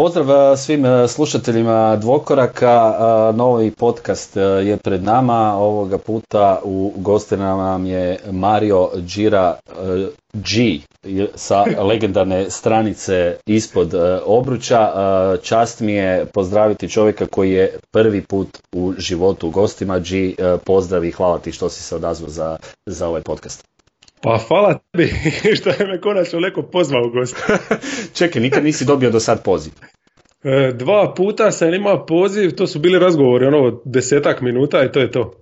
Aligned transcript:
Pozdrav 0.00 0.56
svim 0.56 0.84
slušateljima 1.08 1.96
Dvokoraka, 1.96 2.94
novi 3.34 3.70
podcast 3.70 4.36
je 4.36 4.76
pred 4.76 5.02
nama, 5.02 5.54
ovoga 5.54 5.98
puta 5.98 6.60
u 6.64 6.92
gostima 6.96 7.44
nam 7.44 7.86
je 7.86 8.18
Mario 8.30 8.88
Gira 8.96 9.56
G 10.32 10.78
sa 11.34 11.64
legendarne 11.82 12.50
stranice 12.50 13.36
ispod 13.46 13.94
obruča. 14.24 14.92
Čast 15.42 15.80
mi 15.80 15.92
je 15.92 16.26
pozdraviti 16.26 16.88
čovjeka 16.88 17.26
koji 17.26 17.52
je 17.52 17.78
prvi 17.90 18.22
put 18.22 18.58
u 18.74 18.92
životu 18.98 19.48
u 19.48 19.50
gostima. 19.50 19.98
G, 19.98 20.34
pozdrav 20.66 21.04
i 21.04 21.10
hvala 21.10 21.38
ti 21.38 21.52
što 21.52 21.68
si 21.68 21.82
se 21.82 21.96
odazvao 21.96 22.30
za, 22.30 22.56
za 22.86 23.08
ovaj 23.08 23.22
podcast. 23.22 23.69
Pa 24.22 24.38
hvala 24.48 24.78
tebi 24.92 25.12
što 25.58 25.70
je 25.70 25.86
me 25.86 26.00
konačno 26.00 26.40
neko 26.40 26.62
pozvao 26.62 27.08
gost. 27.08 27.36
Čekaj, 28.18 28.42
nikad 28.42 28.64
nisi 28.64 28.84
dobio 28.84 29.10
do 29.10 29.20
sad 29.20 29.44
poziv. 29.44 29.72
E, 30.44 30.72
dva 30.74 31.14
puta 31.16 31.50
sam 31.50 31.74
imao 31.74 32.06
poziv, 32.06 32.50
to 32.50 32.66
su 32.66 32.78
bili 32.78 32.98
razgovori, 32.98 33.46
ono, 33.46 33.80
desetak 33.84 34.40
minuta 34.40 34.84
i 34.84 34.92
to 34.92 35.00
je 35.00 35.10
to. 35.10 35.32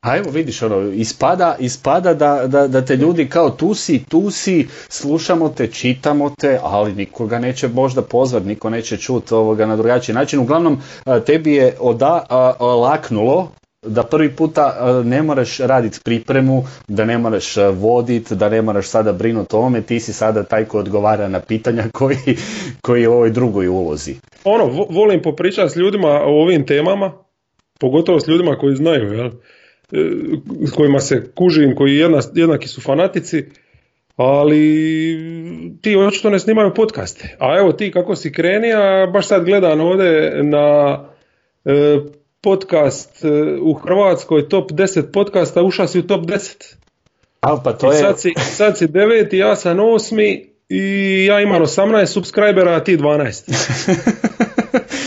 A 0.00 0.16
evo 0.16 0.30
vidiš, 0.30 0.62
ono, 0.62 0.80
ispada, 0.80 1.56
ispada 1.58 2.14
da, 2.14 2.46
da, 2.46 2.68
da 2.68 2.84
te 2.84 2.96
ljudi 2.96 3.28
kao 3.28 3.50
tu 3.50 3.74
si, 3.74 4.04
tu 4.04 4.30
si, 4.30 4.68
slušamo 4.88 5.48
te, 5.48 5.66
čitamo 5.66 6.30
te, 6.40 6.58
ali 6.62 6.94
nikoga 6.94 7.38
neće 7.38 7.68
možda 7.68 8.02
pozvat, 8.02 8.44
niko 8.44 8.70
neće 8.70 8.96
čuti 8.96 9.34
ovoga 9.34 9.66
na 9.66 9.76
drugačiji 9.76 10.14
način. 10.14 10.38
Uglavnom, 10.38 10.78
tebi 11.26 11.52
je 11.52 11.76
oda, 11.80 12.26
laknulo 12.60 13.52
da 13.86 14.02
prvi 14.02 14.30
puta 14.36 14.76
e, 14.80 15.04
ne 15.04 15.22
moraš 15.22 15.58
raditi 15.58 16.00
pripremu, 16.04 16.64
da 16.88 17.04
ne 17.04 17.18
moraš 17.18 17.56
e, 17.56 17.68
voditi, 17.68 18.36
da 18.36 18.48
ne 18.48 18.62
moraš 18.62 18.88
sada 18.88 19.12
brinuti 19.12 19.46
o 19.46 19.60
tome, 19.60 19.82
ti 19.82 20.00
si 20.00 20.12
sada 20.12 20.42
taj 20.42 20.64
ko 20.64 20.78
odgovara 20.78 21.28
na 21.28 21.40
pitanja 21.40 21.84
koji, 21.98 22.16
koji 22.80 23.02
je 23.02 23.08
u 23.08 23.12
ovoj 23.12 23.30
drugoj 23.30 23.68
ulozi. 23.68 24.14
Ono, 24.44 24.86
volim 24.90 25.22
popričati 25.22 25.72
s 25.72 25.76
ljudima 25.76 26.08
o 26.08 26.42
ovim 26.42 26.66
temama, 26.66 27.12
pogotovo 27.80 28.20
s 28.20 28.28
ljudima 28.28 28.56
koji 28.56 28.76
znaju, 28.76 29.12
jel? 29.12 29.26
E, 29.26 29.32
s 30.66 30.70
kojima 30.70 31.00
se 31.00 31.30
kužim, 31.34 31.74
koji 31.76 31.96
jedna, 31.96 32.20
jednaki 32.34 32.68
su 32.68 32.80
fanatici, 32.80 33.44
ali 34.16 35.18
ti 35.82 35.96
očito 35.96 36.30
ne 36.30 36.38
snimaju 36.38 36.74
podcaste. 36.74 37.36
A 37.40 37.58
evo 37.58 37.72
ti 37.72 37.90
kako 37.90 38.16
si 38.16 38.32
krenija, 38.32 39.06
baš 39.12 39.28
sad 39.28 39.44
gledam 39.44 39.80
ovdje 39.80 40.42
na 40.42 40.98
podcast 42.40 43.24
e, 43.24 43.28
u 43.60 43.74
Hrvatskoj, 43.74 44.48
top 44.48 44.70
10 44.70 45.12
podcasta, 45.12 45.62
ušao 45.62 45.86
si 45.86 45.98
u 45.98 46.06
top 46.06 46.24
10. 46.24 46.74
A, 47.40 47.62
pa 47.64 47.72
to 47.72 47.92
je... 47.92 47.98
sad, 47.98 48.20
si, 48.20 48.34
sad 48.36 48.78
si 48.78 48.86
deveti, 48.86 49.36
ja 49.38 49.56
sam 49.56 49.80
osmi 49.80 50.50
i 50.68 51.24
ja 51.28 51.40
imam 51.40 51.62
18 51.62 52.06
subscribera, 52.06 52.74
a 52.74 52.84
ti 52.84 52.96
12. 52.96 53.52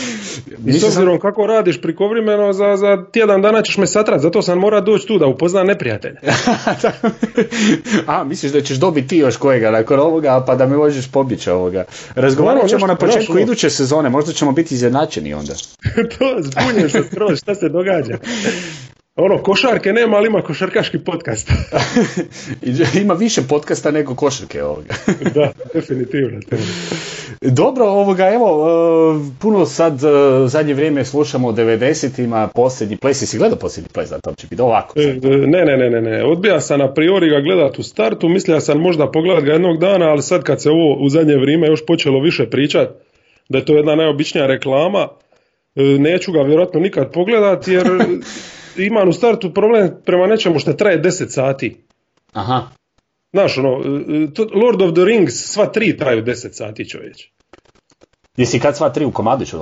I 0.66 0.72
s 0.72 0.84
obzirom 0.84 1.18
kako 1.18 1.46
radiš 1.46 1.80
prikovremeno, 1.80 2.52
za, 2.52 2.76
za 2.76 3.04
tjedan 3.12 3.42
dana 3.42 3.62
ćeš 3.62 3.78
me 3.78 3.86
satrat, 3.86 4.20
zato 4.20 4.42
sam 4.42 4.58
mora 4.58 4.80
doći 4.80 5.06
tu 5.06 5.18
da 5.18 5.26
upoznam 5.26 5.66
neprijatelja. 5.66 6.20
A, 8.06 8.24
misliš 8.24 8.52
da 8.52 8.60
ćeš 8.60 8.76
dobiti 8.76 9.08
ti 9.08 9.16
još 9.16 9.36
kojega 9.36 9.70
nakon 9.70 10.00
ovoga, 10.00 10.44
pa 10.46 10.54
da 10.54 10.66
me 10.66 10.76
možeš 10.76 11.10
pobjeći 11.10 11.50
ovoga. 11.50 11.84
Razgovarat 12.14 12.68
ćemo 12.68 12.86
na 12.86 12.94
početku 12.94 13.38
iduće 13.38 13.70
sezone, 13.70 14.08
možda 14.08 14.32
ćemo 14.32 14.52
biti 14.52 14.74
izjednačeni 14.74 15.34
onda. 15.34 15.54
to, 16.18 16.36
zbunješ 16.38 16.92
se 16.92 17.02
skroz, 17.12 17.38
šta 17.38 17.54
se 17.54 17.68
događa? 17.68 18.18
Ono, 19.22 19.42
košarke 19.42 19.92
nema, 19.92 20.16
ali 20.16 20.26
ima 20.26 20.42
košarkaški 20.42 20.98
podcast. 20.98 21.50
ima 23.02 23.14
više 23.14 23.42
podcasta 23.48 23.90
nego 23.90 24.14
košarke 24.14 24.62
ovoga. 24.62 24.94
da, 25.34 25.52
definitivno. 25.74 26.40
Dobro, 27.40 27.84
ovoga, 27.84 28.28
evo, 28.28 28.66
e, 28.68 29.38
puno 29.40 29.66
sad, 29.66 30.04
e, 30.04 30.08
zadnje 30.46 30.74
vrijeme 30.74 31.04
slušamo 31.04 31.48
o 31.48 31.52
90-ima, 31.52 32.48
posljednji 32.54 32.96
ples, 32.96 33.22
jesi 33.22 33.38
gledao 33.38 33.58
posljednji 33.58 33.88
ples, 33.92 34.10
da 34.10 34.20
to 34.20 34.34
će 34.34 34.46
biti 34.46 34.62
ovako? 34.62 35.00
E, 35.00 35.18
ne, 35.46 35.64
ne, 35.64 35.76
ne, 35.76 35.90
ne, 35.90 36.00
ne, 36.00 36.24
odbija 36.24 36.60
sam 36.60 36.80
a 36.80 36.92
priori 36.94 37.30
ga 37.30 37.40
gledat 37.40 37.78
u 37.78 37.82
startu, 37.82 38.28
mislio 38.28 38.60
sam 38.60 38.80
možda 38.80 39.10
pogledat 39.10 39.44
ga 39.44 39.52
jednog 39.52 39.78
dana, 39.78 40.06
ali 40.06 40.22
sad 40.22 40.42
kad 40.42 40.62
se 40.62 40.70
ovo 40.70 41.04
u 41.04 41.08
zadnje 41.08 41.36
vrijeme 41.36 41.66
još 41.66 41.86
počelo 41.86 42.20
više 42.20 42.50
pričat, 42.50 42.88
da 43.48 43.58
je 43.58 43.64
to 43.64 43.76
jedna 43.76 43.94
najobičnija 43.94 44.46
reklama, 44.46 45.08
neću 45.98 46.32
ga 46.32 46.42
vjerojatno 46.42 46.80
nikad 46.80 47.12
pogledat, 47.12 47.68
jer 47.68 47.86
imam 48.86 49.08
u 49.08 49.12
startu 49.12 49.54
problem 49.54 49.90
prema 50.04 50.26
nečemu 50.26 50.58
što 50.58 50.72
traje 50.72 51.02
10 51.02 51.28
sati. 51.28 51.76
Aha. 52.32 52.68
Znaš, 53.32 53.58
ono, 53.58 53.70
Lord 54.54 54.82
of 54.82 54.94
the 54.94 55.04
Rings, 55.04 55.34
sva 55.34 55.66
tri 55.66 55.96
traju 55.96 56.24
10 56.24 56.52
sati 56.52 56.88
čovječ. 56.88 57.28
Jesi 58.36 58.60
kad 58.60 58.76
sva 58.76 58.90
tri 58.90 59.04
u 59.04 59.12
komadu 59.12 59.44
ću 59.44 59.58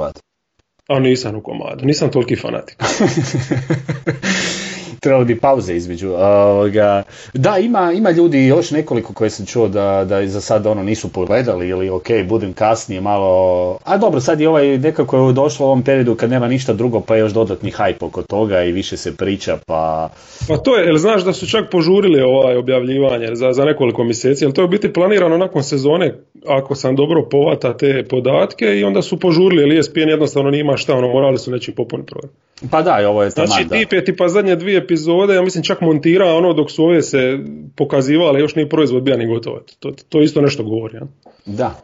A 0.89 0.99
nisam 0.99 1.37
u 1.37 1.43
komadu, 1.43 1.85
nisam 1.85 2.11
toliki 2.11 2.37
fanatik. 2.37 2.77
trebalo 5.01 5.25
bi 5.25 5.41
pauze 5.41 5.77
između. 5.77 6.11
Ovoga. 6.11 7.03
Da, 7.35 7.59
ima, 7.59 7.93
ima 7.93 8.11
ljudi 8.11 8.47
još 8.47 8.71
nekoliko 8.71 9.13
koje 9.13 9.31
sam 9.31 9.47
čuo 9.47 9.69
da, 9.69 10.05
da 10.09 10.27
za 10.27 10.41
sad 10.41 10.67
ono 10.67 10.83
nisu 10.83 11.13
pogledali 11.13 11.69
ili 11.69 11.91
ok, 11.91 12.07
budem 12.29 12.53
kasnije 12.53 13.01
malo... 13.01 13.79
A 13.85 13.97
dobro, 13.97 14.21
sad 14.21 14.41
je 14.41 14.49
ovaj 14.49 14.79
nekako 14.79 15.27
je 15.27 15.33
došlo 15.33 15.67
u 15.67 15.69
ovom 15.69 15.83
periodu 15.83 16.15
kad 16.15 16.31
nema 16.31 16.49
ništa 16.49 16.73
drugo 16.73 17.01
pa 17.01 17.15
je 17.15 17.21
još 17.21 17.33
dodatni 17.33 17.71
hype 17.71 18.05
oko 18.05 18.23
toga 18.23 18.63
i 18.63 18.73
više 18.73 18.97
se 18.97 19.17
priča 19.17 19.59
pa... 19.67 20.09
Pa 20.49 20.57
to 20.57 20.77
je, 20.77 20.87
jel 20.87 20.97
znaš 20.97 21.25
da 21.25 21.33
su 21.33 21.47
čak 21.47 21.71
požurili 21.71 22.21
ovaj 22.21 22.57
objavljivanje 22.57 23.29
za, 23.35 23.53
za 23.53 23.65
nekoliko 23.65 24.05
mjeseci, 24.05 24.45
jel 24.45 24.53
to 24.53 24.63
je 24.63 24.69
biti 24.69 24.93
planirano 24.93 25.39
nakon 25.39 25.63
sezone, 25.63 26.15
ako 26.47 26.75
sam 26.75 26.97
dobro 26.97 27.29
povata 27.31 27.77
te 27.77 28.05
podatke 28.11 28.65
i 28.65 28.85
onda 28.85 29.03
su 29.03 29.21
požurili, 29.21 29.63
jer 29.63 29.79
ESPN 29.79 30.09
jednostavno 30.09 30.51
nima 30.51 30.77
šta, 30.77 30.95
ono 30.95 31.09
morali 31.09 31.39
su 31.39 31.51
neći 31.51 31.75
popuniti 31.75 32.11
program. 32.11 32.48
Pa 32.71 32.83
da, 32.83 33.09
ovo 33.09 33.23
je 33.23 33.31
taman, 33.31 33.49
Znači, 33.49 33.69
tip 33.69 33.93
je 33.93 34.05
tipa 34.05 34.29
zadnje 34.29 34.57
dvije 34.57 34.79
epizode, 34.79 35.35
ja 35.35 35.43
mislim 35.43 35.65
čak 35.65 35.81
montira 35.81 36.35
ono 36.35 36.53
dok 36.53 36.71
su 36.71 36.85
ove 36.85 37.03
se 37.03 37.39
pokazivale, 37.77 38.41
još 38.41 38.55
nije 38.55 38.69
proizvod 38.69 39.03
bija 39.03 39.17
ni 39.17 39.27
gotovat. 39.27 39.73
To, 39.81 39.93
to 40.09 40.21
isto 40.21 40.41
nešto 40.41 40.63
govori. 40.63 40.97
Ja? 40.97 41.03
Da, 41.47 41.75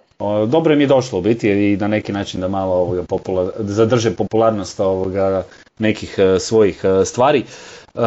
dobro 0.47 0.77
mi 0.77 0.83
je 0.83 0.87
došlo 0.87 1.19
u 1.19 1.23
biti 1.23 1.49
i 1.49 1.77
na 1.77 1.89
neki 1.89 2.13
način 2.13 2.41
da 2.41 2.49
malo 2.49 2.75
ovoga 2.75 3.03
popular, 3.03 3.47
zadrže 3.59 4.11
popularnost 4.11 4.81
ovoga 4.81 5.45
nekih 5.79 6.17
uh, 6.19 6.41
svojih 6.41 6.81
uh, 6.85 7.07
stvari. 7.07 7.43
Uh, 7.95 8.03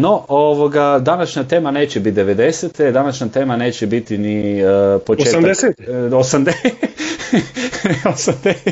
no, 0.00 0.24
ovoga, 0.28 0.98
današnja 0.98 1.44
tema 1.44 1.70
neće 1.70 2.00
biti 2.00 2.20
90. 2.20 2.92
Današnja 2.92 3.28
tema 3.28 3.56
neće 3.56 3.86
biti 3.86 4.18
ni 4.18 4.64
uh, 4.64 5.02
početak... 5.06 5.40
80. 5.40 5.72
80. 8.04 8.62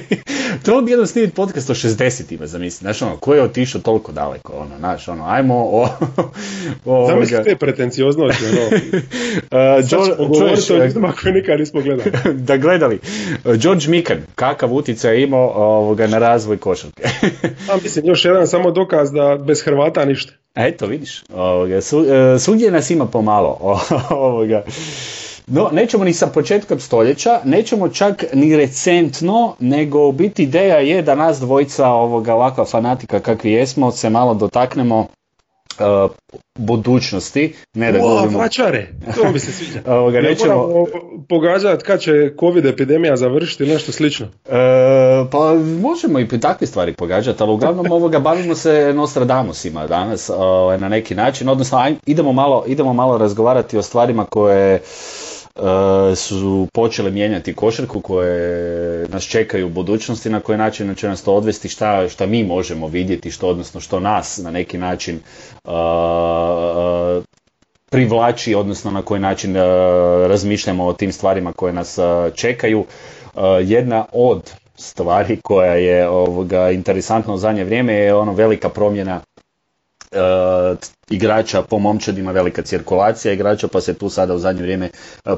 Trebalo 0.62 0.82
bi 0.82 0.91
jedan 0.91 1.06
snimiti 1.06 1.34
podcast 1.34 1.70
o 1.70 1.75
60-ima, 1.75 2.47
zamisli. 2.47 2.78
Znaš, 2.84 3.03
ono, 3.03 3.16
ko 3.16 3.34
je 3.34 3.42
otišao 3.42 3.81
toliko 3.81 4.12
daleko, 4.12 4.53
ono, 4.53 4.78
znaš, 4.78 5.08
ono, 5.08 5.25
ajmo 5.26 5.54
o... 5.54 5.88
o 6.84 7.06
Zamisli 7.06 7.44
te 7.44 7.56
pretencioznosti, 7.56 8.44
ono. 8.44 8.66
uh, 8.66 9.88
ćemo 9.88 10.02
govoriti 10.28 10.72
o 10.72 10.76
ljudima 10.76 11.12
koje 11.22 11.32
nikad 11.32 11.60
nismo 11.60 11.81
gledali. 11.81 12.12
da 12.48 12.56
gledali. 12.56 12.98
George 13.44 13.88
Mikan, 13.88 14.19
kakav 14.34 14.75
utjecaj 14.75 15.14
je 15.14 15.22
imao 15.22 15.52
ovoga, 15.54 16.06
na 16.06 16.19
razvoj 16.19 16.56
košarke. 16.56 17.02
A 17.70 17.76
mislim, 17.82 18.06
još 18.06 18.25
jedan 18.25 18.47
samo 18.47 18.70
dokaz 18.70 19.12
da 19.12 19.38
bez 19.47 19.64
Hrvata 19.64 20.04
ništa. 20.04 20.32
Eto, 20.55 20.87
vidiš, 20.87 21.22
ovoga, 21.34 21.81
su, 21.81 21.99
uh, 21.99 22.72
nas 22.72 22.91
ima 22.91 23.06
pomalo. 23.06 23.81
ovoga. 24.11 24.62
No, 25.47 25.69
nećemo 25.72 26.05
ni 26.05 26.12
sa 26.12 26.27
početkom 26.27 26.81
stoljeća, 26.81 27.41
nećemo 27.44 27.88
čak 27.88 28.25
ni 28.34 28.56
recentno, 28.56 29.56
nego 29.59 30.09
u 30.09 30.12
biti 30.12 30.43
ideja 30.43 30.77
je 30.77 31.03
da 31.03 31.15
nas 31.15 31.41
dvojica 31.41 31.88
ovoga 31.88 32.34
ovakva 32.34 32.65
fanatika 32.65 33.21
kakvi 33.21 33.53
jesmo 33.53 33.91
se 33.91 34.11
malo 34.11 34.34
dotaknemo 34.34 35.06
uh, 35.80 36.10
budućnosti. 36.58 37.54
Ne 37.74 37.92
da 37.92 37.98
o, 37.98 38.02
govorimo... 38.02 38.38
vraćare, 38.38 38.86
to 39.16 39.32
mi 39.32 39.38
se 39.38 39.52
sviđa. 39.52 39.80
Ovoga, 39.96 40.20
nećemo... 40.20 40.86
pogađati 41.28 41.84
kad 41.84 42.00
će 42.00 42.32
covid 42.41 42.66
epidemija 42.66 43.16
završiti 43.16 43.66
nešto 43.66 43.92
slično. 43.92 44.26
E, 44.26 44.50
pa 45.30 45.54
možemo 45.81 46.20
i 46.20 46.28
takve 46.40 46.66
stvari 46.66 46.93
pogađati, 46.93 47.43
ali 47.43 47.52
uglavnom 47.52 47.93
ovoga 47.99 48.19
bavimo 48.19 48.55
se 48.55 48.93
Nostradamusima 48.94 49.87
danas 49.87 50.31
ovaj, 50.37 50.78
na 50.78 50.88
neki 50.88 51.14
način, 51.14 51.49
odnosno 51.49 51.90
idemo 52.06 52.32
malo, 52.32 52.64
idemo 52.66 52.93
malo 52.93 53.19
razgovarati 53.19 53.78
o 53.78 53.82
stvarima 53.82 54.25
koje 54.25 54.81
su 56.16 56.68
počele 56.72 57.10
mijenjati 57.10 57.54
košarku 57.54 58.00
koje 58.00 59.08
nas 59.08 59.24
čekaju 59.24 59.66
u 59.66 59.70
budućnosti, 59.70 60.30
na 60.30 60.40
koji 60.40 60.58
način 60.58 60.94
će 60.94 61.08
nas 61.08 61.22
to 61.22 61.34
odvesti, 61.34 61.68
šta, 61.68 62.08
šta 62.08 62.26
mi 62.26 62.44
možemo 62.44 62.88
vidjeti, 62.88 63.30
što 63.30 63.48
odnosno 63.48 63.80
što 63.80 64.00
nas 64.00 64.38
na 64.38 64.50
neki 64.50 64.78
način 64.78 65.20
uh, 65.64 65.70
privlači, 67.90 68.54
odnosno 68.54 68.90
na 68.90 69.02
koji 69.02 69.20
način 69.20 69.56
razmišljamo 70.28 70.86
o 70.86 70.92
tim 70.92 71.12
stvarima 71.12 71.52
koje 71.52 71.72
nas 71.72 71.98
čekaju. 72.34 72.84
Jedna 73.62 74.04
od 74.12 74.52
stvari 74.76 75.40
koja 75.42 75.74
je 75.74 76.08
ovoga 76.08 76.70
interesantna 76.70 77.34
u 77.34 77.38
zadnje 77.38 77.64
vrijeme 77.64 77.94
je 77.94 78.14
ono 78.14 78.32
velika 78.32 78.68
promjena 78.68 79.20
igrača 81.10 81.62
po 81.62 81.78
momčadima 81.78 82.32
velika 82.32 82.62
cirkulacija 82.62 83.32
igrača 83.32 83.68
pa 83.68 83.80
se 83.80 83.94
tu 83.94 84.08
sada 84.10 84.34
u 84.34 84.38
zadnje 84.38 84.62
vrijeme 84.62 84.90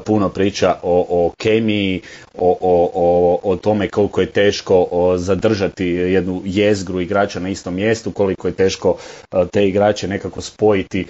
puno 0.05 0.29
priča 0.29 0.75
o, 0.83 1.05
o 1.09 1.31
kemiji, 1.37 2.01
o, 2.33 2.57
o, 2.61 3.39
o, 3.43 3.55
tome 3.55 3.87
koliko 3.87 4.21
je 4.21 4.27
teško 4.27 4.87
zadržati 5.17 5.85
jednu 5.85 6.41
jezgru 6.45 7.01
igrača 7.01 7.39
na 7.39 7.49
istom 7.49 7.75
mjestu, 7.75 8.11
koliko 8.11 8.47
je 8.47 8.53
teško 8.53 8.97
te 9.51 9.67
igrače 9.67 10.07
nekako 10.07 10.41
spojiti 10.41 11.05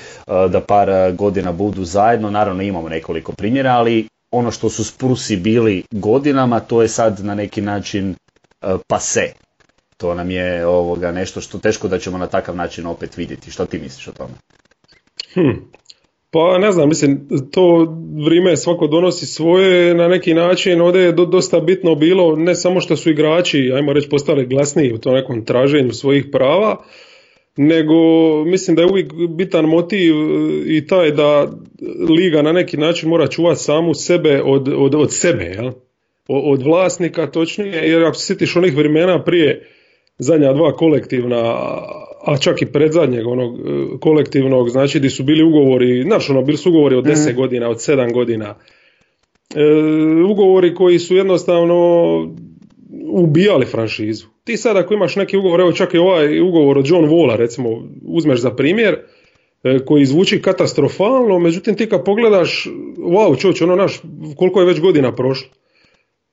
da 0.50 0.62
par 0.62 0.89
godina 1.12 1.51
budu 1.51 1.83
zajedno. 1.86 2.30
Naravno 2.30 2.63
imamo 2.63 2.89
nekoliko 2.89 3.31
primjera, 3.31 3.71
ali 3.71 4.07
ono 4.31 4.51
što 4.51 4.69
su 4.69 4.83
Sprusi 4.83 5.38
bili 5.38 5.83
godinama, 5.92 6.60
to 6.60 6.81
je 6.81 6.88
sad 6.88 7.19
na 7.19 7.36
neki 7.36 7.62
način 7.62 8.15
pase. 8.88 9.33
To 9.98 10.13
nam 10.13 10.31
je 10.31 10.66
ovoga 10.66 11.12
nešto 11.12 11.42
što 11.42 11.57
teško 11.57 11.88
da 11.88 12.00
ćemo 12.00 12.18
na 12.18 12.28
takav 12.28 12.56
način 12.56 12.86
opet 12.86 13.18
vidjeti. 13.18 13.51
Što 13.51 13.66
ti 13.66 13.80
misliš 13.80 14.07
o 14.07 14.12
tome? 14.12 14.34
Hm. 15.34 15.60
Pa 16.31 16.57
ne 16.57 16.72
znam, 16.72 16.90
mislim, 16.90 17.28
to 17.51 17.95
vrijeme 18.25 18.57
svako 18.57 18.88
donosi 18.88 19.25
svoje 19.25 19.95
na 19.95 20.07
neki 20.07 20.34
način. 20.34 20.81
Ovdje 20.81 21.01
je 21.01 21.12
dosta 21.12 21.60
bitno 21.60 21.95
bilo 21.95 22.36
ne 22.36 22.56
samo 22.56 22.81
što 22.81 22.95
su 22.95 23.12
igrači, 23.12 23.72
ajmo 23.75 23.94
reći, 23.94 24.10
postali 24.10 24.45
glasniji 24.45 24.94
u 24.94 24.98
tom 24.98 25.13
nekom 25.13 25.45
traženju 25.45 25.92
svojih 25.92 26.25
prava, 26.31 26.84
nego 27.57 27.94
mislim 28.46 28.75
da 28.75 28.81
je 28.81 28.88
uvijek 28.92 29.13
bitan 29.30 29.66
motiv 29.66 30.13
i 30.66 30.88
taj 30.88 31.12
da 31.12 31.51
liga 32.19 32.42
na 32.42 32.51
neki 32.51 32.78
način 32.78 33.10
mora 33.10 33.28
čuvati 33.28 33.60
samu 33.60 33.94
sebe 33.94 34.42
od, 34.44 34.68
od, 34.75 34.96
od 34.96 35.13
sebe, 35.13 35.44
jel? 35.44 35.72
od 36.28 36.63
vlasnika 36.63 37.31
točnije, 37.31 37.89
jer 37.89 38.04
ako 38.04 38.16
se 38.16 38.25
sjetiš 38.25 38.56
onih 38.56 38.75
vremena 38.75 39.24
prije 39.24 39.69
zadnja 40.18 40.54
dva 40.54 40.71
kolektivna, 40.71 41.42
a 42.25 42.38
čak 42.42 42.62
i 42.62 42.65
predzadnjeg 42.65 43.27
onog 43.27 43.60
e, 43.60 43.62
kolektivnog, 44.00 44.69
znači 44.69 45.00
di 45.00 45.10
su 45.10 45.24
bili 45.24 45.44
ugovori, 45.44 46.04
znaš 46.04 46.30
ono, 46.30 46.42
bili 46.42 46.57
su 46.57 46.69
ugovori 46.69 46.95
od 46.95 47.06
10 47.06 47.33
mm. 47.33 47.36
godina, 47.36 47.69
od 47.69 47.77
7 47.77 48.13
godina, 48.13 48.56
e, 49.56 49.63
ugovori 50.31 50.75
koji 50.75 51.00
su 51.00 51.15
jednostavno 51.15 51.83
ubijali 53.07 53.65
franšizu. 53.65 54.27
Ti 54.44 54.57
sad 54.57 54.77
ako 54.77 54.94
imaš 54.94 55.15
neki 55.15 55.38
ugovor, 55.38 55.60
evo 55.60 55.71
čak 55.71 55.94
i 55.94 55.98
ovaj 55.98 56.42
ugovor 56.42 56.77
od 56.77 56.88
John 56.88 57.06
Walla 57.06 57.36
recimo 57.36 57.69
uzmeš 58.06 58.39
za 58.39 58.51
primjer, 58.51 58.98
e, 59.63 59.80
koji 59.86 60.06
zvuči 60.06 60.42
katastrofalno, 60.42 61.39
međutim 61.39 61.75
ti 61.75 61.89
kad 61.89 62.06
pogledaš, 62.06 62.68
wow 62.98 63.42
čovječ, 63.42 63.62
ono 63.62 63.75
naš, 63.75 64.01
koliko 64.38 64.60
je 64.60 64.65
već 64.65 64.80
godina 64.80 65.15
prošlo. 65.15 65.50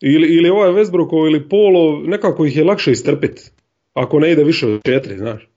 Ili, 0.00 0.28
ili 0.28 0.50
ovaj 0.50 0.70
Westbrookov 0.70 1.26
ili 1.26 1.48
Polo, 1.48 2.02
nekako 2.04 2.46
ih 2.46 2.56
je 2.56 2.64
lakše 2.64 2.92
istrpiti 2.92 3.50
ako 4.00 4.18
ne 4.18 4.32
ide 4.32 4.44
više 4.44 4.66
od 4.66 4.80
četiri, 4.84 5.18
znaš. 5.18 5.50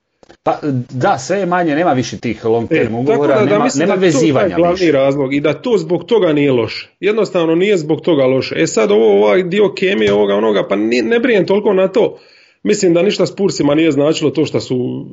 Pa 0.44 0.60
da, 0.90 1.18
sve 1.18 1.38
je 1.38 1.46
manje, 1.46 1.76
nema 1.76 1.94
više 1.94 2.18
tih 2.18 2.46
long 2.46 2.70
term 2.70 2.96
e, 2.96 2.98
ugovora, 2.98 3.36
da, 3.36 3.46
nema, 3.46 3.68
nema 3.76 3.96
da 3.96 4.02
vezivanja 4.02 4.48
to 4.48 4.54
je 4.54 4.58
glavni 4.58 4.92
razlog 4.92 5.34
i 5.34 5.40
da 5.40 5.54
to 5.54 5.78
zbog 5.78 6.04
toga 6.04 6.34
nije 6.34 6.52
loše. 6.52 6.90
Jednostavno 7.00 7.56
nije 7.56 7.78
zbog 7.78 8.02
toga 8.02 8.26
loše. 8.26 8.56
E 8.58 8.68
sad 8.68 8.92
ovo 8.92 9.18
ovaj 9.18 9.44
dio 9.44 9.74
kemije 9.74 10.14
ovoga 10.14 10.34
onoga, 10.34 10.68
pa 10.70 10.76
ne, 10.76 11.02
ne 11.02 11.20
brijem 11.20 11.46
toliko 11.46 11.74
na 11.74 11.88
to. 11.88 12.20
Mislim 12.64 12.94
da 12.94 13.02
ništa 13.02 13.26
s 13.26 13.36
Pursima 13.36 13.76
nije 13.76 13.92
značilo 13.92 14.32
to 14.32 14.46
što 14.46 14.60
su 14.60 15.06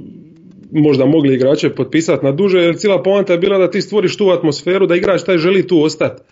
možda 0.73 1.07
mogli 1.07 1.35
igrače 1.35 1.75
potpisati 1.75 2.25
na 2.25 2.33
duže, 2.33 2.59
jer 2.59 2.77
cijela 2.77 3.03
poanta 3.03 3.33
je 3.33 3.39
bila 3.39 3.59
da 3.59 3.71
ti 3.71 3.83
stvoriš 3.83 4.17
tu 4.17 4.31
atmosferu, 4.31 4.87
da 4.87 4.97
igrač 4.97 5.23
taj 5.23 5.39
želi 5.39 5.67
tu 5.67 5.83
ostati. 5.83 6.23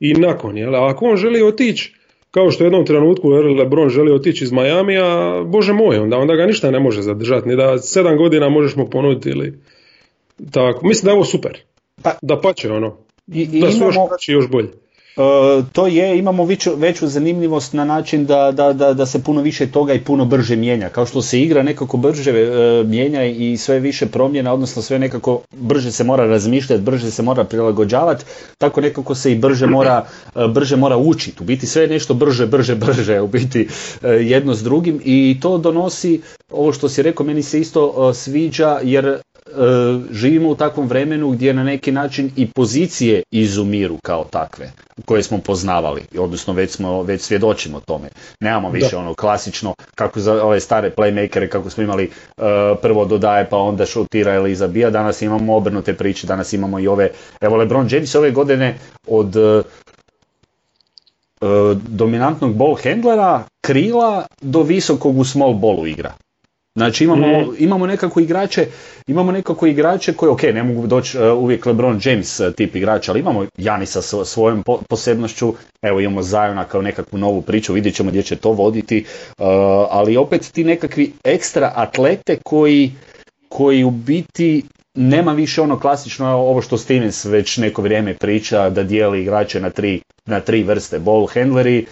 I 0.00 0.14
nakon, 0.14 0.58
jel? 0.58 0.74
A 0.74 0.90
ako 0.90 1.04
on 1.04 1.16
želi 1.16 1.42
otići, 1.42 1.94
kao 2.34 2.50
što 2.50 2.64
u 2.64 2.66
jednom 2.66 2.86
trenutku 2.86 3.28
LeBron 3.28 3.88
želi 3.88 4.12
otići 4.12 4.44
iz 4.44 4.52
Majamija, 4.52 5.42
bože 5.46 5.72
moj, 5.72 5.98
onda, 5.98 6.16
onda 6.16 6.34
ga 6.34 6.46
ništa 6.46 6.70
ne 6.70 6.80
može 6.80 7.02
zadržati, 7.02 7.48
ni 7.48 7.56
da 7.56 7.78
sedam 7.78 8.16
godina 8.16 8.48
možeš 8.48 8.76
mu 8.76 8.90
ponuditi 8.90 9.28
ili 9.28 9.58
tako. 10.50 10.86
Mislim 10.86 11.04
da 11.04 11.10
je 11.10 11.14
ovo 11.14 11.24
super. 11.24 11.58
Pa, 12.02 12.14
da 12.22 12.40
pače 12.40 12.72
ono. 12.72 12.96
I, 13.26 13.60
da 13.60 13.70
su 13.70 13.76
imamo, 13.76 13.92
još, 13.92 14.28
još 14.28 14.48
bolje. 14.50 14.68
E, 15.16 15.62
to 15.72 15.86
je, 15.86 16.18
imamo 16.18 16.44
veću, 16.44 16.70
veću 16.76 17.06
zanimljivost 17.08 17.72
na 17.72 17.84
način 17.84 18.26
da, 18.26 18.52
da, 18.52 18.72
da, 18.72 18.94
da, 18.94 19.06
se 19.06 19.22
puno 19.22 19.42
više 19.42 19.66
toga 19.66 19.94
i 19.94 20.04
puno 20.04 20.24
brže 20.24 20.56
mijenja. 20.56 20.88
Kao 20.88 21.06
što 21.06 21.22
se 21.22 21.40
igra 21.40 21.62
nekako 21.62 21.96
brže 21.96 22.30
uh, 22.30 22.86
mijenja 22.88 23.24
i 23.24 23.56
sve 23.56 23.80
više 23.80 24.06
promjena, 24.06 24.52
odnosno 24.52 24.82
sve 24.82 24.98
nekako 24.98 25.40
brže 25.50 25.92
se 25.92 26.04
mora 26.04 26.26
razmišljati, 26.26 26.82
brže 26.82 27.10
se 27.10 27.22
mora 27.22 27.44
prilagođavati, 27.44 28.24
tako 28.58 28.80
nekako 28.80 29.14
se 29.14 29.32
i 29.32 29.38
brže 29.38 29.66
mora, 29.66 30.04
uh, 30.34 30.50
brže 30.50 30.76
mora 30.76 30.96
učiti. 30.96 31.42
U 31.42 31.44
biti 31.44 31.66
sve 31.66 31.82
je 31.82 31.88
nešto 31.88 32.14
brže, 32.14 32.46
brže, 32.46 32.74
brže, 32.74 33.20
u 33.20 33.26
biti 33.28 33.68
jedno 34.20 34.54
s 34.54 34.62
drugim 34.62 35.00
i 35.04 35.36
to 35.42 35.58
donosi, 35.58 36.20
ovo 36.50 36.72
što 36.72 36.88
si 36.88 37.02
rekao, 37.02 37.26
meni 37.26 37.42
se 37.42 37.60
isto 37.60 38.14
sviđa 38.14 38.80
jer 38.82 39.18
živimo 40.10 40.48
u 40.48 40.54
takvom 40.54 40.86
vremenu 40.88 41.30
gdje 41.30 41.54
na 41.54 41.64
neki 41.64 41.92
način 41.92 42.30
i 42.36 42.46
pozicije 42.46 43.22
izumiru 43.30 43.98
kao 44.02 44.24
takve 44.24 44.72
koje 45.04 45.22
smo 45.22 45.38
poznavali, 45.38 46.02
odnosno 46.18 46.52
već 46.52 46.70
smo 46.70 47.02
već 47.02 47.20
svjedočimo 47.22 47.80
tome. 47.80 48.08
Nemamo 48.40 48.70
više 48.70 48.96
ono 48.96 49.14
klasično 49.14 49.74
kako 49.94 50.20
za 50.20 50.44
ove 50.44 50.60
stare 50.60 50.90
playmakere 50.96 51.48
kako 51.48 51.70
smo 51.70 51.82
imali 51.82 52.04
uh, 52.36 52.44
prvo 52.82 53.04
dodaje 53.04 53.48
pa 53.50 53.56
onda 53.56 53.86
šutira 53.86 54.34
ili 54.34 54.54
zabija, 54.54 54.90
danas 54.90 55.22
imamo 55.22 55.56
obrnute 55.56 55.94
priče, 55.94 56.26
danas 56.26 56.52
imamo 56.52 56.78
i 56.78 56.88
ove, 56.88 57.10
evo 57.40 57.56
LeBron 57.56 57.88
James 57.90 58.14
ove 58.14 58.30
godine 58.30 58.78
od 59.06 59.36
uh, 59.36 59.64
dominantnog 61.88 62.54
ball 62.54 62.76
handlera, 62.84 63.44
krila 63.60 64.26
do 64.40 64.62
visokog 64.62 65.18
u 65.18 65.24
small 65.24 65.54
ballu 65.54 65.86
igra. 65.86 66.14
Znači 66.76 67.04
imamo, 67.04 67.40
mm. 67.40 67.54
imamo 67.58 67.86
nekako 67.86 68.20
igrače, 68.20 68.66
imamo 69.06 69.32
nekako 69.32 69.66
igrače 69.66 70.12
koji, 70.12 70.30
ok, 70.30 70.42
ne 70.42 70.62
mogu 70.62 70.86
doći 70.86 71.18
uh, 71.18 71.38
uvijek 71.38 71.66
LeBron 71.66 72.00
James 72.04 72.40
uh, 72.40 72.54
tip 72.54 72.76
igrača, 72.76 73.12
ali 73.12 73.20
imamo 73.20 73.46
Janisa 73.58 74.02
sa 74.02 74.24
svojom 74.24 74.64
posebnošću, 74.88 75.54
evo 75.82 76.00
imamo 76.00 76.22
Zajona 76.22 76.64
kao 76.64 76.82
nekakvu 76.82 77.18
novu 77.18 77.42
priču, 77.42 77.72
vidjet 77.72 77.94
ćemo 77.94 78.10
gdje 78.10 78.22
će 78.22 78.36
to 78.36 78.52
voditi, 78.52 79.04
uh, 79.28 79.46
ali 79.90 80.16
opet 80.16 80.52
ti 80.52 80.64
nekakvi 80.64 81.12
ekstra 81.24 81.72
atlete 81.74 82.38
koji, 82.44 82.92
koji 83.48 83.84
u 83.84 83.90
biti 83.90 84.62
nema 84.94 85.32
više 85.32 85.62
ono 85.62 85.78
klasično 85.78 86.26
ovo 86.26 86.62
što 86.62 86.78
Stevens 86.78 87.24
već 87.24 87.56
neko 87.56 87.82
vrijeme 87.82 88.14
priča 88.14 88.70
da 88.70 88.82
dijeli 88.82 89.22
igrače 89.22 89.60
na 89.60 89.70
tri, 89.70 90.00
na 90.26 90.40
tri 90.40 90.62
vrste, 90.62 90.98
ball 90.98 91.26
handleri, 91.26 91.86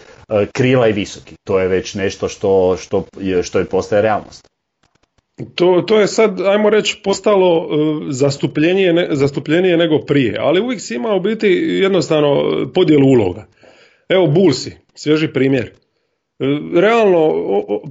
krila 0.53 0.89
i 0.89 0.93
visoki. 0.93 1.35
To 1.45 1.59
je 1.59 1.69
već 1.69 1.95
nešto 1.95 2.29
što, 2.29 2.77
što, 2.77 3.05
što 3.43 3.59
je 3.59 3.65
postaje 3.65 4.03
realnost. 4.03 4.52
To, 5.55 5.85
to 5.87 6.01
je 6.01 6.07
sad, 6.07 6.41
ajmo 6.41 6.71
reći, 6.71 7.01
postalo 7.05 7.59
uh, 7.59 8.03
zastupljenije, 8.09 9.09
zastupljenije 9.11 9.77
nego 9.77 9.99
prije, 9.99 10.37
ali 10.41 10.61
uvijek 10.61 10.81
si 10.81 10.95
imao 10.95 11.21
biti 11.21 11.47
jednostavno 11.83 12.43
podjelu 12.75 13.09
uloga. 13.09 13.47
Evo 14.09 14.27
Bullsi, 14.27 14.73
svježi 14.95 15.29
primjer. 15.29 15.71
Uh, 15.71 16.81
realno, 16.81 17.29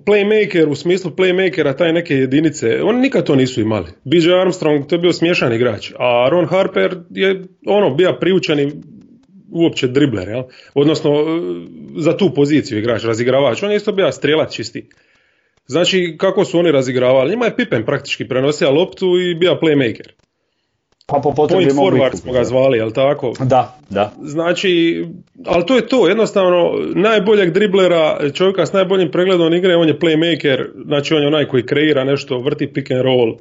playmaker 0.06 0.68
u 0.68 0.76
smislu 0.76 1.12
playmakera, 1.12 1.78
taj 1.78 1.94
neke 1.94 2.16
jedinice, 2.16 2.84
oni 2.84 3.00
nikad 3.00 3.26
to 3.26 3.36
nisu 3.36 3.62
imali. 3.62 3.88
BJ 4.04 4.34
Armstrong 4.42 4.88
to 4.88 4.96
je 4.96 5.00
bio 5.00 5.14
smiješan 5.14 5.54
igrač, 5.54 5.92
a 6.00 6.30
Ron 6.32 6.46
Harper 6.46 6.98
je 7.10 7.44
ono 7.66 7.96
bio 7.96 8.18
priučeni 8.20 8.72
uopće 9.52 9.88
dribler, 9.88 10.28
jel? 10.28 10.44
odnosno 10.74 11.12
uh, 11.12 11.28
za 11.96 12.18
tu 12.18 12.34
poziciju 12.36 12.80
igrač, 12.80 13.04
razigravač. 13.04 13.64
On 13.64 13.72
je 13.72 13.78
isto 13.78 13.92
bio 13.92 14.12
strelac 14.12 14.54
čisti. 14.54 14.90
Znači, 15.68 16.16
kako 16.18 16.46
su 16.46 16.60
oni 16.60 16.72
razigravali? 16.72 17.30
Njima 17.30 17.46
je 17.46 17.56
Pippen 17.56 17.86
praktički 17.86 18.28
prenosio 18.28 18.72
loptu 18.72 19.06
i 19.06 19.36
bio 19.36 19.60
playmaker. 19.62 20.10
Pa 21.08 21.20
po 21.20 21.34
Point 21.36 21.72
forward 21.72 22.16
smo 22.16 22.32
ga 22.32 22.44
zvali, 22.44 22.78
jel 22.78 22.92
tako? 22.92 23.34
Da, 23.40 23.78
da. 23.90 24.12
Znači, 24.22 25.06
ali 25.46 25.66
to 25.66 25.76
je 25.76 25.88
to, 25.88 26.08
jednostavno, 26.08 26.72
najboljeg 26.96 27.52
driblera, 27.52 28.32
čovjeka 28.34 28.66
s 28.66 28.74
najboljim 28.74 29.12
pregledom 29.12 29.54
igre, 29.54 29.76
on 29.76 29.88
je 29.88 30.00
playmaker, 30.00 30.70
znači 30.86 31.14
on 31.14 31.22
je 31.22 31.28
onaj 31.28 31.46
koji 31.46 31.66
kreira 31.66 32.04
nešto, 32.04 32.40
vrti 32.40 32.74
pick 32.74 32.92
and 32.92 33.02
roll, 33.02 33.38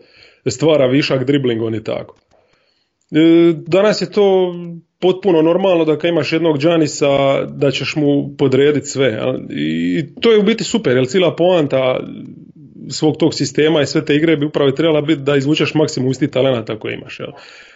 stvara 0.46 0.86
višak 0.86 1.24
dribling, 1.24 1.62
on 1.62 1.74
i 1.74 1.84
tako. 1.84 2.16
E, 3.10 3.52
danas 3.66 4.02
je 4.02 4.12
to 4.12 4.54
potpuno 5.00 5.42
normalno 5.42 5.84
da 5.84 5.98
kad 5.98 6.08
imaš 6.08 6.32
jednog 6.32 6.58
Džanisa 6.58 7.44
da 7.44 7.70
ćeš 7.70 7.96
mu 7.96 8.36
podrediti 8.38 8.86
sve. 8.86 9.18
I 9.50 10.04
to 10.20 10.32
je 10.32 10.38
u 10.38 10.42
biti 10.42 10.64
super, 10.64 10.96
jer 10.96 11.06
cijela 11.06 11.36
poanta 11.36 12.00
svog 12.88 13.16
tog 13.16 13.34
sistema 13.34 13.82
i 13.82 13.86
sve 13.86 14.04
te 14.04 14.14
igre 14.14 14.36
bi 14.36 14.46
upravo 14.46 14.70
trebala 14.70 15.00
biti 15.00 15.20
da 15.20 15.36
izvučeš 15.36 15.74
maksimum 15.74 16.10
istih 16.10 16.28
talenata 16.28 16.78
koje 16.78 16.94
imaš. 16.94 17.20
Jel? 17.20 17.30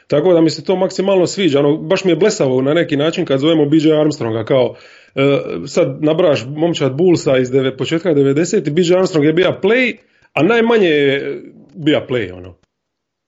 Tako 0.06 0.32
da 0.32 0.40
mi 0.40 0.50
se 0.50 0.64
to 0.64 0.76
maksimalno 0.76 1.26
sviđa. 1.26 1.58
Ono, 1.58 1.76
baš 1.76 2.04
mi 2.04 2.10
je 2.10 2.16
blesavo 2.16 2.62
na 2.62 2.74
neki 2.74 2.96
način 2.96 3.24
kad 3.24 3.40
zovemo 3.40 3.66
BJ 3.66 3.92
Armstronga 4.00 4.44
kao 4.44 4.74
e, 5.14 5.40
sad 5.66 6.04
nabraš 6.04 6.44
momčad 6.46 6.96
Bullsa 6.96 7.38
iz 7.38 7.50
deve, 7.50 7.76
početka 7.76 8.14
90. 8.14 8.70
BJ 8.70 8.94
Armstrong 8.94 9.26
je 9.26 9.32
bio 9.32 9.58
play, 9.62 9.96
a 10.32 10.42
najmanje 10.42 10.88
je 10.88 11.42
bio 11.74 12.06
play. 12.08 12.32
Ono. 12.32 12.54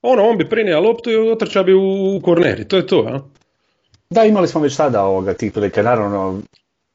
ono, 0.01 0.23
on 0.23 0.37
bi 0.37 0.49
prinio 0.49 0.79
loptu 0.79 1.11
i 1.11 1.15
otrčao 1.15 1.63
bi 1.63 1.73
u 1.73 2.21
korneri. 2.23 2.67
To 2.67 2.77
je 2.77 2.87
to. 2.87 2.99
A? 2.99 3.36
Da, 4.09 4.23
imali 4.23 4.47
smo 4.47 4.61
već 4.61 4.75
tada 4.75 5.03
ovoga 5.03 5.33
tih 5.33 5.51
prilike, 5.51 5.83
naravno. 5.83 6.41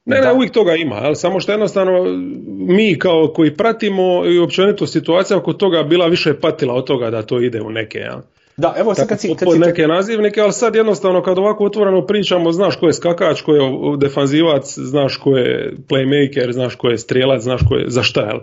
Ne, 0.05 0.21
ne, 0.21 0.33
uvijek 0.33 0.53
toga 0.53 0.75
ima, 0.75 0.95
ali 0.95 1.17
samo 1.17 1.41
što 1.41 1.53
jednostavno 1.53 2.05
mi 2.49 2.99
kao 2.99 3.33
koji 3.35 3.57
pratimo 3.57 4.27
i 4.27 4.39
općenito 4.39 4.87
situacija 4.87 5.39
oko 5.39 5.53
toga 5.53 5.83
bila 5.83 6.07
više 6.07 6.41
patila 6.41 6.75
od 6.75 6.87
toga 6.87 7.11
da 7.11 7.23
to 7.23 7.41
ide 7.41 7.61
u 7.61 7.71
neke, 7.71 7.99
ja. 7.99 8.23
Da, 8.57 8.75
evo 8.79 8.95
sad 8.95 9.09
kad 9.09 9.21
si, 9.21 9.35
kad 9.39 9.53
si 9.53 9.59
neke 9.59 9.87
nazivnike, 9.87 10.41
ali 10.41 10.53
sad 10.53 10.75
jednostavno 10.75 11.23
kad 11.23 11.39
ovako 11.39 11.65
otvoreno 11.65 12.07
pričamo, 12.07 12.53
znaš 12.53 12.77
ko 12.77 12.87
je 12.87 12.93
skakač, 12.93 13.41
ko 13.43 13.55
je 13.55 13.63
defanzivac, 13.99 14.79
znaš 14.79 15.17
ko 15.17 15.37
je 15.37 15.75
playmaker, 15.89 16.53
znaš 16.53 16.75
ko 16.75 16.89
je 16.89 16.99
strijelac, 16.99 17.43
znaš 17.43 17.61
ko 17.69 17.75
je 17.75 17.85
za 17.89 18.03
šta, 18.03 18.21
jel? 18.21 18.39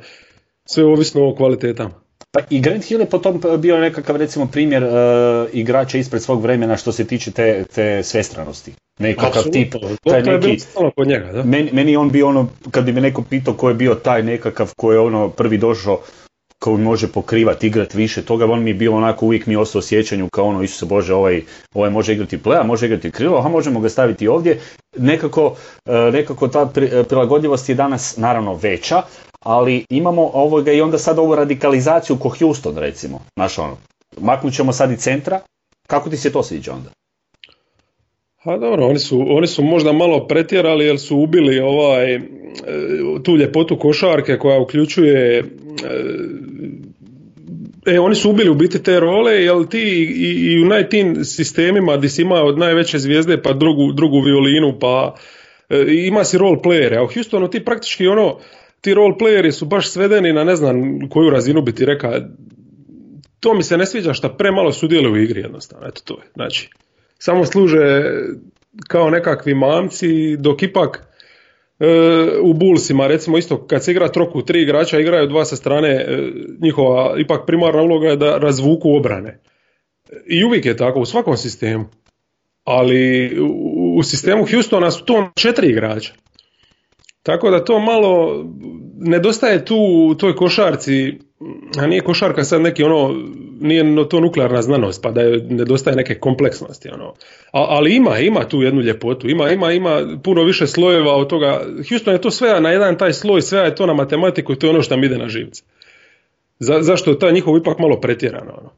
Sve 0.65 0.85
ovisno 0.85 1.29
o 1.29 1.35
kvalitetama. 1.35 2.08
Pa 2.31 2.39
i 2.49 2.59
Grant 2.61 2.85
Hill 2.85 3.01
je 3.01 3.09
potom 3.09 3.41
bio 3.57 3.79
nekakav 3.79 4.15
recimo 4.15 4.47
primjer 4.47 4.83
uh, 4.83 4.89
igrača 5.53 5.97
ispred 5.97 6.21
svog 6.21 6.41
vremena 6.41 6.77
što 6.77 6.91
se 6.91 7.07
tiče 7.07 7.31
te, 7.31 7.63
te 7.75 8.03
svestranosti. 8.03 8.73
Nekakav 8.99 9.43
tip, 9.51 9.75
taj 10.03 10.21
neki, 10.21 10.57
kod 10.95 11.07
njega, 11.07 11.31
da? 11.31 11.43
Meni, 11.43 11.69
meni 11.73 11.95
on 11.95 12.09
bio 12.09 12.27
ono, 12.27 12.47
kad 12.71 12.85
bi 12.85 12.91
me 12.91 13.01
neko 13.01 13.23
pitao 13.23 13.53
ko 13.53 13.69
je 13.69 13.75
bio 13.75 13.95
taj 13.95 14.23
nekakav 14.23 14.73
ko 14.77 14.91
je 14.91 14.99
ono 14.99 15.29
prvi 15.29 15.57
došao 15.57 16.01
koji 16.59 16.77
može 16.77 17.07
pokrivati, 17.07 17.67
igrati 17.67 17.97
više 17.97 18.21
toga, 18.21 18.45
on 18.45 18.63
mi 18.63 18.69
je 18.69 18.73
bio 18.73 18.95
onako, 18.95 19.25
uvijek 19.25 19.45
mi 19.45 19.55
ostao 19.55 19.81
sjećanju 19.81 20.29
kao 20.29 20.45
ono, 20.45 20.63
Isuse 20.63 20.85
Bože, 20.85 21.13
ovaj, 21.13 21.41
ovaj 21.73 21.89
može 21.89 22.13
igrati 22.13 22.37
playa, 22.37 22.63
može 22.63 22.85
igrati 22.85 23.11
krilo, 23.11 23.41
a 23.45 23.49
možemo 23.49 23.79
ga 23.79 23.89
staviti 23.89 24.27
ovdje. 24.27 24.59
Nekako, 24.97 25.55
e, 25.85 26.11
nekako 26.11 26.47
ta 26.47 26.71
prilagodljivost 27.09 27.69
je 27.69 27.75
danas 27.75 28.17
naravno 28.17 28.53
veća, 28.53 29.01
ali 29.39 29.85
imamo 29.89 30.31
ovoga 30.33 30.71
i 30.71 30.81
onda 30.81 30.97
sad 30.97 31.19
ovu 31.19 31.35
radikalizaciju 31.35 32.17
ko 32.19 32.29
Houston 32.29 32.77
recimo, 32.77 33.21
znaš 33.35 33.57
ono, 33.57 33.77
maknut 34.17 34.53
ćemo 34.53 34.73
sad 34.73 34.91
i 34.91 34.97
centra, 34.97 35.39
kako 35.87 36.09
ti 36.09 36.17
se 36.17 36.31
to 36.31 36.43
sviđa 36.43 36.73
onda? 36.73 36.89
Ha 38.43 38.57
dobro, 38.57 38.85
oni 38.85 38.99
su, 38.99 39.25
oni 39.29 39.47
su 39.47 39.63
možda 39.63 39.91
malo 39.91 40.27
pretjerali 40.27 40.85
jer 40.85 40.99
su 40.99 41.17
ubili 41.17 41.59
ovaj, 41.59 42.15
e, 42.15 42.21
tu 43.23 43.37
ljepotu 43.37 43.77
košarke 43.79 44.37
koja 44.37 44.59
uključuje 44.59 45.37
e, 45.37 45.43
e, 47.93 47.99
oni 47.99 48.15
su 48.15 48.29
ubili 48.29 48.49
u 48.49 48.53
biti 48.53 48.83
te 48.83 48.99
role, 48.99 49.33
jer 49.33 49.67
ti 49.69 49.81
i, 50.17 50.53
i 50.53 50.63
u 50.63 50.65
najtim 50.65 51.25
sistemima 51.25 51.97
gdje 51.97 52.09
si 52.09 52.21
imao 52.21 52.45
od 52.45 52.57
najveće 52.57 52.99
zvijezde 52.99 53.41
pa 53.41 53.53
drugu, 53.53 53.91
drugu 53.91 54.21
violinu, 54.21 54.79
pa 54.79 55.15
e, 55.69 55.85
ima 55.87 56.23
si 56.23 56.37
role 56.37 56.57
playere, 56.63 56.97
a 56.97 57.03
u 57.03 57.07
Houstonu 57.13 57.49
ti 57.49 57.65
praktički 57.65 58.07
ono, 58.07 58.37
ti 58.81 58.93
role 58.93 59.15
playeri 59.19 59.51
su 59.51 59.65
baš 59.65 59.91
svedeni 59.91 60.33
na 60.33 60.43
ne 60.43 60.55
znam 60.55 61.09
koju 61.09 61.29
razinu 61.29 61.61
bi 61.61 61.75
ti 61.75 61.85
rekao, 61.85 62.13
to 63.39 63.53
mi 63.53 63.63
se 63.63 63.77
ne 63.77 63.85
sviđa 63.85 64.13
što 64.13 64.37
premalo 64.37 64.71
sudjeluju 64.71 65.13
u 65.13 65.17
igri 65.17 65.41
jednostavno, 65.41 65.87
eto 65.87 66.01
to 66.05 66.13
je, 66.13 66.29
znači 66.35 66.69
samo 67.17 67.45
služe 67.45 68.03
kao 68.87 69.09
nekakvi 69.09 69.53
mamci, 69.53 70.37
dok 70.37 70.63
ipak 70.63 71.07
e, 71.79 71.85
u 72.41 72.53
Bullsima, 72.53 73.07
recimo 73.07 73.37
isto 73.37 73.67
kad 73.67 73.83
se 73.83 73.91
igra 73.91 74.07
troku, 74.07 74.41
tri 74.41 74.61
igrača 74.61 74.99
igraju 74.99 75.27
dva 75.27 75.45
sa 75.45 75.55
strane, 75.55 75.89
e, 75.89 76.31
njihova 76.61 77.15
ipak 77.19 77.45
primarna 77.47 77.81
uloga 77.81 78.07
je 78.07 78.15
da 78.15 78.37
razvuku 78.37 78.95
obrane. 78.95 79.39
I 80.27 80.43
uvijek 80.43 80.65
je 80.65 80.77
tako, 80.77 80.99
u 80.99 81.05
svakom 81.05 81.37
sistemu. 81.37 81.85
Ali 82.63 83.31
u, 83.41 83.97
u 83.97 84.03
sistemu 84.03 84.45
Houstona 84.51 84.91
su 84.91 85.05
to 85.05 85.31
četiri 85.35 85.69
igrača. 85.69 86.13
Tako 87.29 87.49
da 87.49 87.65
to 87.65 87.79
malo 87.79 88.43
nedostaje 88.97 89.65
tu 89.65 89.75
u 90.09 90.15
toj 90.15 90.35
košarci, 90.35 91.19
a 91.77 91.87
nije 91.87 92.01
košarka 92.01 92.43
sad 92.43 92.61
neki 92.61 92.83
ono, 92.83 93.15
nije 93.61 94.09
to 94.09 94.19
nuklearna 94.19 94.61
znanost 94.61 95.01
pa 95.03 95.11
da 95.11 95.21
je, 95.21 95.45
nedostaje 95.49 95.95
neke 95.95 96.19
kompleksnosti 96.19 96.89
ono. 96.89 97.13
A, 97.51 97.65
ali 97.69 97.95
ima, 97.95 98.19
ima 98.19 98.47
tu 98.47 98.61
jednu 98.61 98.81
ljepotu, 98.81 99.29
ima, 99.29 99.49
ima, 99.49 99.71
ima 99.71 100.17
puno 100.23 100.43
više 100.43 100.67
slojeva 100.67 101.15
od 101.15 101.27
toga. 101.27 101.61
Houston 101.89 102.13
je 102.13 102.21
to 102.21 102.31
sve 102.31 102.61
na 102.61 102.71
jedan 102.71 102.97
taj 102.97 103.13
sloj, 103.13 103.41
sve 103.41 103.59
je 103.59 103.75
to 103.75 103.85
na 103.85 103.93
matematiku 103.93 104.53
i 104.53 104.59
to 104.59 104.67
je 104.67 104.71
ono 104.71 104.81
što 104.81 104.97
mi 104.97 105.05
ide 105.05 105.17
na 105.17 105.27
živce. 105.27 105.63
Za, 106.59 106.81
zašto 106.81 107.11
je 107.11 107.19
ta 107.19 107.31
njihov 107.31 107.57
ipak 107.57 107.79
malo 107.79 108.01
pretjerano 108.01 108.51
ono. 108.57 108.69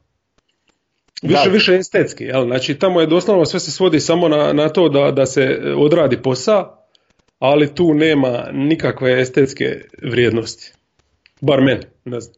Više, 1.22 1.50
više 1.50 1.74
estetski, 1.74 2.24
jel? 2.24 2.46
Znači 2.46 2.74
tamo 2.74 3.00
je 3.00 3.06
doslovno 3.06 3.44
sve 3.44 3.60
se 3.60 3.70
svodi 3.70 4.00
samo 4.00 4.28
na, 4.28 4.52
na 4.52 4.68
to 4.68 4.88
da, 4.88 5.10
da 5.10 5.26
se 5.26 5.60
odradi 5.76 6.16
posao, 6.16 6.81
ali 7.42 7.74
tu 7.74 7.94
nema 7.94 8.48
nikakve 8.52 9.20
estetske 9.20 9.80
vrijednosti. 10.02 10.72
Bar 11.40 11.60
meni, 11.60 11.80
ne 12.04 12.20
znam. 12.20 12.34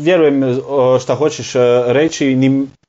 Vjerujem 0.00 0.60
šta 1.00 1.14
hoćeš 1.14 1.54
e, 1.54 1.58
reći, 1.86 2.36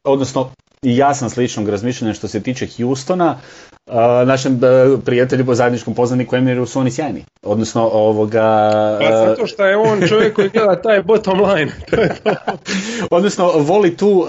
odnosno 0.03 0.51
ja 0.81 1.13
sam 1.13 1.29
sličnog 1.29 1.69
razmišljanja 1.69 2.13
što 2.13 2.27
se 2.27 2.43
tiče 2.43 2.67
Houstona 2.77 3.39
našem 4.25 4.53
e, 4.53 4.57
prijatelju 5.05 5.45
po 5.45 5.55
zajedničkom 5.55 5.95
poznaniku 5.95 6.35
Emiru 6.35 6.65
su 6.65 6.79
oni 6.79 6.91
sjajni. 6.91 7.23
Odnosno 7.43 7.89
ovoga... 7.93 8.69
Pa 9.01 9.17
zato 9.27 9.47
što 9.47 9.65
je 9.65 9.77
on 9.77 10.07
čovjek 10.07 10.33
koji 10.33 10.49
gleda 10.49 10.81
taj 10.81 11.01
bottom 11.01 11.39
line. 11.41 11.71
odnosno 13.11 13.51
voli 13.51 13.97
tu 13.97 14.09
uh, 14.09 14.27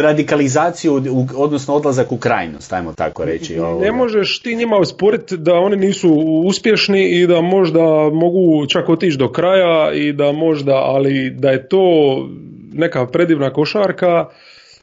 radikalizaciju, 0.00 1.02
odnosno 1.36 1.74
odlazak 1.74 2.12
u 2.12 2.16
krajnost, 2.16 2.72
ajmo 2.72 2.92
tako 2.92 3.24
reći. 3.24 3.56
Ne 3.80 3.92
možeš 3.92 4.42
ti 4.42 4.56
njima 4.56 4.76
usporiti 4.76 5.36
da 5.36 5.54
oni 5.54 5.76
nisu 5.76 6.14
uspješni 6.44 7.08
i 7.08 7.26
da 7.26 7.40
možda 7.40 7.80
mogu 8.12 8.66
čak 8.66 8.88
otići 8.88 9.18
do 9.18 9.32
kraja 9.32 9.92
i 9.92 10.12
da 10.12 10.32
možda, 10.32 10.74
ali 10.74 11.30
da 11.30 11.50
je 11.50 11.68
to 11.68 11.82
neka 12.72 13.06
predivna 13.06 13.52
košarka, 13.52 14.28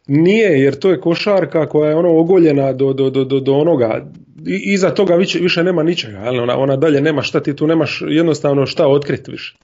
nije, 0.08 0.62
jer 0.62 0.80
to 0.80 0.90
je 0.90 1.02
košarka 1.02 1.70
koja 1.70 1.90
je 1.90 1.96
ono 1.96 2.20
ogoljena 2.20 2.74
do, 2.74 2.94
do, 2.94 3.10
do, 3.10 3.40
do 3.40 3.54
onoga, 3.54 4.06
I, 4.48 4.74
iza 4.74 4.90
toga 4.94 5.16
više, 5.16 5.40
više 5.40 5.64
nema 5.64 5.84
ničega, 5.84 6.20
ona, 6.20 6.58
ona 6.58 6.76
dalje 6.76 7.02
nema 7.02 7.22
šta, 7.22 7.40
ti 7.40 7.56
tu 7.56 7.68
nemaš 7.68 8.04
jednostavno 8.08 8.66
šta 8.66 8.88
otkriti 8.88 9.32
više. 9.32 9.56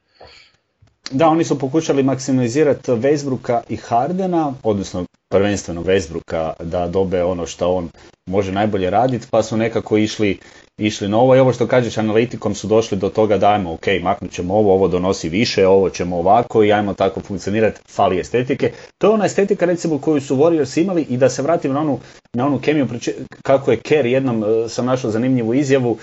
Da, 1.11 1.27
oni 1.27 1.43
su 1.43 1.59
pokušali 1.59 2.03
maksimalizirati 2.03 2.91
Westbrooka 2.91 3.61
i 3.69 3.75
Hardena, 3.75 4.53
odnosno 4.63 5.05
prvenstveno 5.29 5.83
Westbrooka 5.83 6.53
da 6.63 6.87
dobe 6.87 7.23
ono 7.23 7.45
što 7.45 7.73
on 7.73 7.89
može 8.25 8.51
najbolje 8.51 8.89
raditi, 8.89 9.27
pa 9.31 9.43
su 9.43 9.57
nekako 9.57 9.97
išli, 9.97 10.37
išli 10.77 11.07
na 11.07 11.17
ovo 11.17 11.35
i 11.35 11.39
ovo 11.39 11.53
što 11.53 11.67
kažeš 11.67 11.97
analitikom 11.97 12.55
su 12.55 12.67
došli 12.67 12.97
do 12.97 13.09
toga 13.09 13.37
da 13.37 13.49
ajmo 13.49 13.73
ok, 13.73 13.85
maknut 14.01 14.31
ćemo 14.31 14.53
ovo, 14.53 14.73
ovo 14.73 14.87
donosi 14.87 15.29
više, 15.29 15.67
ovo 15.67 15.89
ćemo 15.89 16.17
ovako 16.17 16.63
i 16.63 16.73
ajmo 16.73 16.93
tako 16.93 17.21
funkcionirati, 17.21 17.81
fali 17.89 18.19
estetike. 18.19 18.71
To 18.97 19.07
je 19.07 19.13
ona 19.13 19.25
estetika 19.25 19.65
recimo 19.65 19.97
koju 19.97 20.21
su 20.21 20.35
Warriors 20.37 20.81
imali 20.81 21.01
i 21.09 21.17
da 21.17 21.29
se 21.29 21.41
vratim 21.41 21.73
na 21.73 21.79
onu, 21.81 21.99
na 22.33 22.47
onu 22.47 22.59
kemiju, 22.59 22.87
kako 23.41 23.71
je 23.71 23.79
Kerr 23.79 24.05
jednom 24.05 24.43
e, 24.43 24.69
sam 24.69 24.85
našao 24.85 25.11
zanimljivu 25.11 25.53
izjavu 25.53 25.97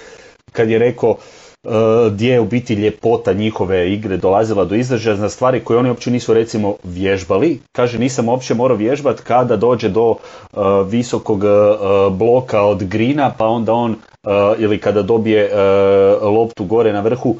kad 0.52 0.70
je 0.70 0.78
rekao 0.78 1.16
E, 1.64 2.10
gdje 2.10 2.32
je 2.32 2.40
u 2.40 2.44
biti 2.44 2.74
ljepota 2.74 3.32
njihove 3.32 3.92
igre 3.92 4.16
dolazila 4.16 4.64
do 4.64 4.74
izražaja 4.74 5.16
na 5.16 5.28
stvari 5.28 5.64
koje 5.64 5.78
oni 5.78 5.88
uopće 5.88 6.10
nisu 6.10 6.34
recimo 6.34 6.76
vježbali. 6.84 7.60
Kaže 7.72 7.98
nisam 7.98 8.28
uopće 8.28 8.54
morao 8.54 8.76
vježbati 8.76 9.22
kada 9.22 9.56
dođe 9.56 9.88
do 9.88 10.14
e, 10.14 10.56
visokog 10.88 11.44
e, 11.44 11.48
bloka 12.10 12.62
od 12.62 12.84
grina 12.84 13.34
pa 13.38 13.46
onda 13.46 13.72
on 13.72 13.96
ili 14.58 14.78
kada 14.78 15.02
dobije 15.02 15.50
loptu 16.22 16.64
gore 16.64 16.92
na 16.92 17.00
vrhu 17.00 17.36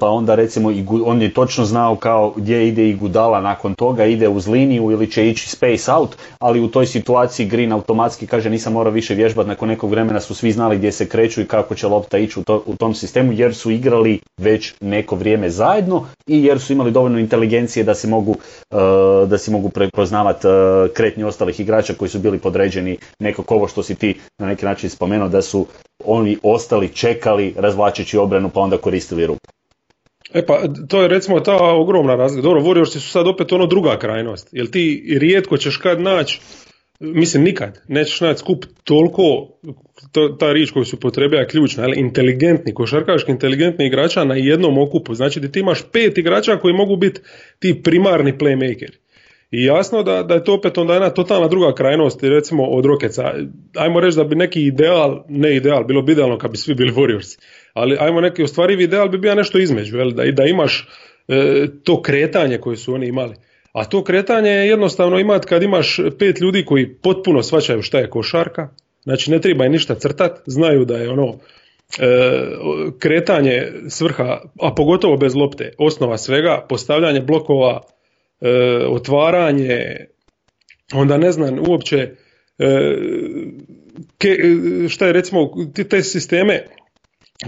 pa 0.00 0.08
onda 0.08 0.34
recimo 0.34 0.72
on 1.04 1.22
je 1.22 1.34
točno 1.34 1.64
znao 1.64 1.96
kao 1.96 2.32
gdje 2.36 2.68
ide 2.68 2.88
i 2.88 2.94
gudala 2.94 3.40
nakon 3.40 3.74
toga 3.74 4.04
ide 4.04 4.28
uz 4.28 4.48
liniju 4.48 4.90
ili 4.90 5.10
će 5.10 5.28
ići 5.28 5.48
space 5.48 5.92
out 5.92 6.16
ali 6.38 6.60
u 6.60 6.68
toj 6.68 6.86
situaciji 6.86 7.46
Green 7.46 7.72
automatski 7.72 8.26
kaže 8.26 8.50
nisam 8.50 8.72
morao 8.72 8.92
više 8.92 9.14
vježbati 9.14 9.48
nakon 9.48 9.68
nekog 9.68 9.90
vremena 9.90 10.20
su 10.20 10.34
svi 10.34 10.52
znali 10.52 10.76
gdje 10.76 10.92
se 10.92 11.08
kreću 11.08 11.40
i 11.40 11.46
kako 11.46 11.74
će 11.74 11.86
lopta 11.86 12.18
ići 12.18 12.40
u, 12.40 12.42
to, 12.44 12.62
u 12.66 12.76
tom 12.76 12.94
sistemu 12.94 13.32
jer 13.32 13.54
su 13.54 13.70
igrali 13.70 14.20
već 14.40 14.74
neko 14.80 15.16
vrijeme 15.16 15.50
zajedno 15.50 16.06
i 16.26 16.44
jer 16.44 16.60
su 16.60 16.72
imali 16.72 16.90
dovoljno 16.90 17.18
inteligencije 17.18 17.84
da 17.84 17.94
si 17.94 18.06
mogu, 18.06 18.36
da 19.26 19.38
si 19.38 19.50
mogu 19.50 19.68
prepoznavati 19.68 20.46
kretnje 20.94 21.26
ostalih 21.26 21.60
igrača 21.60 21.94
koji 21.94 22.08
su 22.08 22.18
bili 22.18 22.38
podređeni 22.38 22.98
nekako 23.18 23.54
ovo 23.54 23.68
što 23.68 23.82
si 23.82 23.94
ti 23.94 24.14
na 24.38 24.46
neki 24.46 24.64
način 24.64 24.90
spomenuo 24.90 25.28
da 25.28 25.42
su 25.42 25.66
oni 26.26 26.36
ostali 26.42 26.88
čekali 26.88 27.54
razvlačeći 27.56 28.18
obranu 28.18 28.50
pa 28.54 28.60
onda 28.60 28.78
koristili 28.78 29.26
ruku. 29.26 29.40
E 30.34 30.46
pa, 30.46 30.62
to 30.88 31.02
je 31.02 31.08
recimo 31.08 31.40
ta 31.40 31.56
ogromna 31.56 32.14
razlika. 32.14 32.42
Dobro, 32.42 32.60
Warriors 32.60 32.92
su 32.92 33.00
sad 33.00 33.26
opet 33.26 33.52
ono 33.52 33.66
druga 33.66 33.98
krajnost. 33.98 34.48
Jer 34.52 34.70
ti 34.70 35.16
rijetko 35.20 35.56
ćeš 35.56 35.76
kad 35.76 36.00
naći 36.00 36.40
Mislim, 37.00 37.42
nikad 37.42 37.80
nećeš 37.88 38.20
naći 38.20 38.38
skup 38.38 38.64
toliko, 38.84 39.22
to, 40.12 40.28
ta 40.28 40.52
riječ 40.52 40.70
koju 40.70 40.84
su 40.84 41.00
potrebija 41.00 41.46
ključna, 41.46 41.82
ali 41.82 42.00
inteligentni, 42.00 42.74
košarkaški 42.74 43.32
inteligentni 43.32 43.86
igrača 43.86 44.24
na 44.24 44.34
jednom 44.34 44.78
okupu. 44.78 45.14
Znači 45.14 45.40
da 45.40 45.48
ti 45.48 45.60
imaš 45.60 45.82
pet 45.92 46.18
igrača 46.18 46.56
koji 46.56 46.74
mogu 46.74 46.96
biti 46.96 47.20
ti 47.58 47.82
primarni 47.82 48.32
playmaker. 48.32 48.90
I 49.50 49.64
jasno 49.64 50.02
da, 50.02 50.22
da 50.22 50.34
je 50.34 50.44
to 50.44 50.54
opet 50.54 50.78
onda 50.78 50.92
jedna 50.92 51.10
totalna 51.10 51.48
druga 51.48 51.74
krajnost, 51.74 52.22
recimo 52.22 52.64
od 52.64 52.84
Rokeca. 52.84 53.34
Ajmo 53.76 54.00
reći 54.00 54.16
da 54.16 54.24
bi 54.24 54.36
neki 54.36 54.62
ideal, 54.62 55.24
ne 55.28 55.56
ideal, 55.56 55.84
bilo 55.84 56.02
bi 56.02 56.12
idealno 56.12 56.38
kad 56.38 56.50
bi 56.50 56.56
svi 56.56 56.74
bili 56.74 56.92
Warriors, 56.92 57.38
ali 57.72 57.96
ajmo 58.00 58.20
neki 58.20 58.42
ostvarivi 58.42 58.84
ideal 58.84 59.08
bi 59.08 59.18
bio 59.18 59.34
nešto 59.34 59.58
između, 59.58 59.98
jel? 59.98 60.10
Da, 60.10 60.24
da 60.24 60.44
imaš 60.44 60.88
e, 61.28 61.66
to 61.84 62.02
kretanje 62.02 62.58
koje 62.58 62.76
su 62.76 62.94
oni 62.94 63.06
imali. 63.06 63.34
A 63.72 63.84
to 63.84 64.04
kretanje 64.04 64.50
je 64.50 64.68
jednostavno 64.68 65.18
imat 65.18 65.44
kad 65.44 65.62
imaš 65.62 66.00
pet 66.18 66.40
ljudi 66.40 66.64
koji 66.64 66.94
potpuno 66.94 67.42
svaćaju 67.42 67.82
šta 67.82 67.98
je 67.98 68.10
košarka, 68.10 68.68
znači 69.02 69.30
ne 69.30 69.40
treba 69.40 69.68
ništa 69.68 69.94
crtat, 69.94 70.40
znaju 70.46 70.84
da 70.84 70.96
je 70.96 71.10
ono 71.10 71.26
e, 71.26 71.34
kretanje 72.98 73.72
svrha, 73.88 74.40
a 74.60 74.74
pogotovo 74.76 75.16
bez 75.16 75.34
lopte, 75.34 75.72
osnova 75.78 76.18
svega, 76.18 76.66
postavljanje 76.68 77.20
blokova, 77.20 77.80
e, 78.40 78.50
otvaranje, 78.88 80.06
onda 80.94 81.18
ne 81.18 81.32
znam 81.32 81.58
uopće 81.68 81.96
e, 82.58 82.96
ke, 84.18 84.36
šta 84.88 85.06
je 85.06 85.12
recimo 85.12 85.50
ti 85.74 85.88
te 85.88 86.02
sisteme 86.02 86.62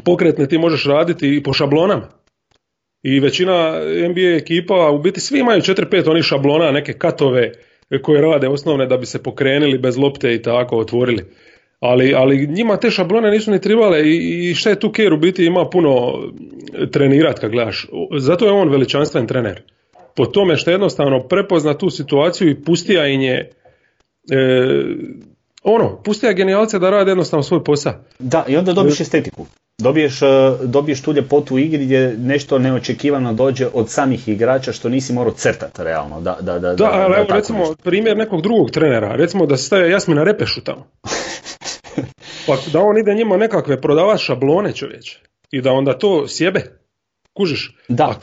pokretne 0.05 0.47
ti 0.47 0.59
možeš 0.59 0.85
raditi 0.85 1.37
i 1.37 1.43
po 1.43 1.53
šablonama. 1.53 2.09
I 3.03 3.21
većina 3.21 3.81
NBA 4.11 4.37
ekipa, 4.37 4.91
u 4.91 4.99
biti 4.99 5.21
svi 5.21 5.39
imaju 5.39 5.61
4-5 5.61 6.11
onih 6.11 6.25
šablona, 6.25 6.71
neke 6.71 6.93
katove 6.93 7.53
koje 8.03 8.21
rade 8.21 8.49
osnovne 8.49 8.87
da 8.87 8.97
bi 8.97 9.07
se 9.07 9.23
pokrenili 9.23 9.79
bez 9.79 9.99
lopte 9.99 10.35
i 10.35 10.43
tako 10.43 10.77
otvorili. 10.77 11.25
Ali, 11.81 12.15
ali 12.15 12.47
njima 12.47 12.77
te 12.77 12.91
šablone 12.91 13.31
nisu 13.31 13.51
ni 13.51 13.61
tribale 13.61 14.03
i, 14.03 14.51
i 14.51 14.55
šta 14.55 14.71
je 14.71 14.81
tu 14.81 14.93
Kerr 14.93 15.13
u 15.13 15.17
biti 15.17 15.45
ima 15.45 15.69
puno 15.71 16.23
trenirat 16.93 17.39
kad 17.39 17.51
gledaš. 17.51 17.87
Zato 18.19 18.47
je 18.47 18.53
on 18.53 18.69
veličanstven 18.69 19.27
trener. 19.27 19.63
Po 20.19 20.27
tome 20.27 20.57
što 20.57 20.71
jednostavno 20.71 21.23
prepozna 21.23 21.75
tu 21.75 21.91
situaciju 21.91 22.51
i 22.51 22.65
pustija 22.65 23.07
im 23.07 23.21
je 23.21 23.51
e, 24.31 24.85
ono, 25.63 26.03
pustija 26.03 26.33
genijalce 26.33 26.79
da 26.79 26.91
rade 26.91 27.11
jednostavno 27.11 27.43
svoj 27.43 27.65
posao. 27.65 27.93
Da, 28.19 28.45
i 28.49 28.57
onda 28.57 28.73
dobiš 28.73 29.01
estetiku. 29.01 29.47
Dobiješ, 29.79 30.23
e, 30.23 30.27
dobiješ 30.63 31.03
tu 31.03 31.13
ljepotu 31.13 31.55
u 31.55 31.59
igri 31.59 31.85
gdje 31.85 32.17
nešto 32.19 32.59
neočekivano 32.59 33.33
dođe 33.33 33.67
od 33.73 33.91
samih 33.91 34.29
igrača 34.29 34.73
što 34.73 34.89
nisi 34.89 35.13
morao 35.13 35.33
crtati 35.33 35.85
realno. 35.85 36.21
Da, 36.21 36.39
da, 36.41 36.59
da, 36.59 36.75
da, 36.75 36.91
ali 36.93 37.15
evo 37.15 37.27
recimo 37.29 37.75
primjer 37.83 38.17
nekog 38.17 38.43
drugog 38.43 38.71
trenera, 38.71 39.17
recimo 39.17 39.47
da 39.47 39.57
se 39.57 39.65
staje 39.65 39.91
Jasmina 39.91 40.25
Repešu 40.25 40.61
tamo. 40.61 40.87
pa 42.47 42.57
da 42.73 42.81
on 42.81 42.99
ide 42.99 43.15
njima 43.15 43.37
nekakve 43.37 43.81
prodavati 43.81 44.23
šablone 44.23 44.73
čovječe 44.73 45.21
i 45.51 45.61
da 45.61 45.73
onda 45.73 45.99
to 45.99 46.29
sjebe. 46.29 46.78
Kužiš? 47.39 47.75
Da. 47.89 48.05
A 48.05 48.15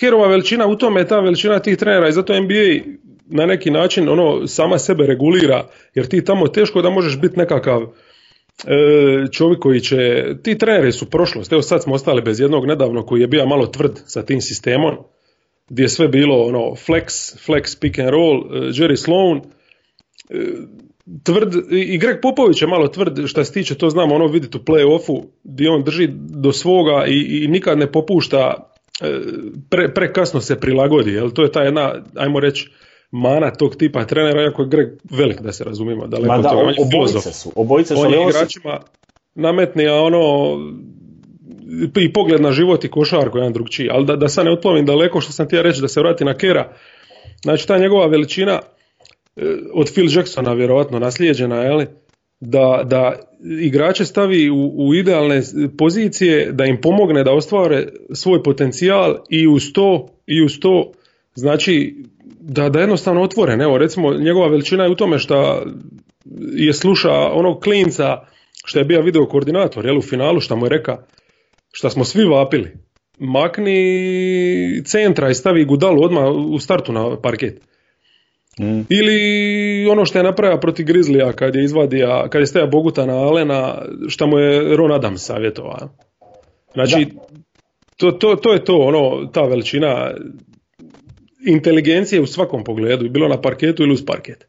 Kerova 0.00 0.28
veličina 0.28 0.66
u 0.66 0.76
tome 0.76 1.00
je 1.00 1.08
ta 1.08 1.20
veličina 1.20 1.58
tih 1.58 1.76
trenera 1.76 2.08
i 2.08 2.12
zato 2.12 2.40
NBA 2.40 2.92
na 3.26 3.46
neki 3.46 3.70
način 3.70 4.08
ono 4.08 4.46
sama 4.46 4.78
sebe 4.78 5.06
regulira 5.06 5.66
jer 5.94 6.06
ti 6.06 6.24
tamo 6.24 6.48
teško 6.48 6.82
da 6.82 6.90
možeš 6.90 7.20
biti 7.20 7.38
nekakav 7.38 7.82
e, 7.82 7.88
čovjek 9.32 9.60
koji 9.60 9.80
će, 9.80 10.24
ti 10.42 10.58
treneri 10.58 10.92
su 10.92 11.10
prošlost, 11.10 11.52
evo 11.52 11.62
sad 11.62 11.82
smo 11.82 11.94
ostali 11.94 12.22
bez 12.22 12.40
jednog 12.40 12.66
nedavno 12.66 13.06
koji 13.06 13.20
je 13.20 13.26
bio 13.26 13.46
malo 13.46 13.66
tvrd 13.66 14.00
sa 14.06 14.22
tim 14.22 14.40
sistemom, 14.40 14.96
gdje 15.68 15.82
je 15.82 15.88
sve 15.88 16.08
bilo 16.08 16.42
ono 16.42 16.60
flex, 16.60 17.36
flex 17.46 17.80
pick 17.80 17.98
and 17.98 18.10
roll, 18.10 18.36
e, 18.36 18.58
Jerry 18.70 18.96
Sloan, 18.96 19.38
e, 19.38 19.42
tvrd, 21.22 21.54
i 21.70 21.98
Greg 21.98 22.16
Popović 22.22 22.62
je 22.62 22.68
malo 22.68 22.88
tvrd 22.88 23.26
što 23.26 23.44
se 23.44 23.52
tiče, 23.52 23.74
to 23.74 23.90
znamo 23.90 24.14
ono 24.14 24.26
vidjeti 24.26 24.56
u 24.56 24.60
play-offu, 24.60 25.22
gdje 25.44 25.70
on 25.70 25.82
drži 25.82 26.08
do 26.14 26.52
svoga 26.52 27.06
i, 27.06 27.42
i 27.44 27.48
nikad 27.48 27.78
ne 27.78 27.92
popušta, 27.92 28.72
pre, 29.70 29.94
prekasno 29.94 30.40
se 30.40 30.60
prilagodi, 30.60 31.12
jel? 31.12 31.30
to 31.30 31.42
je 31.42 31.52
ta 31.52 31.62
jedna, 31.62 31.94
ajmo 32.16 32.40
reći, 32.40 32.70
mana 33.10 33.50
tog 33.50 33.76
tipa 33.76 34.04
trenera, 34.04 34.42
iako 34.42 34.62
je 34.62 34.68
Greg 34.68 34.88
velik 35.10 35.40
da 35.40 35.52
se 35.52 35.64
razumijemo, 35.64 36.06
daleko 36.06 36.32
Ma 36.32 36.42
da, 36.42 36.48
toga, 36.48 36.72
obojice 36.78 37.32
su, 37.32 37.52
obojice 37.56 37.94
su, 37.94 38.00
on 38.00 38.12
je 38.12 38.18
igračima 38.28 38.80
nametni, 39.34 39.88
a 39.88 39.94
ono 39.94 40.20
i 41.96 42.12
pogled 42.12 42.40
na 42.40 42.52
život 42.52 42.84
i 42.84 42.88
košarku 42.88 43.38
jedan 43.38 43.52
drugčiji, 43.52 43.88
ali 43.92 44.06
da, 44.06 44.16
da 44.16 44.28
sad 44.28 44.44
ne 44.44 44.52
otplovim 44.52 44.86
daleko 44.86 45.20
što 45.20 45.32
sam 45.32 45.46
htio 45.46 45.62
reći 45.62 45.80
da 45.80 45.88
se 45.88 46.00
vrati 46.00 46.24
na 46.24 46.34
Kera, 46.34 46.72
znači 47.42 47.68
ta 47.68 47.78
njegova 47.78 48.06
veličina 48.06 48.52
e, 48.52 48.58
od 49.72 49.92
Phil 49.92 50.16
Jacksona 50.16 50.52
vjerojatno 50.52 50.98
naslijeđena, 50.98 51.56
je 51.56 51.86
da, 52.40 52.82
da 52.86 53.18
igrače 53.60 54.04
stavi 54.04 54.50
u, 54.50 54.72
u 54.74 54.94
idealne 54.94 55.42
pozicije, 55.78 56.52
da 56.52 56.64
im 56.64 56.80
pomogne 56.80 57.24
da 57.24 57.32
ostvare 57.32 57.86
svoj 58.12 58.42
potencijal 58.42 59.16
i 59.30 59.46
uz 59.48 59.72
to, 59.72 60.08
i 60.26 60.44
uz 60.44 60.58
to 60.60 60.92
znači 61.34 61.96
da, 62.40 62.68
da 62.68 62.80
jednostavno 62.80 63.22
otvoren. 63.22 63.60
Evo, 63.60 63.78
recimo, 63.78 64.14
njegova 64.14 64.48
veličina 64.48 64.84
je 64.84 64.90
u 64.90 64.94
tome 64.94 65.18
što 65.18 65.62
je 66.54 66.72
sluša 66.72 67.12
onog 67.12 67.60
klinca 67.60 68.26
što 68.64 68.78
je 68.78 68.84
bio 68.84 69.02
video 69.02 69.26
koordinator, 69.26 69.86
jel, 69.86 69.98
u 69.98 70.02
finalu, 70.02 70.40
što 70.40 70.56
mu 70.56 70.66
je 70.66 70.70
reka, 70.70 70.98
što 71.72 71.90
smo 71.90 72.04
svi 72.04 72.24
vapili. 72.24 72.72
Makni 73.18 74.82
centra 74.84 75.30
i 75.30 75.34
stavi 75.34 75.64
Gudalu 75.64 76.02
odmah 76.02 76.24
u 76.30 76.58
startu 76.58 76.92
na 76.92 77.20
parket. 77.20 77.60
Mm. 78.60 78.80
Ili 78.88 79.88
ono 79.88 80.04
što 80.04 80.18
je 80.18 80.24
napravio 80.24 80.58
protiv 80.58 80.86
Grizlija 80.86 81.32
kad 81.32 81.54
je 81.54 81.64
izvadio, 81.64 82.26
kad 82.30 82.40
je 82.40 82.46
staja 82.46 82.66
Boguta 82.66 83.06
na 83.06 83.14
Alena, 83.14 83.82
što 84.08 84.26
mu 84.26 84.38
je 84.38 84.76
Ron 84.76 84.92
Adams 84.92 85.22
savjetovao. 85.22 85.88
Znači, 86.74 87.06
to, 87.96 88.10
to, 88.12 88.36
to 88.36 88.52
je 88.52 88.64
to, 88.64 88.76
ono, 88.76 89.26
ta 89.26 89.42
veličina 89.42 90.10
inteligencije 91.46 92.20
u 92.20 92.26
svakom 92.26 92.64
pogledu, 92.64 93.08
bilo 93.08 93.28
na 93.28 93.40
parketu 93.40 93.82
ili 93.82 93.92
uz 93.92 94.04
parket. 94.06 94.46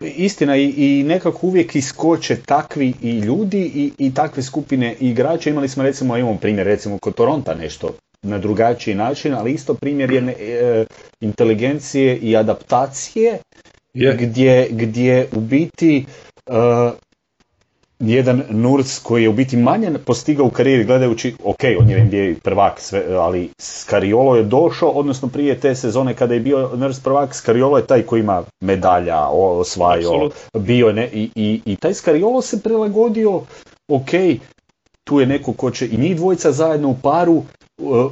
Istina 0.00 0.56
i, 0.56 0.74
i 0.76 1.04
nekako 1.06 1.46
uvijek 1.46 1.76
iskoče 1.76 2.36
takvi 2.46 2.92
i 3.02 3.18
ljudi 3.18 3.72
i, 3.74 3.92
i 3.98 4.14
takve 4.14 4.42
skupine 4.42 4.96
igrača. 5.00 5.50
Imali 5.50 5.68
smo 5.68 5.82
recimo, 5.82 6.16
imamo 6.16 6.38
primjer 6.38 6.66
recimo 6.66 6.98
kod 6.98 7.14
Toronta 7.14 7.54
nešto 7.54 7.94
na 8.22 8.38
drugačiji 8.38 8.94
način, 8.94 9.34
ali 9.34 9.52
isto 9.52 9.74
primjer 9.74 10.10
je 10.10 10.36
e, 10.38 10.84
inteligencije 11.20 12.16
i 12.16 12.36
adaptacije 12.36 13.38
gdje, 13.94 14.68
gdje 14.70 15.28
u 15.32 15.40
biti 15.40 16.04
e, 16.46 16.52
jedan 18.00 18.42
Nurc 18.48 18.98
koji 18.98 19.22
je 19.22 19.28
u 19.28 19.32
biti 19.32 19.56
manje 19.56 19.90
postigao 20.04 20.46
u 20.46 20.50
karijeri 20.50 20.84
gledajući, 20.84 21.34
ok, 21.44 21.60
on 21.80 21.90
je 21.90 22.04
NBA 22.04 22.40
prvak, 22.42 22.80
sve, 22.80 23.04
ali 23.14 23.50
Skariolo 23.58 24.36
je 24.36 24.42
došao, 24.42 24.88
odnosno 24.88 25.28
prije 25.28 25.60
te 25.60 25.74
sezone 25.74 26.14
kada 26.14 26.34
je 26.34 26.40
bio 26.40 26.70
Nurc 26.76 27.00
prvak, 27.00 27.34
Skariolo 27.34 27.76
je 27.76 27.86
taj 27.86 28.02
koji 28.02 28.20
ima 28.20 28.42
medalja, 28.60 29.26
osvajao, 29.28 30.30
bio 30.54 30.92
ne, 30.92 31.08
i, 31.12 31.30
i, 31.34 31.60
i 31.64 31.76
taj 31.76 31.94
Skariolo 31.94 32.42
se 32.42 32.62
prilagodio, 32.62 33.42
ok, 33.88 34.10
tu 35.04 35.20
je 35.20 35.26
neko 35.26 35.52
ko 35.52 35.70
će 35.70 35.86
i 35.86 35.96
njih 35.96 36.16
dvojica 36.16 36.52
zajedno 36.52 36.88
u 36.88 36.96
paru 37.02 37.42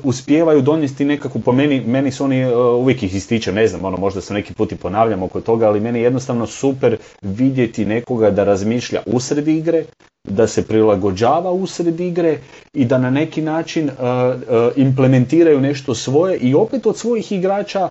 uspijevaju 0.02 0.62
donijeti 0.62 1.04
nekakvu, 1.04 1.40
po 1.40 1.52
meni, 1.52 1.80
meni 1.80 2.12
su 2.12 2.24
oni, 2.24 2.44
uh, 2.44 2.52
uvijek 2.80 3.02
ih 3.02 3.14
ističem, 3.14 3.54
ne 3.54 3.68
znam, 3.68 3.84
ono, 3.84 3.96
možda 3.96 4.20
se 4.20 4.34
neki 4.34 4.54
put 4.54 4.72
i 4.72 4.76
ponavljam 4.76 5.22
oko 5.22 5.40
toga, 5.40 5.66
ali 5.68 5.80
meni 5.80 5.98
je 5.98 6.02
jednostavno 6.02 6.46
super 6.46 6.96
vidjeti 7.22 7.84
nekoga 7.84 8.30
da 8.30 8.44
razmišlja 8.44 9.02
usred 9.06 9.48
igre, 9.48 9.84
da 10.28 10.46
se 10.46 10.66
prilagođava 10.66 11.52
usred 11.52 12.00
igre 12.00 12.38
i 12.74 12.84
da 12.84 12.98
na 12.98 13.10
neki 13.10 13.42
način 13.42 13.88
uh, 13.88 13.92
implementiraju 14.76 15.60
nešto 15.60 15.94
svoje 15.94 16.36
i 16.36 16.54
opet 16.54 16.86
od 16.86 16.96
svojih 16.96 17.32
igrača 17.32 17.88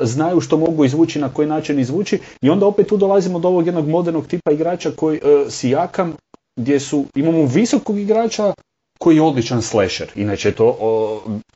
znaju 0.00 0.40
što 0.40 0.56
mogu 0.56 0.84
izvući, 0.84 1.18
na 1.18 1.28
koji 1.28 1.48
način 1.48 1.78
izvući 1.78 2.18
i 2.42 2.50
onda 2.50 2.66
opet 2.66 2.86
tu 2.88 2.96
dolazimo 2.96 3.38
do 3.38 3.48
ovog 3.48 3.66
jednog 3.66 3.88
modernog 3.88 4.26
tipa 4.26 4.52
igrača 4.52 4.90
koji 4.90 5.20
si 5.48 5.70
jakam 5.70 6.14
gdje 6.56 6.80
su, 6.80 7.04
imamo 7.14 7.46
visokog 7.46 7.98
igrača 7.98 8.54
koji 8.98 9.16
je 9.16 9.22
odličan 9.22 9.62
slasher. 9.62 10.08
Inače 10.14 10.52
to 10.52 10.76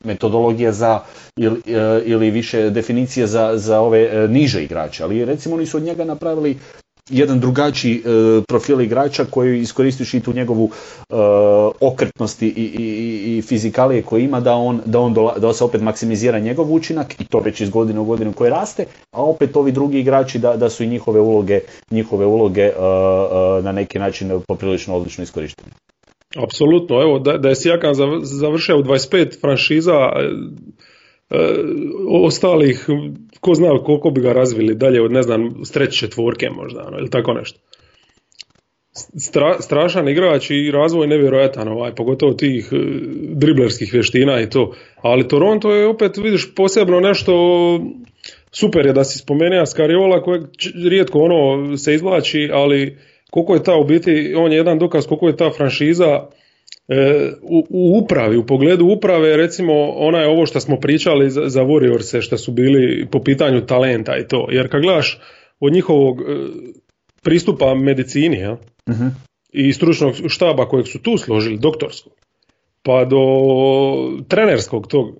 metodologija 0.03 0.71
za 0.71 0.99
ili, 1.37 1.61
e, 1.67 2.01
ili 2.05 2.31
više 2.31 2.69
definicije 2.69 3.27
za, 3.27 3.51
za 3.55 3.79
ove 3.79 4.01
e, 4.03 4.27
niže 4.27 4.63
igrače. 4.63 5.03
Ali 5.03 5.25
recimo 5.25 5.55
oni 5.55 5.65
su 5.65 5.77
od 5.77 5.83
njega 5.83 6.05
napravili 6.05 6.57
jedan 7.09 7.39
drugačiji 7.39 7.95
e, 7.95 8.01
profil 8.47 8.81
igrača 8.81 9.25
koji 9.25 9.59
iskoristiš 9.59 10.13
i 10.13 10.19
tu 10.19 10.33
njegovu 10.33 10.69
e, 11.09 11.13
okretnost 11.79 12.41
i, 12.41 12.47
i, 12.47 13.37
i 13.37 13.41
fizikalije 13.41 14.01
koje 14.01 14.23
ima 14.23 14.39
da 14.39 14.53
on, 14.53 14.81
da 14.85 14.99
on 14.99 15.13
da 15.37 15.53
se 15.53 15.63
opet 15.63 15.81
maksimizira 15.81 16.39
njegov 16.39 16.73
učinak 16.73 17.21
i 17.21 17.25
to 17.25 17.39
već 17.39 17.61
iz 17.61 17.69
godine 17.69 17.99
u 17.99 18.05
godinu 18.05 18.33
koje 18.33 18.49
raste, 18.49 18.85
a 19.11 19.23
opet 19.23 19.55
ovi 19.55 19.71
drugi 19.71 19.99
igrači 19.99 20.39
da, 20.39 20.57
da 20.57 20.69
su 20.69 20.83
i 20.83 20.87
njihove 20.87 21.19
uloge, 21.19 21.59
njihove 21.91 22.25
uloge 22.25 22.71
na 23.63 23.71
neki 23.71 23.99
način 23.99 24.41
poprilično 24.47 24.95
odlično 24.95 25.23
iskorištene. 25.23 25.71
Apsolutno, 26.35 27.01
evo 27.01 27.19
da, 27.19 27.37
da 27.37 27.49
je 27.49 27.55
Sijakan 27.55 27.93
završio 28.21 28.77
u 28.77 28.83
25 28.83 29.41
franšiza 29.41 29.93
e, 29.93 30.29
e, 31.29 31.37
ostalih, 32.23 32.85
ko 33.39 33.53
zna 33.53 33.83
koliko 33.85 34.09
bi 34.09 34.21
ga 34.21 34.33
razvili 34.33 34.75
dalje 34.75 35.01
od 35.01 35.11
ne 35.11 35.21
znam 35.21 35.65
streće 35.65 35.97
četvorke 35.97 36.49
možda 36.49 36.83
ono, 36.87 36.97
ili 36.97 37.09
tako 37.09 37.33
nešto. 37.33 37.59
Stra, 39.17 39.61
strašan 39.61 40.07
igrač 40.07 40.49
i 40.49 40.71
razvoj 40.71 41.07
nevjerojatan, 41.07 41.67
ovaj, 41.67 41.95
pogotovo 41.95 42.33
tih 42.33 42.69
e, 42.71 42.75
driblerskih 43.21 43.93
vještina 43.93 44.41
i 44.41 44.49
to. 44.49 44.73
Ali 45.01 45.27
Toronto 45.27 45.71
je 45.71 45.87
opet, 45.87 46.17
vidiš, 46.17 46.55
posebno 46.55 46.99
nešto 46.99 47.33
super 48.51 48.85
je 48.85 48.93
da 48.93 49.03
si 49.03 49.19
spomenuo 49.19 49.65
Skariola 49.65 50.21
kojeg 50.23 50.43
rijetko 50.89 51.19
ono 51.19 51.77
se 51.77 51.93
izvlači, 51.93 52.49
ali 52.53 52.97
koliko 53.29 53.53
je 53.53 53.63
ta 53.63 53.75
u 53.75 53.83
biti, 53.83 54.33
on 54.37 54.51
je 54.51 54.57
jedan 54.57 54.79
dokaz 54.79 55.07
koliko 55.07 55.27
je 55.27 55.37
ta 55.37 55.51
franšiza 55.51 56.27
e, 56.87 57.31
u, 57.41 57.65
u, 57.69 57.99
upravi, 58.03 58.37
u 58.37 58.45
pogledu 58.45 58.85
uprave, 58.85 59.37
recimo 59.37 59.73
ona 59.89 60.19
je 60.19 60.27
ovo 60.27 60.45
što 60.45 60.59
smo 60.59 60.79
pričali 60.79 61.29
za, 61.29 61.41
za 61.49 61.61
Warriors 61.61 62.21
što 62.21 62.37
su 62.37 62.51
bili 62.51 63.07
po 63.11 63.23
pitanju 63.23 63.65
talenta 63.65 64.17
i 64.17 64.27
to, 64.27 64.47
jer 64.51 64.71
kad 64.71 64.81
gledaš 64.81 65.21
od 65.59 65.73
njihovog 65.73 66.21
e, 66.21 66.23
pristupa 67.23 67.73
medicini 67.73 68.39
ja, 68.39 68.51
uh 68.87 68.95
i 69.51 69.73
stručnog 69.73 70.13
štaba 70.27 70.69
kojeg 70.69 70.87
su 70.87 71.01
tu 71.01 71.17
složili, 71.17 71.57
doktorskog, 71.57 72.13
pa 72.83 73.05
do 73.05 73.17
trenerskog 74.27 74.87
tog 74.87 75.17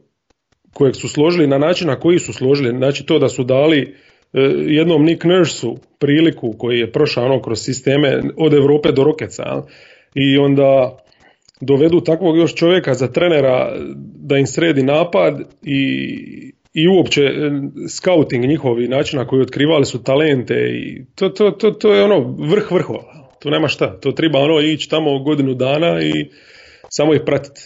kojeg 0.73 0.95
su 0.95 1.09
složili 1.09 1.47
na 1.47 1.57
način 1.57 1.87
na 1.87 1.99
koji 1.99 2.19
su 2.19 2.33
složili, 2.33 2.77
znači 2.77 3.05
to 3.05 3.19
da 3.19 3.29
su 3.29 3.43
dali 3.43 3.95
jednom 4.67 5.03
Nick 5.03 5.23
Nursu 5.23 5.77
priliku 5.99 6.53
koji 6.57 6.79
je 6.79 6.91
prošao 6.91 7.25
ono 7.25 7.41
kroz 7.41 7.59
sisteme 7.59 8.21
od 8.37 8.53
Europe 8.53 8.91
do 8.91 9.03
Rokeca 9.03 9.63
i 10.15 10.37
onda 10.37 10.97
dovedu 11.61 12.01
takvog 12.01 12.37
još 12.37 12.55
čovjeka 12.55 12.93
za 12.93 13.07
trenera 13.07 13.75
da 14.15 14.37
im 14.37 14.47
sredi 14.47 14.83
napad 14.83 15.39
i, 15.63 16.53
i 16.73 16.87
uopće 16.87 17.21
e, 17.21 17.51
scouting 17.87 18.45
njihovi 18.45 18.87
načina 18.87 19.27
koji 19.27 19.41
otkrivali 19.41 19.85
su 19.85 20.03
talente 20.03 20.53
i 20.53 21.05
to, 21.15 21.29
to, 21.29 21.51
to, 21.51 21.71
to 21.71 21.93
je 21.93 22.03
ono 22.03 22.35
vrh 22.39 22.71
vrhova. 22.71 23.29
Tu 23.41 23.49
nema 23.49 23.67
šta, 23.67 23.99
to 23.99 24.11
treba 24.11 24.39
ono 24.39 24.59
ići 24.59 24.89
tamo 24.89 25.23
godinu 25.23 25.53
dana 25.53 26.01
i 26.01 26.29
samo 26.89 27.13
ih 27.13 27.21
pratiti. 27.25 27.61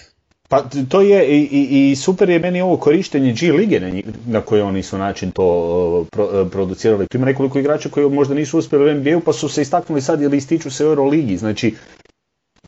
Pa 0.53 0.61
to 0.89 1.01
je 1.01 1.27
i, 1.27 1.41
i, 1.51 1.91
i 1.91 1.95
super 1.95 2.29
je 2.29 2.39
meni 2.39 2.61
ovo 2.61 2.77
korištenje 2.77 3.33
G 3.33 3.51
lige 3.51 3.79
na, 3.79 4.01
na 4.27 4.41
koji 4.41 4.61
oni 4.61 4.83
su 4.83 4.97
način 4.97 5.31
to 5.31 6.05
pro, 6.11 6.45
producirali. 6.51 7.07
Tu 7.07 7.17
ima 7.17 7.25
nekoliko 7.25 7.59
igrača 7.59 7.89
koji 7.89 8.09
možda 8.09 8.33
nisu 8.33 8.57
uspjeli 8.57 8.91
u 8.91 8.95
NBA-u 8.95 9.19
pa 9.19 9.33
su 9.33 9.49
se 9.49 9.61
istaknuli 9.61 10.01
sad 10.01 10.21
ili 10.21 10.37
ističu 10.37 10.71
se 10.71 10.85
u 10.85 10.89
Euroligi. 10.89 11.37
Znači 11.37 11.75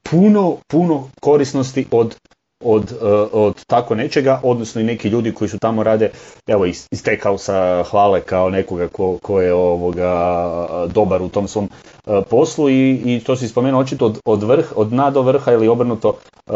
puno, 0.04 0.58
puno 0.68 1.10
korisnosti 1.22 1.86
od 1.92 2.16
od, 2.64 2.92
e, 2.92 3.06
od 3.32 3.66
tako 3.66 3.96
nečega, 3.96 4.40
odnosno 4.44 4.82
i 4.82 4.84
neki 4.84 5.10
ljudi 5.10 5.34
koji 5.34 5.50
su 5.50 5.60
tamo 5.60 5.84
rade, 5.84 6.12
evo 6.48 6.66
iz, 6.66 6.88
sa 7.38 7.84
hvale 7.84 8.22
kao 8.22 8.50
nekoga 8.50 8.88
ko, 8.88 9.18
ko 9.18 9.42
je 9.42 9.54
ovoga 9.54 10.68
dobar 10.88 11.22
u 11.22 11.30
tom 11.30 11.48
svom 11.48 11.70
e, 12.08 12.22
poslu 12.30 12.70
i, 12.70 13.02
i 13.06 13.22
to 13.26 13.36
si 13.36 13.48
spomenuo 13.48 13.82
očito 13.82 14.06
od, 14.06 14.20
od, 14.26 14.44
vrh, 14.44 14.74
od 14.76 14.90
dna 14.90 15.12
do 15.12 15.22
vrha 15.22 15.52
ili 15.52 15.68
obrnuto 15.68 16.18
e, 16.48 16.52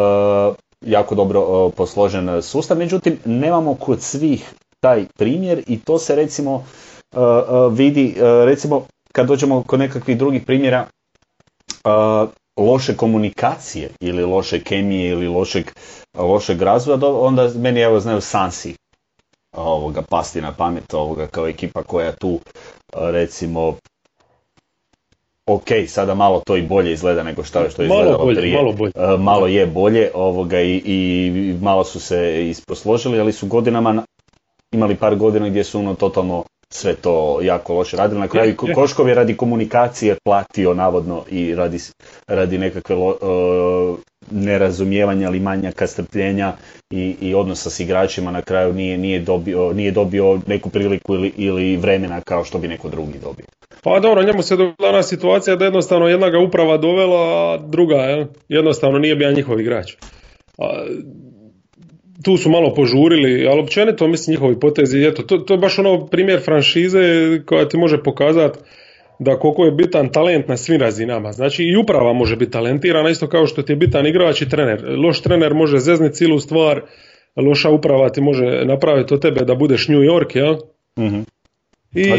jako 0.81 1.15
dobro 1.15 1.69
posložen 1.69 2.41
sustav, 2.41 2.77
međutim 2.77 3.19
nemamo 3.25 3.75
kod 3.75 4.01
svih 4.01 4.53
taj 4.79 5.05
primjer 5.17 5.63
i 5.67 5.79
to 5.79 5.99
se 5.99 6.15
recimo 6.15 6.65
vidi, 7.71 8.15
recimo 8.45 8.85
kad 9.11 9.27
dođemo 9.27 9.63
kod 9.63 9.79
nekakvih 9.79 10.17
drugih 10.17 10.43
primjera, 10.43 10.87
loše 12.57 12.97
komunikacije 12.97 13.89
ili 13.99 14.23
loše 14.23 14.63
kemije 14.63 15.09
ili 15.09 15.27
lošeg, 15.27 15.71
lošeg 16.13 16.61
razvoja, 16.61 16.99
onda 17.09 17.49
meni 17.55 17.79
evo 17.79 17.99
znaju 17.99 18.21
Sansi 18.21 18.75
ovoga 19.53 20.01
pasti 20.01 20.41
na 20.41 20.53
pamet 20.53 20.93
ovoga 20.93 21.27
kao 21.27 21.47
ekipa 21.47 21.83
koja 21.83 22.11
tu 22.11 22.39
recimo 22.93 23.75
ok, 25.53 25.67
sada 25.87 26.15
malo 26.15 26.41
to 26.45 26.57
i 26.57 26.61
bolje 26.61 26.93
izgleda 26.93 27.23
nego 27.23 27.43
što, 27.43 27.69
što 27.69 27.81
je 27.81 27.85
izgledalo 27.85 28.11
malo 28.11 28.25
bolje, 28.25 28.39
prije. 28.39 28.55
Malo, 28.55 28.73
bolje. 28.73 28.91
E, 28.95 29.17
malo 29.17 29.47
je 29.47 29.65
bolje 29.65 30.11
ovoga 30.13 30.61
i, 30.61 30.81
i 30.85 31.31
malo 31.61 31.83
su 31.83 31.99
se 31.99 32.49
isposložili, 32.49 33.19
ali 33.19 33.31
su 33.31 33.47
godinama 33.47 34.03
imali 34.71 34.95
par 34.95 35.15
godina 35.15 35.49
gdje 35.49 35.63
su 35.63 35.79
ono 35.79 35.95
totalno 35.95 36.43
sve 36.73 36.95
to 36.95 37.39
jako 37.41 37.73
loše 37.73 37.97
radili. 37.97 38.19
Na 38.19 38.27
kraju 38.27 38.55
Koškov 38.75 39.09
je 39.09 39.15
radi 39.15 39.37
komunikacije 39.37 40.15
platio 40.23 40.73
navodno 40.73 41.23
i 41.29 41.55
radi, 41.55 41.79
radi 42.27 42.57
nekakve 42.57 42.95
lo, 42.95 43.07
uh, 43.07 43.99
nerazumijevanja 44.31 45.27
ili 45.27 45.39
manjaka 45.39 45.87
strpljenja 45.87 46.53
i, 46.89 47.15
i 47.21 47.35
odnosa 47.35 47.69
s 47.69 47.79
igračima 47.79 48.31
na 48.31 48.41
kraju 48.41 48.73
nije, 48.73 48.97
nije, 48.97 49.19
dobio, 49.19 49.73
nije 49.73 49.91
dobio 49.91 50.39
neku 50.47 50.69
priliku 50.69 51.13
ili, 51.13 51.33
ili 51.37 51.77
vremena 51.77 52.21
kao 52.21 52.43
što 52.43 52.57
bi 52.57 52.67
neko 52.67 52.89
drugi 52.89 53.19
dobio. 53.19 53.45
Pa 53.83 53.99
dobro, 53.99 54.23
njemu 54.23 54.41
se 54.41 54.55
dogodila 54.55 55.03
situacija 55.03 55.55
da 55.55 55.65
jednostavno 55.65 56.07
jedna 56.07 56.29
ga 56.29 56.39
uprava 56.39 56.77
dovela, 56.77 57.53
a 57.53 57.57
druga 57.67 57.95
jel? 57.95 58.25
jednostavno 58.49 58.99
nije 58.99 59.15
bio 59.15 59.31
njihov 59.31 59.59
igrač. 59.59 59.93
A, 60.57 60.85
tu 62.23 62.37
su 62.37 62.49
malo 62.49 62.73
požurili, 62.73 63.47
ali 63.47 63.61
općenito 63.61 64.07
mislim 64.07 64.33
njihovi 64.33 64.59
potezi, 64.59 65.03
eto, 65.03 65.23
to, 65.23 65.37
to 65.37 65.53
je 65.53 65.57
baš 65.57 65.79
ono 65.79 66.07
primjer 66.07 66.41
franšize 66.45 66.99
koja 67.45 67.67
ti 67.67 67.77
može 67.77 68.03
pokazati 68.03 68.59
da 69.19 69.39
koliko 69.39 69.65
je 69.65 69.71
bitan 69.71 70.09
talent 70.11 70.47
na 70.47 70.57
svim 70.57 70.81
razinama. 70.81 71.31
Znači 71.31 71.63
i 71.63 71.75
uprava 71.75 72.13
može 72.13 72.35
biti 72.35 72.51
talentirana 72.51 73.09
isto 73.09 73.27
kao 73.27 73.47
što 73.47 73.61
ti 73.61 73.71
je 73.71 73.75
bitan 73.75 74.07
igrač 74.07 74.41
i 74.41 74.49
trener. 74.49 74.99
Loš 74.99 75.21
trener 75.21 75.53
može 75.53 75.79
zezniti 75.79 76.15
cijelu 76.15 76.39
stvar, 76.39 76.81
loša 77.35 77.69
uprava 77.69 78.09
ti 78.09 78.21
može 78.21 78.65
napraviti 78.65 79.13
od 79.13 79.21
tebe 79.21 79.45
da 79.45 79.55
budeš 79.55 79.87
New 79.87 80.01
York, 80.01 80.35
jel? 80.35 80.55
mm 80.99 81.38
I 81.93 82.09
pa 82.09 82.15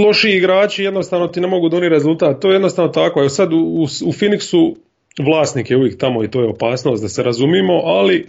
loši 0.00 0.30
igrači 0.30 0.84
jednostavno 0.84 1.28
ti 1.28 1.40
ne 1.40 1.48
mogu 1.48 1.68
donijeti 1.68 1.94
rezultat. 1.94 2.40
To 2.40 2.48
je 2.48 2.54
jednostavno 2.54 2.92
tako. 2.92 3.20
Evo 3.20 3.28
sad 3.28 3.52
u, 3.52 3.56
u, 3.56 3.82
u 3.82 4.12
Phoenixu 4.12 4.74
vlasnik 5.18 5.70
je 5.70 5.76
uvijek 5.76 5.98
tamo 5.98 6.24
i 6.24 6.30
to 6.30 6.40
je 6.40 6.48
opasnost 6.48 7.02
da 7.02 7.08
se 7.08 7.22
razumimo, 7.22 7.72
ali 7.84 8.26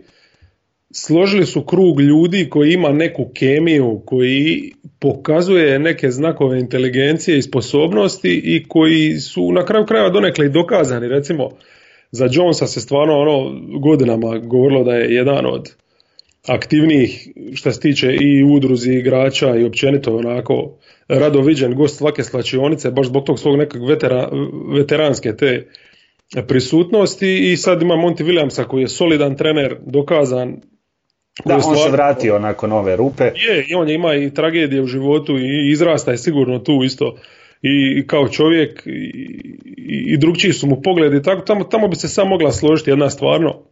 složili 0.91 1.45
su 1.45 1.61
krug 1.61 2.01
ljudi 2.01 2.49
koji 2.49 2.73
ima 2.73 2.91
neku 2.91 3.25
kemiju, 3.33 4.01
koji 4.05 4.73
pokazuje 4.99 5.79
neke 5.79 6.11
znakove 6.11 6.59
inteligencije 6.59 7.37
i 7.37 7.41
sposobnosti 7.41 8.41
i 8.43 8.65
koji 8.67 9.17
su 9.17 9.51
na 9.51 9.65
kraju 9.65 9.85
krajeva 9.85 10.09
donekle 10.09 10.45
i 10.45 10.49
dokazani. 10.49 11.07
Recimo, 11.07 11.49
za 12.11 12.27
Jonesa 12.31 12.67
se 12.67 12.81
stvarno 12.81 13.13
ono 13.13 13.59
godinama 13.79 14.37
govorilo 14.37 14.83
da 14.83 14.95
je 14.95 15.15
jedan 15.15 15.45
od 15.45 15.75
aktivnijih 16.47 17.27
što 17.53 17.71
se 17.71 17.79
tiče 17.79 18.15
i 18.21 18.43
udruzi 18.43 18.91
igrača 18.91 19.55
i 19.55 19.65
općenito 19.65 20.15
onako 20.15 20.77
rado 21.07 21.41
viđen 21.41 21.75
gost 21.75 21.97
svake 21.97 22.23
slačionice 22.23 22.91
baš 22.91 23.07
zbog 23.07 23.23
tog 23.25 23.39
svog 23.39 23.57
nekog 23.57 23.89
vetera, 23.89 24.29
veteranske 24.77 25.35
te 25.35 25.67
prisutnosti 26.47 27.51
i 27.51 27.57
sad 27.57 27.81
ima 27.81 27.95
Monty 27.95 28.23
Williamsa 28.23 28.63
koji 28.63 28.81
je 28.81 28.87
solidan 28.87 29.35
trener, 29.35 29.77
dokazan 29.85 30.61
da, 31.45 31.55
on 31.55 31.61
se 31.61 31.91
vratio 31.91 32.39
nakon 32.39 32.71
ove 32.71 32.95
rupe. 32.95 33.23
Je, 33.23 33.65
i 33.67 33.75
on 33.75 33.89
ima 33.89 34.15
i 34.15 34.33
tragedije 34.33 34.81
u 34.81 34.87
životu 34.87 35.37
i 35.37 35.71
izrasta 35.71 36.11
je 36.11 36.17
sigurno 36.17 36.59
tu 36.59 36.83
isto 36.83 37.15
i 37.61 38.07
kao 38.07 38.27
čovjek 38.27 38.83
i, 38.85 40.13
i 40.13 40.17
drugčiji 40.17 40.53
su 40.53 40.67
mu 40.67 40.81
pogledi, 40.81 41.23
tako 41.23 41.41
tamo, 41.41 41.63
tamo 41.63 41.87
bi 41.87 41.95
se 41.95 42.07
samo 42.07 42.29
mogla 42.29 42.51
složiti 42.51 42.89
jedna 42.89 43.09
stvarno 43.09 43.63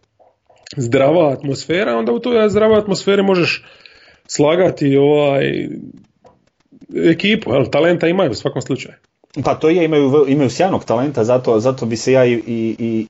zdrava 0.78 1.34
atmosfera, 1.34 1.98
onda 1.98 2.12
u 2.12 2.20
toj 2.20 2.50
zdravoj 2.50 2.78
atmosferi 2.78 3.24
možeš 3.24 3.66
slagati 4.28 4.98
ovaj 4.98 5.68
ekipu, 6.96 7.54
jel, 7.54 7.66
talenta 7.66 8.08
imaju 8.08 8.32
u 8.32 8.36
svakom 8.36 8.62
slučaju. 8.62 8.96
Pa 9.44 9.56
to 9.56 9.70
je, 9.70 9.86
imaju, 9.86 10.26
imaju 10.28 10.50
sjajnog 10.50 10.86
talenta, 10.86 11.24
zato, 11.24 11.60
zato 11.60 11.86
bi 11.86 11.98
se 11.98 12.12
ja 12.12 12.26
i, 12.26 12.44
i, 12.48 13.08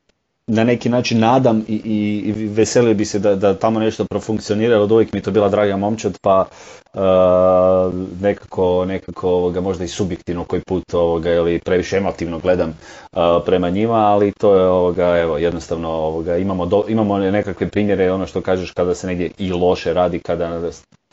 na 0.47 0.63
neki 0.63 0.89
način 0.89 1.19
nadam 1.19 1.65
i, 1.67 1.75
i, 1.75 2.31
veselio 2.47 2.93
bi 2.93 3.05
se 3.05 3.19
da, 3.19 3.36
da 3.36 3.53
tamo 3.53 3.79
nešto 3.79 4.05
profunkcionira, 4.05 4.79
od 4.79 4.91
uvijek 4.91 5.13
mi 5.13 5.21
to 5.21 5.31
bila 5.31 5.49
draga 5.49 5.77
momčad, 5.77 6.17
pa 6.21 6.45
uh, 6.93 7.01
nekako, 8.21 8.86
nekako 8.86 9.29
ovoga, 9.29 9.62
možda 9.62 9.83
i 9.83 9.88
subjektivno 9.88 10.43
koji 10.43 10.62
put 10.62 10.93
ovoga, 10.93 11.31
ili 11.31 11.60
previše 11.60 11.97
emotivno 11.97 12.39
gledam 12.39 12.69
uh, 12.69 13.19
prema 13.45 13.69
njima, 13.69 13.95
ali 13.95 14.31
to 14.31 14.55
je 14.55 14.67
ovoga, 14.67 15.17
evo, 15.17 15.38
jednostavno 15.38 15.89
ovoga, 15.89 16.38
imamo, 16.38 16.65
do, 16.65 16.83
imamo 16.88 17.17
nekakve 17.17 17.69
primjere, 17.69 18.12
ono 18.12 18.27
što 18.27 18.41
kažeš 18.41 18.71
kada 18.71 18.95
se 18.95 19.07
negdje 19.07 19.31
i 19.38 19.51
loše 19.51 19.93
radi, 19.93 20.19
kada 20.19 20.62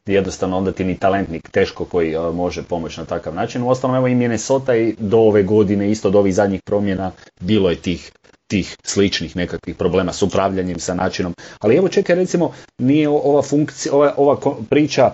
jednostavno 0.06 0.56
onda 0.58 0.72
ti 0.72 0.84
ni 0.84 0.98
talentnik 0.98 1.48
teško 1.50 1.84
koji 1.84 2.16
uh, 2.16 2.34
može 2.34 2.62
pomoći 2.62 3.00
na 3.00 3.06
takav 3.06 3.34
način. 3.34 3.62
Uostalom 3.62 3.96
evo 3.96 4.06
i 4.08 4.14
Minnesota 4.14 4.76
i 4.76 4.94
do 4.98 5.18
ove 5.18 5.42
godine, 5.42 5.90
isto 5.90 6.08
od 6.08 6.14
ovih 6.14 6.34
zadnjih 6.34 6.60
promjena, 6.62 7.10
bilo 7.40 7.70
je 7.70 7.76
tih 7.76 8.12
tih 8.54 8.76
sličnih 8.82 9.36
nekakvih 9.36 9.76
problema 9.76 10.12
s 10.12 10.22
upravljanjem, 10.22 10.78
sa 10.78 10.94
načinom. 10.94 11.34
Ali 11.60 11.76
evo 11.76 11.88
čekaj 11.88 12.16
recimo, 12.16 12.52
nije 12.78 13.08
ova 13.08 13.42
funkcija, 13.42 13.94
ova, 13.94 14.14
ova 14.16 14.36
priča 14.70 15.10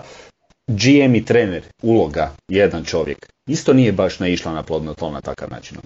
GM 0.67 1.15
i 1.15 1.25
trener, 1.25 1.63
uloga, 1.81 2.35
jedan 2.47 2.85
čovjek, 2.85 3.25
isto 3.47 3.73
nije 3.73 3.91
baš 3.91 4.19
naišla 4.19 4.53
na 4.53 4.63
plodno 4.63 4.93
tlo 4.93 5.11
na 5.11 5.21
takav 5.21 5.49
način. 5.49 5.77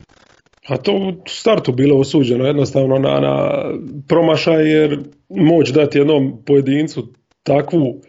A 0.67 0.77
to 0.77 0.91
u 0.91 1.13
startu 1.27 1.71
bilo 1.71 1.99
osuđeno 1.99 2.45
jednostavno 2.45 2.99
na, 2.99 3.19
na 3.19 3.63
promašaj 4.07 4.71
jer 4.71 4.99
moć 5.29 5.69
dati 5.69 5.97
jednom 5.97 6.43
pojedincu 6.45 7.07
takvu, 7.43 8.01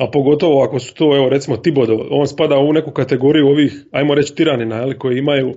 a 0.00 0.10
pogotovo 0.10 0.62
ako 0.62 0.78
su 0.78 0.94
to, 0.94 1.16
evo 1.16 1.28
recimo 1.28 1.56
Tibodo, 1.56 2.06
on 2.10 2.26
spada 2.26 2.58
u 2.58 2.72
neku 2.72 2.90
kategoriju 2.90 3.46
ovih, 3.48 3.84
ajmo 3.92 4.14
reći 4.14 4.34
tiranina, 4.34 4.76
jel, 4.76 4.94
koji 4.98 5.18
imaju 5.18 5.54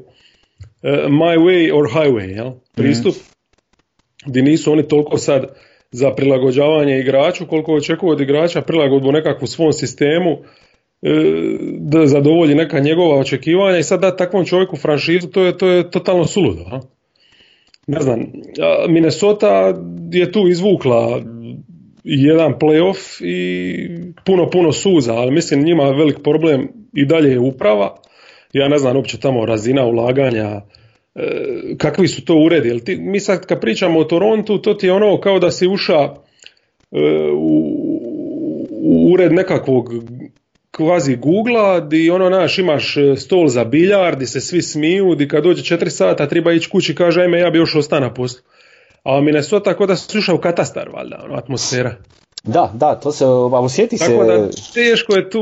my 1.09 1.37
way 1.37 1.71
or 1.71 1.87
highway, 1.87 2.35
jel? 2.35 2.51
pristup, 2.75 3.15
mm. 4.25 4.43
nisu 4.43 4.71
oni 4.71 4.87
toliko 4.87 5.17
sad 5.17 5.45
za 5.91 6.11
prilagođavanje 6.11 6.99
igraču, 6.99 7.47
koliko 7.47 7.73
očekuju 7.73 8.11
od 8.11 8.21
igrača 8.21 8.61
prilagodbu 8.61 9.11
nekakvu 9.11 9.47
svom 9.47 9.73
sistemu, 9.73 10.37
e, 11.01 11.09
da 11.79 12.07
zadovolji 12.07 12.55
neka 12.55 12.79
njegova 12.79 13.19
očekivanja 13.19 13.77
i 13.77 13.83
sad 13.83 14.01
da 14.01 14.15
takvom 14.15 14.45
čovjeku 14.45 14.77
franšizu, 14.77 15.27
to 15.27 15.43
je, 15.43 15.57
to 15.57 15.67
je 15.67 15.91
totalno 15.91 16.25
suludo. 16.25 16.63
Ha? 16.63 16.79
Ne 17.87 17.99
znam, 17.99 18.19
Minnesota 18.89 19.73
je 20.11 20.31
tu 20.31 20.47
izvukla 20.47 21.21
jedan 22.03 22.53
playoff 22.59 23.21
i 23.23 23.75
puno, 24.25 24.49
puno 24.49 24.71
suza, 24.71 25.13
ali 25.13 25.31
mislim 25.31 25.63
njima 25.63 25.83
velik 25.83 26.17
problem 26.23 26.67
i 26.93 27.05
dalje 27.05 27.31
je 27.31 27.39
uprava 27.39 28.01
ja 28.53 28.67
ne 28.67 28.77
znam 28.77 28.95
uopće 28.95 29.19
tamo 29.19 29.45
razina 29.45 29.85
ulaganja, 29.85 30.61
e, 31.15 31.21
kakvi 31.77 32.07
su 32.07 32.25
to 32.25 32.35
uredi. 32.35 32.67
Jel 32.67 32.79
ti, 32.79 32.95
mi 32.95 33.19
sad 33.19 33.45
kad 33.45 33.61
pričamo 33.61 33.99
o 33.99 34.03
Torontu, 34.03 34.57
to 34.57 34.73
ti 34.73 34.85
je 34.85 34.93
ono 34.93 35.19
kao 35.19 35.39
da 35.39 35.51
si 35.51 35.67
uša 35.67 35.99
e, 36.01 36.11
u, 37.35 37.77
u 38.69 39.11
ured 39.13 39.33
nekakvog 39.33 39.93
kvazi 40.71 41.15
googla, 41.15 41.79
di 41.79 42.09
ono 42.09 42.29
naš 42.29 42.57
imaš 42.57 42.97
e, 42.97 43.15
stol 43.15 43.47
za 43.47 43.63
biljar, 43.63 44.15
di 44.17 44.25
se 44.25 44.41
svi 44.41 44.61
smiju, 44.61 45.15
di 45.15 45.27
kad 45.27 45.43
dođe 45.43 45.75
4 45.75 45.89
sata 45.89 46.27
treba 46.27 46.51
ići 46.51 46.69
kući 46.69 46.95
kaže 46.95 47.21
ajme 47.21 47.39
ja 47.39 47.49
bi 47.49 47.57
još 47.57 47.75
ostao 47.75 47.99
na 47.99 48.13
poslu. 48.13 48.41
A 49.03 49.21
Minnesota 49.21 49.63
tako 49.63 49.85
da 49.85 49.95
sluša 49.95 50.33
u 50.33 50.37
katastar, 50.37 50.89
valjda, 50.89 51.21
ono, 51.25 51.35
atmosfera. 51.35 51.95
Da, 52.43 52.71
da, 52.75 52.95
to 52.95 53.11
se, 53.11 53.25
a 53.25 53.59
osjeti 53.59 53.97
se... 53.97 54.05
Tako 54.05 54.23
da 54.23 54.49
teško 54.73 55.15
je 55.15 55.29
tu, 55.29 55.41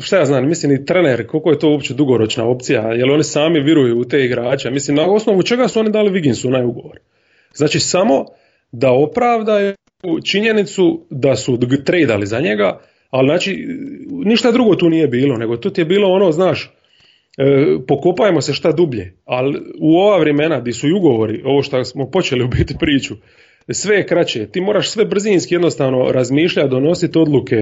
šta 0.00 0.18
ja 0.18 0.24
znam, 0.24 0.48
mislim 0.48 0.72
i 0.72 0.84
trener, 0.84 1.26
koliko 1.26 1.50
je 1.50 1.58
to 1.58 1.70
uopće 1.70 1.94
dugoročna 1.94 2.44
opcija, 2.44 2.82
jer 2.82 3.10
oni 3.10 3.24
sami 3.24 3.60
viruju 3.60 4.00
u 4.00 4.04
te 4.04 4.24
igrače. 4.24 4.70
Mislim, 4.70 4.96
na 4.96 5.12
osnovu 5.12 5.42
čega 5.42 5.68
su 5.68 5.80
oni 5.80 5.90
dali 5.90 6.10
Viginsu 6.10 6.50
na 6.50 6.66
ugovor? 6.66 6.98
Znači, 7.54 7.80
samo 7.80 8.26
da 8.72 8.90
opravdaju 8.90 9.74
činjenicu 10.24 11.06
da 11.10 11.36
su 11.36 11.58
tradali 11.84 12.26
za 12.26 12.40
njega, 12.40 12.80
ali 13.10 13.28
znači, 13.28 13.66
ništa 14.10 14.50
drugo 14.50 14.74
tu 14.74 14.88
nije 14.88 15.08
bilo, 15.08 15.36
nego 15.36 15.56
tu 15.56 15.70
ti 15.70 15.80
je 15.80 15.84
bilo 15.84 16.08
ono, 16.08 16.32
znaš, 16.32 16.74
e, 17.38 17.76
pokopajmo 17.88 18.40
se 18.40 18.52
šta 18.52 18.72
dublje, 18.72 19.16
ali 19.24 19.60
u 19.80 19.96
ova 19.96 20.18
vremena 20.18 20.60
gdje 20.60 20.72
su 20.72 20.88
i 20.88 20.92
ugovori, 20.92 21.42
ovo 21.44 21.62
što 21.62 21.84
smo 21.84 22.10
počeli 22.10 22.44
u 22.44 22.48
biti 22.48 22.74
priču, 22.80 23.14
sve 23.70 23.96
je 23.96 24.06
kraće. 24.06 24.46
Ti 24.46 24.60
moraš 24.60 24.90
sve 24.90 25.04
brzinski 25.04 25.54
jednostavno 25.54 26.12
razmišljati, 26.12 26.70
donositi 26.70 27.18
odluke, 27.18 27.56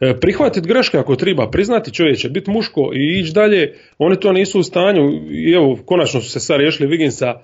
e, 0.00 0.14
prihvatiti 0.20 0.68
greške 0.68 0.98
ako 0.98 1.16
treba, 1.16 1.50
priznati 1.50 1.94
čovječe, 1.94 2.28
biti 2.28 2.50
muško 2.50 2.90
i 2.94 3.20
ići 3.20 3.32
dalje. 3.32 3.74
Oni 3.98 4.20
to 4.20 4.32
nisu 4.32 4.60
u 4.60 4.62
stanju 4.62 5.10
i 5.30 5.52
evo, 5.52 5.78
konačno 5.84 6.20
su 6.20 6.30
se 6.30 6.40
sad 6.40 6.60
riješili 6.60 6.88
Viginsa. 6.88 7.40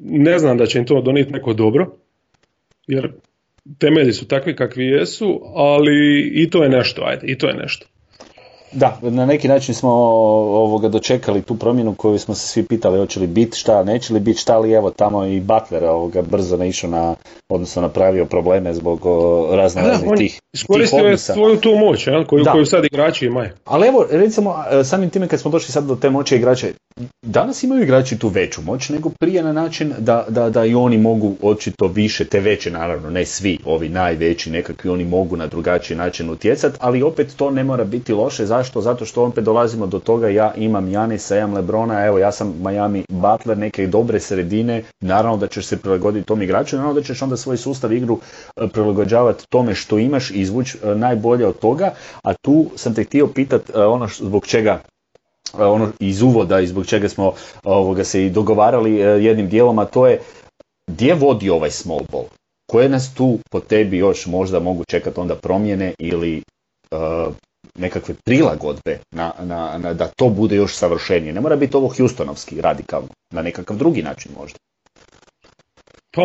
Ne 0.00 0.38
znam 0.38 0.58
da 0.58 0.66
će 0.66 0.78
im 0.78 0.86
to 0.86 1.00
donijeti 1.00 1.32
neko 1.32 1.52
dobro, 1.52 1.96
jer 2.86 3.12
temelji 3.78 4.12
su 4.12 4.28
takvi 4.28 4.56
kakvi 4.56 4.86
jesu, 4.86 5.40
ali 5.54 6.30
i 6.34 6.50
to 6.50 6.62
je 6.62 6.68
nešto, 6.68 7.02
ajde, 7.04 7.26
i 7.26 7.38
to 7.38 7.48
je 7.48 7.54
nešto. 7.54 7.86
Da, 8.72 8.98
na 9.02 9.26
neki 9.26 9.48
način 9.48 9.74
smo 9.74 9.90
ovoga 9.90 10.88
dočekali 10.88 11.42
tu 11.42 11.56
promjenu 11.56 11.94
koju 11.94 12.18
smo 12.18 12.34
se 12.34 12.48
svi 12.48 12.62
pitali 12.62 12.98
hoće 12.98 13.20
li 13.20 13.26
biti 13.26 13.58
šta, 13.58 13.84
neće 13.84 14.14
li 14.14 14.20
biti 14.20 14.40
šta, 14.40 14.56
ali 14.56 14.72
evo 14.72 14.90
tamo 14.90 15.24
i 15.24 15.40
Butler 15.40 15.84
ovoga 15.84 16.22
brzo 16.22 16.56
naišao 16.56 16.90
na, 16.90 17.14
odnosno 17.48 17.82
napravio 17.82 18.24
probleme 18.24 18.74
zbog 18.74 19.00
razne 19.52 19.82
raznih 19.82 20.10
tih 20.16 20.40
Iskoristio 20.56 21.06
je 21.06 21.18
svoju 21.18 21.56
tu 21.56 21.74
moć 21.74 22.06
jel, 22.06 22.24
koju, 22.24 22.44
koju 22.52 22.66
sad 22.66 22.84
igrači 22.84 23.26
imaju. 23.26 23.50
Ali 23.64 23.88
evo, 23.88 24.06
recimo, 24.10 24.54
samim 24.84 25.10
time 25.10 25.28
kad 25.28 25.40
smo 25.40 25.50
došli 25.50 25.72
sad 25.72 25.84
do 25.84 25.96
te 25.96 26.10
moći 26.10 26.36
igrača, 26.36 26.66
danas 27.22 27.62
imaju 27.62 27.82
igrači 27.82 28.18
tu 28.18 28.28
veću 28.28 28.62
moć 28.62 28.88
nego 28.88 29.10
prije 29.20 29.42
na 29.42 29.52
način 29.52 29.94
da, 29.98 30.24
da, 30.28 30.50
da 30.50 30.64
i 30.64 30.74
oni 30.74 30.98
mogu 30.98 31.34
očito 31.42 31.86
više, 31.86 32.24
te 32.24 32.40
veće 32.40 32.70
naravno, 32.70 33.10
ne 33.10 33.24
svi, 33.24 33.58
ovi 33.64 33.88
najveći 33.88 34.50
nekakvi, 34.50 34.90
oni 34.90 35.04
mogu 35.04 35.36
na 35.36 35.46
drugačiji 35.46 35.96
način 35.96 36.30
utjecati, 36.30 36.76
ali 36.80 37.02
opet 37.02 37.34
to 37.36 37.50
ne 37.50 37.64
mora 37.64 37.84
biti 37.84 38.12
loše, 38.12 38.46
zašto? 38.56 38.80
Zato 38.80 39.04
što 39.04 39.24
opet 39.24 39.44
dolazimo 39.44 39.86
do 39.86 39.98
toga, 39.98 40.28
ja 40.28 40.54
imam 40.56 40.88
Janisa, 40.88 41.36
imam 41.36 41.54
Lebrona, 41.54 42.06
evo 42.06 42.18
ja 42.18 42.32
sam 42.32 42.54
Miami 42.64 43.04
Butler, 43.08 43.58
neke 43.58 43.86
dobre 43.86 44.20
sredine, 44.20 44.82
naravno 45.00 45.36
da 45.36 45.46
ćeš 45.46 45.66
se 45.66 45.76
prilagoditi 45.76 46.26
tom 46.26 46.42
igraču, 46.42 46.76
naravno 46.76 47.00
da 47.00 47.06
ćeš 47.06 47.22
onda 47.22 47.36
svoj 47.36 47.56
sustav 47.56 47.92
igru 47.92 48.18
e, 48.56 48.68
prilagođavati 48.68 49.44
tome 49.48 49.74
što 49.74 49.98
imaš 49.98 50.30
i 50.30 50.40
izvući 50.40 50.78
e, 50.78 50.94
najbolje 50.94 51.46
od 51.46 51.58
toga, 51.58 51.94
a 52.22 52.34
tu 52.44 52.66
sam 52.76 52.94
te 52.94 53.04
htio 53.04 53.26
pitati 53.26 53.72
e, 53.74 53.84
ono 53.84 54.08
zbog 54.08 54.46
čega 54.46 54.80
ono 55.58 55.88
iz 56.00 56.22
uvoda 56.22 56.60
i 56.60 56.66
zbog 56.66 56.86
čega 56.86 57.08
smo 57.08 57.32
ovoga 57.64 58.04
se 58.04 58.26
i 58.26 58.30
dogovarali 58.30 58.94
jednim 59.24 59.48
dijelom, 59.48 59.78
a 59.78 59.84
to 59.84 60.06
je 60.06 60.20
gdje 60.90 61.14
vodi 61.14 61.50
ovaj 61.50 61.70
small 61.70 62.00
ball? 62.12 62.24
Koje 62.70 62.88
nas 62.88 63.14
tu 63.14 63.38
po 63.50 63.60
tebi 63.60 63.98
još 63.98 64.26
možda 64.26 64.60
mogu 64.60 64.84
čekati 64.84 65.20
onda 65.20 65.34
promjene 65.34 65.94
ili 65.98 66.42
nekakve 67.78 68.14
prilagodbe 68.24 68.98
na, 69.10 69.32
na, 69.40 69.78
na, 69.78 69.94
da 69.94 70.06
to 70.06 70.28
bude 70.28 70.56
još 70.56 70.74
savršenije. 70.74 71.32
Ne 71.32 71.40
mora 71.40 71.56
biti 71.56 71.76
ovo 71.76 71.88
Houstonovski 71.88 72.60
radikalno, 72.60 73.08
na 73.30 73.42
nekakav 73.42 73.76
drugi 73.76 74.02
način 74.02 74.32
možda. 74.38 74.58
Pa 76.16 76.22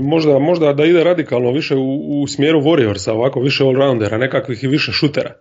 možda, 0.00 0.38
možda 0.38 0.72
da 0.72 0.84
ide 0.84 1.04
radikalno 1.04 1.52
više 1.52 1.76
u, 1.76 2.22
u 2.22 2.26
smjeru 2.26 2.60
Warriorsa, 2.60 3.10
ovako 3.10 3.40
više 3.40 3.64
allroundera, 3.64 4.18
nekakvih 4.18 4.64
i 4.64 4.68
više 4.68 4.92
šutera. 4.92 5.34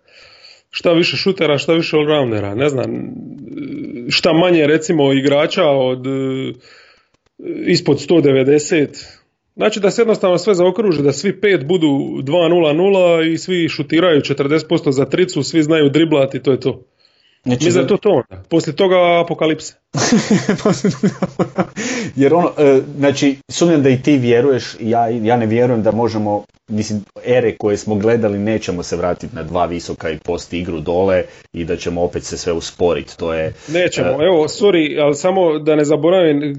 Šta 0.69 0.91
više 0.91 1.17
šutera, 1.17 1.57
šta 1.57 1.73
više 1.73 1.97
allroundera, 1.97 2.55
ne 2.55 2.69
znam, 2.69 2.89
šta 4.09 4.33
manje 4.33 4.67
recimo 4.67 5.13
igrača 5.13 5.63
od 5.69 6.07
e, 6.07 6.53
ispod 7.65 7.97
190, 7.97 9.22
Znači 9.55 9.79
da 9.79 9.91
se 9.91 10.01
jednostavno 10.01 10.37
sve 10.37 10.53
zaokruži, 10.53 11.03
da 11.03 11.11
svi 11.11 11.41
pet 11.41 11.65
budu 11.67 11.87
2-0-0 11.87 13.33
i 13.33 13.37
svi 13.37 13.69
šutiraju 13.69 14.21
40% 14.21 14.91
za 14.91 15.05
tricu, 15.05 15.43
svi 15.43 15.63
znaju 15.63 15.89
driblati, 15.89 16.43
to 16.43 16.51
je 16.51 16.59
to. 16.59 16.83
Znači, 17.45 17.65
Mislim 17.65 17.83
da 17.83 17.87
to 17.87 17.97
to 17.97 18.09
onda. 18.09 18.43
Poslije 18.49 18.75
toga 18.75 18.95
apokalipse. 19.23 19.73
Jer 22.15 22.33
ono, 22.33 22.51
e, 22.57 22.81
znači, 22.97 23.35
sumnjam 23.51 23.83
da 23.83 23.89
i 23.89 24.01
ti 24.01 24.17
vjeruješ, 24.17 24.75
ja, 24.79 25.07
ja 25.07 25.37
ne 25.37 25.45
vjerujem 25.45 25.83
da 25.83 25.91
možemo, 25.91 26.43
mislim, 26.69 27.01
ere 27.25 27.55
koje 27.57 27.77
smo 27.77 27.95
gledali 27.95 28.39
nećemo 28.39 28.83
se 28.83 28.95
vratiti 28.95 29.35
na 29.35 29.43
dva 29.43 29.65
visoka 29.65 30.09
i 30.09 30.17
posti 30.17 30.59
igru 30.59 30.79
dole 30.79 31.23
i 31.53 31.65
da 31.65 31.75
ćemo 31.75 32.01
opet 32.01 32.23
se 32.23 32.37
sve 32.37 32.53
usporiti, 32.53 33.17
to 33.17 33.33
je... 33.33 33.53
Nećemo, 33.67 34.11
uh, 34.11 34.21
evo, 34.21 34.47
sorry, 34.47 35.03
ali 35.03 35.15
samo 35.15 35.59
da 35.59 35.75
ne 35.75 35.85
zaboravim, 35.85 36.55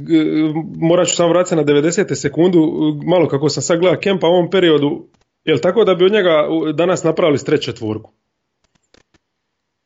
morat 0.77 1.09
ću 1.09 1.16
samo 1.16 1.29
vratiti 1.29 1.57
na 1.57 1.64
90. 1.64 2.14
sekundu, 2.14 2.61
malo 3.07 3.29
kako 3.29 3.49
sam 3.49 3.62
sad 3.62 3.79
gledao 3.79 4.01
Kempa 4.01 4.27
u 4.27 4.31
ovom 4.31 4.51
periodu, 4.51 5.07
jel 5.44 5.59
tako 5.59 5.85
da 5.85 5.94
bi 5.94 6.05
od 6.05 6.12
njega 6.12 6.49
danas 6.75 7.03
napravili 7.03 7.38
streće 7.38 7.64
četvorku? 7.64 8.12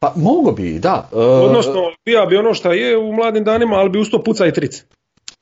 Pa 0.00 0.12
mogo 0.16 0.52
bi, 0.52 0.78
da. 0.78 1.08
E, 1.12 1.16
Odnosno, 1.16 1.92
bija 2.04 2.26
bi 2.26 2.36
ono 2.36 2.54
što 2.54 2.72
je 2.72 2.96
u 2.98 3.12
mladim 3.12 3.44
danima, 3.44 3.76
ali 3.76 3.90
bi 3.90 3.98
usto 3.98 4.22
puca 4.22 4.46
i 4.46 4.52
trice. 4.52 4.82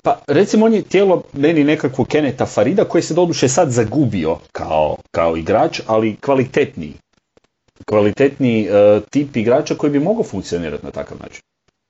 Pa 0.02 0.18
recimo 0.26 0.66
on 0.66 0.74
je 0.74 0.82
tijelo 0.82 1.22
meni 1.32 1.64
nekakvo 1.64 2.04
Keneta 2.04 2.46
Farida 2.46 2.84
koji 2.84 3.02
se 3.02 3.14
doduše 3.14 3.48
sad 3.48 3.70
zagubio 3.70 4.36
kao, 4.52 4.96
kao 5.10 5.36
igrač, 5.36 5.80
ali 5.86 6.16
kvalitetniji. 6.16 6.92
Kvalitetniji 7.84 8.68
uh, 8.68 9.02
tip 9.10 9.36
igrača 9.36 9.74
koji 9.74 9.90
bi 9.90 10.00
mogao 10.00 10.24
funkcionirati 10.24 10.84
na 10.84 10.90
takav 10.90 11.18
način. 11.22 11.42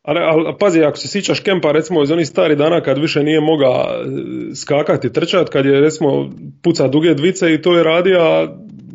Ali, 0.03 0.21
ali 0.21 0.55
pazi, 0.61 0.83
ako 0.83 0.97
se 0.97 1.09
sjećaš 1.09 1.41
Kempa 1.41 1.73
recimo 1.73 2.03
iz 2.03 2.11
onih 2.11 2.29
starih 2.29 2.59
dana 2.59 2.81
kad 2.81 2.99
više 2.99 3.23
nije 3.23 3.41
mogao 3.41 3.73
e, 3.73 4.55
skakati, 4.55 5.13
trčati, 5.13 5.51
kad 5.51 5.67
je 5.67 5.81
recimo 5.81 6.31
puca 6.63 6.89
duge 6.89 7.15
dvice 7.15 7.55
i 7.55 7.63
to 7.63 7.77
je 7.77 7.85
radio 7.85 8.49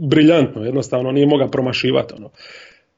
briljantno, 0.09 0.63
jednostavno 0.63 1.11
nije 1.11 1.27
mogao 1.27 1.47
promašivati. 1.47 2.13
Ono. 2.17 2.29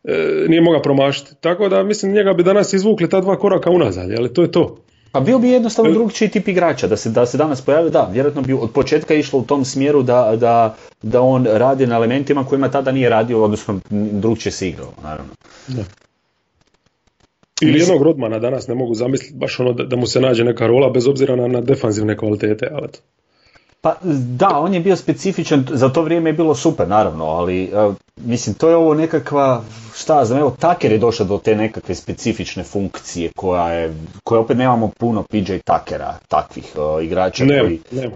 E, 0.03 0.45
nije 0.47 0.61
mogao 0.61 0.81
promašiti. 0.81 1.35
Tako 1.41 1.69
da 1.69 1.83
mislim 1.83 2.13
njega 2.13 2.33
bi 2.33 2.43
danas 2.43 2.73
izvukli 2.73 3.09
ta 3.09 3.21
dva 3.21 3.39
koraka 3.39 3.69
unazad, 3.69 4.11
ali 4.11 4.33
to 4.33 4.41
je 4.41 4.51
to. 4.51 4.77
Pa 5.11 5.19
bio 5.19 5.39
bi 5.39 5.49
jednostavno 5.49 5.91
e, 5.91 5.93
drugčiji 5.93 6.29
tip 6.29 6.47
igrača, 6.47 6.87
da 6.87 6.97
se, 6.97 7.09
da 7.09 7.25
se 7.25 7.37
danas 7.37 7.61
pojavi, 7.61 7.89
da, 7.89 8.09
vjerojatno 8.13 8.41
bi 8.41 8.53
od 8.53 8.71
početka 8.71 9.13
išlo 9.13 9.39
u 9.39 9.43
tom 9.43 9.65
smjeru 9.65 10.03
da, 10.03 10.35
da, 10.35 10.75
da 11.01 11.21
on 11.21 11.45
radi 11.45 11.87
na 11.87 11.95
elementima 11.95 12.45
kojima 12.45 12.71
tada 12.71 12.91
nije 12.91 13.09
radio, 13.09 13.43
odnosno 13.43 13.79
drugčije 13.89 14.51
se 14.51 14.69
igrao, 14.69 14.93
naravno. 15.03 15.33
Da. 15.67 15.83
Ili 17.61 17.79
jednog 17.79 18.01
Rodmana 18.01 18.39
danas 18.39 18.67
ne 18.67 18.75
mogu 18.75 18.93
zamisliti 18.93 19.35
baš 19.35 19.59
ono 19.59 19.73
da, 19.73 19.83
da 19.83 19.95
mu 19.95 20.07
se 20.07 20.21
nađe 20.21 20.43
neka 20.43 20.67
rola 20.67 20.89
bez 20.89 21.07
obzira 21.07 21.35
na, 21.35 21.47
na 21.47 21.61
defanzivne 21.61 22.17
kvalitete, 22.17 22.69
ali 22.71 22.87
pa 23.83 23.95
da, 24.37 24.49
on 24.59 24.73
je 24.73 24.79
bio 24.79 24.95
specifičan, 24.95 25.65
za 25.71 25.89
to 25.89 26.01
vrijeme 26.01 26.29
je 26.29 26.33
bilo 26.33 26.55
super 26.55 26.87
naravno, 26.87 27.25
ali 27.25 27.71
uh, 27.73 27.95
mislim 28.15 28.55
to 28.55 28.69
je 28.69 28.75
ovo 28.75 28.93
nekakva, 28.93 29.61
šta 29.95 30.25
znam, 30.25 30.39
evo 30.39 30.55
Taker 30.59 30.91
je 30.91 30.97
došao 30.97 31.25
do 31.25 31.37
te 31.37 31.55
nekakve 31.55 31.95
specifične 31.95 32.63
funkcije 32.63 33.31
koja 33.35 33.67
je, 33.69 33.93
koje 34.23 34.39
opet 34.39 34.57
nemamo 34.57 34.91
puno 34.97 35.23
PJ 35.23 35.57
Takera, 35.65 36.17
takvih 36.27 36.75
uh, 36.75 37.03
igrača 37.03 37.45
ne, 37.45 37.59
koji, 37.59 37.79
ne, 37.91 38.07
uh, 38.07 38.13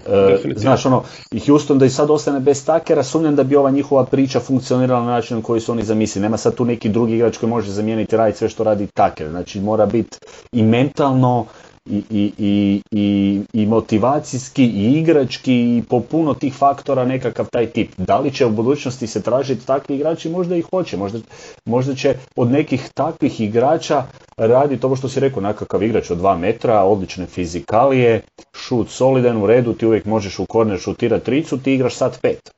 znaš 0.55 0.85
ono, 0.85 1.03
i 1.31 1.39
Houston 1.39 1.79
da 1.79 1.85
i 1.85 1.89
sad 1.89 2.09
ostane 2.09 2.39
bez 2.39 2.65
Takera, 2.65 3.03
sumnjam 3.03 3.35
da 3.35 3.43
bi 3.43 3.55
ova 3.55 3.71
njihova 3.71 4.05
priča 4.05 4.39
funkcionirala 4.39 5.05
na 5.05 5.11
način 5.11 5.41
koji 5.41 5.61
su 5.61 5.71
oni 5.71 5.83
zamislili, 5.83 6.23
nema 6.23 6.37
sad 6.37 6.55
tu 6.55 6.65
neki 6.65 6.89
drugi 6.89 7.15
igrač 7.15 7.37
koji 7.37 7.49
može 7.49 7.71
zamijeniti 7.71 8.17
raditi 8.17 8.37
sve 8.37 8.49
što 8.49 8.63
radi 8.63 8.87
Taker, 8.87 9.29
znači 9.29 9.59
mora 9.59 9.85
biti 9.85 10.17
i 10.51 10.63
mentalno, 10.63 11.45
i, 11.89 12.03
i, 12.09 12.31
i, 12.37 12.81
i, 12.91 13.41
i 13.53 13.65
motivacijski 13.65 14.65
i 14.65 14.99
igrački 14.99 15.53
i 15.53 15.83
po 15.89 15.99
puno 15.99 16.33
tih 16.33 16.53
faktora 16.53 17.05
nekakav 17.05 17.45
taj 17.51 17.65
tip. 17.65 17.91
Da 17.97 18.19
li 18.19 18.31
će 18.31 18.45
u 18.45 18.49
budućnosti 18.49 19.07
se 19.07 19.21
tražiti 19.21 19.65
takvi 19.65 19.95
igrači? 19.95 20.29
Možda 20.29 20.55
ih 20.55 20.65
hoće. 20.71 20.97
Možda, 20.97 21.19
možda 21.65 21.95
će 21.95 22.15
od 22.35 22.51
nekih 22.51 22.89
takvih 22.93 23.41
igrača 23.41 24.03
raditi 24.37 24.85
ovo 24.85 24.95
što 24.95 25.09
si 25.09 25.19
rekao, 25.19 25.41
nekakav 25.41 25.83
igrač 25.83 26.11
od 26.11 26.17
2 26.17 26.37
metra, 26.37 26.83
odlične 26.83 27.25
fizikalije, 27.25 28.21
šut 28.53 28.89
solidan, 28.89 29.37
u 29.37 29.47
redu, 29.47 29.73
ti 29.73 29.85
uvijek 29.85 30.05
možeš 30.05 30.39
u 30.39 30.45
korner 30.45 30.79
šutirati 30.79 31.25
tricu, 31.25 31.57
ti 31.57 31.73
igraš 31.73 31.95
sad 31.95 32.21
pet. 32.21 32.51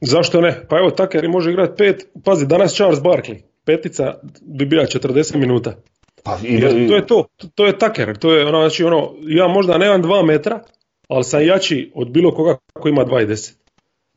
Zašto 0.00 0.40
ne? 0.40 0.66
Pa 0.68 0.78
evo 0.78 0.90
Taker 0.90 1.28
može 1.28 1.50
igrati 1.50 1.76
pet. 1.76 2.06
Pazi, 2.24 2.46
danas 2.46 2.74
Charles 2.74 3.00
Barkley. 3.00 3.40
Petica 3.64 4.14
bi 4.40 4.66
bila 4.66 4.84
40 4.84 5.36
minuta. 5.36 5.74
Pa, 6.22 6.38
i, 6.42 6.60
to 6.88 6.96
je 6.96 7.06
to, 7.06 7.24
to 7.54 7.66
je 7.66 7.78
taker, 7.78 8.18
to 8.18 8.32
je 8.32 8.46
ono, 8.46 8.60
znači 8.60 8.84
ono, 8.84 9.12
ja 9.22 9.48
možda 9.48 9.78
nemam 9.78 10.02
dva 10.02 10.22
metra, 10.22 10.60
ali 11.08 11.24
sam 11.24 11.46
jači 11.46 11.92
od 11.94 12.10
bilo 12.10 12.34
koga 12.34 12.56
koji 12.72 12.92
ima 12.92 13.04
2,10. 13.04 13.52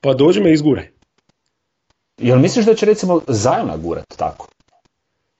Pa 0.01 0.13
dođi 0.13 0.41
me 0.41 0.53
izgure. 0.53 0.91
Jel 2.17 2.39
misliš 2.39 2.65
da 2.65 2.73
će 2.75 2.85
recimo 2.85 3.21
Zajona 3.27 3.77
gurat 3.77 4.05
tako? 4.17 4.47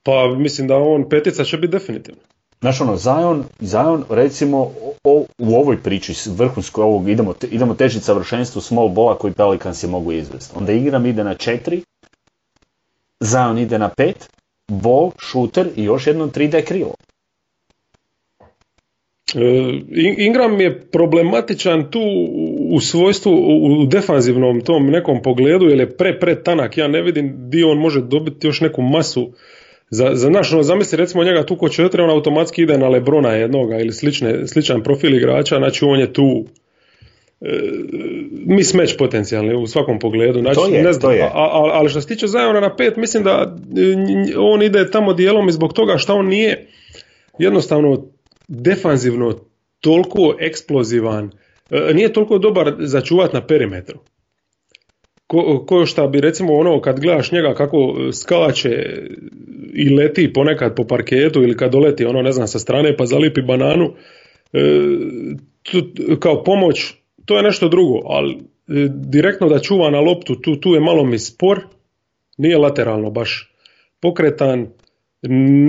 Pa 0.04 0.28
mislim 0.38 0.68
da 0.68 0.78
on 0.78 1.10
petica 1.10 1.44
će 1.44 1.58
biti 1.58 1.72
definitivno. 1.72 2.22
Znaš 2.62 2.82
ono, 2.82 2.98
Zion, 2.98 3.44
Zion 3.60 4.04
recimo 4.10 4.72
u 5.38 5.56
ovoj 5.56 5.78
priči 5.84 6.14
vrhunskoj 6.26 6.84
ovog 6.84 7.10
idemo, 7.10 7.34
te, 7.34 7.48
idemo 7.48 7.76
težiti 7.76 8.06
savršenstvu 8.06 8.62
small 8.62 8.90
bola 8.90 9.18
koji 9.18 9.34
Pelicansi 9.34 9.88
mogu 9.88 10.12
izvesti. 10.12 10.54
Onda 10.58 10.72
igram 10.72 11.06
ide 11.06 11.24
na 11.24 11.34
četiri, 11.34 11.84
Zion 13.20 13.58
ide 13.58 13.80
na 13.80 13.90
pet, 13.90 14.30
ball, 14.68 15.12
shooter 15.32 15.68
i 15.76 15.84
još 15.84 16.08
jedno 16.08 16.28
3D 16.28 16.64
krilo. 16.64 16.94
E, 19.36 19.80
Ingram 20.18 20.62
je 20.62 20.82
problematičan 20.82 21.92
tu 21.92 22.02
u 22.70 22.80
svojstvu, 22.80 23.32
u 23.82 23.86
defanzivnom 23.86 24.62
tom 24.62 24.86
nekom 24.86 25.22
pogledu, 25.22 25.66
jer 25.66 25.80
je 25.80 25.98
pre, 25.98 26.20
pre 26.20 26.44
tanak. 26.44 26.78
Ja 26.78 26.88
ne 26.88 27.02
vidim 27.02 27.50
di 27.50 27.64
on 27.64 27.78
može 27.78 28.02
dobiti 28.02 28.48
još 28.48 28.62
neku 28.62 28.82
masu 28.82 29.32
za, 29.90 30.12
za 30.14 30.30
naš, 30.30 30.54
ono, 30.54 30.64
zamisli 30.64 30.98
recimo 30.98 31.24
njega 31.24 31.46
tu 31.46 31.56
ko 31.56 31.70
četiri, 31.70 32.02
on 32.02 32.10
automatski 32.10 32.62
ide 32.62 32.78
na 32.78 32.90
Lebrona 32.90 33.30
jednoga 33.30 33.78
ili 33.78 33.94
slične, 33.94 34.48
sličan 34.48 34.84
profil 34.84 35.16
igrača, 35.16 35.58
znači 35.58 35.86
on 35.86 36.00
je 36.00 36.14
tu 36.14 36.46
e, 37.42 37.60
mi 38.46 38.64
smeć 38.64 38.98
potencijalni 38.98 39.56
u 39.56 39.68
svakom 39.68 40.00
pogledu. 40.00 40.40
Znači, 40.40 40.56
to 40.56 40.68
je, 40.68 40.84
ne 40.84 40.94
znam, 40.94 41.02
to 41.02 41.12
je. 41.12 41.30
ali 41.74 41.90
što 41.90 42.02
se 42.02 42.08
tiče 42.08 42.28
Zajona 42.28 42.60
na 42.60 42.76
pet, 42.76 42.98
mislim 42.98 43.24
da 43.24 43.56
e, 43.78 44.38
on 44.38 44.64
ide 44.64 44.92
tamo 44.92 45.14
dijelom 45.14 45.48
i 45.50 45.52
zbog 45.52 45.74
toga 45.74 45.98
što 45.98 46.16
on 46.16 46.28
nije 46.28 46.68
jednostavno 47.40 48.06
defanzivno 48.48 49.40
toliko 49.80 50.36
eksplozivan, 50.40 51.32
e, 51.72 51.94
nije 51.94 52.14
toliko 52.14 52.38
dobar 52.38 52.76
za 52.80 53.02
čuvat 53.02 53.34
na 53.34 53.48
perimetru. 53.48 54.00
Ko, 55.28 55.66
ko 55.68 55.86
šta 55.86 56.08
bi 56.08 56.22
recimo 56.22 56.54
ono 56.54 56.82
kad 56.82 57.00
gledaš 57.00 57.32
njega 57.32 57.54
kako 57.54 57.96
skače 58.14 58.72
i 59.74 59.90
leti 59.90 60.34
ponekad 60.34 60.76
po 60.76 60.84
parketu 60.84 61.44
ili 61.44 61.58
kad 61.58 61.72
doleti 61.72 62.06
ono 62.06 62.22
ne 62.22 62.32
znam 62.32 62.48
sa 62.48 62.60
strane 62.60 62.98
pa 62.98 63.06
zalipi 63.06 63.42
bananu 63.42 63.94
kao 66.20 66.44
pomoć 66.44 66.94
to 67.26 67.38
je 67.38 67.44
nešto 67.44 67.70
drugo 67.70 68.00
ali 68.06 68.34
e, 68.34 68.40
direktno 68.90 69.50
da 69.50 69.60
čuva 69.60 69.90
na 69.90 70.00
loptu 70.00 70.36
tu, 70.36 70.56
tu 70.56 70.74
je 70.74 70.80
malo 70.80 71.04
mi 71.04 71.20
spor 71.20 71.60
nije 72.38 72.58
lateralno 72.58 73.10
baš 73.10 73.52
pokretan 74.00 74.68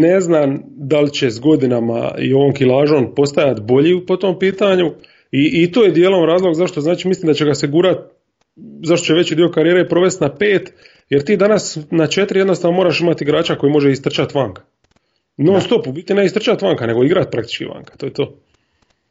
ne 0.01 0.21
znam 0.21 0.62
da 0.66 1.01
li 1.01 1.12
će 1.12 1.31
s 1.31 1.40
godinama 1.40 2.14
i 2.19 2.33
ovom 2.33 2.55
kilažom 2.55 3.14
postajati 3.14 3.61
bolji 3.61 4.07
po 4.07 4.16
tom 4.16 4.38
pitanju 4.38 4.87
i, 5.33 5.62
i 5.62 5.73
to 5.73 5.85
je 5.85 5.90
dijelom 5.90 6.25
razlog 6.25 6.55
zašto 6.55 6.81
znači 6.81 7.09
mislim 7.09 7.27
da 7.27 7.35
će 7.35 7.45
ga 7.45 7.55
se 7.55 7.66
gurat 7.66 7.99
zašto 8.83 9.07
će 9.07 9.14
veći 9.14 9.35
dio 9.35 9.51
karijere 9.51 9.88
provesti 9.88 10.25
na 10.25 10.35
pet 10.35 10.73
jer 11.09 11.25
ti 11.25 11.37
danas 11.37 11.79
na 11.90 12.07
četiri 12.07 12.38
jednostavno 12.38 12.77
moraš 12.77 13.01
imati 13.01 13.25
igrača 13.25 13.55
koji 13.55 13.73
može 13.73 13.90
istrčati 13.90 14.38
vanka. 14.38 14.62
Non 15.37 15.61
stop, 15.61 15.87
u 15.87 15.92
biti 15.92 16.14
ne 16.14 16.25
istrčati 16.25 16.64
vanka, 16.64 16.87
nego 16.87 17.05
igrati 17.05 17.31
praktički 17.31 17.64
vanka, 17.64 17.97
to 17.97 18.07
je 18.07 18.12
to. 18.12 18.38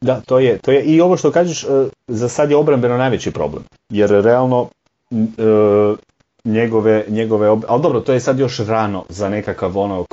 Da, 0.01 0.21
to 0.25 0.39
je, 0.39 0.57
to 0.57 0.71
je. 0.71 0.83
I 0.83 1.01
ovo 1.01 1.17
što 1.17 1.31
kažeš, 1.31 1.63
e, 1.63 1.67
za 2.07 2.29
sad 2.29 2.49
je 2.49 2.57
obrambeno 2.57 2.97
najveći 2.97 3.31
problem. 3.31 3.63
Jer 3.89 4.09
realno 4.09 4.69
e, 5.11 5.15
njegove, 6.45 7.05
njegove 7.07 7.47
ali 7.47 7.81
dobro, 7.81 7.99
to 7.99 8.13
je 8.13 8.19
sad 8.19 8.39
još 8.39 8.59
rano 8.59 9.03
za 9.09 9.29
nekakav 9.29 9.77
ono 9.77 10.05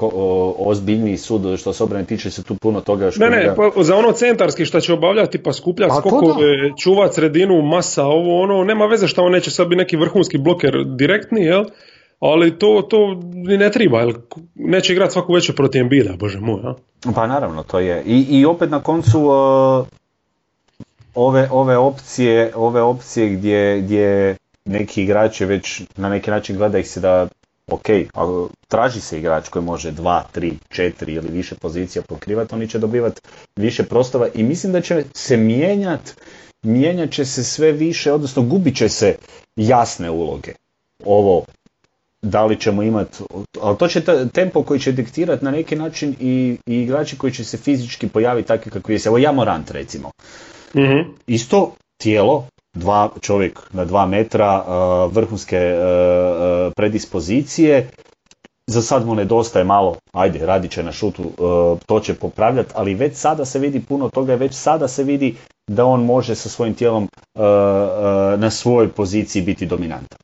ozbiljniji 0.59 1.17
sud 1.17 1.59
što 1.59 1.73
se 1.73 1.85
obrane 1.85 2.05
tiče 2.05 2.31
se 2.31 2.43
tu 2.43 2.55
puno 2.55 2.81
toga 2.81 3.05
još 3.05 3.17
Ne, 3.17 3.31
ne, 3.31 3.55
pa 3.57 3.83
za 3.83 3.97
ono 3.97 4.13
centarski 4.13 4.65
što 4.65 4.81
će 4.81 4.93
obavljati 4.93 5.43
pa 5.43 5.53
skupljati 5.53 5.91
pa 5.95 6.01
skokove, 6.01 6.47
čuvat 6.83 7.15
sredinu, 7.15 7.63
masa, 7.63 8.05
ovo 8.05 8.43
ono, 8.43 8.65
nema 8.65 8.87
veze 8.87 9.09
što 9.09 9.23
on 9.23 9.33
neće 9.33 9.51
sad 9.51 9.69
biti 9.69 9.79
neki 9.79 9.97
vrhunski 9.97 10.39
bloker 10.39 10.73
direktni, 10.97 11.41
jel? 11.45 11.65
Ali 12.23 12.59
to, 12.59 12.83
to 12.91 13.21
ni 13.33 13.59
ne 13.59 13.71
treba, 13.71 14.01
jel? 14.01 14.13
Neće 14.55 14.93
igrati 14.93 15.13
svaku 15.13 15.33
večer 15.33 15.57
protiv 15.57 15.83
Embida, 15.83 16.17
bože 16.17 16.41
moj, 16.41 16.61
ja? 16.65 16.75
Pa 17.15 17.27
naravno, 17.27 17.63
to 17.63 17.79
je. 17.79 18.03
I, 18.07 18.27
i 18.31 18.45
opet 18.45 18.71
na 18.71 18.83
koncu 18.83 19.21
uh, 19.21 19.87
ove, 21.15 21.49
ove 21.51 21.77
opcije, 21.77 22.53
ove 22.55 22.83
opcije 22.83 23.29
gdje, 23.29 23.81
gdje 23.81 24.37
neki 24.65 25.03
igrači 25.03 25.45
već 25.45 25.83
na 25.97 26.09
neki 26.09 26.31
način 26.31 26.57
gleda 26.57 26.79
ih 26.79 26.89
se 26.89 27.01
da 27.01 27.29
ok, 27.71 27.87
traži 28.69 29.01
se 29.01 29.19
igrač 29.19 29.49
koji 29.49 29.65
može 29.65 29.91
dva, 29.91 30.25
tri, 30.33 30.53
četiri 30.69 31.13
ili 31.13 31.29
više 31.29 31.55
pozicija 31.55 32.03
pokrivati, 32.03 32.55
oni 32.55 32.69
će 32.69 32.79
dobivati 32.79 33.21
više 33.57 33.83
prostora 33.83 34.29
i 34.35 34.43
mislim 34.43 34.73
da 34.73 34.81
će 34.81 35.05
se 35.15 35.37
mijenjati 35.37 36.13
mijenjat 36.63 37.11
će 37.11 37.25
se 37.25 37.45
sve 37.45 37.73
više, 37.73 38.13
odnosno 38.13 38.43
gubit 38.43 38.77
će 38.77 38.89
se 38.89 39.17
jasne 39.57 40.11
uloge. 40.11 40.53
Ovo, 41.05 41.45
da 42.23 42.45
li 42.45 42.61
ćemo 42.61 42.83
imati, 42.83 43.19
ali 43.61 43.79
to 43.79 43.89
će 43.89 44.03
tempo 44.33 44.63
koji 44.63 44.81
će 44.81 44.93
diktirati 44.93 45.45
na 45.45 45.51
neki 45.51 45.77
način 45.77 46.15
i, 46.21 46.57
i 46.67 46.83
igrači 46.83 47.19
koji 47.19 47.33
će 47.33 47.45
se 47.45 47.57
fizički 47.57 48.09
pojaviti 48.09 48.49
takvi 48.49 48.71
kakvi 48.71 48.95
je. 48.95 49.01
Evo 49.07 49.19
ja 49.19 49.33
Morant 49.33 49.71
recimo. 49.71 50.11
mm 50.75 51.15
Isto 51.27 51.75
tijelo, 52.03 52.47
dva 52.75 53.11
čovjek 53.21 53.61
na 53.73 53.85
dva 53.85 54.07
metra, 54.07 54.65
uh, 54.67 55.13
vrhunske 55.13 55.75
uh, 55.75 56.67
uh, 56.67 56.73
predispozicije. 56.77 57.89
Za 58.67 58.83
sad 58.83 59.07
mu 59.07 59.15
nedostaje 59.15 59.65
malo, 59.65 59.97
ajde, 60.13 60.47
radit 60.47 60.71
će 60.71 60.83
na 60.83 60.93
šutu, 60.93 61.25
to 61.87 62.01
će 62.01 62.15
popravljati, 62.15 62.73
ali 62.75 62.95
već 62.95 63.17
sada 63.17 63.45
se 63.45 63.59
vidi 63.59 63.81
puno 63.81 64.09
toga, 64.09 64.35
već 64.35 64.55
sada 64.55 64.89
se 64.89 65.05
vidi 65.05 65.35
da 65.71 65.85
on 65.85 66.05
može 66.05 66.35
sa 66.35 66.49
svojim 66.49 66.75
tijelom 66.75 67.09
na 68.39 68.51
svojoj 68.51 68.89
poziciji 68.89 69.43
biti 69.43 69.67
dominantan. 69.67 70.19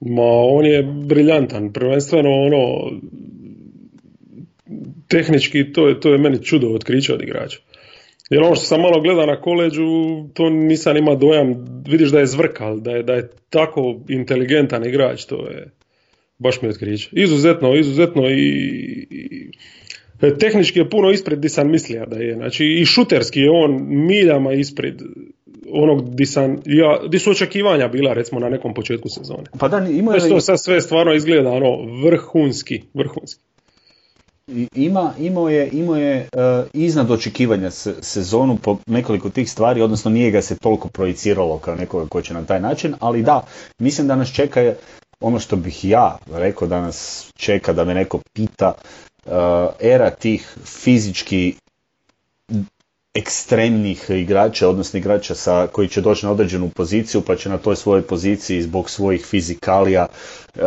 Ma, 0.00 0.30
on 0.50 0.66
je 0.66 0.82
briljantan, 0.82 1.72
prvenstveno 1.72 2.30
ono, 2.30 2.90
tehnički 5.08 5.72
to 5.72 5.88
je, 5.88 6.00
to 6.00 6.12
je 6.12 6.18
meni 6.18 6.44
čudo 6.44 6.68
otkriće 6.68 7.14
od 7.14 7.22
igrača. 7.22 7.58
Jer 8.30 8.42
ono 8.42 8.54
što 8.54 8.64
sam 8.64 8.80
malo 8.80 9.00
gleda 9.00 9.26
na 9.26 9.40
koleđu, 9.40 9.82
to 10.34 10.50
nisam 10.50 10.96
ima 10.96 11.14
dojam, 11.14 11.54
vidiš 11.88 12.10
da 12.10 12.18
je 12.18 12.26
zvrkal, 12.26 12.80
da 12.80 12.90
je, 12.90 13.02
da 13.02 13.14
je 13.14 13.30
tako 13.50 14.00
inteligentan 14.08 14.86
igrač, 14.86 15.24
to 15.24 15.48
je 15.48 15.70
baš 16.38 16.62
mi 16.62 16.68
otkriće. 16.68 17.08
Izuzetno, 17.12 17.74
izuzetno 17.74 18.28
i, 18.30 18.48
i 20.20 20.38
tehnički 20.38 20.78
je 20.78 20.90
puno 20.90 21.10
ispred 21.10 21.38
di 21.38 21.48
sam 21.48 21.70
mislio 21.70 22.06
da 22.06 22.16
je. 22.16 22.34
Znači 22.34 22.64
i 22.64 22.84
šuterski 22.84 23.40
je 23.40 23.50
on 23.50 23.86
miljama 23.88 24.52
ispred 24.52 25.02
onog 25.72 26.14
di, 26.14 26.26
sam, 26.26 26.56
ja, 26.64 26.98
di 27.08 27.18
su 27.18 27.30
očekivanja 27.30 27.88
bila 27.88 28.12
recimo 28.12 28.40
na 28.40 28.48
nekom 28.48 28.74
početku 28.74 29.08
sezone. 29.08 29.44
Pa 29.58 29.68
da, 29.68 29.78
ima 29.90 30.14
je... 30.14 30.28
To 30.28 30.40
sad 30.40 30.56
sve 30.64 30.80
stvarno 30.80 31.14
izgleda 31.14 31.50
ono 31.50 32.02
vrhunski, 32.04 32.82
vrhunski 32.94 33.40
ima, 34.74 35.12
imao 35.18 35.48
je, 35.48 35.68
imao 35.72 35.96
je 35.96 36.28
uh, 36.32 36.66
iznad 36.72 37.10
očekivanja 37.10 37.70
sezonu 38.00 38.56
po 38.62 38.78
nekoliko 38.86 39.30
tih 39.30 39.50
stvari, 39.50 39.82
odnosno 39.82 40.10
nije 40.10 40.30
ga 40.30 40.42
se 40.42 40.56
toliko 40.58 40.88
projiciralo 40.88 41.58
kao 41.58 41.74
nekoga 41.74 42.06
ko 42.08 42.22
će 42.22 42.34
na 42.34 42.44
taj 42.44 42.60
način, 42.60 42.94
ali 43.00 43.22
da, 43.22 43.46
mislim 43.78 44.06
da 44.08 44.16
nas 44.16 44.32
čeka 44.32 44.74
ono 45.20 45.38
što 45.38 45.56
bih 45.56 45.84
ja 45.84 46.18
rekao 46.32 46.68
da 46.68 46.80
nas 46.80 47.30
čeka 47.36 47.72
da 47.72 47.84
me 47.84 47.94
neko 47.94 48.20
pita, 48.32 48.72
uh, 49.26 49.32
era 49.80 50.10
tih 50.10 50.56
fizički 50.64 51.54
ekstremnih 53.16 54.10
igrača, 54.10 54.68
odnosno 54.68 54.98
igrača 54.98 55.34
sa, 55.34 55.66
koji 55.66 55.88
će 55.88 56.00
doći 56.00 56.26
na 56.26 56.32
određenu 56.32 56.68
poziciju 56.68 57.20
pa 57.20 57.36
će 57.36 57.48
na 57.48 57.58
toj 57.58 57.76
svojoj 57.76 58.02
poziciji 58.02 58.62
zbog 58.62 58.90
svojih 58.90 59.26
fizikalija 59.26 60.06
uh, 60.06 60.62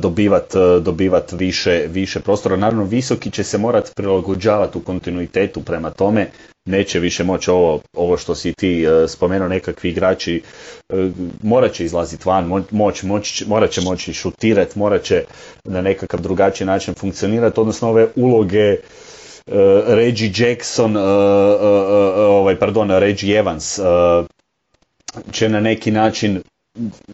dobivati 0.00 0.58
dobivat 0.82 1.32
više, 1.32 1.84
više 1.88 2.20
prostora. 2.20 2.56
Naravno, 2.56 2.84
visoki 2.84 3.30
će 3.30 3.44
se 3.44 3.58
morati 3.58 3.90
prilagođavati 3.96 4.78
u 4.78 4.80
kontinuitetu 4.80 5.60
prema 5.62 5.90
tome, 5.90 6.30
neće 6.64 6.98
više 7.00 7.24
moći 7.24 7.50
ovo, 7.50 7.80
ovo 7.96 8.16
što 8.16 8.34
si 8.34 8.52
ti 8.52 8.86
uh, 8.86 9.10
spomenuo, 9.10 9.48
nekakvi 9.48 9.90
igrači 9.90 10.42
morat 11.42 11.72
će 11.72 11.84
izlaziti 11.84 12.22
van, 12.26 12.44
moć, 12.70 13.02
moć, 13.02 13.44
morat 13.46 13.70
će 13.70 13.80
moći 13.80 14.12
šutirati, 14.12 14.78
morat 14.78 15.02
će 15.02 15.24
na 15.64 15.80
nekakav 15.80 16.20
drugačiji 16.20 16.66
način 16.66 16.94
funkcionirati, 16.94 17.60
odnosno 17.60 17.88
ove 17.88 18.08
uloge 18.16 18.76
Reggie 19.86 20.32
Jackson, 20.36 20.96
uh, 20.96 21.02
ovaj, 22.16 22.58
pardon, 22.58 22.90
Reggie 22.90 23.38
Evans 23.38 23.78
će 25.32 25.48
na 25.48 25.60
neki 25.60 25.90
način, 25.90 26.42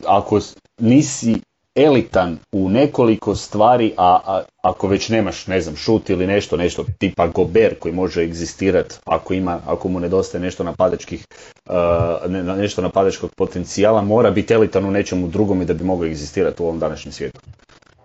ako 0.07 0.41
nisi 0.79 1.41
elitan 1.77 2.39
u 2.53 2.69
nekoliko 2.69 3.35
stvari, 3.35 3.93
a, 3.97 4.21
a, 4.27 4.43
ako 4.63 4.89
već 4.89 5.09
nemaš, 5.09 5.47
ne 5.47 5.61
znam, 5.61 5.77
šut 5.77 6.11
ili 6.11 6.27
nešto, 6.27 6.57
nešto 6.57 6.85
tipa 6.99 7.27
Gober 7.27 7.79
koji 7.79 7.95
može 7.95 8.23
egzistirati 8.23 8.95
ako, 9.05 9.35
ima, 9.35 9.61
ako 9.67 9.89
mu 9.89 10.01
nedostaje 10.01 10.43
nešto 10.43 10.65
napadačkih, 10.65 11.25
uh, 11.67 12.31
nešto 12.59 12.83
napadačkog 12.83 13.31
potencijala, 13.37 14.03
mora 14.03 14.31
biti 14.31 14.55
elitan 14.55 14.85
u 14.85 14.91
nečemu 14.91 15.29
drugom 15.29 15.63
i 15.63 15.65
da 15.65 15.75
bi 15.75 15.85
mogao 15.85 16.07
egzistirati 16.07 16.63
u 16.63 16.67
ovom 16.67 16.79
današnjem 16.79 17.13
svijetu. 17.13 17.41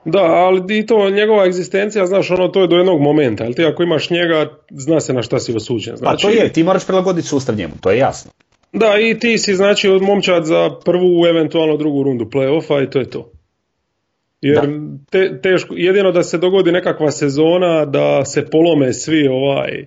Da, 0.06 0.24
ali 0.24 0.80
i 0.80 0.86
to 0.86 1.10
njegova 1.10 1.45
egzistencija, 1.45 2.06
znaš, 2.06 2.32
ono 2.32 2.47
to 2.47 2.62
je 2.62 2.68
do 2.68 2.76
jednog 2.76 3.02
momenta, 3.02 3.43
ali 3.43 3.54
ti 3.54 3.66
ako 3.66 3.84
imaš 3.84 4.10
njega, 4.10 4.60
zna 4.72 4.99
se 4.99 5.14
na 5.14 5.22
šta 5.22 5.39
si 5.39 5.56
osuđen. 5.56 5.97
Znači... 5.97 6.24
Pa 6.24 6.30
to 6.30 6.30
je, 6.30 6.54
ti 6.54 6.64
moraš 6.64 6.86
prilagoditi 6.86 7.28
sustav 7.28 7.56
njemu, 7.56 7.74
to 7.82 7.91
je 7.91 7.97
jasno. 7.97 8.32
Da, 8.74 8.93
i 8.99 9.20
ti 9.20 9.38
si 9.38 9.56
znači 9.56 9.89
od 9.89 10.02
momčad 10.02 10.45
za 10.45 10.70
prvu, 10.86 11.26
eventualno 11.30 11.78
drugu 11.78 12.04
rundu 12.04 12.26
play-offa 12.26 12.84
i 12.84 12.89
to 12.89 12.99
je 12.99 13.10
to. 13.10 13.32
Jer 14.41 14.62
te, 15.12 15.41
teško, 15.41 15.74
jedino 15.78 16.12
da 16.12 16.24
se 16.24 16.38
dogodi 16.38 16.72
nekakva 16.72 17.12
sezona 17.12 17.86
da 17.86 18.26
se 18.26 18.45
polome 18.49 18.93
svi 18.93 19.28
ovaj 19.28 19.80
e, 19.80 19.86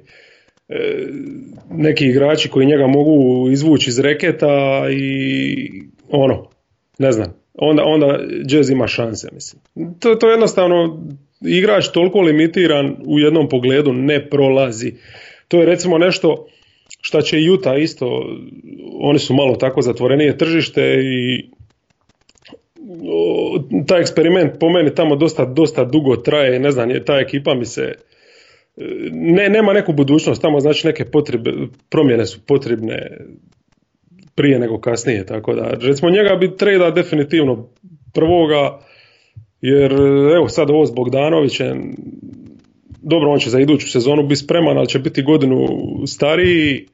neki 1.70 2.06
igrači 2.06 2.48
koji 2.48 2.66
njega 2.66 2.86
mogu 2.86 3.48
izvući 3.50 3.90
iz 3.90 3.98
reketa 3.98 4.86
i 4.90 5.82
ono, 6.08 6.50
ne 6.98 7.12
znam, 7.12 7.43
onda, 7.54 7.82
onda 7.84 8.18
Jazz 8.48 8.70
ima 8.70 8.86
šanse, 8.86 9.28
mislim. 9.32 9.62
To, 10.00 10.14
to 10.14 10.30
jednostavno 10.30 11.06
igrač 11.40 11.88
toliko 11.88 12.20
limitiran 12.20 12.96
u 13.06 13.18
jednom 13.18 13.48
pogledu 13.48 13.92
ne 13.92 14.30
prolazi. 14.30 14.92
To 15.48 15.60
je 15.60 15.66
recimo 15.66 15.98
nešto 15.98 16.46
šta 17.00 17.22
će 17.22 17.42
Juta 17.42 17.76
isto, 17.76 18.36
oni 19.00 19.18
su 19.18 19.34
malo 19.34 19.56
tako 19.56 19.82
zatvorenije 19.82 20.38
tržište 20.38 20.82
i 21.02 21.50
taj 23.86 24.00
eksperiment 24.00 24.52
po 24.60 24.70
meni 24.70 24.94
tamo 24.94 25.16
dosta, 25.16 25.44
dosta 25.44 25.84
dugo 25.84 26.16
traje, 26.16 26.60
ne 26.60 26.70
znam, 26.70 26.88
ta 27.06 27.14
ekipa 27.14 27.54
mi 27.54 27.64
se 27.64 27.94
ne, 29.12 29.48
nema 29.48 29.72
neku 29.72 29.92
budućnost, 29.92 30.42
tamo 30.42 30.60
znači 30.60 30.86
neke 30.86 31.04
potrebe, 31.04 31.52
promjene 31.90 32.26
su 32.26 32.40
potrebne 32.46 33.18
prije 34.34 34.58
nego 34.58 34.80
kasnije, 34.80 35.26
tako 35.26 35.54
da 35.54 35.70
recimo 35.80 36.10
njega 36.10 36.36
bi 36.36 36.56
treda 36.56 36.90
definitivno 36.90 37.68
prvoga, 38.14 38.78
jer 39.60 39.92
evo 40.36 40.48
sad 40.48 40.70
ovo 40.70 40.86
s 40.86 40.90
Bogdanovićem, 40.94 41.96
dobro 43.02 43.30
on 43.30 43.38
će 43.38 43.50
za 43.50 43.60
iduću 43.60 43.90
sezonu 43.90 44.22
biti 44.22 44.40
spreman, 44.40 44.78
ali 44.78 44.88
će 44.88 44.98
biti 44.98 45.22
godinu 45.22 45.66
stariji, 46.06 46.86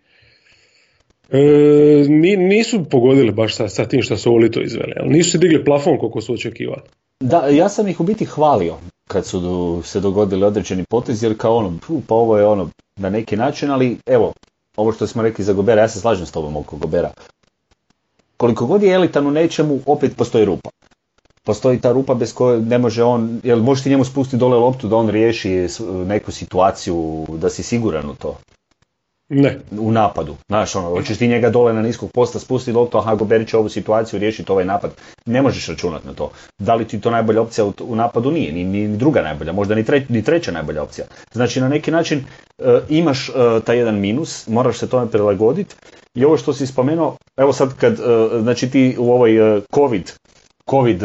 E, 1.32 2.06
nisu 2.38 2.84
pogodili 2.84 3.32
baš 3.32 3.56
sa, 3.56 3.68
sa 3.68 3.84
tim 3.84 4.02
što 4.02 4.16
su 4.16 4.30
ovo 4.30 4.38
lito 4.38 4.62
izveli, 4.62 4.92
ali 5.00 5.10
nisu 5.10 5.30
se 5.30 5.38
digli 5.38 5.64
plafon 5.64 5.98
koliko 5.98 6.20
su 6.20 6.32
očekivali. 6.32 6.82
Da, 7.20 7.48
ja 7.48 7.68
sam 7.68 7.88
ih 7.88 8.00
u 8.00 8.04
biti 8.04 8.24
hvalio 8.24 8.74
kad 9.08 9.26
su 9.26 9.80
se 9.84 10.00
dogodili 10.00 10.44
određeni 10.44 10.84
potezi, 10.90 11.26
jer 11.26 11.38
kao 11.38 11.56
ono, 11.56 11.78
pa 12.06 12.14
ovo 12.14 12.38
je 12.38 12.46
ono 12.46 12.70
na 12.96 13.10
neki 13.10 13.36
način, 13.36 13.70
ali 13.70 13.96
evo, 14.06 14.32
ovo 14.80 14.92
što 14.92 15.06
smo 15.06 15.22
rekli 15.22 15.44
za 15.44 15.52
Gobera, 15.52 15.82
ja 15.82 15.88
se 15.88 16.00
slažem 16.00 16.26
s 16.26 16.32
tobom 16.32 16.56
oko 16.56 16.76
Gobera. 16.76 17.10
Koliko 18.36 18.66
god 18.66 18.82
je 18.82 18.94
elitan 18.94 19.26
u 19.26 19.30
nečemu, 19.30 19.80
opet 19.86 20.16
postoji 20.16 20.44
rupa. 20.44 20.70
Postoji 21.44 21.80
ta 21.80 21.92
rupa 21.92 22.14
bez 22.14 22.32
koje 22.34 22.60
ne 22.60 22.78
može 22.78 23.02
on, 23.02 23.40
jel 23.44 23.62
možeš 23.62 23.84
ti 23.84 23.90
njemu 23.90 24.04
spustiti 24.04 24.36
dole 24.36 24.56
loptu 24.56 24.88
da 24.88 24.96
on 24.96 25.08
riješi 25.08 25.66
neku 26.06 26.32
situaciju, 26.32 27.26
da 27.28 27.50
si 27.50 27.62
siguran 27.62 28.10
u 28.10 28.14
to? 28.14 28.36
Ne. 29.30 29.58
U 29.78 29.92
napadu. 29.92 30.36
Znaš, 30.48 30.76
ono, 30.76 30.88
hoćeš 30.88 31.18
ti 31.18 31.28
njega 31.28 31.50
dole 31.50 31.72
na 31.72 31.82
niskog 31.82 32.10
posta 32.12 32.38
spustiti 32.38 32.76
loptu, 32.76 32.98
aha, 32.98 33.14
Goberi 33.14 33.46
će 33.46 33.56
ovu 33.56 33.68
situaciju 33.68 34.20
riješiti 34.20 34.52
ovaj 34.52 34.64
napad. 34.64 34.90
Ne 35.26 35.42
možeš 35.42 35.68
računati 35.68 36.06
na 36.06 36.12
to. 36.12 36.30
Da 36.58 36.74
li 36.74 36.84
ti 36.84 37.00
to 37.00 37.10
najbolja 37.10 37.42
opcija 37.42 37.64
u, 37.64 37.96
napadu? 37.96 38.30
Nije, 38.30 38.52
ni, 38.52 38.64
ni 38.64 38.96
druga 38.96 39.22
najbolja, 39.22 39.52
možda 39.52 39.74
ni, 39.74 39.84
ni 40.08 40.24
treća 40.24 40.52
najbolja 40.52 40.82
opcija. 40.82 41.06
Znači, 41.32 41.60
na 41.60 41.68
neki 41.68 41.90
način 41.90 42.24
e, 42.58 42.80
imaš 42.88 43.28
uh, 43.28 43.62
taj 43.64 43.78
jedan 43.78 44.00
minus, 44.00 44.48
moraš 44.48 44.78
se 44.78 44.88
tome 44.88 45.10
prilagoditi. 45.10 45.74
I 46.14 46.24
ovo 46.24 46.36
što 46.36 46.52
si 46.52 46.66
spomenuo, 46.66 47.16
evo 47.36 47.52
sad 47.52 47.74
kad, 47.76 47.92
uh, 47.92 48.42
znači 48.42 48.70
ti 48.70 48.96
u 48.98 49.12
ovoj 49.12 49.60
COVID, 49.74 50.12
COVID 50.70 51.02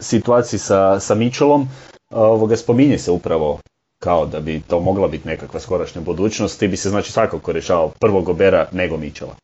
situaciji 0.00 0.58
sa, 0.58 1.00
sa 1.00 1.14
Mitchellom, 1.14 1.68
ovoga 2.10 2.56
spominje 2.56 2.98
se 2.98 3.10
upravo 3.10 3.58
kao 3.98 4.26
da 4.26 4.40
bi 4.40 4.60
to 4.68 4.80
mogla 4.80 5.08
biti 5.08 5.28
nekakva 5.28 5.60
skorašnja 5.60 6.00
budućnost, 6.00 6.60
ti 6.60 6.68
bi 6.68 6.76
se 6.76 6.88
znači 6.88 7.12
svakako 7.12 7.52
rješao 7.52 7.92
prvog 8.00 8.24
Gobera 8.24 8.68
nego 8.72 8.96
Mičela. 8.96 9.36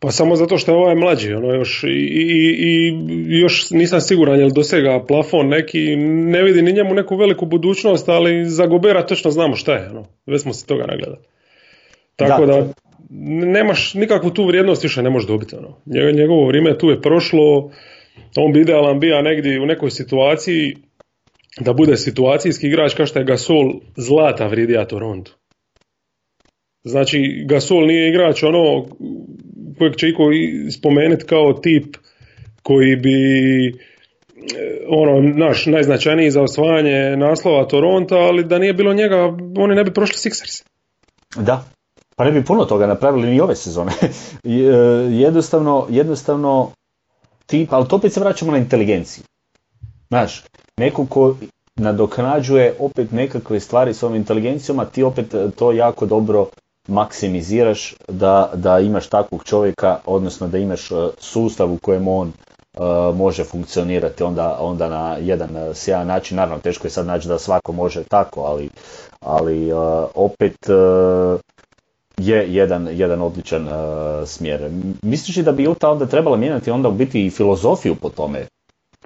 Pa 0.00 0.10
samo 0.10 0.36
zato 0.36 0.58
što 0.58 0.72
je 0.72 0.78
ovaj 0.78 0.94
mlađi, 0.94 1.34
ono 1.34 1.54
još 1.54 1.84
i, 1.84 1.86
i, 1.86 2.54
i 3.28 3.38
još 3.40 3.70
nisam 3.70 4.00
siguran 4.00 4.40
jel 4.40 4.50
dosega 4.50 5.04
plafon 5.08 5.48
neki, 5.48 5.96
ne 5.96 6.42
vidi 6.42 6.62
ni 6.62 6.72
njemu 6.72 6.94
neku 6.94 7.16
veliku 7.16 7.46
budućnost, 7.46 8.08
ali 8.08 8.44
za 8.44 8.66
Gobera 8.66 9.06
točno 9.06 9.30
znamo 9.30 9.56
šta 9.56 9.74
je, 9.74 9.90
ono, 9.90 10.04
već 10.26 10.42
smo 10.42 10.52
se 10.52 10.66
toga 10.66 10.86
nagledali. 10.86 11.22
Tako 12.16 12.46
da, 12.46 12.66
nemaš 13.46 13.94
nikakvu 13.94 14.30
tu 14.30 14.46
vrijednost 14.46 14.82
više 14.82 15.02
ne 15.02 15.10
možeš 15.10 15.28
dobiti, 15.28 15.56
ono. 15.56 15.76
Njegovo 16.12 16.46
vrijeme 16.46 16.78
tu 16.78 16.90
je 16.90 17.00
prošlo, 17.00 17.70
on 18.36 18.52
bi 18.52 18.60
idealan 18.60 19.00
bio 19.00 19.22
negdje 19.22 19.60
u 19.60 19.66
nekoj 19.66 19.90
situaciji 19.90 20.76
da 21.60 21.72
bude 21.72 21.96
situacijski 21.96 22.66
igrač 22.66 22.94
kao 22.94 23.06
što 23.06 23.18
je 23.18 23.24
Gasol 23.24 23.72
zlata 23.96 24.46
vridija 24.46 24.84
Toronto. 24.84 25.32
Znači 26.84 27.44
Gasol 27.48 27.86
nije 27.86 28.08
igrač 28.08 28.42
ono 28.42 28.86
kojeg 29.78 29.96
će 29.96 30.08
iko 30.08 30.22
spomenuti 30.78 31.24
kao 31.24 31.52
tip 31.52 31.96
koji 32.62 32.96
bi 32.96 33.18
e, 33.68 33.72
ono 34.88 35.20
naš 35.20 35.66
najznačajniji 35.66 36.30
za 36.30 36.42
osvajanje 36.42 37.16
naslova 37.16 37.68
Toronto, 37.68 38.16
ali 38.16 38.44
da 38.44 38.58
nije 38.58 38.72
bilo 38.72 38.94
njega 38.94 39.16
oni 39.58 39.74
ne 39.74 39.84
bi 39.84 39.92
prošli 39.92 40.16
Sixers. 40.16 40.64
Da, 41.36 41.64
pa 42.16 42.24
ne 42.24 42.32
bi 42.32 42.44
puno 42.44 42.64
toga 42.64 42.86
napravili 42.86 43.30
ni 43.30 43.40
ove 43.40 43.56
sezone. 43.56 43.92
E, 44.44 44.50
jednostavno, 45.10 45.86
jednostavno 45.90 46.70
tip, 47.46 47.72
ali 47.72 47.88
to 47.88 47.96
opet 47.96 48.12
se 48.12 48.20
vraćamo 48.20 48.52
na 48.52 48.58
inteligenciju. 48.58 49.24
Znaš, 50.08 50.44
neko 50.78 51.06
ko 51.06 51.34
nadoknađuje 51.78 52.74
opet 52.78 53.12
nekakve 53.12 53.60
stvari 53.60 53.94
s 53.94 54.02
ovom 54.02 54.16
inteligencijom, 54.16 54.78
a 54.78 54.84
ti 54.84 55.02
opet 55.02 55.34
e, 55.34 55.50
to 55.56 55.72
jako 55.72 56.06
dobro 56.06 56.46
maksimiziraš 56.88 57.94
da, 58.08 58.50
da 58.54 58.78
imaš 58.78 59.08
takvog 59.08 59.44
čovjeka, 59.44 59.98
odnosno 60.06 60.48
da 60.48 60.58
imaš 60.58 60.90
e, 60.90 60.94
sustav 61.18 61.72
u 61.72 61.78
kojem 61.78 62.08
on 62.08 62.28
e, 62.28 62.80
može 63.14 63.44
funkcionirati 63.44 64.22
onda, 64.22 64.58
onda 64.60 64.88
na 64.88 65.16
jedan 65.20 65.48
sjajan 65.74 66.06
način. 66.06 66.36
Naravno, 66.36 66.58
teško 66.58 66.86
je 66.86 66.90
sad 66.90 67.06
naći 67.06 67.28
da 67.28 67.38
svako 67.38 67.72
može 67.72 68.04
tako, 68.04 68.40
ali, 68.40 68.68
ali 69.20 69.70
opet 70.14 70.56
je 72.16 72.54
jedan, 72.54 72.88
jedan 72.92 73.22
odličan 73.22 73.68
smjer. 74.26 74.70
Misliš 75.02 75.36
li 75.36 75.42
da 75.42 75.52
bi 75.52 75.68
Utah 75.68 75.90
onda 75.90 76.06
trebala 76.06 76.36
mijenjati 76.36 76.70
onda 76.70 76.88
u 76.88 76.92
biti 76.92 77.26
i 77.26 77.30
filozofiju 77.30 77.94
po 77.94 78.08
tome, 78.08 78.46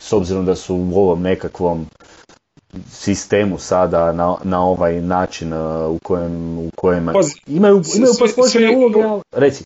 s 0.03 0.13
obzirom 0.13 0.47
da 0.47 0.55
su 0.55 0.75
u 0.77 0.97
ovom 0.97 1.23
nekakvom 1.23 1.87
sistemu 2.91 3.59
sada 3.59 4.13
na, 4.13 4.37
na 4.45 4.65
ovaj 4.65 5.01
način 5.01 5.53
uh, 5.53 5.91
u 5.91 5.99
kojem, 6.03 6.59
u 6.59 6.71
kojem 6.77 7.09
imaju, 7.47 7.83
imaju 7.97 8.13
pospođene 8.19 8.77
uloge, 8.77 8.99
reci. 9.33 9.65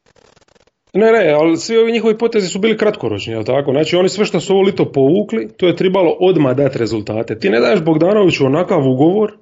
Ne, 0.92 1.12
ne, 1.12 1.32
ali 1.32 1.56
svi 1.56 1.78
ovi 1.78 1.92
njihovi 1.92 2.18
potezi 2.18 2.48
su 2.48 2.58
bili 2.58 2.76
kratkoročni, 2.76 3.32
jel 3.32 3.44
tako? 3.44 3.72
Znači 3.72 3.96
oni 3.96 4.08
sve 4.08 4.24
što 4.24 4.40
su 4.40 4.52
ovo 4.52 4.62
lito 4.62 4.92
povukli, 4.92 5.48
to 5.56 5.66
je 5.66 5.76
trebalo 5.76 6.16
odmah 6.20 6.56
dati 6.56 6.78
rezultate. 6.78 7.38
Ti 7.38 7.50
ne 7.50 7.60
daješ 7.60 7.80
Bogdanoviću 7.80 8.46
onakav 8.46 8.88
ugovor 8.88 9.32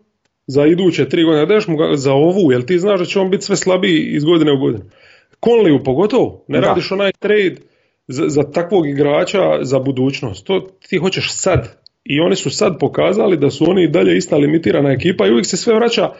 za 0.47 0.67
iduće 0.67 1.09
tri 1.09 1.25
godine, 1.25 1.47
daješ 1.47 1.67
mu 1.67 1.77
za 1.95 2.13
ovu, 2.13 2.53
jel 2.53 2.63
ti 2.63 2.79
znaš 2.79 2.99
da 2.99 3.05
će 3.05 3.21
on 3.21 3.31
biti 3.31 3.45
sve 3.45 3.57
slabiji 3.57 4.15
iz 4.17 4.25
godine 4.25 4.53
u 4.53 4.59
godinu. 4.59 4.85
Conleyu 5.41 5.85
pogotovo, 5.85 6.45
ne 6.49 6.61
radiš 6.61 6.93
onaj 6.93 7.13
trade 7.13 7.57
za, 8.07 8.29
za 8.29 8.43
takvog 8.43 8.89
igrača 8.89 9.59
za 9.63 9.79
budućnost. 9.79 10.47
To 10.47 10.67
ti 10.89 10.97
hoćeš 10.97 11.33
sad, 11.33 11.79
i 12.05 12.21
oni 12.21 12.37
su 12.37 12.51
sad 12.51 12.79
pokazali 12.79 13.37
da 13.37 13.51
su 13.51 13.71
oni 13.71 13.85
i 13.85 13.89
dalje 13.89 14.17
ista 14.17 14.37
limitirana 14.37 14.93
ekipa 14.93 15.27
i 15.27 15.31
uvijek 15.31 15.47
se 15.47 15.57
sve 15.57 15.75
vraća 15.75 16.11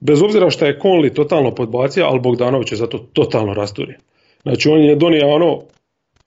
bez 0.00 0.22
obzira 0.22 0.50
što 0.50 0.66
je 0.66 0.78
Conley 0.82 1.14
totalno 1.14 1.54
podbacio, 1.54 2.04
ali 2.04 2.20
Bogdanović 2.20 2.72
je 2.72 2.78
zato 2.78 2.98
totalno 2.98 3.54
rasturio. 3.54 3.96
Znači 4.42 4.68
on 4.68 4.80
je 4.80 4.96
donio 4.96 5.28
ono 5.28 5.62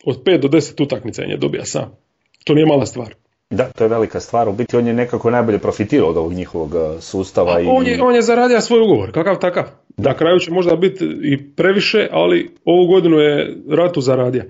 od 0.06 0.24
5 0.24 0.38
do 0.38 0.48
10 0.48 0.84
utakmica 0.84 1.22
je 1.22 1.38
dobija 1.38 1.66
sam. 1.66 1.98
To 2.44 2.54
nije 2.54 2.66
mala 2.66 2.86
stvar. 2.86 3.16
Da, 3.50 3.64
to 3.64 3.84
je 3.84 3.88
velika 3.88 4.20
stvar. 4.20 4.50
U 4.50 4.54
biti 4.54 4.78
on 4.78 4.88
je 4.88 4.94
nekako 4.94 5.32
najbolje 5.32 5.60
profitirao 5.60 6.10
od 6.10 6.18
ovog 6.18 6.34
njihovog 6.34 6.74
uh, 6.74 6.82
sustava. 7.00 7.62
I... 7.62 7.66
On, 7.68 7.88
je, 7.88 8.04
on 8.04 8.16
je 8.16 8.22
zaradio 8.22 8.62
svoj 8.62 8.82
ugovor, 8.82 9.12
kakav 9.12 9.40
takav. 9.40 9.64
Na 9.98 10.14
kraju 10.14 10.40
će 10.40 10.52
možda 10.52 10.76
biti 10.76 11.06
i 11.24 11.56
previše, 11.56 12.08
ali 12.12 12.56
ovu 12.66 12.88
godinu 12.88 13.18
je 13.18 13.56
ratu 13.70 14.02
zaradio. 14.02 14.44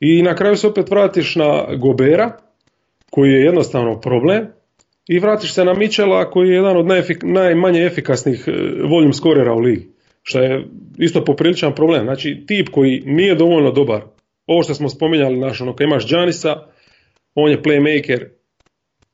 I 0.00 0.22
na 0.22 0.34
kraju 0.34 0.56
se 0.56 0.66
opet 0.66 0.90
vratiš 0.90 1.36
na 1.36 1.66
Gobera, 1.76 2.36
koji 3.10 3.30
je 3.30 3.40
jednostavno 3.40 4.00
problem 4.00 4.46
i 5.08 5.18
vratiš 5.18 5.54
se 5.54 5.64
na 5.64 5.74
Mičela 5.74 6.30
koji 6.30 6.48
je 6.48 6.54
jedan 6.54 6.76
od 6.76 6.86
najmanje 7.22 7.84
efikasnih 7.84 8.44
e, 8.46 8.52
voljum 8.88 9.12
skorera 9.12 9.52
u 9.52 9.58
ligi. 9.58 9.88
Što 10.22 10.40
je 10.40 10.64
isto 10.98 11.24
popriličan 11.24 11.74
problem. 11.74 12.04
Znači 12.04 12.44
tip 12.46 12.68
koji 12.68 13.02
nije 13.06 13.34
dovoljno 13.34 13.70
dobar. 13.70 14.02
Ovo 14.46 14.62
što 14.62 14.74
smo 14.74 14.88
spominjali, 14.88 15.38
naš, 15.38 15.60
ono, 15.60 15.76
kad 15.76 15.84
imaš 15.84 16.12
Janisa, 16.12 16.56
on 17.34 17.50
je 17.50 17.62
playmaker, 17.62 18.24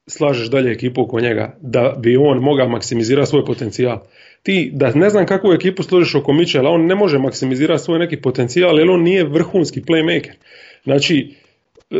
slažeš 0.06 0.50
dalje 0.50 0.72
ekipu 0.72 1.02
oko 1.02 1.20
njega, 1.20 1.58
da 1.60 1.94
bi 1.98 2.16
on 2.16 2.38
mogao 2.38 2.68
maksimizirati 2.68 3.30
svoj 3.30 3.44
potencijal. 3.44 3.98
Ti, 4.42 4.70
da 4.74 4.90
ne 4.94 5.10
znam 5.10 5.26
kakvu 5.26 5.52
ekipu 5.52 5.82
složiš 5.82 6.14
oko 6.14 6.32
Mičela, 6.32 6.70
on 6.70 6.86
ne 6.86 6.94
može 6.94 7.18
maksimizirati 7.18 7.82
svoj 7.82 7.98
neki 7.98 8.20
potencijal, 8.20 8.78
jer 8.78 8.90
on 8.90 9.02
nije 9.02 9.24
vrhunski 9.24 9.80
playmaker. 9.80 10.32
Znači, 10.84 11.34
e, 11.90 11.96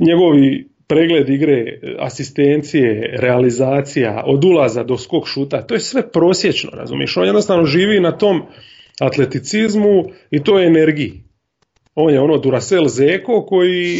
njegovi 0.00 0.68
pregled 0.86 1.28
igre, 1.28 1.80
asistencije, 1.98 3.16
realizacija, 3.18 4.22
od 4.26 4.44
ulaza 4.44 4.82
do 4.82 4.98
skok 4.98 5.26
šuta, 5.26 5.62
to 5.62 5.74
je 5.74 5.80
sve 5.80 6.10
prosječno, 6.10 6.70
razumiješ? 6.70 7.16
On 7.16 7.24
jednostavno 7.24 7.64
živi 7.64 8.00
na 8.00 8.18
tom 8.18 8.42
atleticizmu 9.00 10.04
i 10.30 10.42
to 10.44 10.58
je 10.58 10.66
energiji. 10.66 11.22
On 11.94 12.12
je 12.12 12.20
ono 12.20 12.38
Duracell 12.38 12.88
Zeko 12.88 13.46
koji 13.46 13.98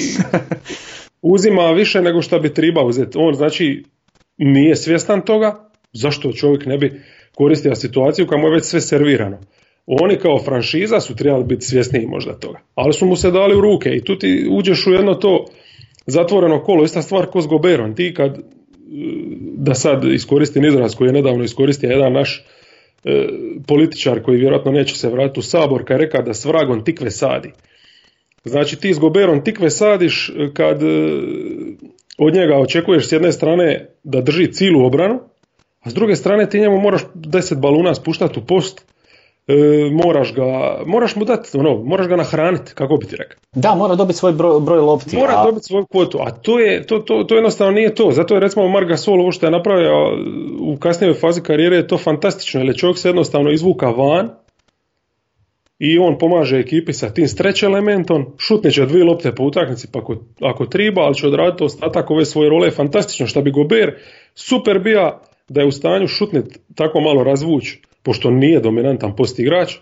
uzima 1.35 1.71
više 1.71 2.03
nego 2.03 2.23
što 2.23 2.39
bi 2.39 2.55
trebao 2.55 2.87
uzeti. 2.87 3.19
On 3.21 3.35
znači 3.35 3.85
nije 4.39 4.77
svjestan 4.77 5.21
toga, 5.21 5.71
zašto 5.93 6.33
čovjek 6.33 6.67
ne 6.67 6.79
bi 6.79 7.01
koristio 7.35 7.75
situaciju 7.75 8.27
kad 8.27 8.41
mu 8.41 8.47
je 8.47 8.55
već 8.55 8.65
sve 8.65 8.81
servirano. 8.81 9.39
Oni 9.87 10.17
kao 10.17 10.39
franšiza 10.39 11.01
su 11.01 11.17
trebali 11.17 11.45
biti 11.45 11.67
svjesniji 11.67 12.07
možda 12.07 12.33
toga, 12.33 12.59
ali 12.75 12.93
su 12.93 13.07
mu 13.07 13.17
se 13.17 13.31
dali 13.31 13.57
u 13.57 13.61
ruke 13.61 13.91
i 13.91 14.05
tu 14.05 14.19
ti 14.19 14.49
uđeš 14.51 14.87
u 14.87 14.93
jedno 14.93 15.15
to 15.15 15.47
zatvoreno 16.07 16.63
kolo, 16.63 16.85
ista 16.85 17.03
stvar 17.03 17.27
ko 17.27 17.41
s 17.41 17.47
Goberom, 17.47 17.95
ti 17.95 18.15
kad 18.15 18.39
da 19.57 19.75
sad 19.75 20.05
iskoristim 20.05 20.65
izraz 20.65 20.95
koji 20.95 21.09
je 21.09 21.13
nedavno 21.13 21.45
iskoristio 21.45 21.91
jedan 21.91 22.13
naš 22.13 22.45
e, 23.05 23.29
političar 23.67 24.23
koji 24.23 24.39
vjerojatno 24.39 24.73
neće 24.73 24.97
se 24.97 25.09
vratiti 25.09 25.41
u 25.41 25.43
sabor, 25.43 25.85
kad 25.85 26.01
je 26.01 26.07
rekao 26.07 26.23
da 26.23 26.35
s 26.35 26.45
vragom 26.45 26.85
tikve 26.85 27.11
sadi. 27.11 27.53
Znači 28.45 28.77
ti 28.77 28.95
s 28.95 28.99
Goberom 28.99 29.45
tikve 29.45 29.71
sadiš 29.71 30.33
kad 30.55 30.83
e, 30.83 30.87
od 32.19 32.35
njega 32.35 32.59
očekuješ 32.59 33.09
s 33.09 33.13
jedne 33.13 33.33
strane 33.33 33.87
da 34.05 34.21
drži 34.21 34.53
cilu 34.53 34.87
obranu, 34.87 35.21
a 35.81 35.91
s 35.91 35.95
druge 35.95 36.17
strane 36.17 36.49
ti 36.49 36.61
njemu 36.61 36.81
moraš 36.81 37.03
deset 37.15 37.59
baluna 37.59 37.95
spuštati 37.95 38.39
u 38.39 38.47
post 38.47 38.93
e, 39.49 39.55
moraš 40.05 40.35
ga, 40.35 40.79
moraš 40.87 41.17
mu 41.17 41.25
dati, 41.25 41.59
ono, 41.59 41.83
moraš 41.83 42.07
ga 42.07 42.17
nahraniti, 42.17 42.75
kako 42.75 42.97
bi 42.97 43.07
ti 43.07 43.17
rekao. 43.17 43.39
Da, 43.55 43.75
mora 43.75 43.95
dobiti 43.95 44.19
svoj 44.19 44.33
broj, 44.33 44.61
broj 44.61 44.81
lopti. 44.81 45.17
Mora 45.17 45.35
a... 45.37 45.45
dobiti 45.45 45.67
svoju 45.67 45.87
kvotu, 45.87 46.19
a 46.21 46.31
to, 46.31 46.59
je, 46.59 46.87
to, 46.87 46.99
to, 46.99 47.25
to 47.25 47.35
jednostavno 47.35 47.73
nije 47.73 47.95
to. 47.95 48.11
Zato 48.13 48.35
je 48.35 48.41
recimo 48.41 48.69
Marga 48.69 48.97
Sol 48.97 49.21
ovo 49.21 49.33
što 49.33 49.47
je 49.47 49.53
napravio 49.53 49.93
u 50.61 50.77
kasnijoj 50.77 51.15
fazi 51.15 51.41
karijere 51.41 51.77
je 51.77 51.87
to 51.87 51.99
fantastično, 51.99 52.61
jer 52.61 52.69
je 52.69 52.77
čovjek 52.77 52.99
se 52.99 53.09
jednostavno 53.09 53.51
izvuka 53.51 53.87
van 53.87 54.31
i 55.79 55.99
on 55.99 56.19
pomaže 56.19 56.59
ekipi 56.59 56.93
sa 56.93 57.11
tim 57.11 57.29
streć 57.29 57.63
elementom, 57.63 58.27
šutne 58.39 58.71
će 58.71 58.87
dvije 58.87 59.05
lopte 59.05 59.35
po 59.35 59.45
utakmici 59.45 59.89
pa 59.93 59.99
ako, 59.99 60.17
ako 60.41 60.67
triba, 60.67 61.03
ali 61.03 61.15
će 61.15 61.27
odraditi 61.27 61.65
ostatak 61.65 62.11
ove 62.11 62.25
svoje 62.25 62.51
role, 62.51 62.71
fantastično, 62.71 63.27
šta 63.27 63.41
bi 63.41 63.51
Gober 63.51 63.95
super 64.35 64.79
bija 64.79 65.21
da 65.49 65.61
je 65.61 65.67
u 65.67 65.71
stanju 65.71 66.07
šutnit 66.07 66.59
tako 66.75 67.01
malo 67.01 67.25
razvući 67.25 67.83
pošto 68.03 68.31
nije 68.31 68.61
dominantan 68.61 69.17
post 69.17 69.39
igrač, 69.39 69.77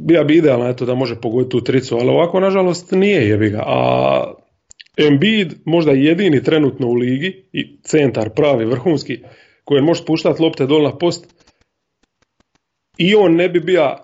bija 0.00 0.24
bi 0.24 0.36
idealno 0.36 0.68
eto, 0.68 0.84
da 0.84 0.94
može 0.94 1.20
pogoditi 1.20 1.50
tu 1.50 1.60
tricu, 1.60 1.96
ali 1.96 2.08
ovako 2.08 2.40
nažalost 2.40 2.92
nije 2.92 3.28
jebi 3.28 3.50
ga. 3.50 3.62
A 3.66 4.34
Embiid 4.96 5.54
možda 5.64 5.92
jedini 5.92 6.42
trenutno 6.42 6.86
u 6.86 6.94
ligi 6.94 7.48
i 7.52 7.80
centar 7.82 8.30
pravi 8.30 8.64
vrhunski 8.64 9.18
koji 9.64 9.82
može 9.82 10.02
spuštati 10.02 10.42
lopte 10.42 10.66
dol 10.66 10.82
na 10.82 10.98
post 10.98 11.34
i 12.98 13.14
on 13.14 13.34
ne 13.34 13.48
bi 13.48 13.60
bio 13.60 13.96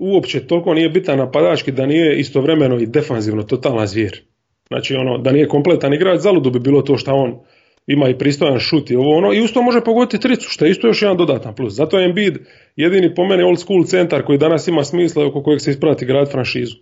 uopće 0.00 0.46
toliko 0.46 0.74
nije 0.74 0.88
bitan 0.88 1.18
napadački 1.18 1.72
da 1.72 1.86
nije 1.86 2.18
istovremeno 2.18 2.80
i 2.80 2.86
defanzivno 2.86 3.42
totalna 3.42 3.86
zvijer. 3.86 4.22
Znači 4.68 4.94
ono 4.94 5.18
da 5.18 5.32
nije 5.32 5.48
kompletan 5.48 5.94
igrač, 5.94 6.20
zaludu 6.20 6.50
bi 6.50 6.60
bilo 6.60 6.82
to 6.82 6.96
što 6.96 7.14
on 7.14 7.38
ima 7.86 8.08
i 8.08 8.18
pristojan 8.18 8.58
šut 8.58 8.90
i 8.90 8.96
ovo 8.96 9.16
ono 9.16 9.32
i 9.32 9.40
usto 9.40 9.62
može 9.62 9.80
pogoditi 9.80 10.20
tricu, 10.20 10.50
što 10.50 10.64
je 10.64 10.70
isto 10.70 10.86
još 10.86 11.02
jedan 11.02 11.16
dodatan 11.16 11.54
plus. 11.54 11.74
Zato 11.74 11.98
je 11.98 12.08
Embiid 12.08 12.38
jedini 12.76 13.14
po 13.14 13.24
meni 13.24 13.42
old 13.42 13.60
school 13.60 13.84
centar 13.84 14.24
koji 14.24 14.38
danas 14.38 14.68
ima 14.68 14.84
smisla 14.84 15.26
oko 15.26 15.42
kojeg 15.42 15.60
se 15.60 15.70
isprati 15.70 16.06
grad 16.06 16.30
franšizu. 16.30 16.76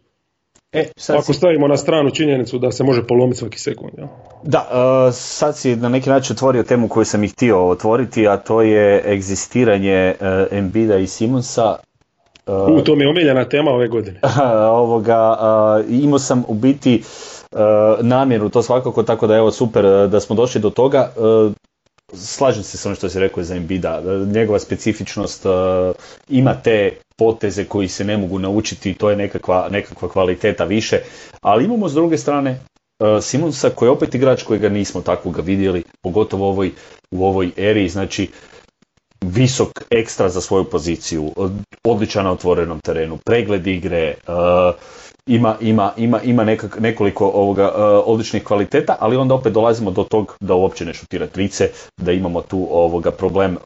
E, 0.73 0.85
sad 0.97 1.17
Ako 1.17 1.33
stavimo 1.33 1.69
na 1.69 1.77
stranu 1.77 2.11
činjenicu 2.11 2.59
da 2.59 2.73
se 2.73 2.85
može 2.85 3.07
polomiti 3.07 3.39
svaki 3.39 3.59
sekund. 3.59 3.93
Ja. 3.99 4.09
Da, 4.45 4.59
uh, 4.59 5.15
sad 5.15 5.57
si 5.57 5.77
na 5.77 5.89
neki 5.89 6.11
način 6.11 6.35
otvorio 6.35 6.63
temu 6.63 6.89
koju 6.89 7.05
sam 7.05 7.25
ih 7.25 7.33
htio 7.33 7.69
otvoriti, 7.69 8.29
a 8.29 8.37
to 8.37 8.63
je 8.63 9.03
egzistiranje 9.07 10.15
uh, 10.21 10.59
Embida 10.59 10.99
i 10.99 11.07
Simonsa. 11.07 11.77
Uh, 12.47 12.69
U, 12.69 12.81
to 12.81 12.97
mi 12.97 13.05
je 13.05 13.09
omiljena 13.09 13.45
tema 13.45 13.71
ove 13.71 13.89
godine. 13.89 14.21
ovoga, 14.83 15.37
imao 15.89 16.19
sam 16.19 16.45
u 16.49 16.55
biti 16.55 17.03
E, 17.40 17.40
namjeru 18.01 18.49
to 18.49 18.63
svakako, 18.63 19.03
tako 19.03 19.27
da 19.27 19.37
evo 19.37 19.51
super 19.51 19.85
e, 19.87 20.09
da 20.09 20.21
smo 20.21 20.37
došli 20.37 20.61
do 20.61 20.71
toga. 20.71 21.13
E, 21.17 21.21
slažem 22.15 22.63
se 22.63 22.79
s 22.79 22.87
onim 22.87 22.97
što 22.97 23.09
si 23.09 23.19
rekao 23.21 23.43
za 23.45 23.55
Embida, 23.57 24.03
njegova 24.35 24.59
specifičnost 24.59 25.47
ima 26.29 26.55
te 26.55 26.91
poteze 27.17 27.65
koji 27.65 27.89
se 27.89 28.05
ne 28.05 28.17
mogu 28.17 28.39
naučiti, 28.39 28.95
to 28.95 29.11
je 29.11 29.17
nekakva, 29.17 29.69
nekakva 29.71 30.09
kvaliteta 30.09 30.65
više, 30.65 31.01
ali 31.41 31.65
imamo 31.65 31.89
s 31.89 31.95
druge 31.95 32.19
strane 32.19 32.61
Simonsa 33.21 33.71
koji 33.71 33.87
je 33.87 33.91
opet 33.91 34.15
igrač 34.15 34.43
kojega 34.43 34.69
nismo 34.69 35.01
takvoga 35.01 35.43
vidjeli, 35.43 35.83
pogotovo 36.03 36.47
u 36.47 36.49
ovoj, 36.49 36.71
u 37.11 37.27
ovoj 37.27 37.51
eri, 37.57 37.89
znači 37.89 38.29
visok 39.21 39.69
ekstra 39.91 40.29
za 40.29 40.41
svoju 40.41 40.65
poziciju, 40.65 41.33
odličan 41.85 42.25
na 42.25 42.33
otvorenom 42.33 42.81
terenu, 42.81 43.17
pregled 43.25 43.67
igre, 43.67 44.15
ima, 45.31 45.57
ima, 45.61 45.93
ima, 45.97 46.23
ima 46.23 46.45
nekak, 46.45 46.81
nekoliko 46.81 47.27
ovoga, 47.27 47.69
uh, 47.69 48.03
odličnih 48.07 48.45
kvaliteta, 48.45 48.97
ali 49.01 49.17
onda 49.17 49.35
opet 49.35 49.53
dolazimo 49.53 49.91
do 49.91 50.05
tog 50.05 50.37
da 50.41 50.55
uopće 50.55 50.85
ne 50.85 50.95
šutira 50.95 51.27
trice, 51.27 51.71
da 51.97 52.13
imamo 52.13 52.43
tu 52.43 52.69
ovoga 52.71 53.11
problem 53.11 53.57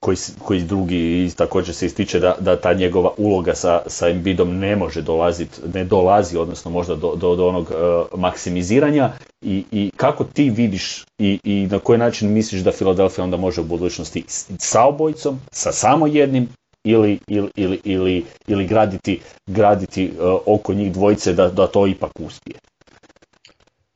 koji, 0.00 0.16
koji 0.44 0.60
drugi 0.62 1.30
također 1.36 1.74
se 1.74 1.86
ističe 1.86 2.20
da, 2.20 2.34
da 2.40 2.56
ta 2.56 2.72
njegova 2.72 3.10
uloga 3.16 3.54
sa, 3.54 3.82
sa 3.86 4.08
Embidom 4.08 4.58
ne 4.58 4.76
može 4.76 5.02
dolaziti, 5.02 5.60
ne 5.74 5.84
dolazi, 5.84 6.36
odnosno 6.36 6.70
možda 6.70 6.94
do, 6.96 7.14
do, 7.16 7.36
do 7.36 7.48
onog 7.48 7.70
uh, 7.70 8.20
maksimiziranja. 8.20 9.12
I, 9.42 9.64
i 9.72 9.90
kako 9.96 10.24
ti 10.24 10.50
vidiš 10.50 11.04
i, 11.18 11.38
i 11.44 11.68
na 11.70 11.78
koji 11.78 11.98
način 11.98 12.32
misliš 12.32 12.60
da 12.62 12.72
Filadelfija 12.72 13.24
onda 13.24 13.36
može 13.36 13.60
u 13.60 13.64
budućnosti 13.64 14.24
sa 14.58 14.84
obojicom, 14.84 15.40
sa 15.52 15.72
samo 15.72 16.06
jednim 16.06 16.48
ili, 16.84 17.18
ili, 17.28 17.48
ili, 17.56 17.78
ili, 17.84 18.24
ili 18.46 18.66
graditi, 18.66 19.20
graditi 19.46 20.10
uh, 20.18 20.40
oko 20.46 20.74
njih 20.74 20.92
dvojice 20.92 21.32
da, 21.32 21.48
da 21.48 21.66
to 21.66 21.86
ipak 21.86 22.20
uspije? 22.20 22.56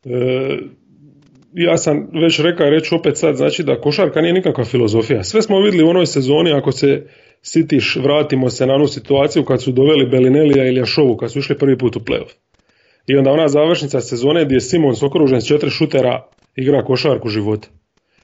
E, 0.04 0.58
ja 1.52 1.78
sam 1.78 2.08
već 2.12 2.40
rekao 2.40 2.70
reću 2.70 2.96
opet 2.96 3.16
sad, 3.16 3.36
znači 3.36 3.62
da 3.62 3.80
košarka 3.80 4.20
nije 4.20 4.32
nikakva 4.32 4.64
filozofija. 4.64 5.24
Sve 5.24 5.42
smo 5.42 5.60
vidjeli 5.60 5.86
u 5.86 5.90
onoj 5.90 6.06
sezoni, 6.06 6.52
ako 6.52 6.72
se 6.72 7.06
sitiš, 7.42 7.96
vratimo 7.96 8.50
se 8.50 8.66
na 8.66 8.74
onu 8.74 8.86
situaciju 8.86 9.44
kad 9.44 9.62
su 9.62 9.72
doveli 9.72 10.06
Belinelija 10.06 10.66
ili 10.66 10.80
Jašovu, 10.80 11.16
kad 11.16 11.32
su 11.32 11.38
išli 11.38 11.58
prvi 11.58 11.78
put 11.78 11.96
u 11.96 12.00
playoff. 12.00 12.32
I 13.06 13.16
onda 13.16 13.30
ona 13.30 13.48
završnica 13.48 14.00
sezone 14.00 14.44
gdje 14.44 14.56
je 14.56 14.60
Simons 14.60 15.02
okružen 15.02 15.40
s 15.40 15.46
četiri 15.46 15.70
šutera 15.70 16.26
igra 16.56 16.84
košarku 16.84 17.28
života. 17.28 17.68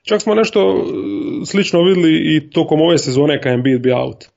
Čak 0.03 0.23
smo 0.23 0.35
nešto 0.35 0.61
e, 0.61 1.47
slično 1.47 1.83
vidjeli 1.83 2.37
i 2.37 2.51
tokom 2.51 2.81
ove 2.81 2.99
sezone 2.99 3.41
kad 3.41 3.51
je 3.51 3.55
Embiid 3.55 3.81
bio 3.81 3.97
out. 3.97 4.34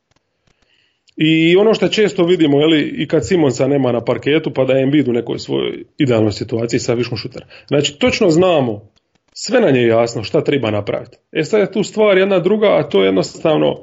I 1.18 1.56
ono 1.56 1.74
što 1.74 1.88
često 1.88 2.26
vidimo, 2.26 2.58
li 2.58 2.96
i 2.98 3.08
kad 3.08 3.28
Simonsa 3.28 3.68
nema 3.68 3.92
na 3.92 4.04
parketu, 4.04 4.54
pa 4.54 4.66
da 4.66 4.74
je 4.74 4.84
Embiid 4.84 5.08
u 5.08 5.14
nekoj 5.14 5.40
svojoj 5.40 5.84
idealnoj 5.98 6.32
situaciji 6.32 6.80
sa 6.80 6.94
viškom 6.94 7.18
šutera. 7.18 7.46
Znači, 7.68 8.00
točno 8.00 8.30
znamo, 8.30 8.90
sve 9.34 9.62
na 9.62 9.72
nje 9.72 9.80
je 9.80 9.88
jasno 9.88 10.24
šta 10.24 10.44
treba 10.44 10.72
napraviti. 10.72 11.18
E 11.32 11.44
sad 11.44 11.60
je 11.60 11.72
tu 11.72 11.84
stvar 11.84 12.18
jedna 12.18 12.40
druga, 12.40 12.68
a 12.68 12.90
to 12.90 13.02
je 13.02 13.06
jednostavno 13.06 13.80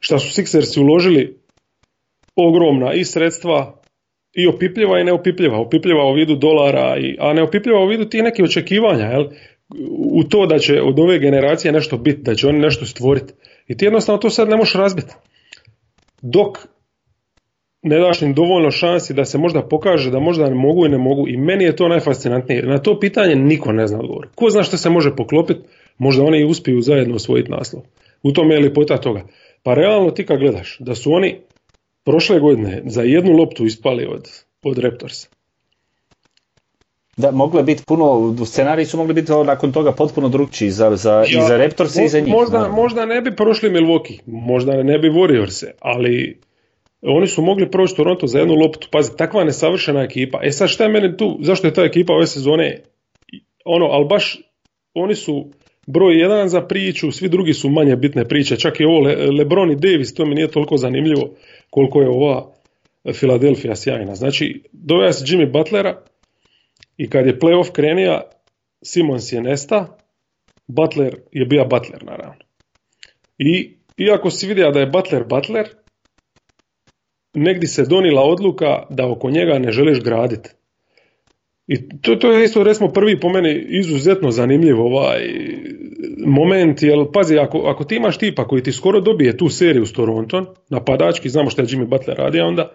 što 0.00 0.18
su 0.18 0.40
Sixersi 0.40 0.80
uložili 0.80 1.38
ogromna 2.36 2.94
i 2.94 3.04
sredstva 3.04 3.80
i 4.32 4.46
opipljiva 4.46 5.00
i 5.00 5.04
neopipljiva. 5.04 5.58
Opipljiva 5.58 6.04
u 6.04 6.14
vidu 6.14 6.36
dolara, 6.36 6.96
i, 6.98 7.16
a 7.20 7.32
neopipljiva 7.32 7.80
u 7.80 7.88
vidu 7.88 8.04
tih 8.04 8.22
nekih 8.22 8.44
očekivanja. 8.44 9.04
Jel? 9.04 9.24
U 10.12 10.24
to 10.24 10.46
da 10.46 10.58
će 10.58 10.82
od 10.82 10.98
ove 10.98 11.18
generacije 11.18 11.72
nešto 11.72 11.96
biti, 11.96 12.22
da 12.22 12.34
će 12.34 12.48
oni 12.48 12.58
nešto 12.58 12.86
stvoriti. 12.86 13.32
I 13.68 13.76
ti 13.76 13.84
jednostavno 13.84 14.18
to 14.18 14.30
sad 14.30 14.48
ne 14.48 14.56
možeš 14.56 14.74
razbiti 14.74 15.14
dok 16.24 16.58
ne 17.82 17.98
daš 17.98 18.22
im 18.22 18.34
dovoljno 18.34 18.70
šansi 18.70 19.14
da 19.14 19.24
se 19.24 19.38
možda 19.38 19.62
pokaže 19.62 20.10
da 20.10 20.20
možda 20.20 20.48
ne 20.48 20.54
mogu 20.54 20.86
i 20.86 20.88
ne 20.88 20.98
mogu 20.98 21.28
i 21.28 21.36
meni 21.36 21.64
je 21.64 21.76
to 21.76 21.88
najfascinantnije. 21.88 22.62
Na 22.62 22.78
to 22.78 23.00
pitanje 23.00 23.34
niko 23.34 23.72
ne 23.72 23.86
zna 23.86 23.98
odgovor. 23.98 24.28
Ko 24.34 24.50
zna 24.50 24.62
što 24.62 24.76
se 24.76 24.90
može 24.90 25.16
poklopiti, 25.16 25.60
možda 25.98 26.24
oni 26.24 26.40
i 26.40 26.44
uspiju 26.44 26.80
zajedno 26.80 27.14
osvojiti 27.14 27.50
naslov. 27.50 27.82
U 28.22 28.32
tome 28.32 28.54
je 28.54 28.60
lipota 28.60 28.96
toga. 28.96 29.26
Pa 29.62 29.74
realno 29.74 30.10
ti 30.10 30.26
kad 30.26 30.38
gledaš 30.38 30.76
da 30.80 30.94
su 30.94 31.12
oni 31.12 31.36
prošle 32.04 32.40
godine 32.40 32.82
za 32.84 33.02
jednu 33.02 33.32
loptu 33.32 33.64
ispali 33.64 34.06
od, 34.06 34.28
od 34.62 34.78
Raptorsa. 34.78 35.28
Da, 37.16 37.30
moglo 37.30 37.60
je 37.60 37.64
biti 37.64 37.82
puno, 37.86 38.36
scenariji 38.46 38.86
su 38.86 38.96
mogli 38.96 39.14
biti 39.14 39.32
nakon 39.46 39.72
toga 39.72 39.92
potpuno 39.92 40.28
drugčiji 40.28 40.70
za, 40.70 40.96
za, 40.96 41.24
i 41.28 41.40
za 41.48 41.56
Raptors 41.56 41.96
i 41.96 42.08
za 42.08 42.20
njih. 42.20 42.34
Možda, 42.34 42.68
možda 42.68 43.06
ne 43.06 43.20
bi 43.20 43.36
prošli 43.36 43.70
Milwaukee, 43.70 44.18
možda 44.26 44.82
ne 44.82 44.98
bi 44.98 45.10
Warriors, 45.10 45.64
ali 45.80 46.40
oni 47.02 47.26
su 47.26 47.42
mogli 47.42 47.70
proći 47.70 47.96
Toronto 47.96 48.26
za 48.26 48.38
jednu 48.38 48.54
loptu. 48.54 48.88
Pazi, 48.90 49.16
takva 49.16 49.44
nesavršena 49.44 50.02
ekipa. 50.02 50.40
E 50.42 50.50
sad 50.50 50.68
šta 50.68 50.84
je 50.84 50.90
meni 50.90 51.16
tu, 51.16 51.38
zašto 51.40 51.66
je 51.66 51.74
ta 51.74 51.82
ekipa 51.82 52.12
ove 52.12 52.26
sezone, 52.26 52.80
ono, 53.64 53.86
ali 53.86 54.04
baš 54.04 54.38
oni 54.94 55.14
su 55.14 55.50
broj 55.86 56.20
jedan 56.20 56.48
za 56.48 56.60
priču, 56.60 57.12
svi 57.12 57.28
drugi 57.28 57.54
su 57.54 57.68
manje 57.68 57.96
bitne 57.96 58.24
priče, 58.24 58.56
čak 58.56 58.80
i 58.80 58.84
ovo 58.84 59.00
Le, 59.00 59.16
Lebron 59.16 59.70
i 59.70 59.76
Davis, 59.76 60.14
to 60.14 60.26
mi 60.26 60.34
nije 60.34 60.48
toliko 60.48 60.76
zanimljivo 60.76 61.30
koliko 61.70 62.00
je 62.00 62.08
ova 62.08 62.52
Philadelphia 63.12 63.76
sjajna. 63.76 64.14
Znači, 64.14 64.62
doveja 64.72 65.12
se 65.12 65.24
Jimmy 65.24 65.52
Butlera, 65.52 66.02
i 66.96 67.10
kad 67.10 67.26
je 67.26 67.38
playoff 67.38 67.72
krenija, 67.72 68.22
Simons 68.84 69.32
je 69.32 69.40
nesta, 69.40 69.96
Butler 70.66 71.16
je 71.32 71.46
bio 71.46 71.64
Butler 71.64 72.04
naravno. 72.04 72.44
I 73.38 73.76
iako 73.96 74.30
si 74.30 74.46
vidio 74.46 74.70
da 74.70 74.80
je 74.80 74.86
Butler 74.86 75.24
Butler, 75.24 75.68
negdje 77.34 77.68
se 77.68 77.84
donila 77.84 78.22
odluka 78.22 78.86
da 78.90 79.10
oko 79.10 79.30
njega 79.30 79.58
ne 79.58 79.72
želiš 79.72 80.00
graditi. 80.00 80.50
I 81.66 82.00
to, 82.00 82.16
to 82.16 82.32
je 82.32 82.44
isto 82.44 82.62
recimo 82.62 82.92
prvi 82.92 83.20
po 83.20 83.28
meni 83.28 83.66
izuzetno 83.68 84.30
zanimljiv 84.30 84.80
ovaj 84.80 85.20
moment, 86.26 86.82
jer 86.82 86.98
pazi, 87.12 87.38
ako, 87.38 87.58
ako 87.58 87.84
ti 87.84 87.96
imaš 87.96 88.18
tipa 88.18 88.46
koji 88.46 88.62
ti 88.62 88.72
skoro 88.72 89.00
dobije 89.00 89.36
tu 89.36 89.48
seriju 89.48 89.86
s 89.86 89.92
Toronton, 89.92 90.46
napadački, 90.70 91.28
znamo 91.28 91.50
što 91.50 91.62
je 91.62 91.66
Jimmy 91.66 91.86
Butler 91.86 92.16
radio 92.16 92.46
onda, 92.46 92.72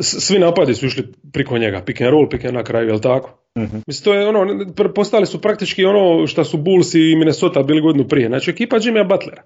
svi 0.00 0.38
napadi 0.38 0.74
su 0.74 0.86
išli 0.86 1.04
priko 1.32 1.58
njega, 1.58 1.82
pick 1.86 2.00
and 2.00 2.10
roll, 2.10 2.28
pick 2.28 2.44
and 2.44 2.54
na 2.54 2.64
kraju, 2.64 2.88
jel 2.88 3.00
tako? 3.00 3.38
mm 3.58 3.82
Mislim, 3.86 4.04
to 4.04 4.14
je 4.14 4.28
ono, 4.28 4.66
postali 4.94 5.26
su 5.26 5.40
praktički 5.40 5.84
ono 5.84 6.26
što 6.26 6.44
su 6.44 6.58
Bulls 6.58 6.94
i 6.94 7.16
Minnesota 7.16 7.62
bili 7.62 7.80
godinu 7.80 8.08
prije. 8.08 8.28
Znači, 8.28 8.50
ekipa 8.50 8.76
Jimmy 8.76 9.08
Butlera. 9.08 9.42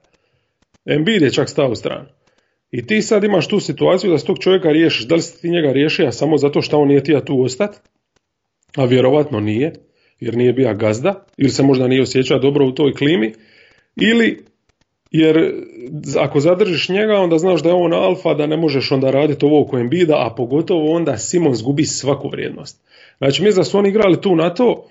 Embiid 0.86 1.22
je 1.22 1.32
čak 1.32 1.48
stao 1.48 1.70
u 1.70 1.74
stranu. 1.74 2.06
I 2.70 2.86
ti 2.86 3.02
sad 3.02 3.24
imaš 3.24 3.48
tu 3.48 3.60
situaciju 3.60 4.10
da 4.10 4.18
s 4.18 4.24
tog 4.24 4.38
čovjeka 4.38 4.68
riješiš. 4.68 5.06
Da 5.06 5.14
li 5.14 5.22
si 5.22 5.40
ti 5.40 5.50
njega 5.50 5.72
riješio 5.72 6.12
samo 6.12 6.38
zato 6.38 6.62
što 6.62 6.78
on 6.78 6.88
nije 6.88 7.04
tija 7.04 7.24
tu 7.24 7.42
ostat? 7.42 7.76
A 8.76 8.84
vjerovatno 8.84 9.40
nije, 9.40 9.72
jer 10.20 10.36
nije 10.36 10.52
bio 10.52 10.74
gazda, 10.74 11.26
ili 11.36 11.50
se 11.50 11.62
možda 11.62 11.88
nije 11.88 12.02
osjećao 12.02 12.38
dobro 12.38 12.66
u 12.66 12.72
toj 12.72 12.92
klimi, 12.92 13.32
ili 13.96 14.44
jer 15.10 15.52
ako 16.18 16.40
zadržiš 16.40 16.88
njega 16.88 17.14
onda 17.14 17.38
znaš 17.38 17.62
da 17.62 17.68
je 17.68 17.74
on 17.74 17.92
alfa, 17.92 18.34
da 18.34 18.46
ne 18.46 18.56
možeš 18.56 18.92
onda 18.92 19.10
raditi 19.10 19.44
ovo 19.44 19.60
oko 19.60 19.78
Embida, 19.78 20.14
a 20.14 20.34
pogotovo 20.36 20.92
onda 20.92 21.18
Simon 21.18 21.54
zgubi 21.54 21.84
svaku 21.84 22.28
vrijednost. 22.28 22.82
Znači 23.18 23.42
mi 23.42 23.52
da 23.52 23.64
su 23.64 23.78
oni 23.78 23.88
igrali 23.88 24.20
tu 24.20 24.36
na 24.36 24.54
to, 24.54 24.84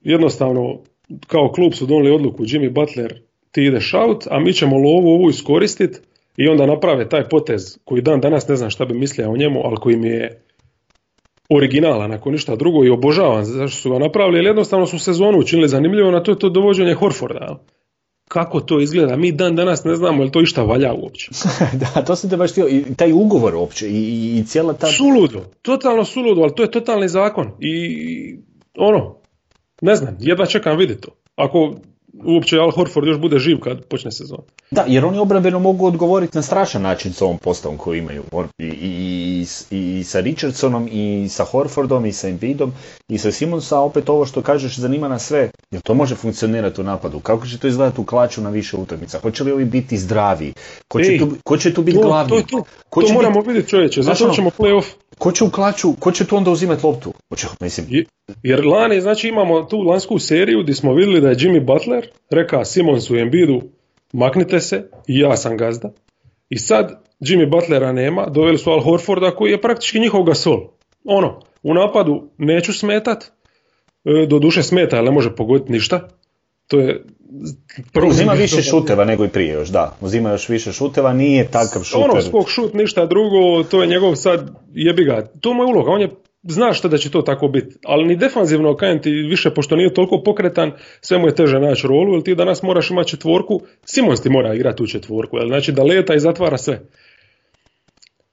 jednostavno 0.00 0.78
kao 1.26 1.52
klub 1.54 1.72
su 1.74 1.86
donijeli 1.86 2.14
odluku 2.14 2.44
Jimmy 2.44 2.70
Butler 2.72 3.20
ti 3.52 3.64
ideš 3.64 3.94
out, 3.94 4.26
a 4.30 4.40
mi 4.40 4.52
ćemo 4.52 4.76
lovu 4.76 5.08
ovu 5.08 5.30
iskoristiti 5.30 5.98
i 6.36 6.48
onda 6.48 6.66
naprave 6.66 7.08
taj 7.08 7.28
potez 7.28 7.78
koji 7.84 8.02
dan 8.02 8.20
danas 8.20 8.48
ne 8.48 8.56
znam 8.56 8.70
šta 8.70 8.84
bi 8.84 8.94
mislio 8.94 9.30
o 9.30 9.36
njemu, 9.36 9.60
ali 9.64 9.76
koji 9.76 9.96
mi 9.96 10.08
je 10.08 10.42
originalan 11.48 12.12
ako 12.12 12.30
ništa 12.30 12.56
drugo 12.56 12.84
i 12.84 12.90
obožavam 12.90 13.44
zašto 13.44 13.80
su 13.80 13.90
ga 13.90 13.98
napravili, 13.98 14.38
jer 14.38 14.46
jednostavno 14.46 14.86
su 14.86 14.98
sezonu 14.98 15.38
učinili 15.38 15.68
zanimljivo, 15.68 16.10
na 16.10 16.22
to 16.22 16.30
je 16.30 16.38
to 16.38 16.48
dovođenje 16.48 16.94
Horforda 16.94 17.64
kako 18.32 18.60
to 18.60 18.80
izgleda. 18.80 19.16
Mi 19.16 19.32
dan 19.32 19.56
danas 19.56 19.84
ne 19.84 19.94
znamo 19.94 20.24
li 20.24 20.32
to 20.32 20.40
išta 20.40 20.62
valja 20.62 20.92
uopće. 20.92 21.30
da, 21.80 22.02
to 22.04 22.16
sam 22.16 22.30
te 22.30 22.36
baš 22.36 22.50
htio, 22.50 22.68
i 22.68 22.94
taj 22.96 23.12
ugovor 23.12 23.54
uopće 23.54 23.88
i, 23.88 24.38
i 24.38 24.44
cijela 24.46 24.72
ta... 24.72 24.86
Suludo, 24.86 25.44
totalno 25.62 26.04
suludo, 26.04 26.40
ali 26.42 26.54
to 26.54 26.62
je 26.62 26.70
totalni 26.70 27.08
zakon 27.08 27.50
i 27.58 28.36
ono, 28.78 29.16
ne 29.82 29.96
znam, 29.96 30.16
jedva 30.20 30.46
čekam 30.46 30.78
vidjeti 30.78 31.00
to. 31.00 31.10
Ako 31.36 31.74
uopće 32.24 32.58
Al 32.58 32.70
Horford 32.70 33.06
još 33.06 33.18
bude 33.18 33.38
živ 33.38 33.60
kad 33.60 33.84
počne 33.84 34.12
sezon. 34.12 34.38
Da, 34.70 34.84
jer 34.88 35.04
oni 35.04 35.18
obrambeno 35.18 35.58
mogu 35.58 35.86
odgovoriti 35.86 36.38
na 36.38 36.42
strašan 36.42 36.82
način 36.82 37.12
s 37.12 37.22
ovom 37.22 37.38
postavom 37.38 37.78
koju 37.78 37.98
imaju. 37.98 38.22
I, 38.58 38.66
i, 38.66 39.46
i, 39.70 40.04
sa 40.04 40.20
Richardsonom, 40.20 40.88
i 40.92 41.28
sa 41.28 41.44
Horfordom, 41.44 42.06
i 42.06 42.12
sa 42.12 42.28
Embiidom, 42.28 42.72
i 43.08 43.18
sa 43.18 43.32
Simonsa, 43.32 43.80
opet 43.80 44.08
ovo 44.08 44.26
što 44.26 44.42
kažeš 44.42 44.76
zanima 44.76 45.08
nas 45.08 45.26
sve. 45.26 45.50
Jer 45.70 45.82
to 45.82 45.94
može 45.94 46.14
funkcionirati 46.14 46.80
u 46.80 46.84
napadu. 46.84 47.20
Kako 47.20 47.46
će 47.46 47.58
to 47.58 47.66
izgledati 47.66 48.00
u 48.00 48.04
klaču 48.04 48.40
na 48.40 48.50
više 48.50 48.76
utakmica? 48.76 49.18
Hoće 49.18 49.44
li 49.44 49.52
ovi 49.52 49.64
biti 49.64 49.98
zdravi? 49.98 50.52
Ko 50.88 51.00
će, 51.00 51.18
tu, 51.18 51.28
ko 51.44 51.56
će 51.56 51.74
tu 51.74 51.82
biti 51.82 51.98
glavni? 51.98 52.28
To, 52.30 52.64
to, 52.90 53.00
to 53.00 53.12
moramo 53.14 53.40
vidjeti 53.40 53.68
čovječe, 53.68 54.02
zato 54.02 54.24
ono, 54.24 54.34
ćemo 54.34 54.50
play-off. 54.58 54.84
Ko 55.18 55.32
će 55.32 55.44
u 55.44 55.50
klaču, 55.50 55.92
ko 55.98 56.12
će 56.12 56.24
tu 56.26 56.36
onda 56.36 56.50
uzimati 56.50 56.86
loptu? 56.86 57.12
Hoće, 57.28 57.46
mislim. 57.60 58.04
Jer 58.42 58.66
lani, 58.66 59.00
znači 59.00 59.28
imamo 59.28 59.62
tu 59.62 59.80
lansku 59.80 60.18
seriju 60.18 60.62
gdje 60.62 60.74
smo 60.74 60.94
vidjeli 60.94 61.20
da 61.20 61.28
je 61.28 61.36
Jimmy 61.36 61.64
Butler 61.64 62.09
reka 62.30 62.64
Simonsu 62.64 63.16
i 63.16 63.20
Embiidu 63.20 63.62
maknite 64.12 64.60
se 64.60 64.90
ja 65.06 65.36
sam 65.36 65.56
gazda. 65.56 65.92
I 66.48 66.58
sad 66.58 67.04
Jimmy 67.20 67.50
Butlera 67.50 67.92
nema, 67.92 68.26
doveli 68.26 68.58
su 68.58 68.70
Al 68.70 68.80
Horforda 68.80 69.30
koji 69.30 69.50
je 69.50 69.60
praktički 69.60 70.00
njihov 70.00 70.22
gasol. 70.22 70.68
Ono, 71.04 71.40
u 71.62 71.74
napadu 71.74 72.28
neću 72.38 72.72
smetat, 72.72 73.24
e, 73.24 74.26
do 74.26 74.38
duše 74.38 74.62
smeta, 74.62 74.96
ali 74.96 75.04
ne 75.04 75.10
može 75.10 75.36
pogoditi 75.36 75.72
ništa. 75.72 76.08
To 76.66 76.78
je 76.78 77.04
Uzima 78.06 78.32
više 78.32 78.62
šuteva 78.62 79.04
nego 79.04 79.24
i 79.24 79.28
prije 79.28 79.52
još, 79.52 79.68
da. 79.68 79.96
Uzima 80.00 80.30
još 80.30 80.48
više 80.48 80.72
šuteva, 80.72 81.12
nije 81.12 81.50
takav 81.50 81.76
ono, 81.76 81.84
šuter. 81.84 82.10
Ono, 82.10 82.22
skok 82.22 82.48
šut, 82.48 82.74
ništa 82.74 83.06
drugo, 83.06 83.64
to 83.70 83.82
je 83.82 83.88
njegov 83.88 84.14
sad, 84.14 84.50
jebi 84.72 85.04
ga. 85.04 85.26
To 85.40 85.54
mu 85.54 85.62
je 85.62 85.66
uloga, 85.66 85.90
on 85.90 86.00
je 86.00 86.10
zna 86.42 86.72
što 86.72 86.88
da 86.88 86.98
će 86.98 87.10
to 87.10 87.22
tako 87.22 87.48
biti, 87.48 87.76
ali 87.84 88.04
ni 88.04 88.16
defanzivno 88.16 88.76
kajem 88.76 89.02
ti 89.02 89.10
više, 89.10 89.50
pošto 89.50 89.76
nije 89.76 89.94
toliko 89.94 90.22
pokretan, 90.22 90.72
sve 91.00 91.18
mu 91.18 91.26
je 91.26 91.34
teže 91.34 91.60
naći 91.60 91.86
rolu, 91.86 92.14
jer 92.14 92.22
ti 92.22 92.34
danas 92.34 92.62
moraš 92.62 92.90
imati 92.90 93.10
četvorku, 93.10 93.60
Simons 93.84 94.22
ti 94.22 94.30
mora 94.30 94.54
igrati 94.54 94.82
u 94.82 94.86
četvorku, 94.86 95.36
jel? 95.36 95.48
znači 95.48 95.72
da 95.72 95.82
leta 95.82 96.14
i 96.14 96.20
zatvara 96.20 96.58
sve. 96.58 96.80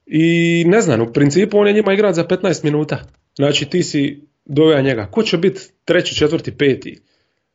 I 0.05 0.63
ne 0.67 0.81
znam, 0.81 1.01
u 1.01 1.13
principu 1.13 1.57
on 1.57 1.67
je 1.67 1.73
njima 1.73 1.93
igrat 1.93 2.15
za 2.15 2.23
15 2.23 2.63
minuta, 2.63 2.99
znači 3.35 3.65
ti 3.65 3.83
si 3.83 4.21
doveo 4.45 4.81
njega, 4.81 5.07
ko 5.11 5.23
će 5.23 5.37
biti 5.37 5.61
treći, 5.85 6.15
četvrti, 6.15 6.57
peti, 6.57 7.01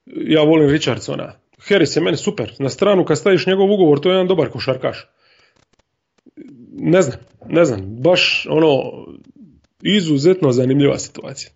ja 0.07 0.43
volim 0.43 0.71
Richardsona, 0.71 1.33
Harris 1.59 1.97
je 1.97 2.03
meni 2.03 2.17
super, 2.17 2.53
na 2.59 2.69
stranu 2.69 3.05
kad 3.05 3.19
staviš 3.19 3.47
njegov 3.47 3.71
ugovor, 3.71 4.01
to 4.01 4.09
je 4.09 4.15
jedan 4.15 4.27
dobar 4.27 4.49
košarkaš. 4.49 5.09
Ne 6.73 7.03
znam, 7.03 7.17
ne 7.49 7.65
znam, 7.65 7.81
baš 8.03 8.47
ono, 8.51 8.83
izuzetno 9.83 10.53
zanimljiva 10.53 10.99
situacija. 10.99 11.51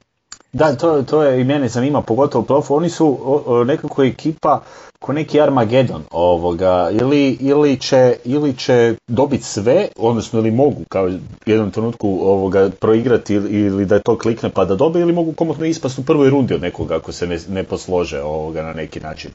Da, 0.52 0.76
to, 0.76 1.02
to 1.02 1.22
je 1.22 1.40
i 1.40 1.44
mene 1.44 1.68
zanima, 1.68 2.02
pogotovo 2.02 2.44
prof. 2.44 2.70
Oni 2.70 2.90
su 2.90 3.18
nekako 3.66 4.04
ekipa 4.04 4.62
ko 5.06 5.12
neki 5.12 5.40
Armagedon 5.40 6.02
ovoga, 6.10 6.90
ili, 7.00 7.36
ili, 7.40 7.76
će, 7.76 8.14
ili 8.24 8.56
će 8.56 8.94
dobiti 9.06 9.44
sve, 9.44 9.88
odnosno 9.96 10.38
ili 10.38 10.50
mogu 10.50 10.84
kao 10.88 11.10
jednom 11.46 11.70
trenutku 11.70 12.08
ovoga, 12.22 12.70
proigrati 12.80 13.34
ili, 13.34 13.86
da 13.86 13.94
je 13.94 14.02
to 14.02 14.18
klikne 14.18 14.50
pa 14.50 14.64
da 14.64 14.74
dobe, 14.74 15.00
ili 15.00 15.12
mogu 15.12 15.32
komotno 15.32 15.66
ispast 15.66 15.98
u 15.98 16.04
prvoj 16.04 16.30
rundi 16.30 16.54
od 16.54 16.62
nekoga 16.62 16.96
ako 16.96 17.12
se 17.12 17.26
ne, 17.26 17.38
ne 17.48 17.62
poslože 17.62 18.20
ovoga 18.20 18.62
na 18.62 18.72
neki 18.72 19.00
način. 19.00 19.30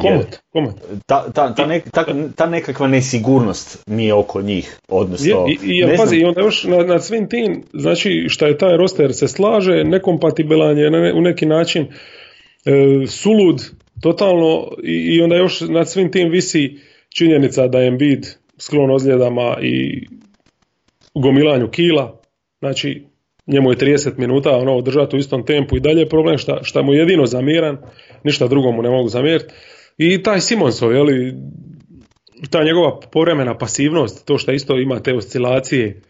Komot, 0.00 0.36
komot. 0.52 0.74
Ta, 1.06 1.24
ta, 1.32 1.54
ta, 1.54 1.80
ta, 1.92 2.04
ta, 2.36 2.46
nekakva 2.46 2.86
nesigurnost 2.86 3.82
nije 3.86 4.14
oko 4.14 4.42
njih, 4.42 4.78
odnosno... 4.88 5.46
I, 5.48 5.58
i, 5.62 5.78
ja, 5.78 5.96
pazi, 5.96 6.16
i 6.16 6.24
onda 6.24 6.40
još 6.40 6.64
na, 6.64 6.76
na 6.76 6.98
svim 7.00 7.28
tim, 7.28 7.62
znači 7.72 8.26
šta 8.28 8.46
je 8.46 8.58
taj 8.58 8.76
roster 8.76 9.14
se 9.14 9.28
slaže, 9.28 9.84
nekompatibilan 9.84 10.78
je 10.78 11.12
u 11.14 11.20
neki 11.20 11.46
način, 11.46 11.86
e, 12.64 13.06
sulud, 13.06 13.62
totalno 14.04 14.68
i, 14.82 15.22
onda 15.22 15.36
još 15.36 15.60
nad 15.60 15.90
svim 15.90 16.12
tim 16.12 16.30
visi 16.30 16.78
činjenica 17.16 17.68
da 17.68 17.78
je 17.78 17.88
Embiid 17.88 18.26
sklon 18.58 18.90
ozljedama 18.90 19.56
i 19.62 20.06
gomilanju 21.14 21.68
kila, 21.70 22.20
znači 22.58 23.02
njemu 23.46 23.70
je 23.70 23.76
30 23.76 24.18
minuta 24.18 24.50
ono 24.50 24.76
održati 24.76 25.16
u 25.16 25.18
istom 25.18 25.46
tempu 25.46 25.76
i 25.76 25.80
dalje 25.80 26.00
je 26.00 26.08
problem 26.08 26.38
šta, 26.38 26.58
šta 26.62 26.82
mu 26.82 26.94
jedino 26.94 27.26
zamiran, 27.26 27.78
ništa 28.24 28.46
drugo 28.46 28.72
mu 28.72 28.82
ne 28.82 28.90
mogu 28.90 29.08
zamjeriti. 29.08 29.54
I 29.98 30.22
taj 30.22 30.40
Simonsov, 30.40 31.04
li 31.04 31.34
ta 32.50 32.64
njegova 32.64 33.00
povremena 33.12 33.58
pasivnost, 33.58 34.26
to 34.26 34.38
što 34.38 34.52
isto 34.52 34.78
ima 34.78 35.00
te 35.00 35.14
oscilacije, 35.14 36.00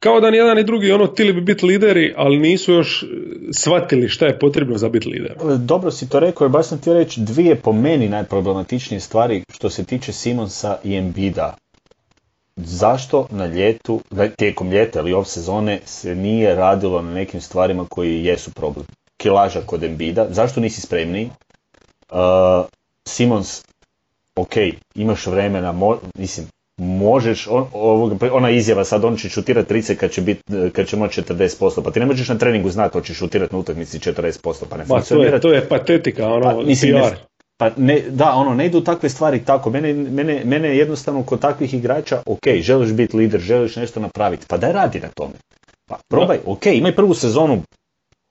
kao 0.00 0.20
da 0.20 0.30
ni 0.30 0.36
jedan 0.36 0.56
ni 0.56 0.64
drugi 0.64 0.92
ono 0.92 1.06
tili 1.06 1.32
bi 1.32 1.40
biti 1.40 1.66
lideri, 1.66 2.14
ali 2.16 2.38
nisu 2.38 2.72
još 2.72 3.02
e, 3.02 3.06
shvatili 3.52 4.08
šta 4.08 4.26
je 4.26 4.38
potrebno 4.38 4.78
za 4.78 4.88
biti 4.88 5.08
lider. 5.08 5.32
Dobro 5.58 5.90
si 5.90 6.08
to 6.08 6.20
rekao, 6.20 6.48
baš 6.48 6.66
sam 6.66 6.78
ti 6.80 6.92
reći 6.92 7.20
dvije 7.20 7.56
po 7.56 7.72
meni 7.72 8.08
najproblematičnije 8.08 9.00
stvari 9.00 9.42
što 9.54 9.70
se 9.70 9.84
tiče 9.84 10.12
Simonsa 10.12 10.78
i 10.84 10.96
Embida. 10.96 11.56
Zašto 12.56 13.26
na 13.30 13.46
ljetu, 13.46 14.00
tijekom 14.36 14.70
ljeta 14.70 15.00
ili 15.00 15.12
off 15.12 15.30
sezone 15.30 15.80
se 15.84 16.14
nije 16.14 16.54
radilo 16.54 17.02
na 17.02 17.14
nekim 17.14 17.40
stvarima 17.40 17.86
koji 17.88 18.24
jesu 18.24 18.50
problem? 18.50 18.86
Kilaža 19.16 19.60
kod 19.66 19.84
Embida, 19.84 20.26
zašto 20.30 20.60
nisi 20.60 20.80
spremniji? 20.80 21.30
Uh, 22.10 22.18
Simons, 23.08 23.64
ok, 24.36 24.52
imaš 24.94 25.26
vremena, 25.26 25.74
mislim, 26.14 26.46
možeš, 26.80 27.46
on, 27.50 27.66
ona 28.32 28.50
izjava 28.50 28.84
sad 28.84 29.04
on 29.04 29.16
će 29.16 29.28
šutirati 29.28 29.74
30 29.74 29.94
kad 29.94 30.10
će, 30.10 30.20
bit, 30.20 30.40
kad 30.72 30.86
će 30.86 30.96
moći 30.96 31.22
40%, 31.22 31.82
pa 31.84 31.90
ti 31.90 32.00
ne 32.00 32.06
možeš 32.06 32.28
na 32.28 32.38
treningu 32.38 32.70
znati 32.70 32.92
hoće 32.92 33.14
šutirati 33.14 33.54
na 33.54 33.58
utakmici 33.58 33.98
40%, 33.98 34.64
pa 34.70 34.76
ne 34.76 34.84
funkcionira. 34.84 35.30
To 35.30 35.36
je, 35.36 35.40
to 35.40 35.52
je 35.52 35.68
patetika, 35.68 36.28
ono, 36.28 36.42
pa, 36.42 36.62
mislim, 36.62 36.92
PR. 36.92 37.16
pa 37.56 37.70
ne, 37.76 38.00
da, 38.08 38.32
ono, 38.32 38.54
ne 38.54 38.66
idu 38.66 38.80
takve 38.80 39.08
stvari 39.08 39.44
tako, 39.44 39.70
mene, 39.70 39.92
mene, 39.92 40.42
mene 40.44 40.76
jednostavno 40.76 41.22
kod 41.22 41.40
takvih 41.40 41.74
igrača, 41.74 42.22
ok, 42.26 42.48
želiš 42.60 42.92
biti 42.92 43.16
lider, 43.16 43.40
želiš 43.40 43.76
nešto 43.76 44.00
napraviti, 44.00 44.46
pa 44.48 44.56
daj 44.56 44.72
radi 44.72 45.00
na 45.00 45.08
tome. 45.08 45.34
Pa 45.88 45.98
probaj, 46.08 46.36
da. 46.36 46.50
ok, 46.52 46.66
imaj 46.66 46.96
prvu 46.96 47.14
sezonu 47.14 47.62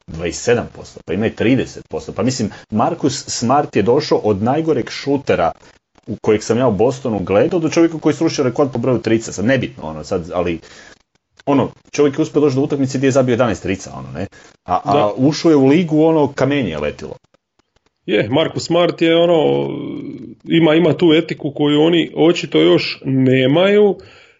27%, 0.07 0.63
pa 1.05 1.13
imaj 1.13 1.31
30%, 1.39 2.11
pa 2.15 2.23
mislim, 2.23 2.49
Markus 2.71 3.23
Smart 3.27 3.75
je 3.75 3.83
došao 3.83 4.17
od 4.17 4.43
najgoreg 4.43 4.89
šutera 4.89 5.51
u 6.09 6.15
kojeg 6.21 6.43
sam 6.43 6.57
ja 6.57 6.67
u 6.67 6.71
Bostonu 6.71 7.19
gledao 7.19 7.59
do 7.59 7.69
čovjeka 7.69 7.99
koji 7.99 8.15
srušio 8.15 8.43
rekord 8.43 8.71
po 8.71 8.79
broju 8.79 8.99
trica, 9.01 9.31
sad 9.31 9.45
nebitno 9.45 9.83
ono, 9.83 10.03
sad, 10.03 10.31
ali 10.33 10.59
ono, 11.45 11.71
čovjek 11.91 12.17
je 12.19 12.21
uspio 12.21 12.41
doći 12.41 12.55
do 12.55 12.61
utakmice 12.61 12.97
gdje 12.97 13.07
je 13.07 13.11
zabio 13.11 13.37
11 13.37 13.61
trica, 13.61 13.91
ono, 13.97 14.11
ne? 14.11 14.27
A, 14.65 14.79
a 14.83 15.11
ušao 15.17 15.49
je 15.49 15.55
u 15.55 15.67
ligu, 15.67 16.03
ono, 16.03 16.27
kamenje 16.35 16.69
je 16.69 16.79
letilo. 16.79 17.15
Je, 18.05 18.29
Marko 18.29 18.59
Smart 18.59 19.01
je 19.01 19.15
ono, 19.15 19.69
ima, 20.43 20.75
ima 20.75 20.93
tu 20.93 21.13
etiku 21.13 21.51
koju 21.55 21.81
oni 21.81 22.11
očito 22.15 22.59
još 22.59 23.01
nemaju 23.05 23.95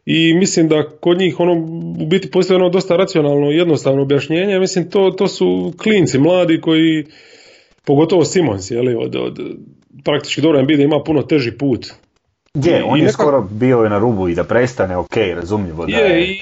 i 0.05 0.33
mislim 0.33 0.67
da 0.67 0.89
kod 0.99 1.17
njih 1.17 1.39
ono 1.39 1.53
u 2.01 2.05
biti 2.05 2.31
postoji 2.31 2.55
ono 2.55 2.69
dosta 2.69 2.95
racionalno 2.95 3.51
jednostavno 3.51 4.01
objašnjenje, 4.01 4.59
mislim 4.59 4.89
to, 4.89 5.11
to 5.11 5.27
su 5.27 5.73
klinci 5.83 6.19
mladi 6.19 6.61
koji 6.61 7.05
pogotovo 7.85 8.25
Simons 8.25 8.71
je 8.71 8.81
li 8.81 8.95
od, 8.95 9.15
od 9.15 9.39
praktički 10.05 10.41
dobro 10.41 10.61
da 10.61 10.83
ima 10.83 11.03
puno 11.05 11.21
teži 11.21 11.51
put 11.51 11.93
je, 12.53 12.83
on 12.83 12.99
je 12.99 13.11
skoro 13.11 13.41
bio 13.51 13.89
na 13.89 13.99
rubu 13.99 14.29
i 14.29 14.35
da 14.35 14.43
prestane, 14.43 14.97
ok, 14.97 15.17
razumljivo. 15.35 15.85
Da 15.85 15.97
je, 15.97 16.21
je, 16.21 16.37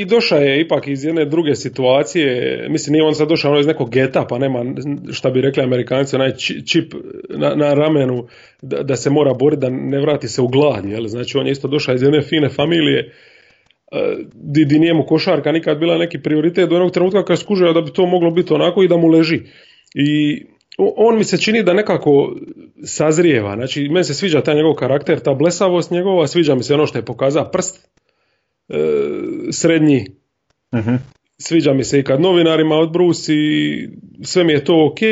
i 0.00 0.04
došao 0.04 0.38
je 0.38 0.60
ipak 0.60 0.88
iz 0.88 1.04
jedne 1.04 1.24
druge 1.24 1.54
situacije, 1.54 2.66
mislim 2.68 2.92
nije 2.92 3.04
on 3.04 3.14
sad 3.14 3.28
došao 3.28 3.50
ono 3.50 3.60
iz 3.60 3.66
nekog 3.66 3.90
geta, 3.90 4.26
pa 4.28 4.38
nema, 4.38 4.64
šta 5.12 5.30
bi 5.30 5.40
rekli 5.40 5.62
amerikanci, 5.62 6.16
onaj 6.16 6.32
čip 6.66 6.94
na, 7.28 7.54
na 7.54 7.74
ramenu 7.74 8.26
da, 8.62 8.82
da, 8.82 8.96
se 8.96 9.10
mora 9.10 9.34
boriti, 9.34 9.60
da 9.60 9.68
ne 9.70 10.00
vrati 10.00 10.28
se 10.28 10.42
u 10.42 10.48
glad, 10.48 10.84
jel? 10.84 11.06
znači 11.06 11.38
on 11.38 11.46
je 11.46 11.52
isto 11.52 11.68
došao 11.68 11.94
iz 11.94 12.02
jedne 12.02 12.22
fine 12.22 12.48
familije, 12.48 12.98
e, 13.92 14.16
di, 14.34 14.64
di 14.64 14.78
nije 14.78 14.94
mu 14.94 15.06
košarka 15.06 15.52
nikad 15.52 15.78
bila 15.78 15.98
neki 15.98 16.22
prioritet 16.22 16.68
do 16.68 16.76
onog 16.76 16.92
trenutka 16.92 17.24
kad 17.24 17.38
skužio 17.38 17.72
da 17.72 17.80
bi 17.80 17.92
to 17.92 18.06
moglo 18.06 18.30
biti 18.30 18.54
onako 18.54 18.82
i 18.82 18.88
da 18.88 18.96
mu 18.96 19.08
leži. 19.08 19.40
I 19.94 20.42
on 20.78 21.18
mi 21.18 21.24
se 21.24 21.38
čini 21.38 21.62
da 21.62 21.72
nekako 21.72 22.36
sazrijeva, 22.84 23.56
znači 23.56 23.88
meni 23.88 24.04
se 24.04 24.14
sviđa 24.14 24.40
taj 24.40 24.54
njegov 24.54 24.74
karakter, 24.74 25.20
ta 25.20 25.34
blesavost 25.34 25.90
njegova, 25.90 26.26
sviđa 26.26 26.54
mi 26.54 26.62
se 26.62 26.74
ono 26.74 26.86
što 26.86 26.98
je 26.98 27.04
pokazao 27.04 27.50
prst 27.50 27.88
e, 28.68 28.78
srednji, 29.50 30.06
uh 30.72 30.86
sviđa 31.42 31.72
mi 31.72 31.84
se 31.84 31.98
i 31.98 32.04
kad 32.04 32.20
novinarima 32.20 32.76
odbrusi, 32.76 33.32
sve 34.22 34.44
mi 34.44 34.52
je 34.52 34.64
to 34.64 34.86
ok, 34.86 35.02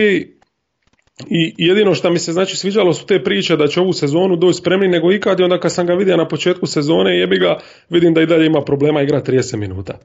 i 1.31 1.55
jedino 1.57 1.95
što 1.95 2.11
mi 2.11 2.19
se 2.19 2.33
znači 2.33 2.57
sviđalo 2.57 2.93
su 2.93 3.07
te 3.07 3.23
priče 3.25 3.57
da 3.57 3.67
će 3.67 3.81
ovu 3.81 3.93
sezonu 3.93 4.37
doći 4.37 4.59
spremni 4.59 4.89
nego 4.89 5.13
ikad 5.13 5.41
i 5.41 5.43
onda 5.43 5.61
kad 5.61 5.73
sam 5.73 5.87
ga 5.87 5.95
vidio 5.95 6.17
na 6.17 6.29
početku 6.29 6.67
sezone 6.67 7.19
jebi 7.19 7.39
ga 7.39 7.59
vidim 7.91 8.15
da 8.15 8.23
i 8.23 8.27
dalje 8.27 8.47
ima 8.47 8.61
problema 8.61 9.03
igra 9.03 9.23
30 9.23 9.57
minuta. 9.57 9.99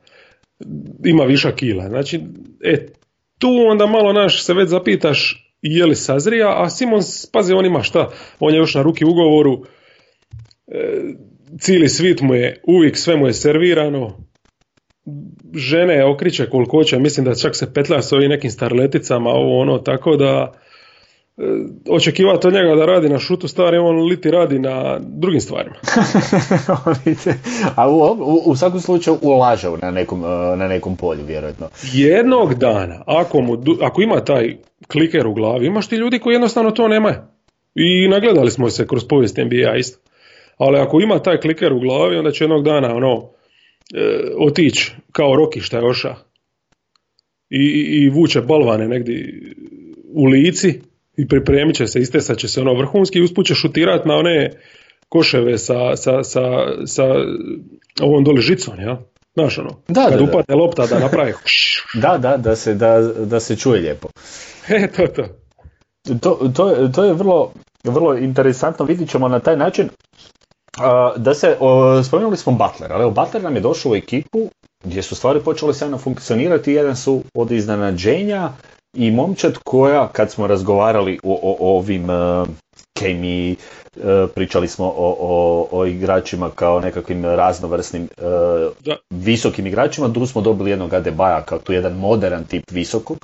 Ima 1.06 1.24
viša 1.24 1.52
kila. 1.52 1.88
Znači, 1.90 2.20
e, 2.64 2.88
tu 3.40 3.50
onda 3.68 3.86
malo 3.86 4.14
naš 4.14 4.44
se 4.44 4.54
već 4.54 4.70
zapitaš 4.70 5.45
je 5.66 5.86
li 5.86 5.96
sazrija, 5.96 6.64
a 6.64 6.70
Simons, 6.70 7.26
pazi, 7.32 7.54
on 7.54 7.66
ima 7.66 7.84
šta, 7.84 8.10
on 8.40 8.54
je 8.54 8.58
još 8.58 8.76
na 8.76 8.82
ruki 8.82 9.06
ugovoru, 9.06 9.66
e, 10.68 11.02
cijeli 11.60 11.90
svit 11.90 12.22
mu 12.22 12.36
je, 12.36 12.62
uvijek 12.68 12.98
sve 12.98 13.16
mu 13.16 13.28
je 13.28 13.34
servirano, 13.34 14.18
žene 15.56 16.06
okriće 16.06 16.50
koliko 16.50 16.84
će, 16.84 17.00
mislim 17.00 17.26
da 17.26 17.36
čak 17.36 17.56
se 17.56 17.74
petlja 17.74 18.02
s 18.02 18.14
ovim 18.14 18.30
nekim 18.30 18.52
starleticama, 18.52 19.30
ovo 19.30 19.60
ono, 19.60 19.78
tako 19.78 20.16
da 20.16 20.54
očekivati 21.90 22.48
od 22.48 22.54
njega 22.54 22.76
da 22.76 22.86
radi 22.86 23.10
na 23.10 23.20
šutu 23.20 23.48
stvari, 23.48 23.78
on 23.78 24.08
liti 24.08 24.32
radi 24.32 24.60
na 24.60 25.00
drugim 25.00 25.42
stvarima. 25.42 25.76
A 27.76 27.90
u, 27.90 27.94
u, 27.94 28.42
u, 28.46 28.56
svakom 28.56 28.80
slučaju 28.80 29.18
ulaže 29.22 29.70
na 29.82 29.92
nekom, 29.92 30.24
e, 30.24 30.56
na 30.56 30.68
nekom 30.68 30.98
polju, 30.98 31.26
vjerojatno. 31.26 31.70
Jednog 31.94 32.54
dana, 32.54 33.04
ako, 33.06 33.42
mu, 33.42 33.58
ako 33.82 34.02
ima 34.02 34.24
taj 34.24 34.58
kliker 34.88 35.28
u 35.28 35.34
glavi. 35.34 35.66
Imaš 35.66 35.88
ti 35.88 35.96
ljudi 35.96 36.20
koji 36.20 36.34
jednostavno 36.34 36.72
to 36.72 36.88
nemaju. 36.88 37.16
I 37.76 38.08
nagledali 38.08 38.52
smo 38.52 38.70
se 38.70 38.88
kroz 38.88 39.08
povijest 39.08 39.38
NBA 39.38 39.76
isto. 39.78 40.00
Ali 40.58 40.78
ako 40.78 41.02
ima 41.02 41.20
taj 41.20 41.38
kliker 41.38 41.74
u 41.74 41.80
glavi, 41.80 42.18
onda 42.18 42.32
će 42.32 42.44
jednog 42.44 42.64
dana 42.64 42.96
ono, 42.96 43.30
e, 43.94 44.22
otići 44.40 44.96
kao 45.12 45.36
Roki 45.36 45.62
šta 45.62 45.78
je 45.78 45.86
oša. 45.86 46.16
I, 47.50 47.64
i, 48.04 48.10
vuče 48.10 48.42
balvane 48.42 48.88
negdje 48.88 49.34
u 50.14 50.26
lici 50.26 50.82
i 51.18 51.28
pripremit 51.28 51.76
će 51.76 51.88
se, 51.88 52.00
istesat 52.00 52.38
će 52.38 52.48
se 52.48 52.62
ono 52.62 52.74
vrhunski 52.74 53.20
i 53.20 53.24
usput 53.24 53.46
će 53.46 53.56
šutirat 53.56 54.06
na 54.06 54.16
one 54.16 54.52
koševe 55.10 55.58
sa, 55.58 55.96
sa, 55.96 56.24
sa, 56.24 56.42
sa 56.86 57.04
ovom 58.02 58.24
doli 58.24 58.42
žicom, 58.42 58.80
ja? 58.80 59.02
Znaš 59.34 59.58
ono, 59.58 59.70
da, 59.88 60.06
kad 60.10 60.20
da, 60.20 60.24
upadne 60.24 60.56
lopta 60.56 60.86
da 60.86 61.00
napravi. 61.00 61.34
da, 62.04 62.18
da, 62.18 62.38
da 62.38 62.56
se, 62.56 62.74
da, 62.74 63.00
da 63.02 63.40
se 63.40 63.56
čuje 63.56 63.82
lijepo. 63.82 64.08
E, 64.68 64.88
to, 64.88 65.08
to. 65.08 65.24
To, 66.22 66.52
to, 66.56 66.88
to 66.96 67.04
je 67.04 67.14
vrlo, 67.14 67.52
vrlo 67.84 68.18
interesantno, 68.18 68.86
vidit 68.86 69.10
ćemo 69.10 69.28
na 69.28 69.40
taj 69.40 69.58
način 69.58 69.90
da 71.18 71.34
se, 71.34 71.58
spomenuli 72.04 72.38
smo 72.38 72.52
Butler, 72.52 72.94
ali 72.94 73.12
Butler 73.12 73.44
nam 73.44 73.56
je 73.56 73.62
došao 73.62 73.92
u 73.92 73.96
ekipu 73.96 74.50
gdje 74.84 75.02
su 75.02 75.16
stvari 75.16 75.40
počele 75.40 75.74
sjajno 75.74 75.98
funkcionirati, 75.98 76.74
jedan 76.74 76.96
su 76.96 77.24
od 77.34 77.52
iznenađenja 77.52 78.50
i 78.96 79.12
momčad 79.12 79.58
koja, 79.64 80.08
kad 80.08 80.32
smo 80.32 80.48
razgovarali 80.48 81.20
o, 81.24 81.40
o, 81.44 81.78
ovim 81.78 82.10
uh, 82.10 82.48
kemiji, 83.00 83.56
uh, 83.96 84.04
pričali 84.36 84.68
smo 84.68 84.86
o, 84.86 85.16
o, 85.20 85.68
o, 85.72 85.86
igračima 85.86 86.50
kao 86.56 86.80
nekakvim 86.80 87.26
raznovrsnim 87.26 88.10
uh, 88.18 88.94
visokim 89.10 89.68
igračima, 89.68 90.14
tu 90.14 90.26
smo 90.26 90.42
dobili 90.42 90.70
jednog 90.70 90.94
Adebaja 90.94 91.42
kao 91.42 91.60
tu 91.60 91.74
jedan 91.74 91.94
modern 91.94 92.44
tip 92.44 92.72
visokog, 92.72 93.18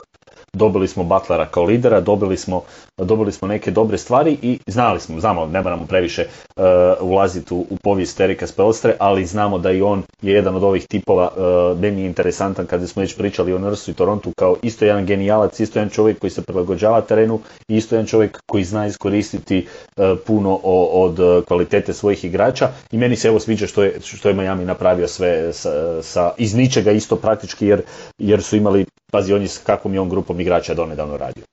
dobili 0.53 0.87
smo 0.87 1.03
Butlera 1.03 1.45
kao 1.45 1.63
lidera, 1.63 2.01
dobili 2.01 2.37
smo, 2.37 2.61
dobili 2.97 3.31
smo 3.31 3.47
neke 3.47 3.71
dobre 3.71 3.97
stvari 3.97 4.37
i 4.41 4.59
znali 4.67 4.99
smo, 4.99 5.19
znamo, 5.19 5.45
ne 5.45 5.61
moramo 5.61 5.85
previše 5.85 6.25
uh, 6.55 6.63
ulaziti 7.01 7.53
u, 7.53 7.57
u 7.69 7.77
povijest 7.83 8.19
Erika 8.19 8.47
Spelstre, 8.47 8.95
ali 8.99 9.25
znamo 9.25 9.57
da 9.59 9.71
i 9.71 9.81
on 9.81 10.03
je 10.21 10.33
jedan 10.33 10.55
od 10.55 10.63
ovih 10.63 10.87
tipova, 10.87 11.31
uh, 11.35 11.79
meni 11.79 12.01
je 12.01 12.07
interesantan 12.07 12.65
kada 12.65 12.87
smo 12.87 13.01
već 13.01 13.17
pričali 13.17 13.53
o 13.53 13.59
Nursu 13.59 13.91
i 13.91 13.93
Torontu 13.93 14.31
kao 14.37 14.55
isto 14.61 14.85
jedan 14.85 15.05
genijalac, 15.05 15.59
isto 15.59 15.79
jedan 15.79 15.89
čovjek 15.89 16.19
koji 16.19 16.31
se 16.31 16.41
prilagođava 16.41 17.01
terenu 17.01 17.39
i 17.67 17.77
isto 17.77 17.95
jedan 17.95 18.07
čovjek 18.07 18.39
koji 18.45 18.63
zna 18.63 18.87
iskoristiti 18.87 19.67
uh, 19.97 20.03
puno 20.27 20.55
od 20.93 21.19
kvalitete 21.47 21.93
svojih 21.93 22.25
igrača 22.25 22.69
i 22.91 22.97
meni 22.97 23.15
se 23.15 23.27
evo 23.27 23.39
sviđa 23.39 23.67
što 23.67 23.83
je, 23.83 23.99
što 24.03 24.29
je 24.29 24.35
Miami 24.35 24.65
napravio 24.65 25.07
sve 25.07 25.53
sa, 25.53 26.03
sa 26.03 26.31
iz 26.37 26.55
ničega 26.55 26.91
isto 26.91 27.15
praktički 27.15 27.67
jer, 27.67 27.81
jer 28.17 28.43
su 28.43 28.55
imali 28.55 28.85
Pazi, 29.11 29.33
on 29.33 29.41
je 29.41 29.47
s 29.47 29.57
kakvom 29.57 29.93
je 29.93 29.99
on 29.99 30.09
grupom 30.09 30.39
igrača 30.39 30.73
donedavno 30.73 31.17
radio. 31.17 31.43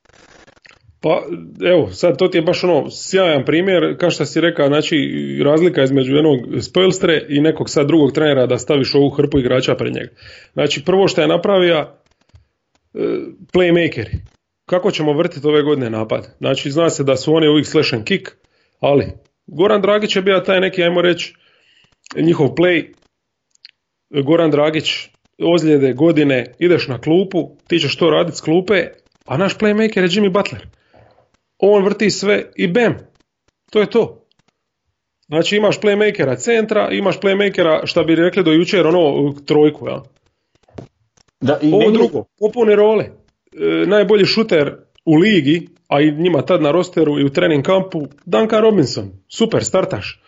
Pa 1.01 1.23
evo, 1.65 1.91
sad 1.91 2.19
to 2.19 2.29
ti 2.29 2.39
je 2.39 2.43
baš 2.43 2.65
ono 2.65 2.91
sjajan 2.91 3.45
primjer, 3.45 3.97
kao 3.99 4.11
što 4.11 4.25
si 4.25 4.41
rekao, 4.41 4.67
znači 4.67 4.97
razlika 5.45 5.83
između 5.83 6.15
jednog 6.15 6.39
Spoilstre 6.61 7.27
i 7.29 7.41
nekog 7.41 7.71
sad 7.71 7.87
drugog 7.87 8.13
trenera 8.13 8.47
da 8.47 8.59
staviš 8.59 8.95
ovu 8.95 9.11
hrpu 9.11 9.39
igrača 9.39 9.75
pred 9.75 9.95
njega. 9.95 10.11
Znači 10.53 10.85
prvo 10.85 11.09
što 11.09 11.21
je 11.21 11.29
napravio 11.29 11.77
e, 11.79 11.89
playmakeri. 13.53 14.17
Kako 14.67 14.91
ćemo 14.91 15.13
vrtiti 15.13 15.47
ove 15.47 15.63
godine 15.63 15.91
napad? 15.91 16.35
Znači 16.39 16.71
zna 16.71 16.91
se 16.91 17.05
da 17.05 17.17
su 17.17 17.35
oni 17.35 17.49
uvijek 17.49 17.67
slash 17.67 17.95
and 17.95 18.05
kick, 18.05 18.29
ali 18.81 19.13
Goran 19.47 19.83
Dragić 19.83 20.17
je 20.17 20.23
bio 20.23 20.41
taj 20.41 20.61
neki, 20.61 20.83
ajmo 20.83 21.03
reći, 21.03 21.35
njihov 22.17 22.49
play. 22.49 22.95
Goran 24.11 24.51
Dragić 24.51 25.09
ozljede, 25.43 25.93
godine, 25.93 26.55
ideš 26.59 26.89
na 26.89 27.01
klupu, 27.01 27.57
ti 27.66 27.78
ćeš 27.78 27.97
to 27.97 28.11
raditi 28.11 28.36
s 28.36 28.41
klupe, 28.41 28.86
a 29.26 29.36
naš 29.36 29.59
playmaker 29.59 30.01
je 30.01 30.09
Jimmy 30.09 30.32
Butler. 30.32 30.66
On 31.59 31.84
vrti 31.84 32.11
sve 32.11 32.45
i 32.57 32.66
bam, 32.66 32.95
to 33.70 33.80
je 33.80 33.91
to. 33.91 34.24
Znači 35.28 35.57
imaš 35.57 35.80
playmakera 35.80 36.36
centra, 36.36 36.89
imaš 36.91 37.20
playmakera, 37.20 37.86
šta 37.86 38.03
bi 38.03 38.14
rekli 38.14 38.45
do 38.45 38.53
jučer, 38.53 38.86
ono, 38.86 39.34
trojku, 39.47 39.89
ja. 39.89 40.03
Da, 41.41 41.59
i 41.62 41.72
Ovo 41.72 41.91
drugo, 41.91 42.24
popune 42.39 42.76
role. 42.76 43.05
E, 43.05 43.86
najbolji 43.86 44.24
šuter 44.24 44.76
u 45.05 45.14
ligi, 45.14 45.68
a 45.89 46.01
i 46.01 46.12
njima 46.12 46.43
tad 46.43 46.62
na 46.62 46.70
rosteru 46.70 47.18
i 47.18 47.24
u 47.24 47.28
trening 47.28 47.64
kampu, 47.64 48.07
Duncan 48.24 48.62
Robinson, 48.62 49.11
super 49.28 49.64
startaš. 49.64 50.22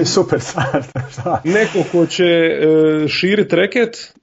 E, 0.00 0.04
super 0.14 0.40
startaš, 0.40 1.16
Neko 1.44 1.78
ko 1.92 2.06
će 2.06 2.24
e, 2.24 3.08
širiti 3.08 3.56
reket, 3.56 4.14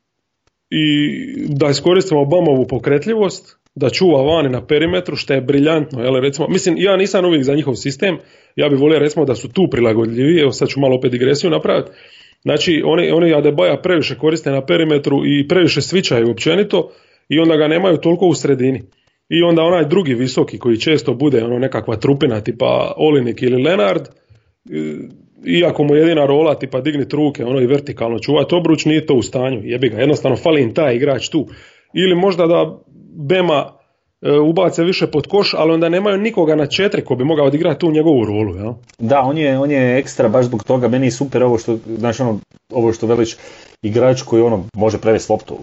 i 0.77 1.25
da 1.47 1.69
iskoristimo 1.69 2.21
Obamovu 2.21 2.67
pokretljivost, 2.67 3.57
da 3.75 3.89
čuva 3.89 4.21
vani 4.21 4.49
na 4.49 4.65
perimetru, 4.67 5.15
što 5.15 5.33
je 5.33 5.41
briljantno. 5.41 6.03
Jel, 6.03 6.15
recimo, 6.21 6.47
mislim, 6.47 6.75
ja 6.77 6.97
nisam 6.97 7.25
uvijek 7.25 7.43
za 7.43 7.55
njihov 7.55 7.75
sistem, 7.75 8.17
ja 8.55 8.69
bih 8.69 8.79
volio 8.79 8.99
recimo 8.99 9.25
da 9.25 9.35
su 9.35 9.49
tu 9.49 9.67
prilagodljivi, 9.71 10.41
evo 10.41 10.51
sad 10.51 10.67
ću 10.67 10.79
malo 10.79 10.95
opet 10.95 11.11
digresiju 11.11 11.49
napraviti. 11.49 11.91
Znači, 12.41 12.81
oni, 12.85 13.11
oni 13.11 13.33
Adebaja 13.33 13.77
previše 13.77 14.15
koriste 14.15 14.51
na 14.51 14.65
perimetru 14.65 15.25
i 15.25 15.47
previše 15.47 15.81
svičaju 15.81 16.31
općenito 16.31 16.91
i 17.29 17.39
onda 17.39 17.57
ga 17.57 17.67
nemaju 17.67 17.97
toliko 17.97 18.25
u 18.25 18.33
sredini. 18.33 18.81
I 19.29 19.41
onda 19.41 19.61
onaj 19.61 19.85
drugi 19.85 20.13
visoki 20.13 20.57
koji 20.57 20.79
često 20.79 21.13
bude 21.13 21.43
ono 21.43 21.59
nekakva 21.59 21.95
trupina 21.95 22.41
tipa 22.41 22.93
Olinik 22.97 23.41
ili 23.41 23.63
Lenard, 23.63 24.01
iako 25.45 25.83
mu 25.83 25.95
jedina 25.95 26.25
rola 26.25 26.55
tipa 26.55 26.81
dignit 26.81 27.13
ruke 27.13 27.45
ono 27.45 27.61
i 27.61 27.67
vertikalno 27.67 28.19
čuvati 28.19 28.55
obruč 28.55 28.85
nije 28.85 29.05
to 29.05 29.13
u 29.13 29.21
stanju 29.21 29.61
jebi 29.63 29.89
ga 29.89 29.97
jednostavno 29.97 30.37
fali 30.37 30.61
im 30.61 30.73
taj 30.73 30.95
igrač 30.95 31.29
tu 31.29 31.47
ili 31.93 32.15
možda 32.15 32.47
da 32.47 32.77
Bema 33.17 33.65
e, 34.21 34.31
ubace 34.31 34.83
više 34.83 35.07
pod 35.07 35.27
koš, 35.27 35.53
ali 35.53 35.71
onda 35.71 35.89
nemaju 35.89 36.17
nikoga 36.17 36.55
na 36.55 36.65
četiri 36.67 37.05
ko 37.05 37.15
bi 37.15 37.23
mogao 37.23 37.45
odigrati 37.45 37.79
tu 37.79 37.91
njegovu 37.91 38.25
rolu. 38.25 38.55
Jel? 38.55 38.73
Da, 38.99 39.21
on 39.21 39.37
je, 39.37 39.59
on 39.59 39.71
je 39.71 39.97
ekstra 39.97 40.29
baš 40.29 40.45
zbog 40.45 40.63
toga, 40.63 40.87
meni 40.87 41.07
je 41.07 41.11
super 41.11 41.43
ovo 41.43 41.57
što, 41.57 41.77
znaš, 41.97 42.19
ono, 42.19 42.39
ovo 42.73 42.93
što 42.93 43.07
veliš 43.07 43.35
igrač 43.81 44.21
koji 44.21 44.41
ono 44.41 44.63
može 44.73 44.97
prevesti 44.97 45.31
loptu 45.31 45.57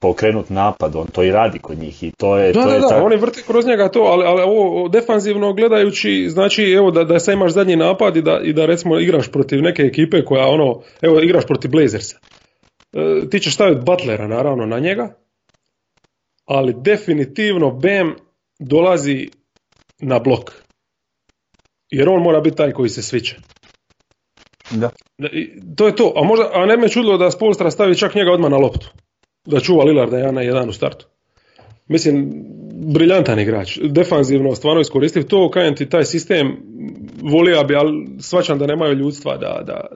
pokrenut 0.00 0.50
napad, 0.50 0.96
on 0.96 1.06
to 1.06 1.22
i 1.22 1.30
radi 1.30 1.58
kod 1.58 1.78
njih 1.78 2.02
i 2.02 2.10
to 2.10 2.36
je... 2.36 2.52
Da, 2.52 2.62
to 2.62 2.68
da, 2.68 2.74
je 2.74 2.80
da, 2.80 2.88
tak- 2.88 3.04
oni 3.04 3.16
vrti 3.16 3.42
kroz 3.46 3.66
njega 3.66 3.88
to, 3.88 4.00
ali, 4.00 4.24
ali 4.24 4.42
ovo 4.42 4.88
defanzivno 4.88 5.52
gledajući, 5.52 6.26
znači 6.28 6.62
evo 6.62 6.90
da, 6.90 7.04
da 7.04 7.20
sad 7.20 7.34
imaš 7.34 7.52
zadnji 7.52 7.76
napad 7.76 8.16
i 8.16 8.22
da, 8.22 8.40
i 8.44 8.52
da 8.52 8.66
recimo 8.66 8.98
igraš 8.98 9.32
protiv 9.32 9.62
neke 9.62 9.82
ekipe 9.82 10.24
koja 10.24 10.46
ono, 10.46 10.82
evo 11.02 11.20
igraš 11.20 11.46
protiv 11.46 11.70
Blazersa. 11.70 12.18
E, 12.92 13.28
ti 13.30 13.40
ćeš 13.40 13.54
staviti 13.54 13.82
Butlera 13.84 14.28
naravno 14.28 14.66
na 14.66 14.78
njega, 14.78 15.14
ali 16.44 16.74
definitivno 16.76 17.70
Bam 17.70 18.14
dolazi 18.58 19.28
na 20.00 20.18
blok. 20.18 20.52
Jer 21.90 22.08
on 22.08 22.22
mora 22.22 22.40
biti 22.40 22.56
taj 22.56 22.72
koji 22.72 22.88
se 22.88 23.02
sviće. 23.02 23.36
Da. 24.72 24.90
To 25.76 25.86
je 25.86 25.96
to, 25.96 26.12
a 26.16 26.24
možda, 26.24 26.50
a 26.52 26.66
ne 26.66 26.76
me 26.76 26.88
čudilo 26.88 27.18
da 27.18 27.30
Spolstra 27.30 27.70
stavi 27.70 27.98
čak 27.98 28.14
njega 28.14 28.32
odmah 28.32 28.50
na 28.50 28.56
loptu. 28.56 28.90
Da 29.46 29.60
čuva 29.60 29.84
Lillarda 29.84 30.18
jedan 30.18 30.34
na 30.34 30.42
jedan 30.42 30.68
u 30.68 30.72
startu. 30.72 31.06
Mislim, 31.88 32.44
briljantan 32.84 33.38
igrač, 33.38 33.78
defanzivno 33.82 34.54
stvarno 34.54 34.80
iskoristiv 34.80 35.22
to, 35.22 35.50
kajem 35.50 35.76
ti 35.76 35.88
taj 35.88 36.04
sistem, 36.04 36.56
volio 37.22 37.64
bi, 37.64 37.74
ali 37.74 38.06
svačam 38.20 38.58
da 38.58 38.66
nemaju 38.66 38.94
ljudstva 38.94 39.36
da, 39.36 39.62
da, 39.66 39.86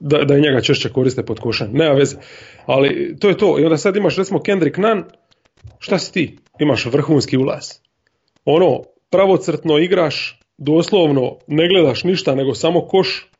da, 0.00 0.24
da 0.24 0.38
njega 0.38 0.60
češće 0.60 0.88
koriste 0.88 1.22
pod 1.22 1.40
košem, 1.40 1.70
nema 1.72 1.94
veze. 1.94 2.16
Ali 2.66 3.16
to 3.20 3.28
je 3.28 3.38
to, 3.38 3.58
i 3.60 3.64
onda 3.64 3.76
sad 3.76 3.96
imaš 3.96 4.16
recimo 4.16 4.42
Kendrick 4.42 4.78
Nunn, 4.78 5.02
šta 5.78 5.98
si 5.98 6.12
ti? 6.12 6.38
Imaš 6.60 6.86
vrhunski 6.86 7.36
ulaz. 7.36 7.64
Ono, 8.44 8.82
pravocrtno 9.10 9.78
igraš, 9.78 10.40
doslovno 10.58 11.38
ne 11.46 11.68
gledaš 11.68 12.04
ništa 12.04 12.34
nego 12.34 12.54
samo 12.54 12.80
koš, 12.80 13.30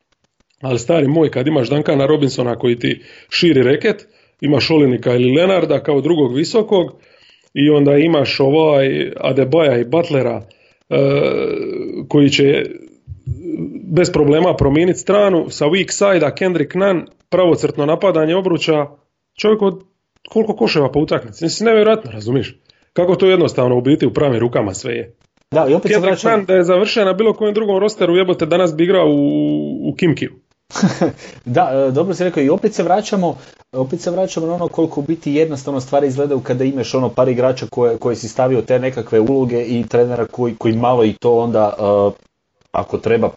ali 0.61 0.79
stari 0.79 1.09
moj, 1.09 1.31
kad 1.31 1.47
imaš 1.47 1.69
Dankana 1.71 2.07
Robinsona 2.07 2.57
koji 2.57 2.79
ti 2.79 3.03
širi 3.29 3.63
reket, 3.63 4.09
imaš 4.41 4.71
Olinika 4.71 5.15
ili 5.15 5.33
Lenarda 5.33 5.83
kao 5.83 6.01
drugog 6.01 6.35
visokog 6.35 7.01
i 7.55 7.71
onda 7.71 7.97
imaš 7.97 8.41
ovaj 8.41 9.13
Adebaja 9.21 9.79
i 9.79 9.85
Butlera 9.85 10.43
e, 10.89 10.97
koji 12.09 12.31
će 12.31 12.65
bez 13.85 14.13
problema 14.13 14.57
promijeniti 14.57 14.99
stranu 14.99 15.47
sa 15.51 15.65
weak 15.67 15.91
side 15.91 16.35
Kendrick 16.39 16.75
Nunn, 16.75 17.07
pravocrtno 17.31 17.87
napadanje 17.87 18.37
obruča, 18.37 18.87
čovjek 19.41 19.63
od 19.63 19.83
koliko 20.29 20.57
koševa 20.57 20.93
po 20.93 21.01
utakmici, 21.01 21.45
mislim 21.45 21.67
nevjerojatno, 21.67 22.11
razumiješ? 22.11 22.59
Kako 22.93 23.15
to 23.15 23.27
jednostavno 23.27 23.79
u 23.79 23.81
biti 23.81 24.07
u 24.07 24.13
pravim 24.13 24.41
rukama 24.41 24.75
sve 24.75 24.95
je. 24.95 25.15
Da, 25.51 25.67
i 25.71 25.75
opet 25.75 25.83
se 25.83 25.95
Kendrick 25.95 26.25
vraćam... 26.25 26.33
Nunn 26.33 26.47
da 26.47 26.55
je 26.55 26.65
završio 26.65 27.05
na 27.05 27.13
bilo 27.13 27.33
kojem 27.33 27.55
drugom 27.55 27.79
rosteru, 27.79 28.17
jebote, 28.17 28.47
danas 28.47 28.77
bi 28.77 28.85
igrao 28.85 29.09
u, 29.09 29.91
u 29.91 29.95
Kimkiju. 29.95 30.33
Da, 31.45 31.87
e, 31.89 31.91
dobro 31.91 32.15
si 32.15 32.25
rekao 32.25 32.43
i 32.43 32.51
opet 32.51 32.75
se 32.75 32.83
vraćamo, 32.83 33.37
opet 33.73 34.01
se 34.01 34.11
vraćamo 34.11 34.47
na 34.47 34.55
ono 34.55 34.69
koliko 34.69 35.03
biti 35.03 35.33
jednostavno 35.33 35.81
stvari 35.81 36.07
izgledaju 36.07 36.41
kada 36.41 36.65
imaš 36.65 36.95
ono 36.95 37.09
par 37.09 37.29
igrača 37.29 37.67
koje, 37.71 37.99
koje 37.99 38.17
si 38.17 38.29
stavio 38.29 38.63
te 38.63 38.79
nekakve 38.79 39.21
uloge 39.21 39.63
i 39.63 39.85
trenera 39.89 40.27
koji, 40.27 40.55
koji 40.55 40.75
malo 40.77 41.05
i 41.05 41.13
to 41.13 41.39
onda 41.39 41.75
e, 41.79 42.27
ako 42.73 42.99
treba, 42.99 43.31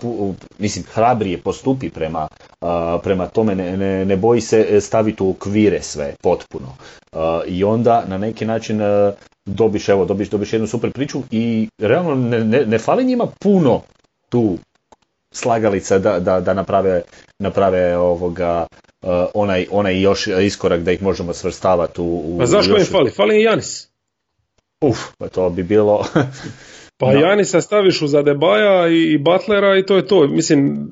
mislim, 0.58 0.86
hrabrije 0.94 1.38
postupi 1.38 1.90
prema, 1.90 2.28
a, 2.62 3.00
prema 3.04 3.28
tome, 3.28 3.56
ne, 3.56 3.78
ne, 3.78 4.06
ne 4.06 4.18
boji 4.18 4.42
se 4.42 4.82
staviti 4.82 5.24
u 5.24 5.30
okvire 5.30 5.82
sve 5.82 6.16
potpuno. 6.22 6.76
A, 7.12 7.42
I 7.48 7.64
onda 7.64 8.04
na 8.08 8.18
neki 8.18 8.46
način 8.46 8.82
a, 8.82 9.14
dobiš, 9.46 9.90
evo, 9.90 10.06
dobiš, 10.06 10.30
dobiš 10.30 10.54
jednu 10.54 10.68
super 10.68 10.92
priču 10.92 11.22
i 11.32 11.70
realno 11.78 12.16
ne, 12.16 12.44
ne, 12.44 12.66
ne 12.66 12.80
fali 12.80 13.06
njima 13.06 13.28
puno 13.40 13.82
tu 14.30 14.58
slagalica 15.32 16.00
da, 16.00 16.20
da, 16.20 16.40
da 16.40 16.54
naprave, 16.54 17.02
naprave 17.40 17.98
ovoga, 17.98 18.68
a, 19.02 19.28
onaj, 19.34 19.66
onaj 19.72 20.02
još 20.02 20.28
iskorak 20.28 20.82
da 20.82 20.92
ih 20.92 21.02
možemo 21.02 21.34
svrstavati 21.34 22.02
u... 22.02 22.06
u 22.26 22.38
Pa 22.40 22.46
znaš 22.46 22.66
ko 22.68 22.72
im 22.72 22.80
još- 22.80 22.92
fali? 22.92 23.12
Fali 23.12 23.36
im 23.36 23.42
Janis. 23.44 23.88
Uf, 24.82 24.98
pa 25.18 25.28
to 25.28 25.50
bi 25.50 25.64
bilo... 25.64 26.06
Pa 26.98 27.14
Da. 27.14 27.20
Janisa 27.20 27.62
staviš 27.62 28.02
uz 28.02 28.16
Adebaja 28.16 28.88
i, 28.88 29.04
i 29.04 29.18
Butlera 29.18 29.78
i 29.78 29.86
to 29.86 29.96
je 29.96 30.08
to. 30.08 30.28
Mislim, 30.28 30.88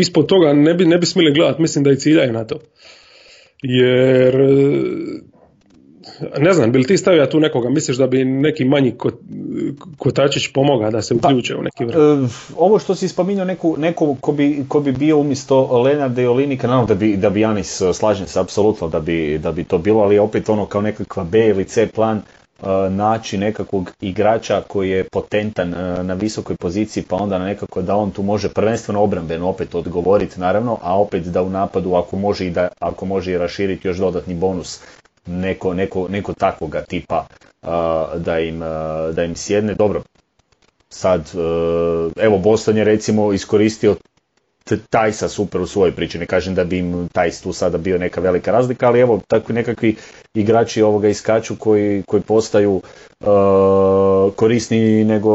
ispod 0.00 0.26
toga 0.26 0.52
ne 0.52 0.74
bi, 0.74 0.84
ne 0.84 0.98
bi 0.98 1.06
smjeli 1.06 1.34
gledati, 1.34 1.62
mislim 1.62 1.84
da 1.84 1.90
i 1.90 1.96
ciljaju 1.96 2.32
na 2.32 2.44
to. 2.46 2.60
Jer, 3.62 4.34
ne 6.38 6.52
znam, 6.52 6.72
bi 6.72 6.78
li 6.78 6.84
ti 6.84 6.96
stavio 6.96 7.26
tu 7.26 7.40
nekoga, 7.40 7.70
misliš 7.70 7.96
da 7.96 8.06
bi 8.06 8.24
neki 8.24 8.64
manji 8.64 8.92
kot, 8.92 9.14
kotačić 9.98 10.52
pomogao 10.52 10.90
da 10.90 11.02
se 11.02 11.14
uključe 11.14 11.56
u 11.56 11.62
neki 11.62 11.84
vrh? 11.84 11.96
E, 11.96 12.28
ovo 12.56 12.78
što 12.78 12.94
si 12.94 13.08
spominjao 13.08 13.44
neku, 13.44 13.76
neko 13.78 14.16
ko 14.20 14.32
bi, 14.32 14.64
ko 14.68 14.80
bi 14.80 14.92
bio 14.92 15.18
umjesto 15.18 15.82
Lenarda 15.82 16.22
i 16.22 16.26
Olinika, 16.26 16.66
naravno 16.66 16.86
da 16.86 16.94
bi, 16.94 17.16
da 17.16 17.30
bi 17.30 17.40
Janis, 17.40 17.80
e, 17.80 17.92
slažem 17.94 18.26
se 18.26 18.40
apsolutno 18.40 18.88
da 18.88 19.00
bi, 19.00 19.38
da 19.38 19.52
bi 19.52 19.64
to 19.64 19.78
bilo, 19.78 20.02
ali 20.02 20.18
opet 20.18 20.48
ono 20.48 20.66
kao 20.66 20.80
nekakva 20.80 21.24
B 21.24 21.48
ili 21.48 21.64
C 21.64 21.86
plan 21.86 22.16
e, 22.16 22.66
naći 22.90 23.38
nekakvog 23.38 23.90
igrača 24.00 24.62
koji 24.68 24.90
je 24.90 25.04
potentan 25.04 25.70
na 26.06 26.14
visokoj 26.14 26.56
poziciji, 26.56 27.04
pa 27.08 27.16
onda 27.16 27.38
nekako 27.38 27.82
da 27.82 27.96
on 27.96 28.10
tu 28.10 28.22
može 28.22 28.48
prvenstveno 28.48 29.02
obrambeno 29.02 29.48
opet 29.48 29.74
odgovoriti 29.74 30.40
naravno, 30.40 30.78
a 30.82 31.00
opet 31.00 31.24
da 31.24 31.42
u 31.42 31.50
napadu 31.50 31.94
ako 31.94 32.16
može 32.16 32.46
i 32.46 32.50
da 32.50 32.68
ako 32.80 33.06
može 33.06 33.32
i 33.32 33.38
raširiti 33.38 33.88
još 33.88 33.96
dodatni 33.96 34.34
bonus 34.34 34.80
neko, 35.26 35.74
neko, 35.74 36.08
neko 36.08 36.32
takvoga 36.32 36.82
tipa 36.82 37.26
da 38.16 38.38
im, 38.38 38.58
da 39.12 39.24
im 39.24 39.36
sjedne. 39.36 39.74
Dobro, 39.74 40.02
sad, 40.92 41.20
e, 41.20 42.22
evo 42.24 42.38
Boston 42.38 42.76
je 42.76 42.84
recimo 42.84 43.32
iskoristio 43.32 43.96
Tajsa 44.90 45.28
super 45.28 45.60
u 45.60 45.66
svojoj 45.66 45.92
priči, 45.92 46.18
ne 46.18 46.26
kažem 46.26 46.54
da 46.54 46.64
bi 46.64 46.78
im 46.78 47.08
Tajs 47.12 47.40
tu 47.40 47.52
sada 47.52 47.78
bio 47.78 47.98
neka 47.98 48.20
velika 48.20 48.52
razlika, 48.52 48.86
ali 48.86 49.00
evo 49.00 49.20
takvi 49.28 49.54
nekakvi 49.54 49.96
igrači 50.34 50.82
ovoga 50.82 51.08
iskaču 51.08 51.56
koji, 51.56 52.02
koji 52.06 52.22
postaju 52.22 52.82
e, 53.20 53.24
korisniji 54.36 55.04
nego 55.04 55.32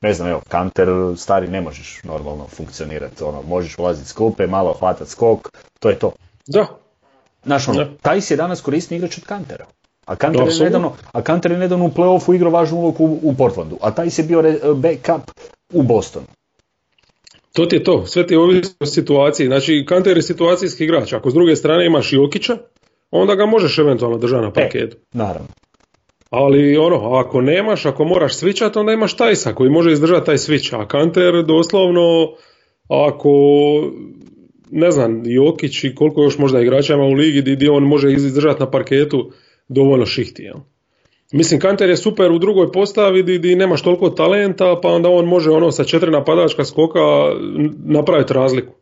ne 0.00 0.14
znam, 0.14 0.28
evo, 0.28 0.40
kanter 0.48 0.88
stari 1.16 1.48
ne 1.48 1.60
možeš 1.60 2.00
normalno 2.04 2.46
funkcionirati, 2.48 3.24
ono, 3.24 3.42
možeš 3.42 3.78
ulaziti 3.78 4.08
s 4.08 4.12
klupe, 4.12 4.46
malo 4.46 4.72
hvatat 4.72 5.08
skok, 5.08 5.48
to 5.80 5.88
je 5.88 5.98
to. 5.98 6.12
Da, 6.46 6.66
Znaš, 7.46 7.68
ono, 7.68 7.84
Da. 7.84 7.90
Tajs 8.02 8.30
je 8.30 8.36
danas 8.36 8.60
korisni 8.60 8.96
igrač 8.96 9.18
od 9.18 9.24
kantera. 9.24 9.66
A 10.06 10.16
Kanter, 10.16 10.48
je 10.48 10.64
nedavno, 10.64 10.92
a 11.12 11.22
Kanter 11.22 11.52
je 11.52 11.58
nedavno 11.58 11.84
u 11.84 11.90
playoffu 11.90 12.34
igrao 12.34 12.50
važnu 12.50 12.78
ulogu 12.78 13.04
u, 13.04 13.20
u 13.22 13.34
Portlandu, 13.34 13.78
a 13.80 13.90
Tajs 13.90 14.18
je 14.18 14.24
bio 14.24 14.42
re- 14.42 14.58
backup 14.74 15.30
u 15.72 15.82
Bostonu. 15.82 16.26
to 17.52 17.66
ti 17.66 17.76
je 17.76 17.84
to. 17.84 18.06
Sve 18.06 18.26
ti 18.26 18.36
ovisi 18.36 18.74
o 18.80 18.86
situaciji. 18.86 19.46
Znači, 19.46 19.84
Kanter 19.88 20.16
je 20.16 20.22
situacijski 20.22 20.84
igrač. 20.84 21.12
Ako 21.12 21.30
s 21.30 21.34
druge 21.34 21.56
strane 21.56 21.86
imaš 21.86 22.12
Jokića, 22.12 22.56
onda 23.10 23.34
ga 23.34 23.46
možeš 23.46 23.78
eventualno 23.78 24.18
držati 24.18 24.42
na 24.42 24.52
parketu. 24.52 24.96
Naravno. 25.12 25.48
Ali 26.30 26.76
ono, 26.76 27.14
ako 27.14 27.40
nemaš, 27.40 27.86
ako 27.86 28.04
moraš 28.04 28.34
svičat, 28.36 28.76
onda 28.76 28.92
imaš 28.92 29.16
Tajsa 29.16 29.54
koji 29.54 29.70
može 29.70 29.92
izdržati 29.92 30.26
taj 30.26 30.38
svič. 30.38 30.72
A 30.72 30.86
Kanter 30.88 31.44
doslovno, 31.44 32.32
ako 32.88 33.30
ne 34.70 34.90
znam, 34.90 35.22
Jokić 35.24 35.84
i 35.84 35.94
koliko 35.94 36.22
još 36.22 36.38
možda 36.38 36.60
igrača 36.60 36.94
ima 36.94 37.04
u 37.04 37.12
ligi 37.12 37.56
di 37.56 37.68
on 37.68 37.82
može 37.82 38.12
izdržati 38.12 38.60
na 38.60 38.70
parketu 38.70 39.30
dovoljno 39.68 40.06
šihti. 40.06 40.42
Jel? 40.42 40.56
Mislim, 41.32 41.60
Kanter 41.60 41.88
je 41.88 41.96
super 41.96 42.30
u 42.30 42.38
drugoj 42.38 42.72
postavi 42.72 43.38
di 43.38 43.56
nemaš 43.56 43.82
toliko 43.82 44.10
talenta, 44.10 44.80
pa 44.82 44.88
onda 44.88 45.08
on 45.08 45.26
može 45.26 45.50
ono 45.50 45.72
sa 45.72 45.84
četiri 45.84 46.10
napadačka 46.10 46.64
skoka 46.64 47.00
napraviti 47.84 48.32
razliku. 48.32 48.72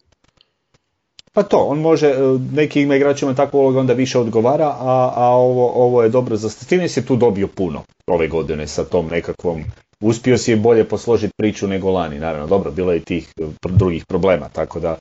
Pa 1.33 1.43
to, 1.43 1.57
on 1.57 1.81
može, 1.81 2.07
e, 2.07 2.15
nekim 2.53 2.93
igračima 2.93 3.35
takva 3.35 3.61
uloga 3.61 3.81
onda 3.81 3.93
više 3.93 4.19
odgovara, 4.19 4.67
a, 4.67 5.13
a 5.17 5.29
ovo, 5.29 5.73
ovo 5.75 6.03
je 6.03 6.09
dobro 6.09 6.37
za 6.37 6.49
je 6.97 7.07
tu 7.07 7.17
dobio 7.17 7.47
puno 7.47 7.83
ove 8.07 8.29
godine 8.29 8.67
sa 8.67 8.85
tom 8.85 9.07
nekakvom, 9.07 9.65
uspio 10.01 10.39
si 10.39 10.51
je 10.51 10.57
bolje 10.57 10.85
posložiti 10.85 11.35
priču 11.37 11.67
nego 11.67 11.91
lani, 11.91 12.19
naravno, 12.19 12.47
dobro, 12.47 12.71
bilo 12.71 12.93
je 12.93 12.99
i 12.99 13.05
tih 13.05 13.33
e, 13.41 13.45
drugih 13.69 14.05
problema, 14.07 14.49
tako 14.49 14.81
da, 14.81 14.97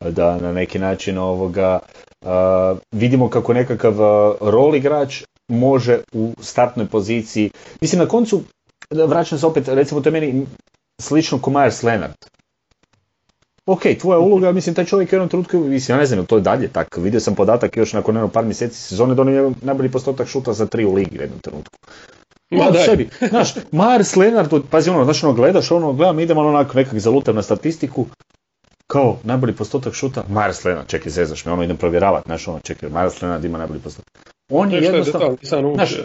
da 0.00 0.38
na 0.40 0.52
neki 0.52 0.78
način 0.78 1.18
ovoga, 1.18 1.78
vidimo 2.92 3.30
kako 3.30 3.52
nekakav 3.52 3.94
rol 4.40 4.74
igrač 4.74 5.22
može 5.48 6.00
u 6.12 6.32
startnoj 6.40 6.86
poziciji, 6.86 7.50
mislim 7.80 7.98
na 8.02 8.08
koncu, 8.08 8.42
da 8.90 9.04
vraćam 9.04 9.38
se 9.38 9.46
opet, 9.46 9.68
recimo 9.68 10.00
to 10.00 10.08
je 10.08 10.12
meni 10.12 10.46
slično 11.00 11.38
ko 11.38 11.50
Myers 11.50 11.84
Leonard, 11.84 12.14
ok, 13.66 13.82
tvoja 14.00 14.18
uloga, 14.18 14.52
mislim, 14.52 14.74
taj 14.74 14.84
čovjek 14.84 15.12
u 15.12 15.14
jednom 15.14 15.28
trenutku, 15.28 15.58
mislim, 15.58 15.96
ja 15.96 16.00
ne 16.00 16.06
znam, 16.06 16.26
to 16.26 16.36
je 16.36 16.42
dalje 16.42 16.68
tako, 16.68 17.00
vidio 17.00 17.20
sam 17.20 17.34
podatak 17.34 17.76
još 17.76 17.92
nakon 17.92 18.14
jedno 18.16 18.28
par 18.28 18.44
mjeseci 18.44 18.80
sezone, 18.80 19.14
donio 19.14 19.44
je 19.44 19.52
najbolji 19.62 19.90
postotak 19.90 20.28
šuta 20.28 20.52
za 20.52 20.66
tri 20.66 20.84
u 20.84 20.94
ligi 20.94 21.18
u 21.18 21.22
jednom 21.22 21.40
trenutku. 21.40 21.78
Ma 22.50 22.70
daj. 22.70 22.84
sebi, 22.84 23.08
znaš, 23.28 23.54
Mars 23.72 24.16
Lenard, 24.16 24.52
od- 24.52 24.64
pazi 24.70 24.90
ono, 24.90 25.04
znaš 25.04 25.24
ono, 25.24 25.32
gledaš 25.32 25.70
ono, 25.70 25.92
gledam, 25.92 26.20
idem 26.20 26.38
ono 26.38 26.48
onako 26.48 26.78
nekak 26.78 26.98
zalutam 26.98 27.36
na 27.36 27.42
statistiku, 27.42 28.06
kao 28.86 29.16
najbolji 29.22 29.54
postotak 29.54 29.94
šuta, 29.94 30.24
Mars 30.28 30.64
Lenard, 30.64 30.88
čekaj, 30.88 31.12
zezaš 31.12 31.44
me, 31.44 31.52
ono 31.52 31.62
idem 31.62 31.76
provjeravat, 31.76 32.24
znaš 32.24 32.48
ono, 32.48 32.60
čekaj, 32.60 32.88
Mars 32.88 33.22
Lenard 33.22 33.44
ima 33.44 33.58
najbolji 33.58 33.80
postotak. 33.80 34.36
On 34.50 34.72
je 34.72 34.82
jednostavno, 34.82 35.36
znaš, 35.74 35.92
e, 35.92 36.02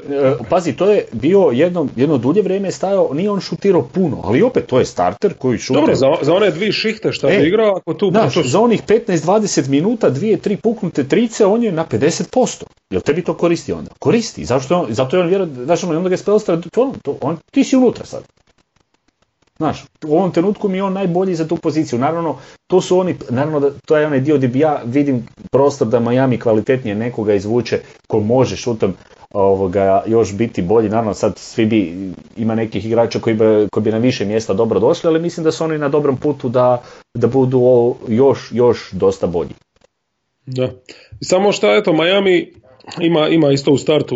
pazi, 0.49 0.73
to 0.73 0.91
je 0.91 1.05
bio 1.11 1.49
jedno, 1.53 1.87
jedno 1.95 2.17
dulje 2.17 2.41
vrijeme 2.41 2.71
stajao, 2.71 3.13
nije 3.13 3.31
on 3.31 3.39
šutirao 3.39 3.81
puno, 3.81 4.21
ali 4.23 4.41
opet 4.41 4.65
to 4.65 4.79
je 4.79 4.85
starter 4.85 5.33
koji 5.33 5.57
šutira. 5.57 5.81
Dobro, 5.81 5.95
za, 5.95 6.07
za 6.21 6.33
one 6.33 6.51
dvije 6.51 6.71
šihte 6.71 7.11
što 7.11 7.29
je 7.29 7.47
igrao, 7.47 7.75
ako 7.75 7.93
tu... 7.93 8.09
Znaš, 8.11 8.33
za 8.45 8.59
onih 8.59 8.83
15-20 8.87 9.69
minuta, 9.69 10.09
dvije, 10.09 10.37
tri 10.37 10.57
puknute 10.57 11.03
trice, 11.03 11.45
on 11.45 11.63
je 11.63 11.71
na 11.71 11.85
50%. 11.85 12.63
Jel 12.89 13.01
tebi 13.01 13.23
to 13.23 13.33
koristi 13.33 13.73
onda? 13.73 13.91
Koristi, 13.99 14.45
zašto 14.45 14.79
on, 14.79 14.93
zato 14.93 15.15
je 15.15 15.21
on 15.21 15.29
vjerojatno, 15.29 15.65
znaš, 15.65 15.83
ono, 15.83 15.97
onda 15.97 16.09
ga 16.09 16.15
je 16.15 16.23
to, 16.71 16.93
to, 17.03 17.17
on, 17.21 17.37
ti 17.51 17.63
si 17.63 17.75
unutra 17.75 18.05
sad. 18.05 18.23
Znaš, 19.61 19.83
u 20.07 20.17
ovom 20.17 20.31
trenutku 20.31 20.69
mi 20.69 20.77
je 20.77 20.83
on 20.83 20.93
najbolji 20.93 21.35
za 21.35 21.47
tu 21.47 21.55
poziciju. 21.55 21.99
Naravno, 21.99 22.37
to 22.67 22.81
su 22.81 22.97
oni, 22.97 23.15
naravno 23.29 23.59
da 23.59 23.69
to 23.85 23.97
je 23.97 24.05
onaj 24.05 24.19
dio 24.19 24.37
gdje 24.37 24.47
bi 24.47 24.59
ja 24.59 24.81
vidim 24.85 25.27
prostor 25.51 25.87
da 25.87 25.99
Miami 25.99 26.39
kvalitetnije 26.39 26.95
nekoga 26.95 27.33
izvuče 27.33 27.79
ko 28.07 28.19
može 28.19 28.55
šutom 28.55 28.93
ovoga, 29.33 30.03
još 30.07 30.33
biti 30.33 30.61
bolji. 30.61 30.89
Naravno 30.89 31.13
sad 31.13 31.37
svi 31.37 31.65
bi, 31.65 32.11
ima 32.37 32.55
nekih 32.55 32.85
igrača 32.85 33.19
koji 33.19 33.35
bi, 33.35 33.67
koji 33.71 33.83
bi 33.83 33.91
na 33.91 33.97
više 33.97 34.25
mjesta 34.25 34.53
dobro 34.53 34.79
došli, 34.79 35.07
ali 35.07 35.19
mislim 35.19 35.43
da 35.43 35.51
su 35.51 35.63
oni 35.63 35.77
na 35.77 35.89
dobrom 35.89 36.17
putu 36.17 36.49
da, 36.49 36.81
da 37.13 37.27
budu 37.27 37.95
još, 38.07 38.49
još 38.51 38.91
dosta 38.91 39.27
bolji. 39.27 39.53
Da. 40.45 40.69
Samo 41.21 41.51
što 41.51 41.75
eto, 41.77 41.93
Miami 41.93 42.53
ima, 43.01 43.27
ima 43.27 43.51
isto 43.51 43.71
u 43.71 43.77
startu 43.77 44.15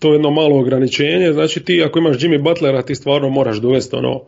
to 0.00 0.12
jedno 0.12 0.30
malo 0.30 0.58
ograničenje, 0.58 1.32
znači 1.32 1.64
ti 1.64 1.84
ako 1.86 1.98
imaš 1.98 2.16
Jimmy 2.16 2.42
Butlera 2.42 2.82
ti 2.82 2.94
stvarno 2.94 3.28
moraš 3.28 3.56
dovesti 3.56 3.96
ono 3.96 4.20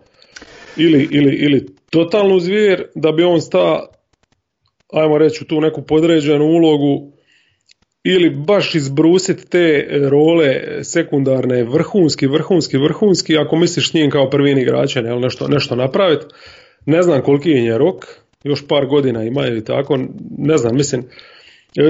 ili, 0.76 1.08
ili, 1.10 1.34
ili 1.34 1.66
totalnu 1.90 2.40
zvijer 2.40 2.84
da 2.94 3.12
bi 3.12 3.22
on 3.22 3.40
sta, 3.40 3.86
ajmo 4.92 5.18
reći, 5.18 5.44
tu 5.44 5.60
neku 5.60 5.82
podređenu 5.82 6.44
ulogu 6.44 7.12
ili 8.04 8.30
baš 8.30 8.74
izbrusiti 8.74 9.50
te 9.50 9.88
role 10.10 10.84
sekundarne 10.84 11.64
vrhunski, 11.64 12.26
vrhunski, 12.26 12.78
vrhunski, 12.78 13.38
ako 13.38 13.56
misliš 13.56 13.90
s 13.90 13.94
njim 13.94 14.10
kao 14.10 14.30
prvin 14.30 14.58
igrača 14.58 15.00
ne, 15.00 15.20
nešto, 15.20 15.48
nešto 15.48 15.76
napraviti. 15.76 16.26
Ne 16.86 17.02
znam 17.02 17.22
koliki 17.22 17.50
je 17.50 17.78
rok, 17.78 18.06
još 18.44 18.68
par 18.68 18.86
godina 18.86 19.24
imaju 19.24 19.56
i 19.56 19.64
tako, 19.64 19.98
ne 20.38 20.58
znam, 20.58 20.76
mislim, 20.76 21.00
e, 21.76 21.82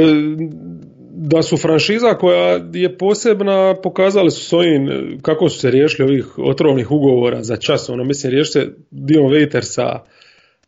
da 1.13 1.43
su 1.43 1.57
franšiza 1.57 2.15
koja 2.15 2.61
je 2.73 2.99
posebna, 2.99 3.75
pokazali 3.83 4.31
su 4.31 4.45
s 4.45 4.53
ovim 4.53 4.89
kako 5.23 5.49
su 5.49 5.59
se 5.59 5.71
riješili 5.71 6.09
ovih 6.09 6.39
otrovnih 6.39 6.91
ugovora 6.91 7.43
za 7.43 7.57
čas, 7.57 7.89
ono 7.89 8.05
mislim 8.05 8.31
riješili 8.31 8.65
se 8.65 8.73
Dion 8.91 9.25
Waitersa, 9.25 9.99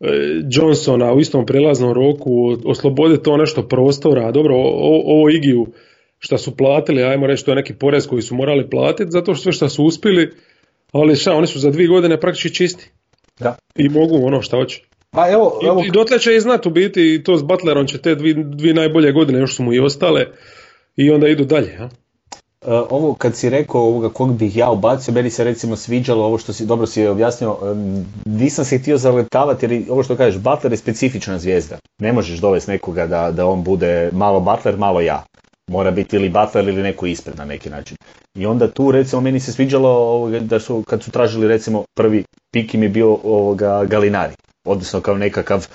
e, 0.01 0.07
Johnsona 0.51 1.13
u 1.13 1.21
istom 1.21 1.47
prelaznom 1.47 1.93
roku, 1.93 2.57
osloboditi 2.65 3.23
to 3.23 3.37
nešto 3.37 3.69
prostora, 3.69 4.33
dobro, 4.33 4.55
ovo 4.57 5.31
Igiju 5.31 5.67
što 6.19 6.39
su 6.39 6.57
platili, 6.57 7.03
ajmo 7.03 7.27
reći 7.27 7.45
to 7.45 7.51
je 7.51 7.57
neki 7.57 7.75
porez 7.75 8.07
koji 8.07 8.23
su 8.23 8.35
morali 8.35 8.71
platiti, 8.71 9.11
zato 9.11 9.35
što 9.35 9.43
sve 9.43 9.53
što 9.53 9.69
su 9.69 9.85
uspjeli, 9.85 10.31
ali 10.93 11.17
šta, 11.17 11.35
oni 11.35 11.47
su 11.47 11.59
za 11.59 11.71
dvije 11.71 11.89
godine 11.89 12.21
praktički 12.21 12.55
čisti. 12.55 12.91
Da. 13.41 13.57
I 13.77 13.89
mogu 13.89 14.27
ono 14.27 14.43
šta 14.43 14.57
hoće. 14.57 14.83
Pa 15.15 15.29
evo, 15.31 15.59
evo... 15.63 15.83
I, 15.85 15.91
dotle 15.91 16.19
će 16.19 16.37
i 16.37 16.41
znati 16.41 16.69
u 16.69 16.71
biti 16.71 17.15
i 17.15 17.25
to 17.25 17.37
s 17.37 17.43
Butlerom 17.43 17.87
će 17.87 17.99
te 17.99 18.15
dvije, 18.15 18.35
dvije 18.35 18.75
najbolje 18.75 19.13
godine 19.13 19.39
još 19.39 19.57
su 19.57 19.63
mu 19.63 19.73
i 19.73 19.81
ostale 19.81 20.27
i 20.97 21.11
onda 21.11 21.29
idu 21.29 21.45
dalje. 21.45 21.73
Ja? 21.73 21.85
Uh, 21.85 21.91
ovo 22.91 23.15
kad 23.15 23.37
si 23.37 23.51
rekao 23.51 23.81
ovoga 23.81 24.09
kog 24.09 24.37
bih 24.37 24.57
ja 24.57 24.71
ubacio, 24.71 25.15
meni 25.15 25.31
se 25.31 25.45
recimo 25.45 25.77
sviđalo 25.77 26.25
ovo 26.25 26.39
što 26.39 26.53
si 26.53 26.67
dobro 26.67 26.87
si 26.87 27.07
objasnio, 27.07 27.57
um, 27.63 28.05
nisam 28.25 28.65
se 28.65 28.79
htio 28.79 28.99
zaletavati 28.99 29.67
jer 29.67 29.83
ovo 29.89 30.03
što 30.03 30.17
kažeš, 30.17 30.41
Butler 30.41 30.73
je 30.73 30.77
specifična 30.77 31.39
zvijezda. 31.39 31.79
Ne 32.01 32.13
možeš 32.13 32.39
dovesti 32.39 32.71
nekoga 32.71 33.07
da, 33.07 33.31
da 33.31 33.47
on 33.47 33.63
bude 33.63 34.11
malo 34.13 34.41
Butler, 34.41 34.77
malo 34.77 35.01
ja. 35.01 35.25
Mora 35.71 35.91
biti 35.91 36.17
ili 36.17 36.29
Butler 36.29 36.69
ili 36.69 36.83
neko 36.83 37.07
ispred 37.07 37.37
na 37.39 37.45
neki 37.45 37.71
način. 37.71 37.97
I 38.39 38.47
onda 38.47 38.71
tu 38.71 38.91
recimo 38.91 39.21
meni 39.21 39.41
se 39.41 39.53
sviđalo 39.53 39.89
ovoga, 39.89 40.41
da 40.41 40.61
su 40.61 40.83
kad 40.87 41.03
su 41.03 41.11
tražili 41.11 41.49
recimo 41.49 41.85
prvi 41.97 42.25
pik 42.53 42.75
im 42.75 42.83
je 42.83 42.89
bio 42.89 43.19
ovoga 43.25 43.85
Galinari 43.85 44.35
odnosno 44.65 45.01
kao 45.01 45.17
nekakav 45.17 45.67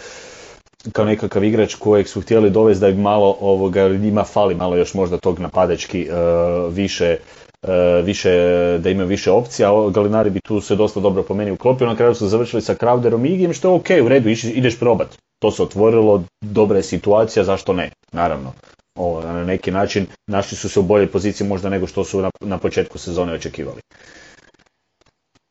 kao 0.91 1.05
nekakav 1.05 1.43
igrač 1.43 1.75
kojeg 1.75 2.07
su 2.07 2.21
htjeli 2.21 2.49
dovesti 2.49 2.81
da 2.81 2.91
bi 2.91 3.01
malo 3.01 3.37
ovoga, 3.41 3.89
njima 3.89 4.23
fali 4.23 4.55
malo 4.55 4.75
još 4.75 4.93
možda 4.93 5.17
tog 5.17 5.39
napadački 5.39 6.09
uh, 6.09 6.73
više 6.73 7.17
uh, 7.63 7.69
više, 8.05 8.31
da 8.79 8.89
ima 8.89 9.03
više 9.03 9.31
opcija, 9.31 9.71
Galinari 9.89 10.29
bi 10.29 10.39
tu 10.39 10.61
se 10.61 10.75
dosta 10.75 10.99
dobro 10.99 11.23
po 11.23 11.33
meni 11.33 11.51
uklopio, 11.51 11.87
na 11.87 11.95
kraju 11.95 12.15
su 12.15 12.27
završili 12.27 12.61
sa 12.61 12.75
Crowderom 12.75 13.25
i 13.25 13.33
Igim, 13.33 13.53
što 13.53 13.67
je 13.67 13.75
ok, 13.75 14.05
u 14.05 14.07
redu, 14.07 14.29
ideš 14.29 14.79
probat. 14.79 15.07
To 15.39 15.51
se 15.51 15.63
otvorilo, 15.63 16.23
dobra 16.41 16.77
je 16.77 16.83
situacija, 16.83 17.43
zašto 17.43 17.73
ne, 17.73 17.91
naravno. 18.11 18.53
Ovo, 18.99 19.21
na 19.21 19.43
neki 19.43 19.71
način 19.71 20.05
našli 20.27 20.57
su 20.57 20.69
se 20.69 20.79
u 20.79 20.83
boljoj 20.83 21.07
poziciji 21.07 21.47
možda 21.47 21.69
nego 21.69 21.87
što 21.87 22.03
su 22.03 22.21
na, 22.21 22.29
na 22.41 22.57
početku 22.57 22.97
sezone 22.97 23.33
očekivali. 23.33 23.81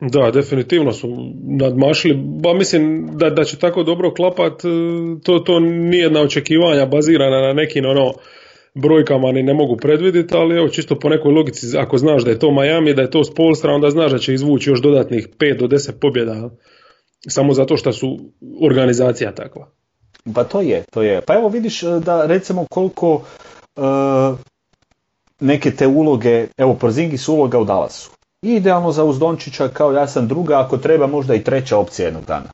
Da, 0.01 0.31
definitivno 0.31 0.93
su 0.93 1.09
nadmašili, 1.43 2.15
ba 2.43 2.55
mislim 2.55 3.11
da, 3.13 3.31
da 3.31 3.45
će 3.45 3.59
tako 3.59 3.83
dobro 3.83 4.15
klapat, 4.15 4.65
e, 4.65 4.69
to, 5.25 5.39
to 5.39 5.61
nije 5.61 6.03
jedna 6.03 6.21
očekivanja 6.21 6.87
bazirana 6.87 7.41
na 7.41 7.53
nekim 7.53 7.85
ono 7.85 8.13
brojkama 8.75 9.33
ni 9.33 9.43
ne 9.43 9.55
mogu 9.55 9.77
predvidjeti, 9.77 10.35
ali 10.37 10.57
evo 10.57 10.69
čisto 10.69 10.99
po 10.99 11.09
nekoj 11.09 11.33
logici, 11.33 11.79
ako 11.79 11.99
znaš 11.99 12.25
da 12.25 12.31
je 12.31 12.39
to 12.39 12.51
Miami, 12.51 12.95
da 12.95 13.03
je 13.03 13.11
to 13.11 13.25
Spolstra, 13.25 13.73
onda 13.73 13.91
znaš 13.91 14.13
da 14.13 14.19
će 14.19 14.35
izvući 14.35 14.71
još 14.71 14.83
dodatnih 14.83 15.29
5 15.39 15.59
do 15.59 15.67
10 15.67 15.93
pobjeda, 16.01 16.51
samo 17.29 17.53
zato 17.53 17.77
što 17.77 17.93
su 17.93 18.19
organizacija 18.63 19.33
takva. 19.33 19.69
Pa 20.35 20.45
to 20.45 20.61
je, 20.61 20.85
to 20.93 21.03
je. 21.03 21.21
Pa 21.21 21.35
evo 21.35 21.49
vidiš 21.49 21.83
e, 21.83 21.87
da 22.05 22.27
recimo 22.27 22.67
koliko 22.71 23.15
uh, 23.15 24.39
neke 25.41 25.71
te 25.71 25.87
uloge, 25.87 26.47
evo 26.57 26.75
Porzingis 26.75 27.29
uloga 27.29 27.59
u 27.59 27.65
Dallasu 27.65 28.16
idealno 28.55 28.93
za 28.93 29.05
Uzdončića 29.05 29.69
kao 29.69 29.93
ja 29.93 30.07
sam 30.07 30.29
druga, 30.29 30.61
ako 30.61 30.77
treba 30.77 31.07
možda 31.07 31.35
i 31.35 31.45
treća 31.45 31.77
opcija 31.77 32.07
jednog 32.07 32.25
dana. 32.25 32.47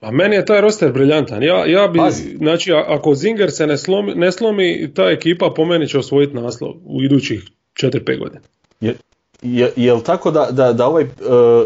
A 0.00 0.10
meni 0.10 0.36
je 0.36 0.44
taj 0.44 0.60
roster 0.60 0.92
briljantan. 0.92 1.42
Ja, 1.42 1.66
ja 1.66 1.88
bi, 1.88 1.98
znači, 2.36 2.72
ako 2.72 3.14
Zinger 3.14 3.50
se 3.50 3.66
ne 3.66 3.78
slomi, 3.78 4.14
ne 4.14 4.32
slomi, 4.32 4.90
ta 4.94 5.10
ekipa 5.10 5.52
po 5.56 5.64
meni 5.64 5.88
će 5.88 5.98
osvojiti 5.98 6.34
naslov 6.34 6.70
u 6.84 7.02
idućih 7.02 7.42
4-5 7.82 8.18
godina. 8.18 8.40
Je, 8.80 8.94
je, 9.42 9.72
je 9.76 10.02
tako 10.04 10.30
da, 10.30 10.48
da, 10.50 10.72
da 10.72 10.86
ovaj, 10.86 11.04
uh, 11.04 11.10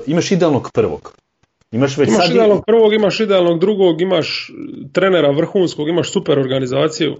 imaš 0.07 0.31
idealnog 0.31 0.71
prvog? 0.75 1.15
Imaš, 1.73 1.99
već 1.99 2.09
imaš 2.09 2.31
idealnog 2.31 2.65
prvog, 2.67 2.93
imaš 2.93 3.21
idealnog 3.21 3.61
drugog, 3.61 4.01
imaš 4.01 4.51
trenera 4.93 5.31
vrhunskog, 5.31 5.89
imaš 5.89 6.13
super 6.13 6.39
organizaciju. 6.39 7.17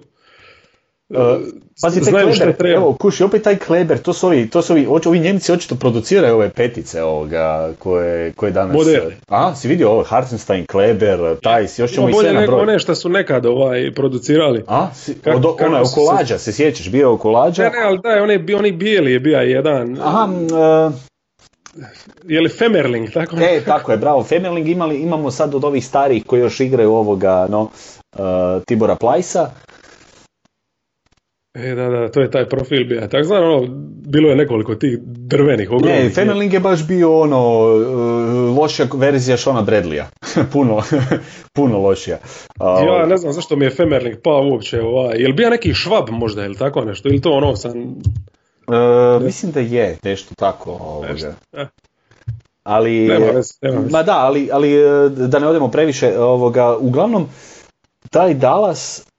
Uh, 1.13 1.43
Pazi, 1.83 2.01
Kleber, 2.01 2.55
evo, 2.65 2.97
kuši, 3.01 3.25
opet 3.25 3.43
taj 3.43 3.57
Kleber, 3.57 3.99
to 3.99 4.13
su 4.13 4.27
ovi, 4.27 4.51
to 4.51 4.63
su 4.63 4.73
ovi, 4.73 4.87
ovi 5.07 5.21
Njemci 5.21 5.53
očito 5.53 5.75
produciraju 5.75 6.35
ove 6.35 6.51
petice 6.51 7.03
ovoga, 7.03 7.73
koje, 7.79 8.33
koje 8.33 8.53
danas... 8.53 8.75
Modeli. 8.75 9.15
A, 9.29 9.55
si 9.55 9.69
vidio 9.69 9.91
ovo, 9.91 10.03
Hartenstein, 10.03 10.67
Kleber, 10.67 11.19
Tajs, 11.43 11.79
još 11.79 11.93
ćemo 11.93 12.09
i 12.09 12.13
sve 12.13 12.33
nego 12.33 12.57
one 12.57 12.79
što 12.79 12.95
su 12.95 13.09
nekad 13.09 13.47
ovaj, 13.47 13.95
producirali. 13.95 14.65
A, 14.67 14.95
si, 14.95 15.15
Kak, 15.15 15.37
od, 15.37 15.45
ona 15.61 15.79
je 15.79 15.83
okolađa, 15.83 16.39
se... 16.39 16.45
se 16.45 16.53
sjećaš, 16.53 16.91
bio 16.91 17.01
je 17.01 17.07
okolađa? 17.07 17.63
Ne, 17.63 17.71
ne, 17.71 17.85
ali 17.85 17.99
da, 18.03 18.23
oni, 18.23 18.55
oni 18.55 18.73
bijeli 18.73 19.13
je 19.13 19.21
bio 19.21 19.39
jedan... 19.39 19.99
Aha, 20.03 20.29
uh, 20.33 20.93
je 22.25 22.41
li 22.41 22.49
Femerling, 22.49 23.11
tako? 23.11 23.37
E, 23.41 23.61
tako 23.65 23.93
je, 23.93 23.99
bravo, 23.99 24.25
Femerling 24.25 24.69
imali, 24.69 24.97
imamo 24.97 25.31
sad 25.31 25.55
od 25.55 25.65
ovih 25.65 25.87
starih 25.87 26.25
koji 26.27 26.41
još 26.41 26.61
igraju 26.61 26.93
ovoga, 26.93 27.47
no, 27.51 27.63
uh, 27.63 28.63
Tibora 28.67 28.97
Plajsa, 28.97 29.51
E, 31.55 31.75
da, 31.75 31.89
da, 31.89 32.09
to 32.09 32.21
je 32.21 32.31
taj 32.31 32.49
profil 32.49 32.85
bio. 32.85 33.01
Tako 33.01 33.25
znam, 33.25 33.45
ono, 33.45 33.67
bilo 34.07 34.29
je 34.29 34.37
nekoliko 34.37 34.75
tih 34.75 34.99
drvenih 35.03 35.71
ogromnih. 35.71 36.05
Ne, 36.05 36.11
Fenerling 36.11 36.53
je 36.53 36.61
baš 36.61 36.87
bio 36.87 37.21
ono, 37.21 37.37
e, 37.37 38.61
lošija 38.61 38.89
verzija 38.95 39.37
Shona 39.37 39.63
Bradleya. 39.63 40.07
puno, 40.53 40.83
puno 41.57 41.79
lošija. 41.79 42.19
ja 42.61 43.07
ne 43.07 43.17
znam 43.17 43.33
zašto 43.33 43.57
mi 43.57 43.65
je 43.65 43.71
Femerling 43.71 44.17
pa 44.23 44.31
uopće 44.31 44.81
ovaj, 44.81 45.19
je 45.19 45.27
li 45.27 45.33
bio 45.33 45.51
neki 45.51 45.75
švab 45.75 46.11
možda 46.11 46.45
ili 46.45 46.57
tako 46.57 46.85
nešto, 46.85 47.09
ili 47.09 47.21
to 47.21 47.31
ono 47.31 47.57
sam... 47.57 47.73
Uh, 48.67 49.23
mislim 49.23 49.53
da 49.53 49.61
je 49.61 49.99
nešto 50.05 50.35
tako. 50.35 50.71
Ovoga. 50.71 51.35
E. 51.53 51.67
Ali, 52.63 53.09
nema 53.09 53.27
nema 53.63 53.81
ma 53.91 54.03
da, 54.03 54.17
ali, 54.19 54.49
ali 54.53 54.73
da 55.29 55.39
ne 55.39 55.49
odemo 55.49 55.71
previše, 55.71 56.19
ovoga, 56.19 56.77
uglavnom, 56.77 57.29
taj 58.11 58.35
Dallas 58.35 59.12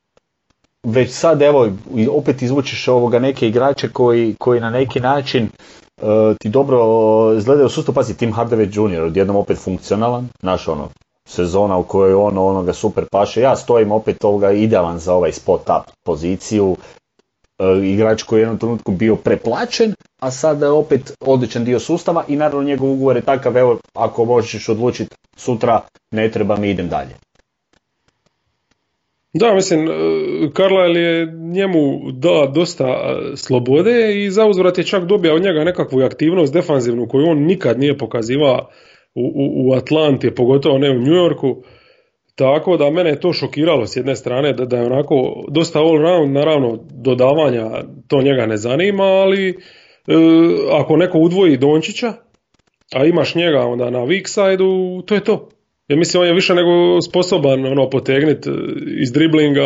već 0.84 1.12
sad 1.12 1.42
evo 1.42 1.70
opet 2.12 2.42
izvučeš 2.42 2.88
ovoga 2.88 3.20
neke 3.20 3.48
igrače 3.48 3.90
koji, 3.90 4.36
koji 4.40 4.60
na 4.60 4.70
neki 4.70 5.00
način 5.00 5.50
uh, 6.02 6.08
ti 6.40 6.50
dobro 6.50 6.80
izgledaju 7.38 7.70
sustav, 7.70 7.96
pazi 7.96 8.18
Tim 8.18 8.34
Hardaway 8.34 8.96
Jr. 8.96 9.04
odjednom 9.04 9.36
opet 9.36 9.58
funkcionalan, 9.58 10.30
znaš 10.40 10.68
ono, 10.68 10.90
sezona 11.28 11.78
u 11.78 11.84
kojoj 11.84 12.14
ono 12.14 12.46
onoga 12.46 12.74
super 12.74 13.06
paše, 13.12 13.42
ja 13.42 13.56
stojim 13.56 13.92
opet 13.92 14.24
ovoga 14.24 14.52
idealan 14.52 15.00
za 15.00 15.14
ovaj 15.14 15.32
spot 15.32 15.62
up 15.62 15.92
poziciju, 16.06 16.70
uh, 16.70 16.78
igrač 17.84 18.24
koji 18.24 18.40
je 18.40 18.42
u 18.42 18.46
jednom 18.46 18.60
trenutku 18.60 18.92
bio 18.92 19.16
preplaćen, 19.16 19.94
a 20.22 20.32
sada 20.32 20.66
je 20.66 20.72
opet 20.72 21.14
odličan 21.22 21.64
dio 21.66 21.80
sustava 21.80 22.24
i 22.28 22.36
naravno 22.36 22.64
njegov 22.64 22.92
ugovor 22.92 23.16
je 23.16 23.22
takav, 23.22 23.58
evo 23.58 23.78
ako 23.94 24.26
možeš 24.26 24.70
odlučiti 24.70 25.16
sutra 25.38 25.82
ne 26.12 26.32
treba 26.32 26.56
mi 26.56 26.70
idem 26.70 26.90
dalje. 26.90 27.16
Da, 29.34 29.54
mislim, 29.54 29.88
Carlisle 30.56 31.02
je 31.02 31.26
njemu 31.26 32.12
da 32.12 32.52
dosta 32.56 33.18
slobode 33.36 34.24
i 34.24 34.32
za 34.32 34.46
uzvrat 34.46 34.78
je 34.78 34.84
čak 34.84 35.04
dobio 35.04 35.36
od 35.36 35.42
njega 35.42 35.64
nekakvu 35.64 36.02
aktivnost 36.02 36.54
defanzivnu 36.54 37.08
koju 37.08 37.28
on 37.28 37.38
nikad 37.38 37.80
nije 37.80 37.98
pokazivao 37.98 38.70
u, 39.16 39.22
u, 39.22 39.70
u 39.70 39.74
Atlanti, 39.74 40.36
pogotovo 40.36 40.78
ne 40.78 40.92
u 40.92 41.00
New 41.00 41.14
Yorku. 41.14 41.64
Tako 42.36 42.78
da 42.78 42.90
mene 42.90 43.10
je 43.10 43.20
to 43.20 43.34
šokiralo 43.34 43.88
s 43.88 43.96
jedne 43.96 44.16
strane 44.16 44.54
da, 44.54 44.66
da 44.66 44.78
je 44.78 44.86
onako 44.86 45.46
dosta 45.50 45.80
all 45.80 45.98
round, 45.98 46.34
naravno 46.34 46.80
dodavanja 46.92 47.70
to 48.08 48.22
njega 48.22 48.46
ne 48.46 48.58
zanima, 48.58 49.04
ali 49.04 49.50
e, 49.50 49.54
ako 50.72 50.98
neko 50.98 51.18
udvoji 51.18 51.58
Dončića, 51.58 52.14
a 52.96 53.06
imaš 53.06 53.36
njega 53.36 53.60
onda 53.60 53.90
na 53.90 54.00
weak 54.00 54.28
side 54.28 54.64
to 55.06 55.16
je 55.16 55.24
to. 55.24 55.50
Ja 55.88 55.96
mislim 55.98 56.22
on 56.22 56.28
je 56.28 56.34
više 56.34 56.56
nego 56.56 57.02
sposoban 57.02 57.66
ono 57.66 57.90
potegnit 57.90 58.48
e, 58.48 58.52
iz 59.02 59.12
driblinga. 59.12 59.62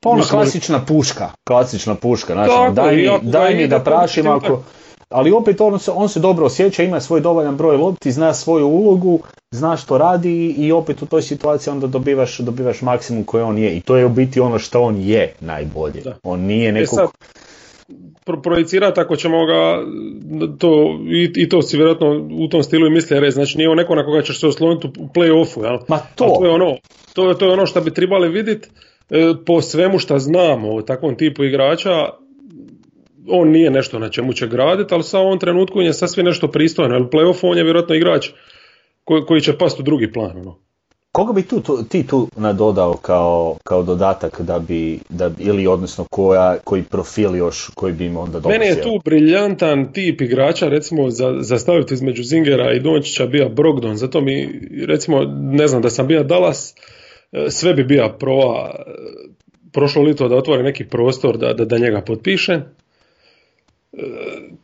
Pa 0.00 0.10
ono 0.10 0.22
klasična 0.22 0.84
puška, 0.84 1.30
klasična 1.44 1.94
puška, 1.94 2.32
znači 2.32 2.74
daj 2.74 2.96
mi, 2.96 3.08
daj 3.22 3.54
mi 3.54 3.68
da 3.68 3.80
prašim 3.80 4.28
ako, 4.28 4.62
ali 5.08 5.32
opet 5.32 5.60
on 5.60 5.78
se, 5.78 5.90
on 5.90 6.08
se 6.08 6.20
dobro 6.20 6.46
osjeća, 6.46 6.82
ima 6.82 7.00
svoj 7.00 7.20
dovoljan 7.20 7.56
broj 7.56 7.76
lopti, 7.76 8.12
zna 8.12 8.34
svoju 8.34 8.66
ulogu, 8.66 9.20
zna 9.50 9.76
što 9.76 9.98
radi 9.98 10.54
i 10.58 10.72
opet 10.72 11.02
u 11.02 11.06
toj 11.06 11.22
situaciji 11.22 11.72
onda 11.72 11.86
dobivaš, 11.86 12.38
dobivaš 12.38 12.82
maksimum 12.82 13.24
koji 13.24 13.42
on 13.42 13.58
je. 13.58 13.76
I 13.76 13.80
to 13.80 13.96
je 13.96 14.06
u 14.06 14.08
biti 14.08 14.40
ono 14.40 14.58
što 14.58 14.82
on 14.82 14.96
je 15.00 15.34
najbolje. 15.40 16.02
On 16.22 16.40
nije 16.40 16.68
e 16.68 16.72
nekog... 16.72 17.10
pro, 18.24 18.42
projicirati 18.42 19.00
ako 19.00 19.16
ćemo 19.16 19.46
ga 19.46 19.78
to, 20.58 21.00
i, 21.10 21.32
i 21.36 21.48
to 21.48 21.62
si 21.62 21.76
vjerojatno 21.76 22.28
u 22.38 22.48
tom 22.48 22.62
stilu 22.62 22.86
i 22.86 22.90
misli 22.90 23.20
reći, 23.20 23.32
znači 23.32 23.58
nije 23.58 23.70
on 23.70 23.76
neko 23.76 23.94
na 23.94 24.04
koga 24.04 24.22
ćeš 24.22 24.40
se 24.40 24.46
osloniti 24.46 24.86
u 24.86 25.06
play-offu, 25.14 25.64
jel? 25.64 25.78
Ma 25.88 25.98
to. 25.98 26.36
to 26.38 26.46
je 26.46 26.50
ono, 26.50 26.76
to, 27.14 27.34
to 27.34 27.46
je 27.46 27.52
ono 27.52 27.66
što 27.66 27.80
bi 27.80 27.94
trebali 27.94 28.28
vidjeti 28.28 28.68
e, 29.10 29.32
po 29.46 29.60
svemu 29.60 29.98
što 29.98 30.18
znamo 30.18 30.74
o 30.74 30.82
takvom 30.82 31.16
tipu 31.16 31.44
igrača, 31.44 32.08
on 33.28 33.48
nije 33.48 33.70
nešto 33.70 33.98
na 33.98 34.08
čemu 34.08 34.32
će 34.32 34.46
graditi, 34.46 34.94
ali 34.94 35.02
sa 35.02 35.18
ovom 35.18 35.38
trenutku 35.38 35.80
je 35.80 35.92
sasvim 35.92 36.26
nešto 36.26 36.48
pristojno, 36.48 36.94
jer 36.94 37.02
playoff 37.02 37.38
on 37.42 37.58
je 37.58 37.64
vjerojatno 37.64 37.94
igrač 37.94 38.28
koji, 39.04 39.22
koji 39.22 39.40
će 39.40 39.58
pasti 39.58 39.82
u 39.82 39.84
drugi 39.84 40.12
plan. 40.12 40.36
Ono. 40.36 40.58
Koga 41.12 41.32
bi 41.32 41.42
tu, 41.42 41.62
ti 41.88 42.06
tu 42.06 42.28
nadodao 42.36 42.94
kao, 42.94 43.56
kao 43.64 43.82
dodatak 43.82 44.40
da 44.40 44.58
bi, 44.58 44.98
da, 45.08 45.30
ili 45.38 45.66
odnosno 45.66 46.04
koja, 46.10 46.58
koji 46.64 46.82
profil 46.82 47.36
još 47.36 47.70
koji 47.74 47.92
bi 47.92 48.06
im 48.06 48.16
onda 48.16 48.40
dobio? 48.40 48.58
Meni 48.58 48.66
je 48.66 48.82
tu 48.82 49.00
briljantan 49.04 49.92
tip 49.92 50.20
igrača, 50.20 50.68
recimo 50.68 51.10
za, 51.10 51.36
za 51.40 51.58
staviti 51.58 51.94
između 51.94 52.22
Zingera 52.22 52.72
i 52.72 52.80
Dončića 52.80 53.26
bija 53.26 53.48
Brogdon, 53.48 53.96
zato 53.96 54.20
mi 54.20 54.60
recimo 54.86 55.24
ne 55.40 55.68
znam 55.68 55.82
da 55.82 55.90
sam 55.90 56.06
bio 56.06 56.22
Dallas, 56.22 56.74
e, 57.32 57.50
sve 57.50 57.74
bi 57.74 57.84
bija 57.84 58.16
prova 58.18 58.74
e, 58.74 58.92
prošlo 59.72 60.02
lito 60.02 60.28
da 60.28 60.36
otvori 60.36 60.62
neki 60.62 60.84
prostor 60.84 61.38
da, 61.38 61.52
da, 61.52 61.64
da 61.64 61.78
njega 61.78 62.00
potpiše 62.00 62.60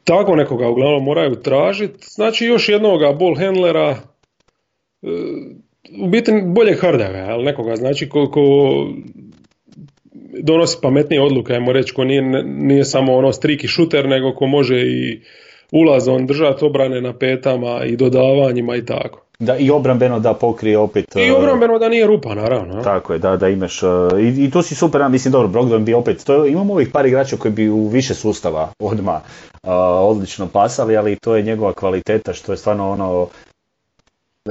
tako 0.04 0.36
nekoga 0.36 0.68
uglavnom 0.68 1.04
moraju 1.04 1.34
tražiti. 1.34 2.06
Znači 2.10 2.44
još 2.46 2.68
jednoga 2.68 3.12
ball 3.12 3.36
handlera, 3.36 3.96
e, 5.02 5.08
biti 6.08 6.32
bolje 6.46 6.76
hardera, 6.76 7.26
ali 7.28 7.44
nekoga 7.44 7.76
znači 7.76 8.08
ko, 8.08 8.30
ko 8.30 8.42
donosi 10.42 10.78
pametnije 10.82 11.22
odluke, 11.22 11.52
ajmo 11.52 11.72
reći, 11.72 11.94
ko 11.94 12.04
nije, 12.04 12.22
nije 12.44 12.84
samo 12.84 13.16
ono 13.16 13.32
striki 13.32 13.68
šuter, 13.68 14.08
nego 14.08 14.34
ko 14.34 14.46
može 14.46 14.76
i 14.76 15.20
ulazom 15.72 16.26
držati 16.26 16.64
obrane 16.64 17.00
na 17.00 17.12
petama 17.12 17.84
i 17.84 17.96
dodavanjima 17.96 18.76
i 18.76 18.84
tako. 18.84 19.22
Da, 19.38 19.56
i 19.56 19.70
obrambeno 19.70 20.20
da 20.20 20.34
pokrije 20.34 20.78
opet... 20.78 21.16
I 21.16 21.28
e, 21.28 21.32
obrambeno 21.32 21.78
da 21.78 21.88
nije 21.88 22.06
rupa, 22.06 22.34
naravno. 22.34 22.82
Tako 22.82 23.12
je, 23.12 23.18
da, 23.18 23.36
da 23.36 23.48
imaš... 23.48 23.82
E, 23.82 23.86
I, 24.20 24.44
i 24.44 24.50
to 24.50 24.62
si 24.62 24.74
super, 24.74 25.00
ja 25.00 25.08
mislim, 25.08 25.32
dobro, 25.32 25.48
Brogdon 25.48 25.84
bi 25.84 25.94
opet... 25.94 26.24
To, 26.24 26.46
imamo 26.46 26.72
ovih 26.72 26.88
par 26.92 27.06
igrača 27.06 27.36
koji 27.36 27.54
bi 27.54 27.68
u 27.68 27.88
više 27.88 28.14
sustava 28.14 28.72
odma 28.78 29.20
uh, 29.62 29.70
odlično 30.10 30.46
pasali, 30.46 30.96
ali 30.96 31.16
to 31.16 31.36
je 31.36 31.42
njegova 31.42 31.72
kvaliteta, 31.72 32.32
što 32.32 32.52
je 32.52 32.56
stvarno 32.56 32.90
ono... 32.90 33.28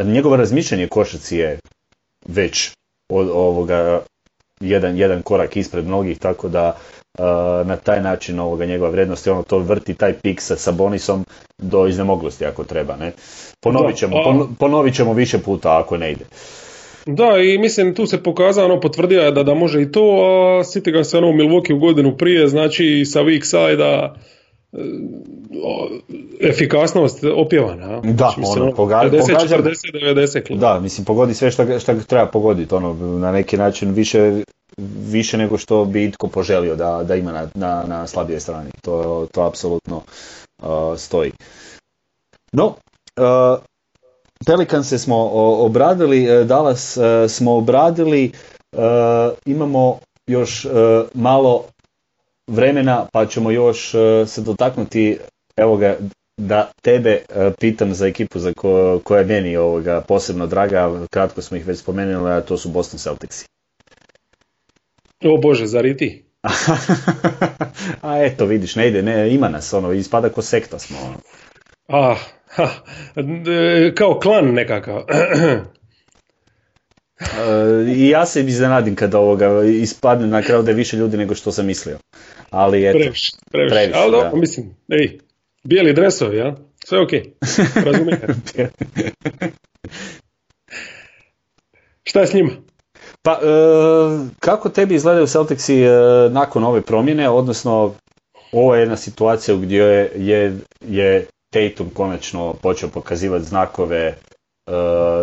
Njegovo 0.03 0.35
razmišljanje 0.35 0.87
košaci 0.87 1.37
je 1.37 1.59
već 2.27 2.71
od 3.09 3.29
ovoga 3.29 4.01
jedan, 4.59 4.97
jedan 4.97 5.21
korak 5.21 5.57
ispred 5.57 5.85
mnogih, 5.85 6.19
tako 6.19 6.49
da 6.49 6.77
na 7.65 7.75
taj 7.75 8.01
način 8.01 8.39
ovoga 8.39 8.65
njegova 8.65 8.89
vrijednost 8.89 9.27
ono 9.27 9.43
to 9.43 9.59
vrti 9.59 9.93
taj 9.93 10.13
pik 10.13 10.41
sa 10.41 10.55
Sabonisom 10.55 11.25
do 11.57 11.87
iznemoglosti 11.87 12.45
ako 12.45 12.63
treba. 12.63 12.95
Ne? 12.95 13.11
Ponovit, 13.59 13.95
ćemo, 13.95 14.49
ponovit 14.59 14.95
ćemo 14.95 15.13
više 15.13 15.37
puta 15.37 15.79
ako 15.79 15.97
ne 15.97 16.11
ide. 16.11 16.25
Da, 17.05 17.37
i 17.37 17.57
mislim 17.57 17.95
tu 17.95 18.05
se 18.05 18.23
pokazao, 18.23 18.65
ono, 18.65 18.79
potvrdio 18.79 19.31
da, 19.31 19.43
da 19.43 19.53
može 19.53 19.81
i 19.81 19.91
to, 19.91 20.01
a 20.01 20.63
City 20.63 20.91
ga 20.91 21.03
se 21.03 21.17
ono 21.17 21.27
u 21.27 21.33
Milwaukee 21.33 21.73
u 21.73 21.79
godinu 21.79 22.17
prije, 22.17 22.47
znači 22.47 23.05
sa 23.05 23.21
weak 23.21 23.43
side 23.43 24.19
efikasnost 26.41 27.23
opjevana. 27.35 28.01
Da, 28.01 28.33
mislim, 28.37 28.63
ono, 28.63 28.75
pogađa, 28.75 29.09
50, 29.09 29.49
40, 29.49 29.75
90 29.93 30.57
Da, 30.57 30.79
mislim, 30.79 31.05
pogodi 31.05 31.33
sve 31.33 31.51
što, 31.51 31.79
što 31.79 31.93
treba 31.93 32.25
pogoditi, 32.25 32.75
ono, 32.75 32.93
na 33.19 33.31
neki 33.31 33.57
način 33.57 33.91
više, 33.91 34.43
više 35.07 35.37
nego 35.37 35.57
što 35.57 35.85
bi 35.85 36.05
itko 36.05 36.27
poželio 36.27 36.75
da, 36.75 37.03
da 37.03 37.15
ima 37.15 37.31
na, 37.31 37.47
na, 37.53 37.83
na 37.87 38.07
slabijoj 38.07 38.39
strani. 38.39 38.69
To, 38.81 39.27
to 39.31 39.41
apsolutno 39.41 40.01
uh, 40.63 40.97
stoji. 40.97 41.31
No, 42.51 42.65
uh, 42.67 43.59
Pelikan 44.45 44.83
se 44.83 44.97
smo 44.97 45.29
obradili, 45.65 46.39
uh, 46.41 46.47
Dallas 46.47 46.97
uh, 46.97 47.03
smo 47.31 47.57
obradili, 47.57 48.31
uh, 48.71 48.79
imamo 49.45 49.99
još 50.27 50.67
malo 51.13 51.63
vremena 52.47 53.07
pa 53.11 53.25
ćemo 53.25 53.51
još 53.51 53.91
se 54.27 54.41
dotaknuti 54.41 55.17
evo 55.57 55.77
ga 55.77 55.97
da 56.37 56.71
tebe 56.81 57.21
pitam 57.59 57.93
za 57.93 58.07
ekipu 58.07 58.39
za 58.39 58.53
ko, 58.53 58.99
koja 59.03 59.19
je 59.19 59.25
meni 59.25 59.57
ovoga 59.57 60.01
posebno 60.01 60.47
draga, 60.47 61.05
kratko 61.11 61.41
smo 61.41 61.57
ih 61.57 61.67
već 61.67 61.79
spomenuli, 61.79 62.31
a 62.31 62.41
to 62.41 62.57
su 62.57 62.69
Boston 62.69 62.99
Celticsi. 62.99 63.45
O 65.23 65.37
Bože, 65.37 65.67
zar 65.67 65.85
i 65.85 65.97
ti? 65.97 66.25
a 68.01 68.23
eto, 68.23 68.45
vidiš, 68.45 68.75
ne 68.75 68.87
ide, 68.87 69.01
ne, 69.01 69.33
ima 69.33 69.49
nas, 69.49 69.73
ono, 69.73 69.91
ispada 69.93 70.29
ko 70.29 70.41
sekta 70.41 70.79
smo. 70.79 70.97
Ono. 71.05 71.17
Ah, 71.87 72.17
ha, 72.47 72.69
kao 73.95 74.19
klan 74.19 74.53
nekakav. 74.53 75.01
I 77.95 78.09
ja 78.09 78.25
se 78.25 78.41
iznenadim 78.41 78.95
kada 78.95 79.19
ovoga 79.19 79.63
ispadne 79.63 80.27
na 80.27 80.41
kraju 80.41 80.63
da 80.63 80.71
je 80.71 80.75
više 80.75 80.97
ljudi 80.97 81.17
nego 81.17 81.35
što 81.35 81.51
sam 81.51 81.65
mislio. 81.65 81.97
Ali 82.49 82.85
eto, 82.85 82.97
previše, 82.97 83.31
previše. 83.51 83.91
Ali 83.95 84.11
dobro, 84.11 84.31
mislim, 84.35 84.75
ej, 84.89 85.17
bijeli 85.63 85.93
dresovi, 85.93 86.37
ja? 86.37 86.55
Sve 86.85 87.01
ok, 87.01 87.09
razumijem. 87.85 88.21
Šta 92.03 92.19
je 92.19 92.27
s 92.27 92.33
njima? 92.33 92.51
Pa, 93.21 93.31
e, 93.31 93.45
kako 94.39 94.69
tebi 94.69 94.95
izgledaju 94.95 95.27
Celticsi 95.27 95.81
e, 95.81 95.89
nakon 96.29 96.63
ove 96.63 96.81
promjene, 96.81 97.29
odnosno 97.29 97.93
ovo 98.51 98.75
je 98.75 98.81
jedna 98.81 98.97
situacija 98.97 99.57
gdje 99.57 99.77
je, 99.77 100.11
je, 100.15 100.57
je 100.87 101.25
Tatum 101.49 101.89
konačno 101.89 102.53
počeo 102.53 102.89
pokazivati 102.89 103.45
znakove 103.45 104.15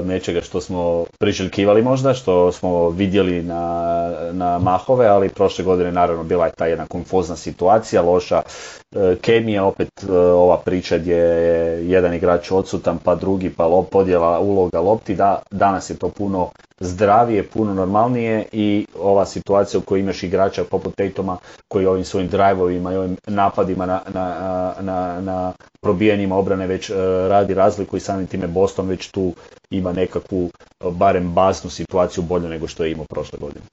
nečega 0.04 0.40
što 0.40 0.60
smo 0.60 1.04
priželjkivali 1.18 1.82
možda, 1.82 2.14
što 2.14 2.52
smo 2.52 2.88
vidjeli 2.90 3.42
na, 3.42 3.62
na 4.32 4.58
mahove, 4.58 5.06
ali 5.06 5.28
prošle 5.28 5.64
godine 5.64 5.92
naravno 5.92 6.24
bila 6.24 6.46
je 6.46 6.52
ta 6.52 6.66
jedna 6.66 6.86
konfuzna 6.86 7.36
situacija, 7.36 8.02
loša 8.02 8.42
kemija, 9.20 9.64
opet 9.64 9.88
uh, 10.02 10.10
ova 10.14 10.56
priča 10.64 10.98
gdje 10.98 11.16
je 11.16 11.88
jedan 11.88 12.14
igrač 12.14 12.50
odsutan 12.50 12.98
pa 13.04 13.14
drugi 13.14 13.50
pa 13.50 13.66
lop, 13.66 13.90
podjela 13.90 14.40
uloga 14.40 14.80
lopti, 14.80 15.14
da, 15.14 15.42
danas 15.50 15.90
je 15.90 15.94
to 15.94 16.08
puno 16.08 16.50
zdravije, 16.80 17.42
puno 17.42 17.74
normalnije 17.74 18.44
i 18.52 18.86
ova 18.98 19.26
situacija 19.26 19.78
u 19.78 19.82
kojoj 19.82 20.00
imaš 20.00 20.22
igrača 20.22 20.64
poput 20.64 20.94
Tatuma 20.96 21.36
koji 21.68 21.86
ovim 21.86 22.04
svojim 22.04 22.28
drajvovima 22.28 22.92
i 22.92 22.96
ovim 22.96 23.16
napadima 23.26 23.86
na, 23.86 24.00
na, 24.14 24.74
na, 24.80 25.20
na 25.20 25.52
probijanjima 25.80 26.36
obrane 26.36 26.66
već 26.66 26.90
uh, 26.90 26.96
radi 27.28 27.54
razliku 27.54 27.96
i 27.96 28.00
samim 28.00 28.26
time 28.26 28.46
Boston 28.46 28.88
već 28.88 29.10
tu 29.10 29.32
ima 29.70 29.92
nekakvu 29.92 30.50
barem 30.90 31.32
baznu 31.32 31.70
situaciju 31.70 32.24
bolje 32.24 32.48
nego 32.48 32.68
što 32.68 32.84
je 32.84 32.92
imao 32.92 33.06
prošle 33.10 33.38
godine. 33.38 33.64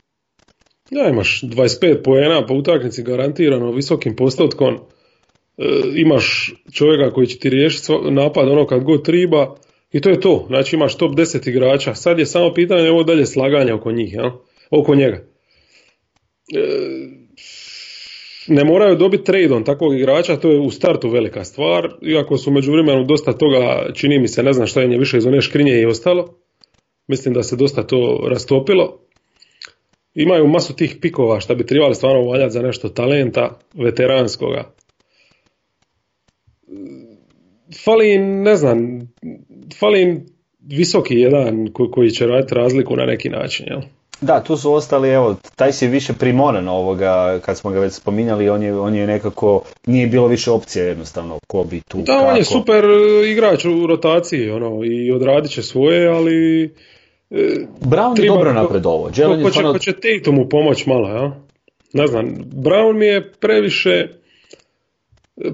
Ja, 0.91 1.09
imaš 1.09 1.41
25 1.43 2.03
poena 2.03 2.45
po 2.45 2.53
utakmici 2.53 3.03
garantirano 3.03 3.71
visokim 3.71 4.15
postotkom. 4.15 4.79
E, 5.59 5.63
imaš 5.95 6.53
čovjeka 6.73 7.13
koji 7.13 7.27
će 7.27 7.39
ti 7.39 7.49
riješiti 7.49 7.93
napad 8.11 8.49
ono 8.49 8.67
kad 8.67 8.83
god 8.83 9.05
triba 9.05 9.55
i 9.91 10.01
to 10.01 10.09
je 10.09 10.19
to. 10.19 10.45
Znači 10.47 10.75
imaš 10.75 10.97
top 10.97 11.15
10 11.15 11.49
igrača. 11.49 11.95
Sad 11.95 12.19
je 12.19 12.25
samo 12.25 12.53
pitanje 12.53 12.89
ovo 12.89 13.03
dalje 13.03 13.25
slaganja 13.25 13.75
oko 13.75 13.91
njih, 13.91 14.13
ja? 14.13 14.31
oko 14.69 14.95
njega. 14.95 15.17
E, 16.55 16.61
ne 18.47 18.63
moraju 18.63 18.95
dobiti 18.95 19.23
tradeom 19.23 19.63
takvog 19.63 19.95
igrača, 19.95 20.37
to 20.37 20.51
je 20.51 20.59
u 20.59 20.71
startu 20.71 21.09
velika 21.09 21.43
stvar, 21.43 21.89
iako 22.01 22.37
su 22.37 22.51
među 22.51 22.71
vremenu 22.71 23.03
dosta 23.03 23.33
toga, 23.33 23.93
čini 23.93 24.19
mi 24.19 24.27
se, 24.27 24.43
ne 24.43 24.53
znam 24.53 24.67
šta 24.67 24.81
je 24.81 24.97
više 24.97 25.17
iz 25.17 25.25
one 25.25 25.41
škrinje 25.41 25.81
i 25.81 25.85
ostalo. 25.85 26.35
Mislim 27.07 27.33
da 27.33 27.43
se 27.43 27.55
dosta 27.55 27.83
to 27.83 28.27
rastopilo. 28.29 28.99
imaju 30.15 30.47
masu 30.47 30.75
tih 30.75 30.97
pikova 31.01 31.39
što 31.39 31.55
bi 31.55 31.65
trebali 31.65 31.95
stvarno 31.95 32.21
valjati 32.21 32.53
za 32.53 32.61
nešto 32.61 32.89
talenta 32.89 33.59
veteranskoga. 33.73 34.71
Fali 37.83 38.13
im, 38.13 38.41
ne 38.41 38.55
znam, 38.55 38.99
fali 39.79 40.01
im 40.01 40.25
visoki 40.59 41.15
jedan 41.15 41.67
koji 41.91 42.11
će 42.11 42.27
raditi 42.27 42.55
razliku 42.55 42.95
na 42.95 43.05
neki 43.05 43.29
način, 43.29 43.65
jel? 43.69 43.81
Da, 44.21 44.43
tu 44.43 44.57
su 44.57 44.73
ostali, 44.73 45.09
evo, 45.09 45.35
taj 45.55 45.71
si 45.71 45.87
više 45.87 46.13
primoran 46.13 46.67
ovoga, 46.67 47.39
kad 47.45 47.57
smo 47.57 47.71
ga 47.71 47.79
već 47.79 47.93
spominjali, 47.93 48.49
on 48.49 48.63
je, 48.63 48.79
on 48.79 48.95
je 48.95 49.07
nekako, 49.07 49.61
nije 49.85 50.07
bilo 50.07 50.27
više 50.27 50.51
opcije 50.51 50.85
jednostavno, 50.85 51.39
ko 51.47 51.63
bi 51.63 51.81
tu, 51.81 52.01
Da, 52.01 52.27
on 52.31 52.37
je 52.37 52.43
super 52.43 52.83
igrač 53.31 53.65
u 53.65 53.87
rotaciji, 53.87 54.49
ono, 54.49 54.83
i 54.83 55.11
odradit 55.11 55.51
će 55.51 55.63
svoje, 55.63 56.07
ali... 56.07 56.65
E, 57.29 57.65
Brown 57.81 58.21
je 58.21 58.27
dobro 58.27 58.53
napredovo. 58.53 59.03
Ko, 59.03 59.43
ko, 59.43 59.51
će, 59.51 59.63
ko 59.63 59.79
će 59.79 59.93
Tatomu 59.93 60.49
pomoć 60.49 60.85
malo, 60.85 61.09
ja? 61.09 61.41
Ne 61.93 62.07
znam, 62.07 62.35
Brown 62.53 62.93
mi 62.93 63.05
je 63.05 63.31
previše, 63.31 64.07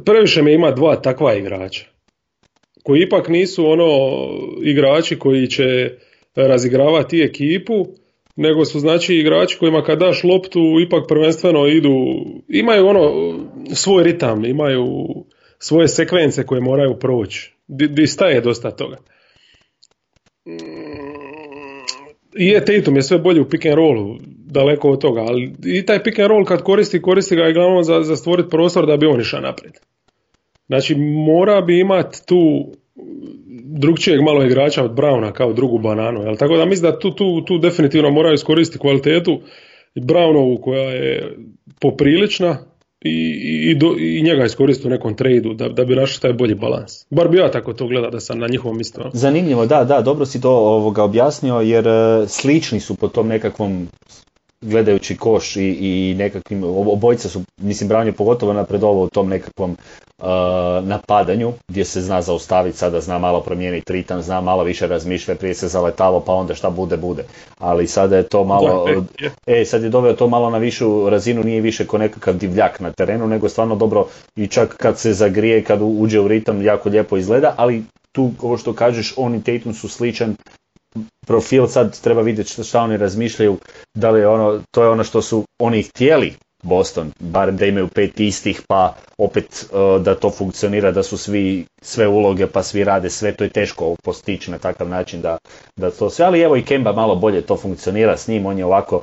previše 0.06 0.42
mi 0.42 0.54
ima 0.54 0.72
dva 0.72 0.96
takva 0.96 1.34
igrača, 1.34 1.86
koji 2.84 3.02
ipak 3.02 3.28
nisu 3.28 3.66
ono 3.66 3.90
igrači 4.64 5.20
koji 5.20 5.48
će 5.48 5.98
razigravati 6.36 7.22
ekipu, 7.22 7.86
nego 8.36 8.66
su 8.66 8.80
znači 8.80 9.16
igrači 9.16 9.58
kojima 9.58 9.84
kad 9.84 10.00
daš 10.00 10.24
loptu 10.24 10.60
ipak 10.86 11.04
prvenstveno 11.08 11.68
idu, 11.68 11.96
imaju 12.48 12.88
ono 12.88 13.34
svoj 13.74 14.04
ritam, 14.04 14.46
imaju 14.46 14.86
svoje 15.60 15.88
sekvence 15.88 16.46
koje 16.46 16.62
moraju 16.62 17.00
proći. 17.00 17.56
Di, 17.68 18.08
staje 18.08 18.42
dosta 18.42 18.72
toga. 18.72 18.98
I 22.38 22.48
je 22.48 22.66
Tatum 22.66 22.96
je 22.96 23.02
sve 23.02 23.18
bolji 23.18 23.40
u 23.42 23.50
pick 23.50 23.66
and 23.66 23.76
rollu, 23.76 24.18
daleko 24.60 24.90
od 24.90 25.02
toga, 25.02 25.22
ali 25.22 25.54
i 25.66 25.86
taj 25.86 26.04
pick 26.04 26.20
and 26.20 26.28
roll 26.28 26.46
kad 26.46 26.64
koristi, 26.64 27.02
koristi 27.02 27.36
ga 27.36 27.48
i 27.48 27.54
glavno 27.54 27.84
za, 27.84 28.02
za 28.04 28.16
stvoriti 28.16 28.50
prostor 28.50 28.86
da 28.86 28.98
bi 28.98 29.06
on 29.06 29.22
išao 29.22 29.42
naprijed. 29.42 29.74
Znači 30.68 30.96
mora 31.28 31.62
bi 31.62 31.80
imati 31.80 32.26
tu 32.26 32.72
drugčijeg 33.80 34.22
malo 34.22 34.44
igrača 34.44 34.84
od 34.84 34.96
Brauna 34.96 35.32
kao 35.32 35.54
drugu 35.54 35.78
bananu. 35.78 36.24
Jel? 36.24 36.36
Tako 36.36 36.58
da 36.58 36.66
mislim 36.66 36.92
da 36.92 37.00
tu, 37.00 37.12
tu, 37.12 37.42
tu 37.46 37.58
definitivno 37.58 38.12
moraju 38.12 38.34
iskoristiti 38.34 38.80
kvalitetu 38.80 39.42
Brownovu 39.96 40.62
koja 40.62 40.90
je 40.90 41.38
poprilična 41.82 42.58
i, 43.02 43.70
i, 43.72 43.76
do, 43.76 43.96
i 44.00 44.22
njega 44.22 44.46
iskoristiti 44.46 44.88
u 44.88 44.92
nekom 44.92 45.16
tradu 45.16 45.54
da, 45.54 45.70
da 45.70 45.86
bi 45.86 45.96
našli 45.96 46.22
taj 46.22 46.34
bolji 46.34 46.56
balans. 46.56 46.92
Bar 47.10 47.28
bi 47.28 47.38
ja 47.38 47.52
tako 47.52 47.74
to 47.74 47.88
gleda 47.88 48.10
da 48.10 48.20
sam 48.20 48.40
na 48.40 48.48
njihovom 48.48 48.78
mjestu. 48.78 49.02
Zanimljivo, 49.14 49.66
da, 49.66 49.84
da, 49.84 50.02
dobro 50.02 50.26
si 50.26 50.42
to 50.42 50.52
ovoga 50.52 51.04
objasnio 51.04 51.56
jer 51.56 51.88
e, 51.88 52.28
slični 52.28 52.80
su 52.80 52.96
po 52.96 53.08
tom 53.08 53.28
nekakvom 53.28 53.88
gledajući 54.66 55.18
koš 55.18 55.56
i, 55.56 55.62
i 55.62 56.16
nekakvim, 56.18 56.64
obojica 56.64 57.30
su, 57.30 57.42
mislim 57.58 57.90
Brown 57.90 58.06
je 58.06 58.12
pogotovo 58.12 58.54
napredovao 58.54 59.04
u 59.04 59.10
tom 59.10 59.30
nekakvom 59.30 59.72
uh, 59.72 60.26
napadanju 60.84 61.54
gdje 61.68 61.86
se 61.86 62.02
zna 62.02 62.22
zaustaviti, 62.22 62.78
sada 62.78 63.02
zna 63.02 63.20
malo 63.20 63.42
promijeniti 63.42 63.94
ritam, 63.94 64.22
zna 64.22 64.42
malo 64.42 64.64
više 64.64 64.88
razmišljati, 64.88 65.40
prije 65.40 65.54
se 65.54 65.68
zaletalo 65.68 66.20
pa 66.20 66.34
onda 66.34 66.56
šta 66.56 66.70
bude, 66.70 66.98
bude. 66.98 67.24
Ali 67.60 67.88
sada 67.88 68.18
je 68.18 68.24
to 68.24 68.44
malo, 68.44 68.88
e, 69.48 69.66
sad 69.66 69.84
je 69.84 69.90
doveo 69.90 70.14
to 70.14 70.28
malo 70.28 70.50
na 70.50 70.58
višu 70.58 71.10
razinu, 71.10 71.44
nije 71.44 71.62
više 71.62 71.88
ko 71.88 71.98
nekakav 71.98 72.34
divljak 72.34 72.80
na 72.80 72.92
terenu, 72.92 73.28
nego 73.28 73.50
stvarno 73.50 73.76
dobro 73.76 74.08
i 74.36 74.48
čak 74.48 74.76
kad 74.78 75.00
se 75.00 75.14
zagrije, 75.14 75.64
kad 75.64 75.80
uđe 75.82 76.20
u 76.20 76.28
ritam, 76.28 76.62
jako 76.62 76.90
lijepo 76.90 77.18
izgleda, 77.18 77.54
ali 77.58 77.84
tu, 78.12 78.32
ovo 78.42 78.58
što 78.58 78.74
kažeš, 78.74 79.14
on 79.18 79.36
i 79.36 79.44
Tatum 79.44 79.74
su 79.74 79.90
sličan 79.90 80.36
profil, 81.28 81.68
sad 81.68 82.00
treba 82.02 82.22
vidjeti 82.22 82.64
šta 82.64 82.82
oni 82.82 82.98
razmišljaju, 82.98 83.58
da 83.94 84.10
li 84.12 84.20
je 84.20 84.28
ono, 84.28 84.62
to 84.72 84.84
je 84.84 84.90
ono 84.90 85.04
što 85.04 85.22
su 85.22 85.44
oni 85.60 85.84
htjeli 85.84 86.34
Boston, 86.64 87.12
barem 87.20 87.58
da 87.58 87.66
imaju 87.66 87.88
pet 87.88 88.20
istih, 88.20 88.62
pa 88.68 88.96
opet 89.18 89.46
e, 89.46 90.00
da 90.00 90.16
to 90.16 90.30
funkcionira, 90.30 90.92
da 90.92 91.04
su 91.04 91.18
svi, 91.18 91.66
sve 91.82 92.08
uloge, 92.08 92.48
pa 92.48 92.64
svi 92.64 92.84
rade 92.84 93.10
sve, 93.10 93.32
to 93.32 93.44
je 93.44 93.50
teško 93.50 93.96
postići 94.04 94.52
na 94.52 94.58
takav 94.58 94.90
način 94.90 95.22
da, 95.22 95.38
da 95.76 95.92
to 95.92 96.10
sve, 96.10 96.26
ali 96.26 96.42
evo 96.42 96.56
i 96.58 96.62
Kemba 96.64 96.94
malo 96.94 97.16
bolje 97.16 97.42
to 97.42 97.58
funkcionira 97.58 98.18
s 98.18 98.28
njim, 98.28 98.46
on 98.46 98.58
je 98.58 98.66
ovako 98.66 98.96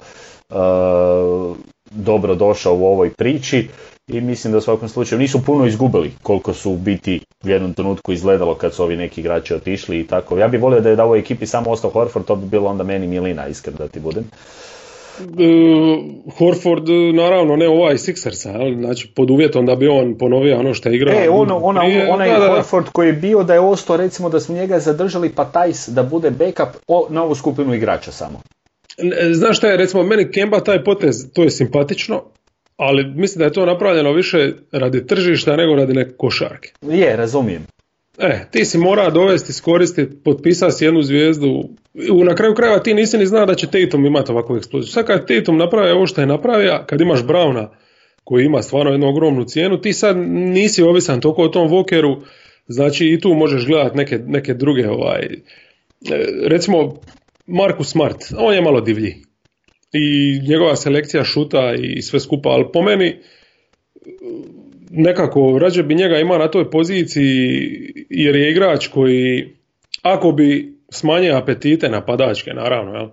uh, 0.50 1.56
dobro 1.90 2.34
došao 2.34 2.74
u 2.74 2.86
ovoj 2.86 3.10
priči 3.10 3.68
i 4.08 4.20
mislim 4.20 4.52
da 4.52 4.58
u 4.58 4.60
svakom 4.60 4.88
slučaju 4.88 5.18
nisu 5.18 5.44
puno 5.44 5.66
izgubili 5.66 6.12
koliko 6.22 6.54
su 6.54 6.72
u 6.72 6.76
biti 6.76 7.20
u 7.44 7.48
jednom 7.48 7.74
trenutku 7.74 8.12
izgledalo 8.12 8.54
kad 8.54 8.74
su 8.74 8.82
ovi 8.82 8.96
neki 8.96 9.20
igrači 9.20 9.54
otišli 9.54 10.00
i 10.00 10.06
tako. 10.06 10.38
Ja 10.38 10.48
bih 10.48 10.62
volio 10.62 10.80
da 10.80 10.90
je 10.90 10.96
da 10.96 11.04
u 11.04 11.06
ovoj 11.06 11.18
ekipi 11.18 11.46
samo 11.46 11.70
ostao 11.70 11.90
Horford, 11.90 12.26
to 12.26 12.36
bi 12.36 12.46
bilo 12.46 12.70
onda 12.70 12.84
meni 12.84 13.06
milina, 13.06 13.48
iskren 13.48 13.76
da 13.78 13.88
ti 13.88 14.00
budem. 14.00 14.24
Uh, 15.20 16.38
Horford 16.38 16.88
naravno 17.14 17.56
ne 17.56 17.68
ovaj 17.68 17.94
Sixersa, 17.94 18.80
znači 18.80 19.12
pod 19.14 19.30
uvjetom 19.30 19.66
da 19.66 19.76
bi 19.76 19.88
on 19.88 20.18
ponovio 20.18 20.58
ono 20.58 20.74
što 20.74 20.88
je 20.88 20.96
igrao. 20.96 21.14
E, 21.14 21.28
ono, 21.30 21.56
ona, 21.56 21.82
onaj 22.10 22.28
da, 22.28 22.48
Horford 22.48 22.86
koji 22.92 23.06
je 23.06 23.12
bio 23.12 23.42
da 23.42 23.54
je 23.54 23.60
ostao 23.60 23.96
recimo 23.96 24.28
da 24.28 24.40
smo 24.40 24.54
njega 24.54 24.78
zadržali 24.78 25.28
pa 25.28 25.44
Tajs 25.44 25.88
da 25.88 26.02
bude 26.02 26.30
backup 26.30 26.82
o, 26.88 27.06
na 27.10 27.22
ovu 27.22 27.34
skupinu 27.34 27.74
igrača 27.74 28.12
samo. 28.12 28.40
Znaš 29.32 29.56
šta 29.58 29.68
je, 29.68 29.76
recimo 29.76 30.02
meni 30.02 30.30
Kemba 30.30 30.60
taj 30.60 30.84
potez, 30.84 31.32
to 31.32 31.42
je 31.42 31.50
simpatično, 31.50 32.22
ali 32.76 33.04
mislim 33.04 33.38
da 33.38 33.44
je 33.44 33.52
to 33.52 33.66
napravljeno 33.66 34.12
više 34.12 34.52
radi 34.72 35.06
tržišta 35.06 35.56
nego 35.56 35.74
radi 35.74 35.92
neke 35.92 36.12
košarke. 36.16 36.72
Je, 36.82 37.16
razumijem. 37.16 37.66
E, 38.18 38.46
ti 38.50 38.64
si 38.64 38.78
mora 38.78 39.10
dovesti, 39.10 39.50
iskoristiti, 39.50 40.16
potpisati 40.24 40.72
si 40.72 40.84
jednu 40.84 41.02
zvijezdu. 41.02 41.64
Na 42.24 42.34
kraju 42.34 42.54
krajeva 42.54 42.78
ti 42.78 42.94
nisi 42.94 43.18
ni 43.18 43.26
znao 43.26 43.46
da 43.46 43.54
će 43.54 43.66
Tatum 43.66 44.06
imati 44.06 44.32
ovakvu 44.32 44.56
eksploziju. 44.56 44.92
Sad 44.92 45.06
kad 45.06 45.26
Tatum 45.26 45.56
napravi 45.56 45.90
ovo 45.90 46.06
što 46.06 46.20
je 46.20 46.26
napravio, 46.26 46.84
kad 46.86 47.00
imaš 47.00 47.24
Brauna 47.24 47.70
koji 48.24 48.44
ima 48.44 48.62
stvarno 48.62 48.90
jednu 48.90 49.08
ogromnu 49.08 49.44
cijenu, 49.44 49.80
ti 49.80 49.92
sad 49.92 50.16
nisi 50.28 50.82
ovisan 50.82 51.20
toliko 51.20 51.42
o 51.42 51.48
tom 51.48 51.68
Vokeru, 51.68 52.16
znači 52.66 53.06
i 53.06 53.20
tu 53.20 53.34
možeš 53.34 53.66
gledati 53.66 53.96
neke, 53.96 54.18
neke 54.18 54.54
druge, 54.54 54.88
ovaj, 54.88 55.22
e, 55.22 55.30
recimo 56.46 56.94
Markus 57.46 57.90
Smart, 57.90 58.18
on 58.38 58.54
je 58.54 58.62
malo 58.62 58.80
divlji 58.80 59.31
i 59.92 60.40
njegova 60.48 60.76
selekcija 60.76 61.24
šuta 61.24 61.74
i 61.78 62.02
sve 62.02 62.20
skupa, 62.20 62.48
ali 62.48 62.64
po 62.72 62.82
meni 62.82 63.16
nekako 64.90 65.58
rađe 65.58 65.82
bi 65.82 65.94
njega 65.94 66.18
imao 66.18 66.38
na 66.38 66.50
toj 66.50 66.70
poziciji 66.70 67.68
jer 68.10 68.36
je 68.36 68.50
igrač 68.50 68.86
koji 68.86 69.56
ako 70.02 70.32
bi 70.32 70.78
smanjio 70.90 71.36
apetite 71.36 71.88
napadačke 71.88 72.50
naravno, 72.50 72.94
jel? 72.94 73.08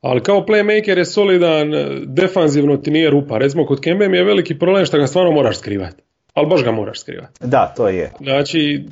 ali 0.00 0.22
kao 0.22 0.46
playmaker 0.46 0.98
je 0.98 1.04
solidan, 1.04 1.72
defanzivno 2.06 2.76
ti 2.76 2.90
nije 2.90 3.10
rupa. 3.10 3.38
Recimo 3.38 3.66
kod 3.66 3.80
Kembe 3.80 4.08
mi 4.08 4.16
je 4.16 4.24
veliki 4.24 4.58
problem 4.58 4.86
što 4.86 4.98
ga 4.98 5.06
stvarno 5.06 5.32
moraš 5.32 5.58
skrivati. 5.58 6.02
Ali 6.34 6.46
baš 6.46 6.64
ga 6.64 6.72
moraš 6.72 7.00
skrivati. 7.00 7.32
Da, 7.40 7.74
to 7.76 7.88
je. 7.88 8.12
Znači, 8.20 8.84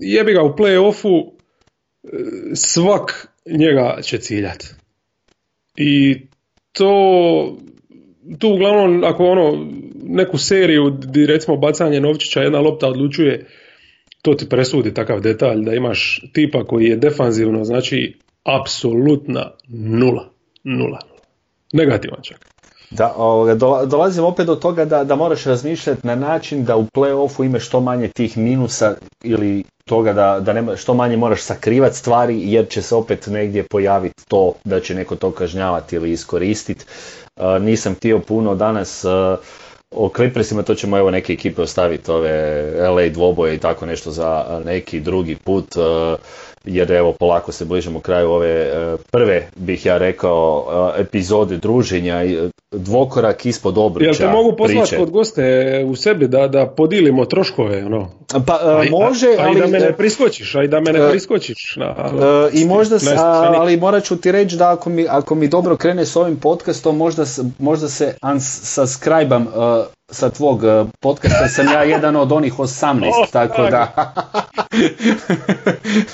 jebi 0.00 0.32
ga 0.32 0.42
u 0.42 0.54
play-offu, 0.56 1.30
svak 2.54 3.28
njega 3.46 3.98
će 4.02 4.18
ciljati. 4.18 4.66
I 5.76 6.20
to 6.78 7.56
tu 8.38 8.48
uglavnom 8.48 9.04
ako 9.04 9.24
ono 9.24 9.66
neku 10.02 10.38
seriju 10.38 10.90
di 10.90 11.26
recimo 11.26 11.56
bacanje 11.56 12.00
novčića 12.00 12.40
jedna 12.40 12.60
lopta 12.60 12.88
odlučuje 12.88 13.46
to 14.22 14.34
ti 14.34 14.48
presudi 14.48 14.94
takav 14.94 15.20
detalj 15.20 15.64
da 15.64 15.74
imaš 15.74 16.20
tipa 16.32 16.64
koji 16.64 16.84
je 16.84 16.96
defanzivno 16.96 17.64
znači 17.64 18.18
apsolutna 18.44 19.50
nula 19.68 20.28
nula 20.64 20.98
negativan 21.72 22.22
čak. 22.22 22.48
Da, 22.90 23.14
ovoga, 23.16 23.54
dolazim 23.86 24.24
opet 24.24 24.46
do 24.46 24.54
toga 24.54 24.84
da, 24.84 25.04
da 25.04 25.16
moraš 25.16 25.44
razmišljati 25.44 26.06
na 26.06 26.14
način 26.14 26.64
da 26.64 26.76
u 26.76 26.84
play-offu 26.84 27.44
imaš 27.44 27.66
što 27.66 27.80
manje 27.80 28.08
tih 28.08 28.38
minusa 28.38 28.96
ili 29.24 29.64
toga 29.88 30.12
da, 30.12 30.40
da 30.40 30.52
nema, 30.52 30.76
što 30.76 30.94
manje 30.94 31.16
moraš 31.16 31.42
sakrivati 31.42 31.96
stvari 31.96 32.52
jer 32.52 32.68
će 32.68 32.82
se 32.82 32.94
opet 32.94 33.26
negdje 33.26 33.62
pojaviti 33.62 34.24
to 34.28 34.52
da 34.64 34.80
će 34.80 34.94
neko 34.94 35.16
to 35.16 35.30
kažnjavati 35.30 35.96
ili 35.96 36.12
iskoristiti. 36.12 36.84
Uh, 37.36 37.62
nisam 37.62 37.94
htio 37.94 38.18
puno 38.18 38.54
danas 38.54 39.04
uh, 39.04 39.38
o 39.90 40.08
Clippersima, 40.16 40.62
to 40.62 40.74
ćemo 40.74 40.98
evo 40.98 41.10
neke 41.10 41.32
ekipe 41.32 41.62
ostaviti, 41.62 42.10
ove 42.10 42.72
LA 42.88 43.08
dvoboje 43.08 43.54
i 43.54 43.58
tako 43.58 43.86
nešto 43.86 44.10
za 44.10 44.60
neki 44.64 45.00
drugi 45.00 45.36
put. 45.36 45.76
Uh, 45.76 46.18
jer 46.68 46.92
evo 46.92 47.12
polako 47.12 47.52
se 47.52 47.64
bližimo 47.64 48.00
kraju 48.00 48.30
ove 48.30 48.50
e, 48.50 48.96
prve, 49.10 49.48
bih 49.56 49.86
ja 49.86 49.98
rekao, 49.98 50.66
e, 50.96 51.00
epizode 51.00 51.56
druženja, 51.56 52.24
e, 52.24 52.48
dvokorak 52.72 53.46
ispod 53.46 53.78
obruča. 53.78 54.06
Jel 54.06 54.14
te 54.14 54.28
mogu 54.28 54.56
poslati 54.56 54.96
kod 54.96 55.10
goste 55.10 55.84
u 55.86 55.96
sebi 55.96 56.28
da, 56.28 56.48
da 56.48 56.66
podilimo 56.66 57.24
troškove? 57.24 57.84
Ono? 57.84 58.10
Pa 58.46 58.82
može, 58.90 59.26
ali... 59.38 59.58
i 59.58 59.60
da 59.60 59.66
me 59.66 59.78
ne 59.78 59.92
priskočiš, 59.92 60.54
a 60.54 60.62
i 60.62 60.68
da 60.68 60.80
me 60.80 60.92
ne 60.92 61.10
priskočiš. 61.10 61.76
Na, 61.76 61.94
I 62.52 62.64
možda, 62.64 62.98
se, 62.98 63.14
ali 63.18 63.76
morat 63.76 64.04
ću 64.04 64.16
ti 64.16 64.32
reći 64.32 64.56
da 64.56 64.72
ako 64.72 64.90
mi, 64.90 65.06
ako 65.08 65.34
mi 65.34 65.48
dobro 65.48 65.76
krene 65.76 66.06
s 66.06 66.16
ovim 66.16 66.36
podcastom, 66.36 66.96
možda, 66.96 67.24
možda 67.58 67.88
se 67.88 68.14
unsubscribe 68.22 69.38
sa 70.10 70.30
tvog 70.30 70.64
e, 70.64 70.84
podcasta 71.00 71.48
sam 71.48 71.66
ja 71.66 71.82
jedan 71.94 72.16
od 72.16 72.32
onih 72.32 72.58
18, 72.58 73.32
tako 73.32 73.62
da... 73.62 73.92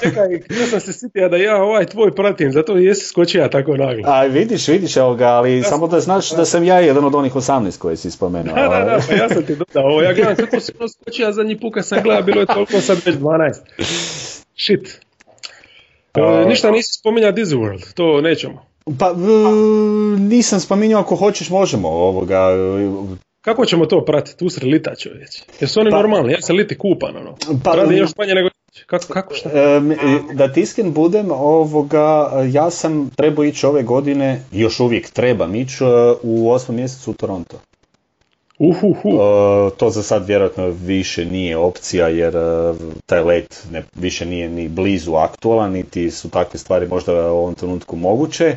Čekaj, 0.02 0.32
ja 0.60 0.66
sam 0.70 0.80
se 0.80 0.92
sitio 0.92 1.28
da 1.28 1.36
ja 1.36 1.62
ovaj 1.62 1.86
tvoj 1.86 2.14
pratim, 2.14 2.52
zato 2.52 2.76
jesi 2.76 3.06
skočio 3.06 3.48
tako 3.48 3.76
naglo. 3.76 4.02
A 4.06 4.22
vidiš, 4.22 4.68
vidiš 4.68 4.96
evo 4.96 5.14
ga, 5.14 5.26
ali 5.26 5.62
samo 5.62 5.86
da 5.86 6.00
znaš 6.00 6.30
da 6.30 6.44
sam 6.44 6.64
ja 6.64 6.80
jedan 6.80 7.04
od 7.04 7.14
onih 7.14 7.34
18 7.34 7.78
koje 7.78 7.96
si 7.96 8.10
spomenuo. 8.10 8.54
Da, 8.54 8.68
da, 8.68 8.84
da, 8.84 8.98
pa 9.08 9.14
ja 9.14 9.28
sam 9.28 9.42
ti 9.42 9.56
dodao 9.56 9.90
ovo, 9.90 10.02
ja 10.02 10.12
gledam 10.12 10.36
kako 10.36 10.60
si 10.60 10.72
ono 10.78 10.88
skočio, 10.88 11.32
zadnji 11.32 11.60
puka 11.60 11.82
sam 11.82 12.02
gledao, 12.02 12.22
bilo 12.22 12.40
je 12.40 12.46
toliko, 12.46 12.80
sad 12.80 12.98
već 13.06 13.16
12. 13.16 13.52
Shit. 14.56 15.00
E, 16.14 16.48
ništa 16.48 16.70
nisi 16.70 16.92
spominjao 17.00 17.32
Disney 17.32 17.94
to 17.94 18.20
nećemo. 18.20 18.66
Pa 18.98 19.14
nisam 20.18 20.60
spominjao, 20.60 21.00
ako 21.00 21.16
hoćeš 21.16 21.50
možemo 21.50 21.88
ovoga. 21.88 22.48
Kako 23.44 23.66
ćemo 23.66 23.86
to 23.86 24.04
pratiti? 24.04 24.44
Usred 24.44 24.68
lita 24.68 24.94
čovječ. 24.94 25.42
Jesu 25.60 25.80
oni 25.80 25.90
normalni? 25.90 26.32
Ja 26.32 26.42
se 26.42 26.52
liti 26.52 26.78
kupan 26.78 27.16
ono. 27.16 27.36
Pa, 27.64 27.74
Radi 27.74 27.96
još 27.96 28.10
manje 28.18 28.34
nego 28.34 28.48
kako, 28.86 29.06
kako 29.12 29.34
šta? 29.34 29.50
da 30.34 30.52
tisken 30.52 30.92
budem 30.92 31.30
ovoga, 31.30 32.30
ja 32.52 32.70
sam 32.70 33.10
trebao 33.16 33.44
ići 33.44 33.66
ove 33.66 33.82
godine, 33.82 34.42
još 34.52 34.80
uvijek 34.80 35.10
trebam 35.10 35.54
ići 35.54 35.84
e, 35.84 35.86
u 36.22 36.50
osmom 36.50 36.76
mjesecu 36.76 37.10
u 37.10 37.14
Toronto. 37.14 37.60
Uhuhu. 38.58 39.08
Uh, 39.08 39.72
to 39.76 39.90
za 39.90 40.02
sad 40.02 40.26
vjerojatno 40.26 40.68
više 40.68 41.24
nije 41.24 41.56
opcija 41.56 42.08
jer 42.08 42.34
taj 43.06 43.20
let 43.20 43.66
ne, 43.70 43.82
više 43.94 44.26
nije 44.26 44.48
ni 44.48 44.68
blizu 44.68 45.14
aktualan, 45.14 45.72
niti 45.72 46.10
su 46.10 46.30
takve 46.30 46.58
stvari 46.58 46.86
možda 46.86 47.32
u 47.32 47.36
ovom 47.36 47.54
trenutku 47.54 47.96
moguće. 47.96 48.56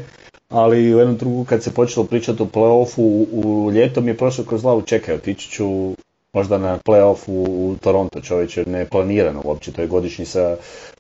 Ali 0.50 0.96
u 0.96 0.98
jednom 0.98 1.18
drugu 1.18 1.46
kad 1.46 1.64
se 1.64 1.74
počelo 1.74 2.06
pričati 2.06 2.44
o 2.44 2.46
playoffu 2.46 3.02
u, 3.02 3.28
u 3.32 3.72
ljeto 3.72 4.02
je 4.02 4.18
prošlo 4.18 4.44
kroz 4.44 4.62
glavu 4.62 4.82
čekaj, 4.82 5.16
otići 5.16 5.50
ću 5.50 5.94
možda 6.34 6.58
na 6.58 6.78
playoff 6.78 7.18
u, 7.28 7.44
u 7.44 7.76
Toronto 7.82 8.22
čovječe, 8.22 8.64
ne 8.66 8.86
planirano 8.86 9.42
uopće, 9.44 9.72
to 9.72 9.82
je 9.82 9.88
godišnji 9.88 10.26
sa 10.26 10.58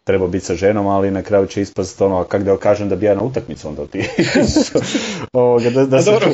treba 0.08 0.28
biti 0.28 0.45
sa 0.45 0.56
ženom, 0.56 0.88
ali 0.88 1.12
na 1.12 1.22
kraju 1.22 1.48
će 1.48 1.62
ispast 1.62 2.02
ono, 2.02 2.24
kak 2.24 2.44
da 2.44 2.58
kažem 2.58 2.90
da 2.90 2.95
bi 2.95 3.06
ja 3.06 3.16
na 3.16 3.22
utakmicu 3.22 3.68
onda 3.68 3.86
ti. 3.86 3.99
ovoga, 5.34 5.70
da, 5.70 5.86
da 5.86 5.98
A 5.98 6.02
dobro, 6.02 6.28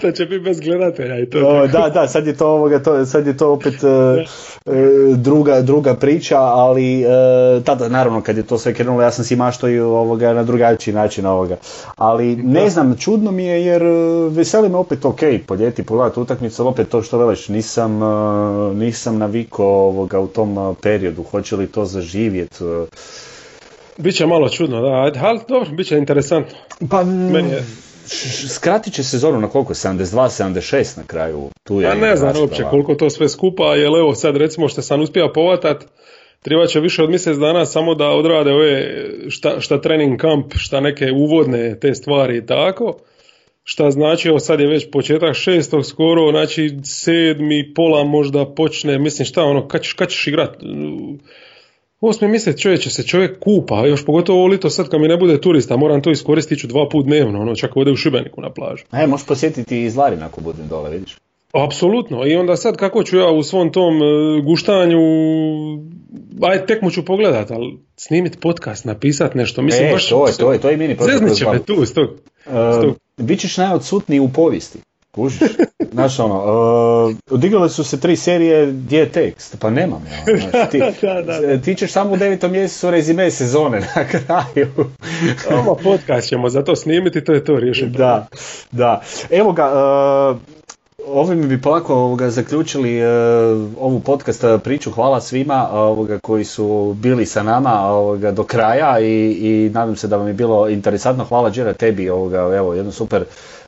to 0.00 0.12
će 0.12 0.24
biti 0.24 0.40
bez 0.40 0.60
gledatelja 0.60 1.18
i 1.18 1.30
to. 1.30 1.66
da, 1.66 1.88
da, 1.88 2.08
sad 2.08 2.26
je 2.26 2.36
to, 2.36 2.48
ovoga, 2.48 2.82
to, 2.82 3.06
sad 3.06 3.26
je 3.26 3.36
to 3.36 3.52
opet 3.52 3.74
uh, 3.82 4.70
druga, 5.16 5.60
druga 5.60 5.94
priča, 5.94 6.38
ali 6.38 7.04
uh, 7.04 7.64
tada 7.64 7.88
naravno 7.88 8.20
kad 8.20 8.36
je 8.36 8.42
to 8.42 8.58
sve 8.58 8.74
krenulo 8.74 9.02
ja 9.02 9.10
sam 9.10 9.24
si 9.24 9.36
mašto 9.36 9.68
i 9.68 9.80
ovoga 9.80 10.32
na 10.32 10.42
drugačiji 10.42 10.94
način 10.94 11.26
ovoga. 11.26 11.56
Ali 11.96 12.36
ne 12.36 12.70
znam, 12.70 12.96
čudno 12.96 13.30
mi 13.30 13.44
je 13.44 13.64
jer 13.64 13.82
veseli 14.30 14.68
me 14.68 14.76
opet 14.76 15.04
ok, 15.04 15.20
poljeti 15.46 15.82
pogledati 15.82 16.20
utakmicu, 16.20 16.68
opet 16.68 16.88
to 16.88 17.02
što 17.02 17.18
veliš, 17.18 17.48
nisam, 17.48 18.02
uh, 18.02 18.37
nisam 18.74 19.18
navikao 19.18 19.66
ovoga 19.66 20.20
u 20.20 20.26
tom 20.26 20.76
periodu, 20.82 21.22
hoće 21.22 21.56
li 21.56 21.66
to 21.66 21.84
zaživjeti. 21.84 22.64
Biće 23.96 24.26
malo 24.26 24.48
čudno, 24.48 24.80
da, 24.80 24.88
ali 24.88 25.40
dobro, 25.48 25.70
bit 25.70 25.86
će 25.86 25.98
interesantno. 25.98 26.58
Pa, 26.90 27.04
Meni 27.04 27.50
je... 27.50 27.64
skratit 28.48 28.94
će 28.94 29.04
sezonu 29.04 29.40
na 29.40 29.48
koliko? 29.48 29.74
72-76 29.74 30.98
na 30.98 31.02
kraju? 31.06 31.50
Tu 31.64 31.80
je 31.80 31.88
pa 31.88 31.94
ne 31.94 32.16
znam 32.16 32.36
uopće 32.40 32.62
koliko 32.70 32.94
to 32.94 33.10
sve 33.10 33.28
skupa, 33.28 33.64
jer 33.64 33.86
evo 33.86 34.14
sad 34.14 34.36
recimo 34.36 34.68
što 34.68 34.82
sam 34.82 35.00
uspio 35.00 35.32
povatat, 35.34 35.84
treba 36.42 36.66
će 36.66 36.80
više 36.80 37.02
od 37.02 37.10
mjesec 37.10 37.36
dana 37.36 37.66
samo 37.66 37.94
da 37.94 38.08
odrade 38.08 38.52
ove 38.52 39.04
šta, 39.28 39.60
šta 39.60 39.80
trening 39.80 40.20
kamp, 40.20 40.52
šta 40.56 40.80
neke 40.80 41.06
uvodne 41.12 41.78
te 41.80 41.94
stvari 41.94 42.36
i 42.36 42.46
tako. 42.46 42.98
Šta 43.70 43.90
znači, 43.90 44.28
evo 44.28 44.38
sad 44.38 44.60
je 44.60 44.66
već 44.66 44.90
početak 44.90 45.34
šestog 45.34 45.86
skoro, 45.86 46.30
znači 46.30 46.78
sedmi, 46.84 47.72
pola 47.74 48.04
možda 48.04 48.54
počne, 48.54 48.98
mislim 48.98 49.26
šta 49.26 49.44
ono, 49.44 49.68
kad 49.68 49.82
ćeš, 49.82 49.92
kad 49.92 50.08
ćeš 50.08 50.26
igrat? 50.26 50.56
Osmi 52.00 52.28
mjesec 52.28 52.60
čovječe 52.60 52.90
se 52.90 53.02
čovjek 53.02 53.38
kupa, 53.38 53.86
još 53.86 54.04
pogotovo 54.04 54.38
ovo 54.38 54.48
lito 54.48 54.70
sad 54.70 54.88
kad 54.88 55.00
mi 55.00 55.08
ne 55.08 55.16
bude 55.16 55.40
turista, 55.40 55.76
moram 55.76 56.02
to 56.02 56.10
iskoristiti 56.10 56.60
ću 56.60 56.66
dva 56.66 56.88
put 56.88 57.06
dnevno, 57.06 57.40
ono 57.40 57.54
čak 57.54 57.76
ode 57.76 57.90
u 57.90 57.96
Šibeniku 57.96 58.40
na 58.40 58.50
plažu. 58.50 58.84
E, 58.92 59.06
možeš 59.06 59.26
posjetiti 59.26 59.84
i 59.84 59.90
Zlarin 59.90 60.22
ako 60.22 60.40
budem 60.40 60.68
dole, 60.68 60.90
vidiš? 60.90 61.16
Apsolutno, 61.52 62.26
i 62.26 62.36
onda 62.36 62.56
sad 62.56 62.76
kako 62.76 63.02
ću 63.02 63.18
ja 63.18 63.30
u 63.30 63.42
svom 63.42 63.72
tom 63.72 63.94
e, 64.02 64.40
guštanju, 64.42 64.98
aj 66.42 66.66
tek 66.66 66.82
mu 66.82 66.90
ću 66.90 67.04
pogledat, 67.04 67.50
ali 67.50 67.78
snimit 67.96 68.40
podcast, 68.40 68.84
napisat 68.84 69.34
nešto, 69.34 69.62
mislim 69.62 69.86
e, 69.86 69.92
baš... 69.92 70.08
to 70.08 70.26
je, 70.26 70.32
to 70.32 70.52
je, 70.52 70.58
to 70.58 70.70
je 70.70 70.76
mini 70.76 70.96
će 71.36 71.46
me 71.46 71.62
tu, 71.62 71.86
stog. 71.86 72.08
Uh, 72.46 72.94
Bićeš 73.16 73.56
najodsutniji 73.56 74.20
u 74.20 74.28
povijesti. 74.28 74.78
Kužiš? 75.10 75.50
Znaš 75.92 76.18
ono, 76.18 76.36
uh, 77.06 77.16
odigrale 77.30 77.68
su 77.68 77.84
se 77.84 78.00
tri 78.00 78.16
serije, 78.16 78.66
gdje 78.66 78.98
je 78.98 79.12
tekst? 79.12 79.56
Pa 79.60 79.70
nemam 79.70 80.02
ja. 80.10 80.36
Znaš, 80.50 80.70
ti, 80.70 80.78
da, 81.02 81.40
da, 81.40 81.60
ti 81.60 81.74
ćeš 81.74 81.92
samo 81.92 82.12
u 82.12 82.16
devetom 82.16 82.52
mjesecu 82.52 82.90
rezime 82.90 83.30
sezone 83.30 83.80
na 83.96 84.04
kraju. 84.08 84.68
Ovo 85.50 85.74
podcast 85.82 86.28
ćemo 86.28 86.48
za 86.48 86.64
to 86.64 86.76
snimiti, 86.76 87.24
to 87.24 87.32
je 87.32 87.44
to 87.44 87.56
riješeno. 87.56 87.92
Da, 87.92 88.26
da. 88.70 89.02
Evo 89.30 89.52
ga, 89.52 89.66
uh, 89.66 90.58
ovim 91.12 91.48
bi 91.48 91.60
polako 91.60 91.94
ovoga, 91.94 92.30
zaključili 92.30 93.02
uh, 93.02 93.08
ovu 93.80 94.00
podcast 94.00 94.44
priču. 94.64 94.90
Hvala 94.90 95.20
svima 95.20 95.68
ovoga, 95.72 96.18
koji 96.18 96.44
su 96.44 96.96
bili 96.96 97.26
sa 97.26 97.42
nama 97.42 97.80
ovoga, 97.80 98.32
do 98.32 98.44
kraja 98.44 99.00
i, 99.00 99.30
i 99.32 99.70
nadam 99.74 99.96
se 99.96 100.08
da 100.08 100.16
vam 100.16 100.26
je 100.26 100.34
bilo 100.34 100.68
interesantno. 100.68 101.24
Hvala 101.24 101.50
Đera 101.50 101.72
tebi, 101.72 102.10
ovoga, 102.10 102.38
evo, 102.38 102.74
jedno 102.74 102.92
super 102.92 103.24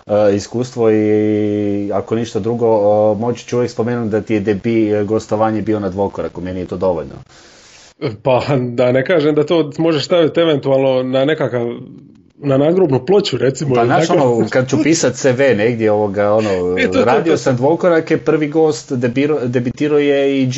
E, 0.06 0.34
iskustvo 0.36 0.90
i 0.90 1.90
ako 1.92 2.14
ništa 2.14 2.38
drugo 2.40 2.66
moći 3.14 3.46
ću 3.46 3.56
uvijek 3.56 3.70
spomenuti 3.70 4.10
da 4.10 4.20
ti 4.20 4.34
je 4.34 4.40
debi 4.40 4.90
e, 4.90 5.04
gostovanje 5.04 5.62
bio 5.62 5.80
na 5.80 5.88
dvokoraku, 5.88 6.40
meni 6.40 6.60
je 6.60 6.66
to 6.66 6.76
dovoljno. 6.76 7.14
Pa 8.22 8.42
da 8.70 8.92
ne 8.92 9.04
kažem 9.04 9.34
da 9.34 9.46
to 9.46 9.70
možeš 9.78 10.04
staviti 10.04 10.40
eventualno 10.40 11.02
na 11.02 11.24
nekakav 11.24 11.66
na 12.42 12.58
nagrobnu 12.58 13.06
ploču 13.06 13.36
recimo. 13.38 13.74
Pa 13.74 13.84
znaš 13.84 14.10
ono, 14.10 14.46
kad 14.50 14.70
ću 14.70 14.82
pisat 14.82 15.14
CV 15.14 15.42
negdje 15.56 15.92
ovoga, 15.92 16.32
ono, 16.32 16.50
e, 16.78 17.04
radio 17.04 17.36
sam 17.36 17.56
dvokorake, 17.56 18.18
prvi 18.18 18.48
gost 18.48 18.92
debitirao 19.46 19.98
je 19.98 20.42
i 20.42 20.46
G. 20.46 20.52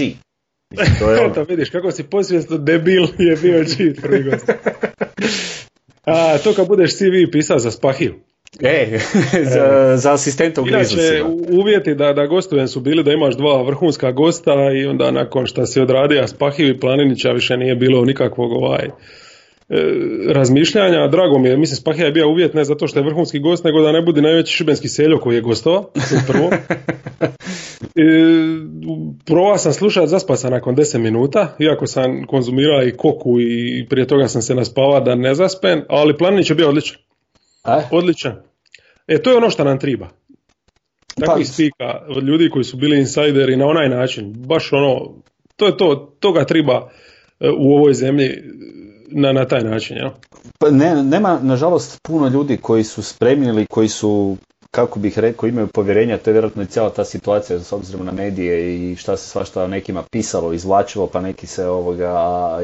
to 0.98 1.10
je 1.10 1.20
ono. 1.24 1.44
vidiš 1.48 1.70
kako 1.70 1.90
si 1.90 2.02
posvjesno 2.02 2.58
debil 2.58 3.02
je 3.18 3.36
bio 3.36 3.64
G 3.64 4.00
prvi 4.02 4.22
gost. 4.22 4.50
A, 6.04 6.38
to 6.38 6.52
kad 6.54 6.68
budeš 6.68 6.96
CV 6.96 7.30
pisao 7.32 7.58
za 7.58 7.70
Spahiju. 7.70 8.14
E, 8.60 8.98
za, 9.54 9.96
za 9.96 10.12
asistenta 10.12 10.62
u 10.62 10.68
Inače, 10.68 11.22
uvjeti 11.50 11.94
da, 11.94 12.12
da 12.12 12.26
gostujem 12.26 12.68
su 12.68 12.80
bili 12.80 13.04
da 13.04 13.12
imaš 13.12 13.36
dva 13.36 13.62
vrhunska 13.62 14.12
gosta 14.12 14.52
i 14.82 14.86
onda 14.86 15.10
nakon 15.10 15.46
što 15.46 15.66
si 15.66 15.80
odradio 15.80 16.28
Spahiju 16.28 16.68
i 16.68 16.80
Planinića 16.80 17.32
više 17.32 17.56
nije 17.56 17.74
bilo 17.74 18.04
nikakvog 18.04 18.52
ovaj, 18.52 18.88
E, 18.88 19.21
razmišljanja. 20.28 21.08
Drago 21.08 21.38
mi 21.38 21.48
je, 21.48 21.56
mislim 21.56 21.76
Spahija 21.76 22.06
je 22.06 22.12
bio 22.12 22.28
uvjet 22.28 22.54
ne 22.54 22.64
zato 22.64 22.86
što 22.86 22.98
je 22.98 23.04
vrhunski 23.04 23.38
gost, 23.38 23.64
nego 23.64 23.80
da 23.80 23.92
ne 23.92 24.02
bude 24.02 24.22
najveći 24.22 24.52
šibenski 24.52 24.88
seljo 24.88 25.18
koji 25.18 25.34
je 25.34 25.40
gostovao, 25.40 25.90
prvo. 26.26 26.50
E, 27.96 29.58
sam 29.58 29.72
slušati 29.72 30.08
zaspasa 30.08 30.50
nakon 30.50 30.76
10 30.76 30.98
minuta, 30.98 31.56
iako 31.58 31.86
sam 31.86 32.26
konzumirao 32.26 32.82
i 32.82 32.92
koku 32.96 33.40
i 33.40 33.86
prije 33.90 34.06
toga 34.06 34.28
sam 34.28 34.42
se 34.42 34.54
naspavao 34.54 35.00
da 35.00 35.14
ne 35.14 35.34
zaspen, 35.34 35.82
ali 35.88 36.16
Planinić 36.16 36.50
je 36.50 36.56
bio 36.56 36.68
odličan. 36.68 36.96
A? 37.64 37.80
Odličan. 37.90 38.42
E, 39.06 39.22
to 39.22 39.30
je 39.30 39.36
ono 39.36 39.50
što 39.50 39.64
nam 39.64 39.78
triba. 39.78 40.08
Takvih 41.20 41.46
pa, 41.46 41.52
spika 41.52 42.06
od 42.08 42.24
ljudi 42.24 42.50
koji 42.50 42.64
su 42.64 42.76
bili 42.76 42.98
insajderi 42.98 43.56
na 43.56 43.66
onaj 43.66 43.88
način. 43.88 44.32
Baš 44.36 44.72
ono, 44.72 45.14
to 45.56 45.66
je 45.66 45.76
to, 45.76 46.16
toga 46.20 46.44
triba 46.44 46.90
e, 47.40 47.50
u 47.58 47.72
ovoj 47.72 47.94
zemlji 47.94 48.42
na, 49.14 49.32
na 49.32 49.44
taj 49.44 49.64
način, 49.64 49.96
ja? 49.96 50.12
Pa 50.58 50.70
ne, 50.70 51.02
nema, 51.02 51.38
nažalost, 51.42 52.00
puno 52.02 52.28
ljudi 52.28 52.56
koji 52.56 52.84
su 52.84 53.02
spremni 53.02 53.48
ili 53.48 53.66
koji 53.66 53.88
su 53.88 54.36
kako 54.74 54.98
bih 54.98 55.18
rekao, 55.18 55.48
imaju 55.48 55.66
povjerenja, 55.66 56.18
to 56.18 56.30
je 56.30 56.32
vjerojatno 56.32 56.62
i 56.62 56.66
cijela 56.66 56.90
ta 56.90 57.04
situacija 57.04 57.60
s 57.60 57.72
obzirom 57.72 58.06
na 58.06 58.12
medije 58.12 58.76
i 58.76 58.96
šta 58.96 59.16
se 59.16 59.28
svašta 59.28 59.66
nekima 59.66 60.02
pisalo, 60.10 60.52
izvlačilo, 60.52 61.06
pa 61.06 61.20
neki 61.20 61.46
se 61.46 61.66
ovoga 61.66 62.14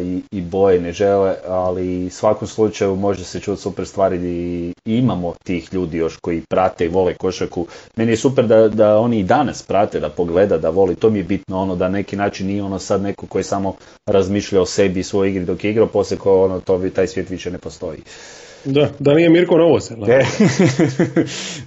i, 0.03 0.23
i 0.31 0.41
boje 0.41 0.81
ne 0.81 0.93
žele, 0.93 1.35
ali 1.47 2.07
u 2.07 2.11
svakom 2.11 2.49
slučaju 2.49 2.97
može 2.97 3.25
se 3.25 3.41
čuti 3.41 3.63
super 3.63 3.87
stvari 3.87 4.17
i 4.17 4.75
imamo 4.85 5.35
tih 5.45 5.75
ljudi 5.75 5.99
još 5.99 6.17
koji 6.17 6.43
prate 6.49 6.85
i 6.85 6.89
vole 6.89 7.15
košaku. 7.15 7.67
Meni 7.97 8.13
je 8.13 8.17
super 8.17 8.47
da, 8.47 8.69
da 8.69 8.99
oni 8.99 9.19
i 9.19 9.25
danas 9.25 9.63
prate, 9.63 10.01
da 10.01 10.09
pogleda, 10.09 10.59
da 10.59 10.71
voli, 10.71 10.95
to 10.95 11.11
mi 11.11 11.19
je 11.19 11.25
bitno 11.25 11.61
ono 11.61 11.77
da 11.77 11.89
neki 11.89 12.17
način 12.17 12.47
nije 12.47 12.63
ono 12.63 12.79
sad 12.79 13.03
neko 13.03 13.27
koji 13.27 13.45
samo 13.45 13.75
razmišlja 14.07 14.61
o 14.61 14.67
sebi 14.67 15.01
i 15.01 15.05
svojoj 15.05 15.31
igri 15.31 15.45
dok 15.45 15.65
je 15.65 15.71
igrao, 15.71 15.87
poslije 15.87 16.19
ko 16.19 16.45
ono, 16.45 16.61
to, 16.61 16.83
taj 16.95 17.07
svijet 17.07 17.31
više 17.31 17.51
ne 17.51 17.59
postoji. 17.59 17.99
Da, 18.65 18.91
da 18.99 19.15
nije 19.15 19.31
Mirko 19.31 19.59
Novosel. 19.59 20.11
E, 20.11 20.25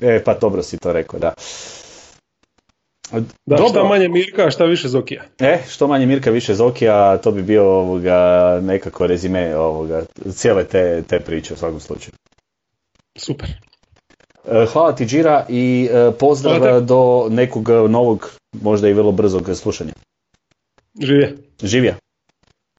e, 0.15 0.23
pa 0.23 0.33
dobro 0.33 0.63
si 0.63 0.77
to 0.77 0.93
rekao, 0.93 1.19
da. 1.19 1.33
Da, 3.45 3.57
šta 3.69 3.83
manje 3.83 4.09
Mirka, 4.09 4.51
šta 4.51 4.65
više 4.65 4.87
Zokija. 4.87 5.23
E, 5.39 5.59
što 5.69 5.87
manje 5.87 6.05
Mirka, 6.05 6.31
više 6.31 6.53
Zokija, 6.53 7.17
to 7.17 7.31
bi 7.31 7.41
bio 7.43 7.63
ovoga, 7.63 8.59
nekako 8.63 9.07
rezime 9.07 9.55
ovoga, 9.55 10.03
cijele 10.33 10.63
te, 10.63 11.03
te 11.07 11.19
priče 11.19 11.53
u 11.53 11.57
svakom 11.57 11.79
slučaju. 11.79 12.13
Super. 13.17 13.49
E, 14.47 14.65
hvala 14.65 14.95
ti 14.95 15.05
Đira 15.05 15.45
i 15.49 15.89
e, 15.91 16.11
pozdrav 16.19 16.81
do 16.81 17.27
nekog 17.29 17.69
novog 17.69 18.31
možda 18.61 18.89
i 18.89 18.93
vrlo 18.93 19.11
brzog 19.11 19.49
slušanja. 19.55 19.93
Živje. 21.01 21.37
Živja. 21.63 21.95